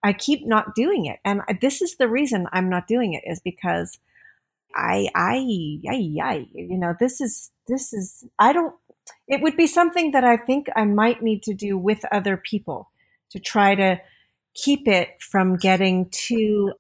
I 0.03 0.13
keep 0.13 0.45
not 0.45 0.75
doing 0.75 1.05
it. 1.05 1.19
And 1.25 1.41
this 1.59 1.81
is 1.81 1.95
the 1.95 2.07
reason 2.07 2.47
I'm 2.51 2.69
not 2.69 2.87
doing 2.87 3.13
it 3.13 3.23
is 3.25 3.39
because 3.39 3.99
I 4.75 5.09
I 5.15 5.79
I 5.89 6.47
you 6.53 6.77
know, 6.77 6.95
this 6.99 7.19
is 7.19 7.51
this 7.67 7.93
is 7.93 8.25
I 8.39 8.53
don't 8.53 8.75
it 9.27 9.41
would 9.41 9.57
be 9.57 9.67
something 9.67 10.11
that 10.11 10.23
I 10.23 10.37
think 10.37 10.67
I 10.75 10.85
might 10.85 11.21
need 11.21 11.43
to 11.43 11.53
do 11.53 11.77
with 11.77 12.05
other 12.11 12.37
people 12.37 12.89
to 13.31 13.39
try 13.39 13.75
to 13.75 13.99
keep 14.53 14.87
it 14.87 15.09
from 15.19 15.55
getting 15.55 16.09
too 16.09 16.73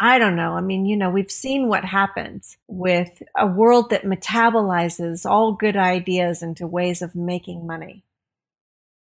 I 0.00 0.18
don't 0.18 0.36
know. 0.36 0.52
I 0.52 0.60
mean, 0.60 0.86
you 0.86 0.96
know, 0.96 1.10
we've 1.10 1.30
seen 1.30 1.68
what 1.68 1.84
happens 1.84 2.56
with 2.68 3.22
a 3.36 3.46
world 3.46 3.90
that 3.90 4.04
metabolizes 4.04 5.28
all 5.28 5.52
good 5.52 5.76
ideas 5.76 6.42
into 6.42 6.66
ways 6.66 7.02
of 7.02 7.16
making 7.16 7.66
money 7.66 8.04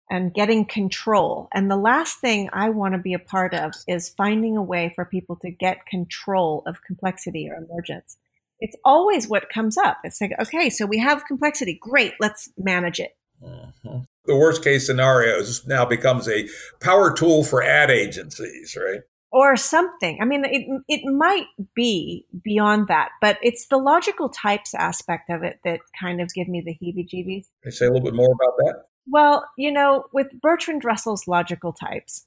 and 0.09 0.33
getting 0.33 0.65
control. 0.65 1.47
And 1.53 1.69
the 1.69 1.77
last 1.77 2.19
thing 2.19 2.49
I 2.51 2.69
want 2.69 2.95
to 2.95 2.97
be 2.97 3.13
a 3.13 3.19
part 3.19 3.53
of 3.53 3.73
is 3.87 4.09
finding 4.09 4.57
a 4.57 4.63
way 4.63 4.91
for 4.95 5.05
people 5.05 5.35
to 5.37 5.51
get 5.51 5.85
control 5.85 6.63
of 6.65 6.83
complexity 6.83 7.49
or 7.49 7.55
emergence. 7.55 8.17
It's 8.59 8.75
always 8.83 9.27
what 9.27 9.49
comes 9.49 9.77
up. 9.77 9.99
It's 10.03 10.19
like, 10.19 10.33
okay, 10.39 10.69
so 10.69 10.85
we 10.85 10.97
have 10.97 11.25
complexity. 11.25 11.77
Great, 11.79 12.13
let's 12.19 12.49
manage 12.57 12.99
it. 12.99 13.15
Mm-hmm. 13.41 13.99
The 14.25 14.35
worst 14.35 14.63
case 14.63 14.85
scenario 14.85 15.37
is 15.37 15.65
now 15.65 15.85
becomes 15.85 16.27
a 16.27 16.47
power 16.79 17.13
tool 17.13 17.43
for 17.43 17.63
ad 17.63 17.89
agencies, 17.89 18.77
right? 18.79 19.01
Or 19.31 19.55
something. 19.55 20.19
I 20.21 20.25
mean, 20.25 20.43
it, 20.45 20.67
it 20.87 21.01
might 21.05 21.47
be 21.73 22.25
beyond 22.43 22.87
that, 22.89 23.09
but 23.21 23.37
it's 23.41 23.67
the 23.67 23.77
logical 23.77 24.29
types 24.29 24.73
aspect 24.73 25.29
of 25.29 25.43
it 25.43 25.59
that 25.63 25.79
kind 25.99 26.21
of 26.21 26.33
give 26.33 26.47
me 26.47 26.61
the 26.61 26.73
heebie 26.73 27.07
jeebies. 27.07 27.47
Can 27.61 27.65
you 27.65 27.71
say 27.71 27.85
a 27.85 27.89
little 27.91 28.03
bit 28.03 28.13
more 28.13 28.31
about 28.31 28.57
that? 28.57 28.85
Well, 29.07 29.45
you 29.57 29.71
know, 29.71 30.05
with 30.13 30.27
Bertrand 30.41 30.83
Russell's 30.83 31.27
logical 31.27 31.73
types, 31.73 32.25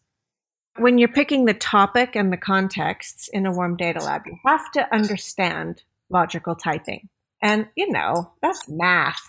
when 0.79 0.99
you're 0.99 1.09
picking 1.09 1.45
the 1.45 1.55
topic 1.55 2.17
and 2.17 2.33
the 2.33 2.37
contexts 2.37 3.29
in 3.29 3.47
a 3.47 3.53
warm 3.53 3.77
data 3.77 4.01
lab, 4.01 4.23
you 4.27 4.37
have 4.45 4.73
to 4.73 4.93
understand 4.93 5.83
logical 6.11 6.57
typing. 6.57 7.09
And, 7.41 7.69
you 7.77 7.91
know, 7.93 8.33
that's 8.43 8.69
math. 8.69 9.21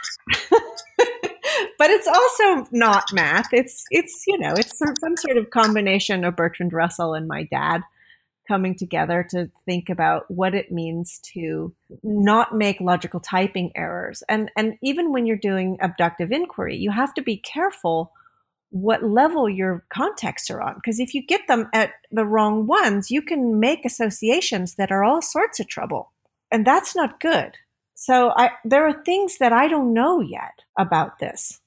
but 1.78 1.90
it's 1.90 2.08
also 2.08 2.68
not 2.72 3.12
math. 3.14 3.54
It's 3.54 3.86
it's 3.92 4.24
you 4.28 4.38
know 4.38 4.54
it's 4.54 4.78
some, 4.78 4.96
some 5.00 5.18
sort 5.18 5.38
of 5.38 5.50
combination 5.50 6.24
of 6.24 6.36
Bertrand 6.36 6.74
Russell 6.74 7.14
and 7.14 7.28
my 7.28 7.44
dad 7.44 7.82
coming 8.48 8.76
together 8.76 9.26
to 9.32 9.50
think 9.66 9.90
about 9.90 10.30
what 10.30 10.54
it 10.54 10.72
means 10.72 11.20
to 11.34 11.74
not 12.04 12.56
make 12.56 12.80
logical 12.80 13.20
typing 13.20 13.72
errors. 13.76 14.24
And 14.30 14.52
and 14.56 14.76
even 14.82 15.12
when 15.12 15.26
you're 15.26 15.38
doing 15.38 15.78
abductive 15.82 16.32
inquiry, 16.32 16.78
you 16.78 16.92
have 16.92 17.14
to 17.16 17.22
be 17.22 17.38
careful 17.38 18.12
what 18.72 19.04
level 19.04 19.50
your 19.50 19.86
contexts 19.90 20.50
are 20.50 20.62
on 20.62 20.76
because 20.76 21.00
if 21.00 21.14
you 21.14 21.26
get 21.26 21.48
them 21.48 21.70
at 21.74 21.92
the 22.12 22.26
wrong 22.26 22.68
ones, 22.68 23.10
you 23.10 23.22
can 23.22 23.60
make 23.60 23.86
associations 23.86 24.76
that 24.76 24.92
are 24.92 25.04
all 25.04 25.22
sorts 25.22 25.60
of 25.60 25.68
trouble. 25.68 26.12
And 26.52 26.66
that's 26.66 26.96
not 26.96 27.20
good. 27.20 27.58
So 27.96 28.34
I, 28.36 28.52
there 28.66 28.86
are 28.86 29.04
things 29.04 29.38
that 29.38 29.54
I 29.54 29.68
don't 29.68 29.94
know 29.94 30.20
yet 30.20 30.62
about 30.78 31.20
this. 31.20 31.62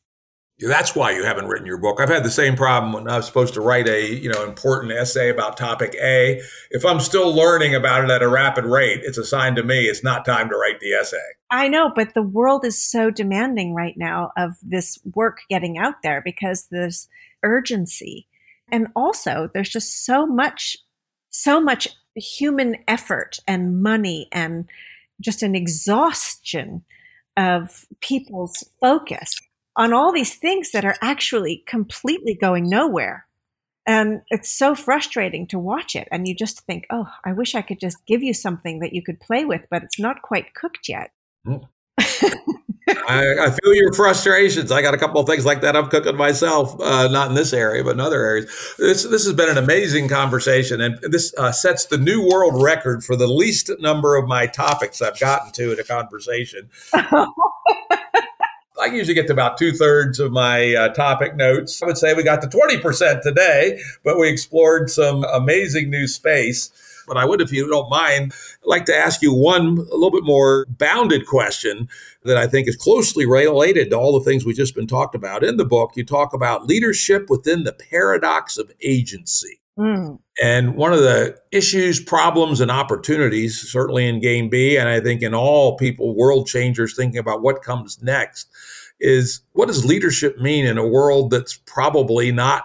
That's 0.60 0.96
why 0.96 1.12
you 1.12 1.24
haven't 1.24 1.46
written 1.46 1.66
your 1.66 1.78
book. 1.78 2.00
I've 2.00 2.08
had 2.08 2.24
the 2.24 2.30
same 2.30 2.56
problem 2.56 2.92
when 2.92 3.08
I 3.08 3.16
was 3.16 3.26
supposed 3.26 3.54
to 3.54 3.60
write 3.60 3.88
a, 3.88 4.12
you 4.12 4.28
know, 4.28 4.44
important 4.44 4.92
essay 4.92 5.30
about 5.30 5.56
topic 5.56 5.94
A. 6.02 6.40
If 6.70 6.84
I'm 6.84 6.98
still 6.98 7.32
learning 7.32 7.76
about 7.76 8.04
it 8.04 8.10
at 8.10 8.22
a 8.22 8.28
rapid 8.28 8.64
rate, 8.64 9.00
it's 9.04 9.18
a 9.18 9.24
sign 9.24 9.54
to 9.54 9.62
me 9.62 9.84
it's 9.84 10.02
not 10.02 10.24
time 10.24 10.48
to 10.48 10.56
write 10.56 10.80
the 10.80 10.94
essay. 10.94 11.16
I 11.50 11.68
know, 11.68 11.92
but 11.94 12.14
the 12.14 12.22
world 12.22 12.64
is 12.64 12.76
so 12.76 13.10
demanding 13.10 13.72
right 13.72 13.94
now 13.96 14.32
of 14.36 14.56
this 14.62 14.98
work 15.14 15.38
getting 15.48 15.78
out 15.78 16.02
there 16.02 16.20
because 16.24 16.66
there's 16.72 17.08
urgency. 17.44 18.26
And 18.70 18.88
also, 18.96 19.48
there's 19.54 19.70
just 19.70 20.04
so 20.04 20.26
much 20.26 20.76
so 21.30 21.60
much 21.60 21.88
human 22.16 22.76
effort 22.88 23.38
and 23.46 23.80
money 23.82 24.28
and 24.32 24.68
just 25.20 25.42
an 25.42 25.54
exhaustion 25.54 26.82
of 27.36 27.86
people's 28.00 28.64
focus 28.80 29.40
on 29.78 29.92
all 29.92 30.12
these 30.12 30.34
things 30.34 30.72
that 30.72 30.84
are 30.84 30.96
actually 31.00 31.62
completely 31.66 32.34
going 32.34 32.68
nowhere. 32.68 33.26
And 33.86 34.20
it's 34.28 34.50
so 34.50 34.74
frustrating 34.74 35.46
to 35.46 35.58
watch 35.58 35.96
it. 35.96 36.08
And 36.12 36.28
you 36.28 36.34
just 36.34 36.60
think, 36.66 36.84
oh, 36.90 37.06
I 37.24 37.32
wish 37.32 37.54
I 37.54 37.62
could 37.62 37.80
just 37.80 38.04
give 38.04 38.22
you 38.22 38.34
something 38.34 38.80
that 38.80 38.92
you 38.92 39.02
could 39.02 39.20
play 39.20 39.46
with, 39.46 39.62
but 39.70 39.82
it's 39.82 39.98
not 39.98 40.20
quite 40.20 40.52
cooked 40.52 40.88
yet. 40.90 41.12
Mm. 41.46 41.66
I, 43.08 43.46
I, 43.46 43.50
feel 43.50 43.74
your 43.74 43.92
frustrations. 43.92 44.72
I 44.72 44.82
got 44.82 44.94
a 44.94 44.98
couple 44.98 45.20
of 45.20 45.26
things 45.26 45.46
like 45.46 45.60
that 45.60 45.76
I'm 45.76 45.88
cooking 45.88 46.16
myself, 46.16 46.78
uh, 46.80 47.08
not 47.08 47.28
in 47.28 47.34
this 47.34 47.52
area, 47.52 47.84
but 47.84 47.92
in 47.92 48.00
other 48.00 48.22
areas. 48.22 48.74
This 48.78 49.04
this 49.04 49.24
has 49.24 49.34
been 49.34 49.48
an 49.48 49.58
amazing 49.58 50.08
conversation, 50.08 50.80
and 50.80 50.98
this 51.02 51.34
uh, 51.36 51.52
sets 51.52 51.86
the 51.86 51.98
new 51.98 52.26
world 52.26 52.62
record 52.62 53.04
for 53.04 53.14
the 53.14 53.26
least 53.26 53.70
number 53.80 54.16
of 54.16 54.26
my 54.26 54.46
topics 54.46 55.02
I've 55.02 55.18
gotten 55.18 55.52
to 55.52 55.72
in 55.72 55.78
a 55.78 55.84
conversation. 55.84 56.70
I 58.80 58.86
usually 58.86 59.14
get 59.14 59.26
to 59.26 59.32
about 59.32 59.58
two 59.58 59.72
thirds 59.72 60.20
of 60.20 60.32
my 60.32 60.74
uh, 60.74 60.88
topic 60.90 61.36
notes. 61.36 61.82
I 61.82 61.86
would 61.86 61.98
say 61.98 62.14
we 62.14 62.22
got 62.22 62.42
to 62.42 62.48
20% 62.48 63.22
today, 63.22 63.80
but 64.04 64.18
we 64.18 64.28
explored 64.28 64.90
some 64.90 65.24
amazing 65.24 65.90
new 65.90 66.06
space. 66.06 66.70
But 67.06 67.16
I 67.16 67.24
would, 67.24 67.40
if 67.40 67.52
you 67.52 67.66
don't 67.68 67.88
mind, 67.88 68.34
like 68.64 68.84
to 68.84 68.94
ask 68.94 69.22
you 69.22 69.32
one 69.32 69.78
a 69.78 69.94
little 69.94 70.10
bit 70.10 70.24
more 70.24 70.66
bounded 70.68 71.26
question 71.26 71.88
that 72.24 72.36
I 72.36 72.46
think 72.46 72.68
is 72.68 72.76
closely 72.76 73.26
related 73.26 73.90
to 73.90 73.98
all 73.98 74.18
the 74.18 74.24
things 74.24 74.44
we've 74.44 74.54
just 74.54 74.74
been 74.74 74.86
talked 74.86 75.14
about. 75.14 75.42
In 75.42 75.56
the 75.56 75.64
book, 75.64 75.92
you 75.96 76.04
talk 76.04 76.34
about 76.34 76.66
leadership 76.66 77.30
within 77.30 77.64
the 77.64 77.72
paradox 77.72 78.58
of 78.58 78.70
agency. 78.82 79.60
Mm. 79.78 80.18
And 80.42 80.74
one 80.74 80.92
of 80.92 81.00
the 81.00 81.36
issues, 81.52 82.00
problems, 82.00 82.60
and 82.60 82.70
opportunities, 82.70 83.60
certainly 83.60 84.06
in 84.06 84.20
Game 84.20 84.48
B, 84.48 84.76
and 84.76 84.88
I 84.88 85.00
think 85.00 85.22
in 85.22 85.34
all 85.34 85.76
people, 85.76 86.16
world 86.16 86.46
changers 86.46 86.96
thinking 86.96 87.18
about 87.18 87.42
what 87.42 87.62
comes 87.62 88.02
next, 88.02 88.48
is 89.00 89.40
what 89.52 89.68
does 89.68 89.84
leadership 89.84 90.38
mean 90.38 90.66
in 90.66 90.78
a 90.78 90.86
world 90.86 91.30
that's 91.30 91.56
probably 91.66 92.32
not 92.32 92.64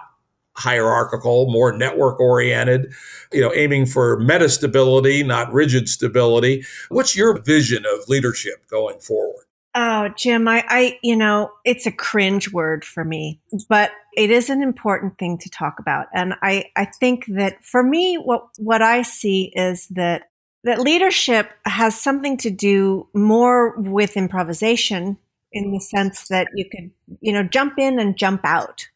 hierarchical, 0.56 1.50
more 1.50 1.76
network 1.76 2.20
oriented, 2.20 2.92
you 3.32 3.40
know, 3.40 3.52
aiming 3.54 3.86
for 3.86 4.18
meta 4.20 4.48
stability, 4.48 5.22
not 5.22 5.52
rigid 5.52 5.88
stability. 5.88 6.64
What's 6.88 7.16
your 7.16 7.40
vision 7.42 7.84
of 7.86 8.08
leadership 8.08 8.66
going 8.68 9.00
forward? 9.00 9.43
Oh, 9.76 10.08
Jim, 10.16 10.46
I, 10.46 10.64
I, 10.68 10.98
you 11.02 11.16
know, 11.16 11.50
it's 11.64 11.84
a 11.84 11.90
cringe 11.90 12.52
word 12.52 12.84
for 12.84 13.04
me, 13.04 13.40
but 13.68 13.90
it 14.16 14.30
is 14.30 14.48
an 14.48 14.62
important 14.62 15.18
thing 15.18 15.36
to 15.38 15.50
talk 15.50 15.80
about. 15.80 16.06
And 16.14 16.34
I, 16.42 16.66
I 16.76 16.84
think 16.84 17.26
that 17.26 17.64
for 17.64 17.82
me, 17.82 18.14
what, 18.16 18.46
what 18.56 18.82
I 18.82 19.02
see 19.02 19.52
is 19.56 19.88
that, 19.88 20.30
that 20.62 20.78
leadership 20.78 21.50
has 21.64 22.00
something 22.00 22.36
to 22.38 22.50
do 22.50 23.08
more 23.14 23.74
with 23.76 24.16
improvisation 24.16 25.18
in 25.52 25.72
the 25.72 25.80
sense 25.80 26.28
that 26.28 26.46
you 26.54 26.66
could, 26.70 26.90
you 27.20 27.32
know, 27.32 27.42
jump 27.42 27.74
in 27.76 27.98
and 27.98 28.16
jump 28.16 28.42
out. 28.44 28.88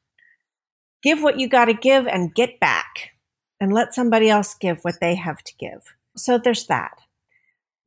Give 1.03 1.23
what 1.23 1.41
you 1.41 1.49
got 1.49 1.65
to 1.67 1.75
give 1.75 2.07
and 2.07 2.35
get 2.35 2.61
back 2.61 3.11
and 3.61 3.73
let 3.73 3.95
somebody 3.95 4.31
else 4.31 4.55
give 4.55 4.79
what 4.83 5.01
they 5.01 5.17
have 5.17 5.43
to 5.43 5.53
give. 5.59 5.95
So 6.17 6.39
there's 6.39 6.67
that 6.67 6.99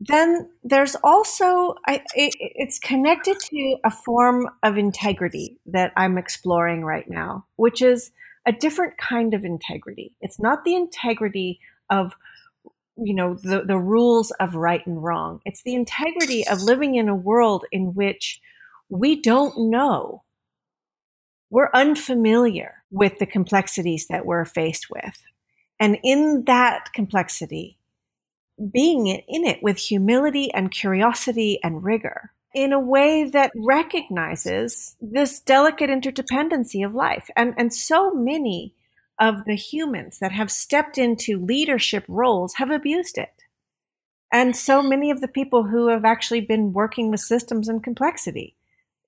then 0.03 0.49
there's 0.63 0.95
also 1.03 1.75
I, 1.87 2.03
it, 2.15 2.33
it's 2.39 2.79
connected 2.79 3.39
to 3.39 3.77
a 3.83 3.91
form 3.91 4.49
of 4.63 4.77
integrity 4.77 5.57
that 5.67 5.93
i'm 5.95 6.17
exploring 6.17 6.83
right 6.83 7.07
now 7.09 7.45
which 7.55 7.81
is 7.81 8.11
a 8.45 8.51
different 8.51 8.97
kind 8.97 9.33
of 9.33 9.45
integrity. 9.45 10.13
It's 10.21 10.39
not 10.39 10.63
the 10.63 10.75
integrity 10.75 11.59
of 11.89 12.13
you 12.97 13.13
know 13.13 13.35
the, 13.35 13.63
the 13.65 13.77
rules 13.77 14.31
of 14.31 14.55
right 14.55 14.85
and 14.85 15.01
wrong. 15.01 15.41
It's 15.45 15.63
the 15.63 15.75
integrity 15.75 16.47
of 16.47 16.61
living 16.61 16.95
in 16.95 17.09
a 17.09 17.15
world 17.15 17.65
in 17.71 17.93
which 17.93 18.41
we 18.89 19.21
don't 19.21 19.69
know. 19.69 20.23
We're 21.49 21.69
unfamiliar 21.73 22.83
with 22.91 23.19
the 23.19 23.25
complexities 23.25 24.07
that 24.07 24.25
we're 24.25 24.45
faced 24.45 24.89
with. 24.89 25.21
And 25.79 25.97
in 26.03 26.45
that 26.45 26.93
complexity 26.93 27.77
being 28.69 29.07
in 29.07 29.45
it 29.45 29.61
with 29.61 29.77
humility 29.77 30.53
and 30.53 30.71
curiosity 30.71 31.59
and 31.63 31.83
rigor 31.83 32.31
in 32.53 32.73
a 32.73 32.79
way 32.79 33.23
that 33.23 33.51
recognizes 33.55 34.95
this 35.01 35.39
delicate 35.39 35.89
interdependency 35.89 36.85
of 36.85 36.93
life. 36.93 37.29
And, 37.35 37.53
and 37.57 37.73
so 37.73 38.13
many 38.13 38.75
of 39.19 39.45
the 39.45 39.55
humans 39.55 40.19
that 40.19 40.31
have 40.31 40.51
stepped 40.51 40.97
into 40.97 41.43
leadership 41.43 42.03
roles 42.07 42.55
have 42.55 42.69
abused 42.69 43.17
it. 43.17 43.43
And 44.31 44.55
so 44.55 44.81
many 44.81 45.11
of 45.11 45.21
the 45.21 45.27
people 45.27 45.63
who 45.63 45.88
have 45.89 46.05
actually 46.05 46.41
been 46.41 46.73
working 46.73 47.11
with 47.11 47.19
systems 47.19 47.69
and 47.69 47.83
complexity, 47.83 48.55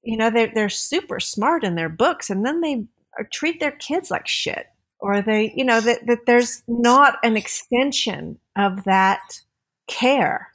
you 0.03 0.17
know, 0.17 0.29
they're, 0.29 0.51
they're 0.53 0.69
super 0.69 1.19
smart 1.19 1.63
in 1.63 1.75
their 1.75 1.89
books 1.89 2.29
and 2.29 2.45
then 2.45 2.61
they 2.61 2.85
treat 3.31 3.59
their 3.59 3.71
kids 3.71 4.11
like 4.11 4.27
shit 4.27 4.67
or 5.03 5.21
they, 5.21 5.53
you 5.53 5.65
know, 5.65 5.81
that, 5.81 6.07
that 6.07 6.25
there's 6.25 6.63
not 6.65 7.17
an 7.23 7.35
extension 7.35 8.39
of 8.55 8.85
that 8.85 9.41
care 9.85 10.47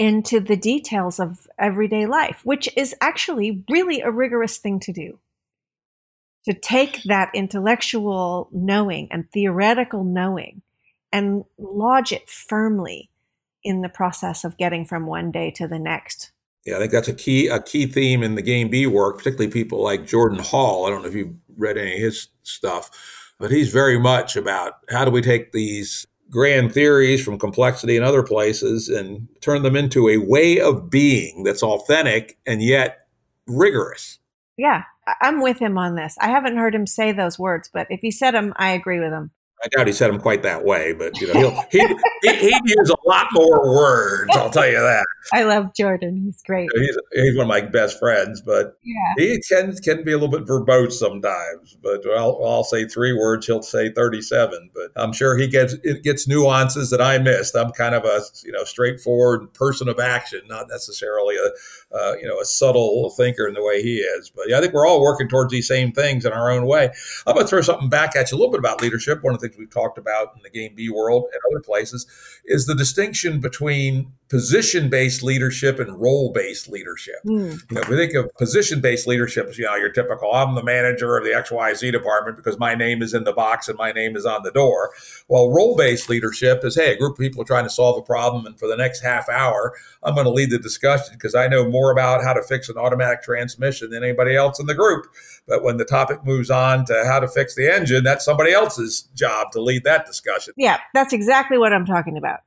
into 0.00 0.40
the 0.40 0.56
details 0.56 1.20
of 1.20 1.46
everyday 1.56 2.06
life, 2.06 2.40
which 2.42 2.68
is 2.76 2.92
actually 3.00 3.62
really 3.70 4.00
a 4.00 4.10
rigorous 4.10 4.58
thing 4.58 4.80
to 4.80 4.92
do. 4.92 5.20
To 6.46 6.54
take 6.54 7.04
that 7.04 7.30
intellectual 7.32 8.48
knowing 8.50 9.06
and 9.12 9.30
theoretical 9.30 10.02
knowing 10.02 10.62
and 11.12 11.44
lodge 11.56 12.10
it 12.10 12.28
firmly 12.28 13.10
in 13.62 13.82
the 13.82 13.88
process 13.88 14.42
of 14.42 14.56
getting 14.56 14.84
from 14.84 15.06
one 15.06 15.30
day 15.30 15.52
to 15.52 15.68
the 15.68 15.78
next. 15.78 16.32
Yeah, 16.66 16.76
I 16.76 16.78
think 16.80 16.92
that's 16.92 17.08
a 17.08 17.14
key 17.14 17.46
a 17.46 17.62
key 17.62 17.86
theme 17.86 18.22
in 18.24 18.34
the 18.34 18.42
game 18.42 18.70
B 18.70 18.86
work, 18.86 19.18
particularly 19.18 19.52
people 19.52 19.82
like 19.82 20.06
Jordan 20.06 20.40
Hall. 20.40 20.86
I 20.86 20.90
don't 20.90 21.02
know 21.02 21.08
if 21.08 21.14
you've 21.14 21.36
read 21.56 21.78
any 21.78 21.94
of 21.94 22.00
his 22.00 22.28
stuff, 22.42 22.90
but 23.40 23.50
he's 23.50 23.72
very 23.72 23.98
much 23.98 24.36
about 24.36 24.74
how 24.90 25.04
do 25.04 25.10
we 25.10 25.22
take 25.22 25.50
these 25.50 26.06
grand 26.30 26.72
theories 26.72 27.24
from 27.24 27.38
complexity 27.38 27.96
and 27.96 28.04
other 28.04 28.22
places 28.22 28.88
and 28.88 29.26
turn 29.40 29.62
them 29.62 29.74
into 29.74 30.08
a 30.08 30.18
way 30.18 30.60
of 30.60 30.90
being 30.90 31.42
that's 31.42 31.62
authentic 31.62 32.38
and 32.46 32.62
yet 32.62 33.08
rigorous. 33.48 34.18
Yeah, 34.56 34.84
I'm 35.20 35.40
with 35.40 35.58
him 35.58 35.78
on 35.78 35.96
this. 35.96 36.16
I 36.20 36.28
haven't 36.28 36.58
heard 36.58 36.74
him 36.74 36.86
say 36.86 37.12
those 37.12 37.38
words, 37.38 37.70
but 37.72 37.86
if 37.90 38.00
he 38.00 38.10
said 38.10 38.32
them, 38.32 38.52
I 38.56 38.70
agree 38.72 39.00
with 39.00 39.10
him. 39.10 39.30
I 39.62 39.68
doubt 39.68 39.86
he 39.86 39.92
said 39.92 40.08
them 40.08 40.18
quite 40.18 40.42
that 40.42 40.64
way, 40.64 40.94
but 40.94 41.20
you 41.20 41.26
know, 41.26 41.40
he'll, 41.40 41.64
he, 41.70 41.86
he, 42.22 42.36
he'd 42.48 42.62
use 42.64 42.90
a 42.90 43.08
lot 43.08 43.26
more 43.32 43.74
words. 43.74 44.30
I'll 44.34 44.50
tell 44.50 44.66
you 44.66 44.80
that. 44.80 45.04
I 45.32 45.42
love 45.44 45.74
Jordan. 45.74 46.16
He's 46.16 46.42
great. 46.42 46.70
He's, 46.74 46.96
he's 47.12 47.36
one 47.36 47.44
of 47.44 47.48
my 47.48 47.60
best 47.60 47.98
friends, 47.98 48.40
but 48.40 48.78
yeah. 48.82 49.14
he 49.16 49.40
can 49.48 49.74
can 49.76 50.02
be 50.02 50.12
a 50.12 50.18
little 50.18 50.30
bit 50.30 50.46
verbose 50.46 50.92
sometimes. 50.92 51.76
But 51.82 52.00
I'll, 52.06 52.40
I'll 52.42 52.64
say 52.64 52.86
three 52.86 53.12
words, 53.12 53.46
he'll 53.46 53.62
say 53.62 53.92
thirty-seven. 53.92 54.70
But 54.74 54.92
I'm 54.96 55.12
sure 55.12 55.36
he 55.36 55.46
gets 55.46 55.74
it 55.82 56.02
gets 56.02 56.26
nuances 56.26 56.90
that 56.90 57.02
I 57.02 57.18
missed. 57.18 57.54
I'm 57.54 57.72
kind 57.72 57.94
of 57.94 58.04
a 58.04 58.22
you 58.44 58.52
know 58.52 58.64
straightforward 58.64 59.52
person 59.52 59.88
of 59.88 60.00
action, 60.00 60.40
not 60.48 60.68
necessarily 60.68 61.36
a 61.36 61.50
uh, 61.92 62.14
you 62.20 62.28
know, 62.28 62.38
a 62.40 62.44
subtle 62.44 63.10
thinker 63.10 63.48
in 63.48 63.54
the 63.54 63.64
way 63.64 63.82
he 63.82 63.96
is. 63.96 64.30
But 64.30 64.48
yeah, 64.48 64.58
I 64.58 64.60
think 64.60 64.72
we're 64.72 64.86
all 64.86 65.00
working 65.00 65.28
towards 65.28 65.50
these 65.50 65.66
same 65.66 65.92
things 65.92 66.24
in 66.24 66.32
our 66.32 66.50
own 66.50 66.66
way. 66.66 66.90
I'm 67.26 67.34
going 67.34 67.44
to 67.46 67.50
throw 67.50 67.60
something 67.62 67.88
back 67.88 68.14
at 68.14 68.30
you 68.30 68.36
a 68.36 68.38
little 68.38 68.52
bit 68.52 68.60
about 68.60 68.80
leadership. 68.80 69.22
One 69.22 69.34
of 69.34 69.40
the 69.40 69.48
things 69.50 69.58
we've 69.58 69.70
talked 69.70 69.98
about 69.98 70.34
in 70.36 70.42
the 70.42 70.50
game 70.50 70.74
B 70.74 70.88
world 70.90 71.24
and 71.32 71.40
other 71.50 71.62
places 71.62 72.06
is 72.44 72.66
the 72.66 72.74
distinction 72.74 73.40
between 73.40 74.12
position 74.28 74.88
based 74.88 75.24
leadership 75.24 75.80
and 75.80 76.00
role 76.00 76.32
based 76.32 76.68
leadership. 76.68 77.16
Mm. 77.26 77.60
You 77.68 77.74
know, 77.74 77.80
if 77.80 77.88
we 77.88 77.96
think 77.96 78.14
of 78.14 78.32
position 78.36 78.80
based 78.80 79.06
leadership 79.06 79.48
as, 79.48 79.58
you 79.58 79.64
know, 79.64 79.74
your 79.74 79.90
typical, 79.90 80.32
I'm 80.32 80.54
the 80.54 80.62
manager 80.62 81.16
of 81.16 81.24
the 81.24 81.30
XYZ 81.30 81.90
department 81.90 82.36
because 82.36 82.58
my 82.58 82.74
name 82.74 83.02
is 83.02 83.12
in 83.12 83.24
the 83.24 83.32
box 83.32 83.68
and 83.68 83.76
my 83.76 83.90
name 83.90 84.16
is 84.16 84.24
on 84.24 84.44
the 84.44 84.52
door. 84.52 84.92
Well, 85.28 85.50
role 85.50 85.76
based 85.76 86.08
leadership 86.08 86.64
is, 86.64 86.76
hey, 86.76 86.94
a 86.94 86.96
group 86.96 87.14
of 87.14 87.18
people 87.18 87.42
are 87.42 87.46
trying 87.46 87.64
to 87.64 87.70
solve 87.70 87.98
a 87.98 88.02
problem. 88.02 88.46
And 88.46 88.58
for 88.58 88.68
the 88.68 88.76
next 88.76 89.00
half 89.00 89.28
hour, 89.28 89.74
I'm 90.02 90.14
going 90.14 90.26
to 90.26 90.32
lead 90.32 90.50
the 90.50 90.58
discussion 90.58 91.14
because 91.14 91.34
I 91.34 91.48
know 91.48 91.68
more 91.68 91.90
about 91.90 92.22
how 92.22 92.32
to 92.32 92.42
fix 92.42 92.68
an 92.68 92.78
automatic 92.78 93.22
transmission 93.22 93.90
than 93.90 94.04
anybody 94.04 94.36
else 94.36 94.60
in 94.60 94.66
the 94.66 94.74
group. 94.74 95.06
But 95.50 95.62
when 95.62 95.76
the 95.76 95.84
topic 95.84 96.24
moves 96.24 96.50
on 96.50 96.86
to 96.86 97.04
how 97.04 97.20
to 97.20 97.28
fix 97.28 97.54
the 97.54 97.70
engine, 97.70 98.04
that's 98.04 98.24
somebody 98.24 98.52
else's 98.52 99.02
job 99.14 99.50
to 99.52 99.60
lead 99.60 99.84
that 99.84 100.06
discussion. 100.06 100.54
Yeah, 100.56 100.78
that's 100.94 101.12
exactly 101.12 101.58
what 101.58 101.74
I'm 101.74 101.84
talking 101.84 102.16
about 102.16 102.40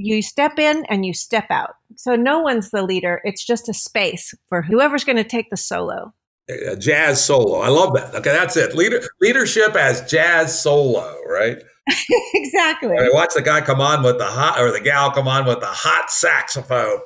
you 0.00 0.22
step 0.22 0.58
in 0.58 0.84
and 0.86 1.04
you 1.04 1.12
step 1.12 1.46
out. 1.50 1.76
So 1.96 2.16
no 2.16 2.40
one's 2.40 2.70
the 2.70 2.82
leader. 2.82 3.20
It's 3.24 3.44
just 3.44 3.68
a 3.68 3.74
space 3.74 4.34
for 4.48 4.62
whoever's 4.62 5.04
going 5.04 5.16
to 5.16 5.24
take 5.24 5.50
the 5.50 5.56
solo. 5.56 6.14
A 6.48 6.76
jazz 6.76 7.24
solo. 7.24 7.60
I 7.60 7.68
love 7.68 7.94
that. 7.94 8.14
Okay, 8.14 8.32
that's 8.32 8.56
it. 8.56 8.74
Leader 8.74 9.02
leadership 9.20 9.76
as 9.76 10.10
jazz 10.10 10.60
solo, 10.60 11.16
right? 11.28 11.62
exactly. 12.34 12.96
I 12.98 13.08
watch 13.12 13.34
the 13.34 13.42
guy 13.42 13.60
come 13.60 13.80
on 13.80 14.02
with 14.02 14.18
the 14.18 14.26
hot 14.26 14.58
or 14.58 14.72
the 14.72 14.80
gal 14.80 15.12
come 15.12 15.28
on 15.28 15.46
with 15.46 15.60
the 15.60 15.66
hot 15.66 16.10
saxophone. 16.10 17.00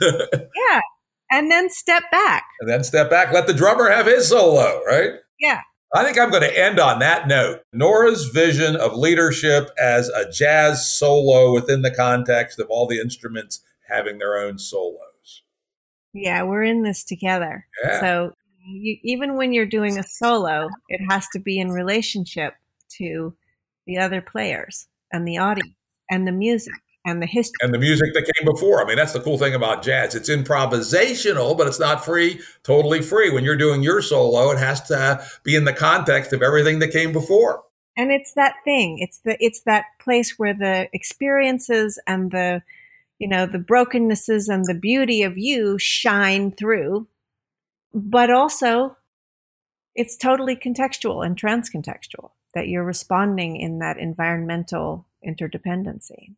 yeah. 0.00 0.80
And 1.30 1.50
then 1.50 1.70
step 1.70 2.02
back. 2.10 2.44
And 2.60 2.68
then 2.68 2.82
step 2.82 3.08
back. 3.08 3.32
Let 3.32 3.46
the 3.46 3.54
drummer 3.54 3.88
have 3.90 4.06
his 4.06 4.28
solo, 4.28 4.82
right? 4.86 5.12
Yeah. 5.38 5.60
I 5.94 6.04
think 6.04 6.18
I'm 6.18 6.30
going 6.30 6.42
to 6.42 6.58
end 6.58 6.78
on 6.78 7.00
that 7.00 7.26
note. 7.26 7.62
Nora's 7.72 8.26
vision 8.26 8.76
of 8.76 8.96
leadership 8.96 9.70
as 9.78 10.08
a 10.08 10.30
jazz 10.30 10.90
solo 10.90 11.52
within 11.52 11.82
the 11.82 11.90
context 11.90 12.60
of 12.60 12.68
all 12.70 12.86
the 12.86 13.00
instruments 13.00 13.60
having 13.88 14.18
their 14.18 14.36
own 14.36 14.58
solos. 14.58 15.42
Yeah, 16.12 16.42
we're 16.42 16.64
in 16.64 16.82
this 16.82 17.04
together. 17.04 17.66
Yeah. 17.84 18.00
So 18.00 18.32
you, 18.66 18.98
even 19.02 19.36
when 19.36 19.52
you're 19.52 19.66
doing 19.66 19.98
a 19.98 20.04
solo, 20.04 20.68
it 20.88 21.00
has 21.10 21.26
to 21.32 21.40
be 21.40 21.58
in 21.58 21.70
relationship 21.70 22.54
to 22.98 23.34
the 23.86 23.98
other 23.98 24.20
players 24.20 24.86
and 25.12 25.26
the 25.26 25.38
audience 25.38 25.74
and 26.08 26.26
the 26.26 26.32
music 26.32 26.74
and 27.04 27.22
the 27.22 27.26
history 27.26 27.56
and 27.62 27.72
the 27.72 27.78
music 27.78 28.12
that 28.14 28.30
came 28.36 28.44
before. 28.44 28.82
I 28.82 28.86
mean, 28.86 28.96
that's 28.96 29.12
the 29.12 29.20
cool 29.20 29.38
thing 29.38 29.54
about 29.54 29.82
jazz. 29.82 30.14
It's 30.14 30.28
improvisational, 30.28 31.56
but 31.56 31.66
it's 31.66 31.80
not 31.80 32.04
free, 32.04 32.40
totally 32.62 33.00
free. 33.00 33.30
When 33.30 33.44
you're 33.44 33.56
doing 33.56 33.82
your 33.82 34.02
solo, 34.02 34.50
it 34.50 34.58
has 34.58 34.82
to 34.88 35.24
be 35.42 35.56
in 35.56 35.64
the 35.64 35.72
context 35.72 36.32
of 36.32 36.42
everything 36.42 36.78
that 36.80 36.88
came 36.88 37.12
before. 37.12 37.64
And 37.96 38.12
it's 38.12 38.34
that 38.34 38.54
thing. 38.64 38.98
It's 38.98 39.18
the 39.20 39.36
it's 39.44 39.62
that 39.62 39.86
place 39.98 40.38
where 40.38 40.54
the 40.54 40.88
experiences 40.92 41.98
and 42.06 42.30
the 42.30 42.62
you 43.18 43.28
know, 43.28 43.44
the 43.44 43.58
brokennesses 43.58 44.48
and 44.48 44.64
the 44.64 44.74
beauty 44.74 45.22
of 45.22 45.36
you 45.36 45.78
shine 45.78 46.50
through. 46.50 47.06
But 47.92 48.30
also 48.30 48.96
it's 49.94 50.16
totally 50.16 50.56
contextual 50.56 51.24
and 51.24 51.36
transcontextual 51.36 52.30
that 52.54 52.68
you're 52.68 52.84
responding 52.84 53.56
in 53.56 53.78
that 53.80 53.98
environmental 53.98 55.06
interdependency. 55.26 56.34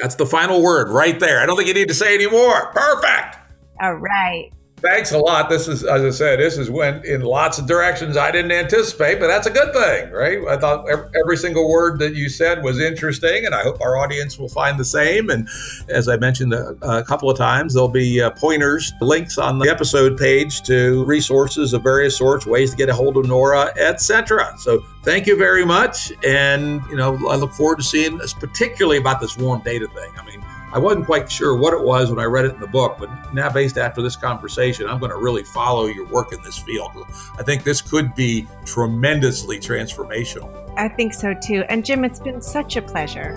That's 0.00 0.16
the 0.16 0.26
final 0.26 0.62
word 0.62 0.88
right 0.88 1.18
there. 1.20 1.40
I 1.40 1.46
don't 1.46 1.56
think 1.56 1.68
you 1.68 1.74
need 1.74 1.88
to 1.88 1.94
say 1.94 2.14
any 2.14 2.28
more. 2.28 2.72
Perfect. 2.72 3.38
All 3.80 3.94
right. 3.94 4.50
Thanks 4.84 5.12
a 5.12 5.18
lot. 5.18 5.48
This 5.48 5.66
is, 5.66 5.82
as 5.82 6.02
I 6.02 6.10
said, 6.10 6.38
this 6.38 6.58
is 6.58 6.70
went 6.70 7.04
in 7.04 7.22
lots 7.22 7.58
of 7.58 7.66
directions 7.66 8.16
I 8.16 8.30
didn't 8.30 8.52
anticipate, 8.52 9.18
but 9.18 9.28
that's 9.28 9.46
a 9.46 9.50
good 9.50 9.72
thing, 9.72 10.10
right? 10.10 10.38
I 10.46 10.58
thought 10.58 10.86
every 11.18 11.36
single 11.36 11.68
word 11.68 11.98
that 12.00 12.14
you 12.14 12.28
said 12.28 12.62
was 12.62 12.78
interesting, 12.78 13.46
and 13.46 13.54
I 13.54 13.62
hope 13.62 13.80
our 13.80 13.96
audience 13.96 14.38
will 14.38 14.48
find 14.48 14.78
the 14.78 14.84
same. 14.84 15.30
And 15.30 15.48
as 15.88 16.08
I 16.08 16.16
mentioned 16.16 16.52
a, 16.52 16.76
a 16.82 17.02
couple 17.02 17.30
of 17.30 17.38
times, 17.38 17.74
there'll 17.74 17.88
be 17.88 18.20
uh, 18.20 18.30
pointers, 18.30 18.92
links 19.00 19.38
on 19.38 19.58
the 19.58 19.70
episode 19.70 20.18
page 20.18 20.62
to 20.62 21.04
resources 21.04 21.72
of 21.72 21.82
various 21.82 22.16
sorts, 22.16 22.46
ways 22.46 22.72
to 22.72 22.76
get 22.76 22.88
a 22.88 22.94
hold 22.94 23.16
of 23.16 23.26
Nora, 23.26 23.72
etc. 23.78 24.52
So 24.58 24.84
thank 25.02 25.26
you 25.26 25.36
very 25.36 25.64
much, 25.64 26.12
and 26.24 26.82
you 26.90 26.96
know 26.96 27.14
I 27.28 27.36
look 27.36 27.52
forward 27.52 27.76
to 27.76 27.84
seeing, 27.84 28.20
us, 28.20 28.34
particularly 28.34 28.98
about 28.98 29.20
this 29.20 29.38
warm 29.38 29.62
data 29.62 29.88
thing. 29.88 30.12
I 30.18 30.24
mean 30.26 30.43
I 30.74 30.78
wasn't 30.78 31.06
quite 31.06 31.30
sure 31.30 31.56
what 31.56 31.72
it 31.72 31.80
was 31.80 32.10
when 32.10 32.18
I 32.18 32.24
read 32.24 32.46
it 32.46 32.54
in 32.54 32.58
the 32.58 32.66
book, 32.66 32.96
but 32.98 33.08
now, 33.32 33.48
based 33.48 33.78
after 33.78 34.02
this 34.02 34.16
conversation, 34.16 34.88
I'm 34.88 34.98
going 34.98 35.12
to 35.12 35.18
really 35.18 35.44
follow 35.44 35.86
your 35.86 36.04
work 36.08 36.32
in 36.32 36.42
this 36.42 36.58
field. 36.58 36.90
I 37.38 37.44
think 37.44 37.62
this 37.62 37.80
could 37.80 38.12
be 38.16 38.48
tremendously 38.64 39.60
transformational. 39.60 40.50
I 40.76 40.88
think 40.88 41.14
so 41.14 41.32
too. 41.32 41.62
And 41.68 41.84
Jim, 41.84 42.04
it's 42.04 42.18
been 42.18 42.42
such 42.42 42.74
a 42.74 42.82
pleasure. 42.82 43.36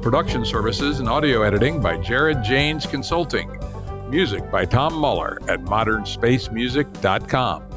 Production 0.00 0.46
services 0.46 1.00
and 1.00 1.08
audio 1.08 1.42
editing 1.42 1.82
by 1.82 1.98
Jared 1.98 2.42
Janes 2.42 2.86
Consulting. 2.86 3.50
Music 4.08 4.50
by 4.50 4.64
Tom 4.64 4.94
Muller 4.94 5.36
at 5.46 5.60
modernspacemusic.com. 5.60 7.67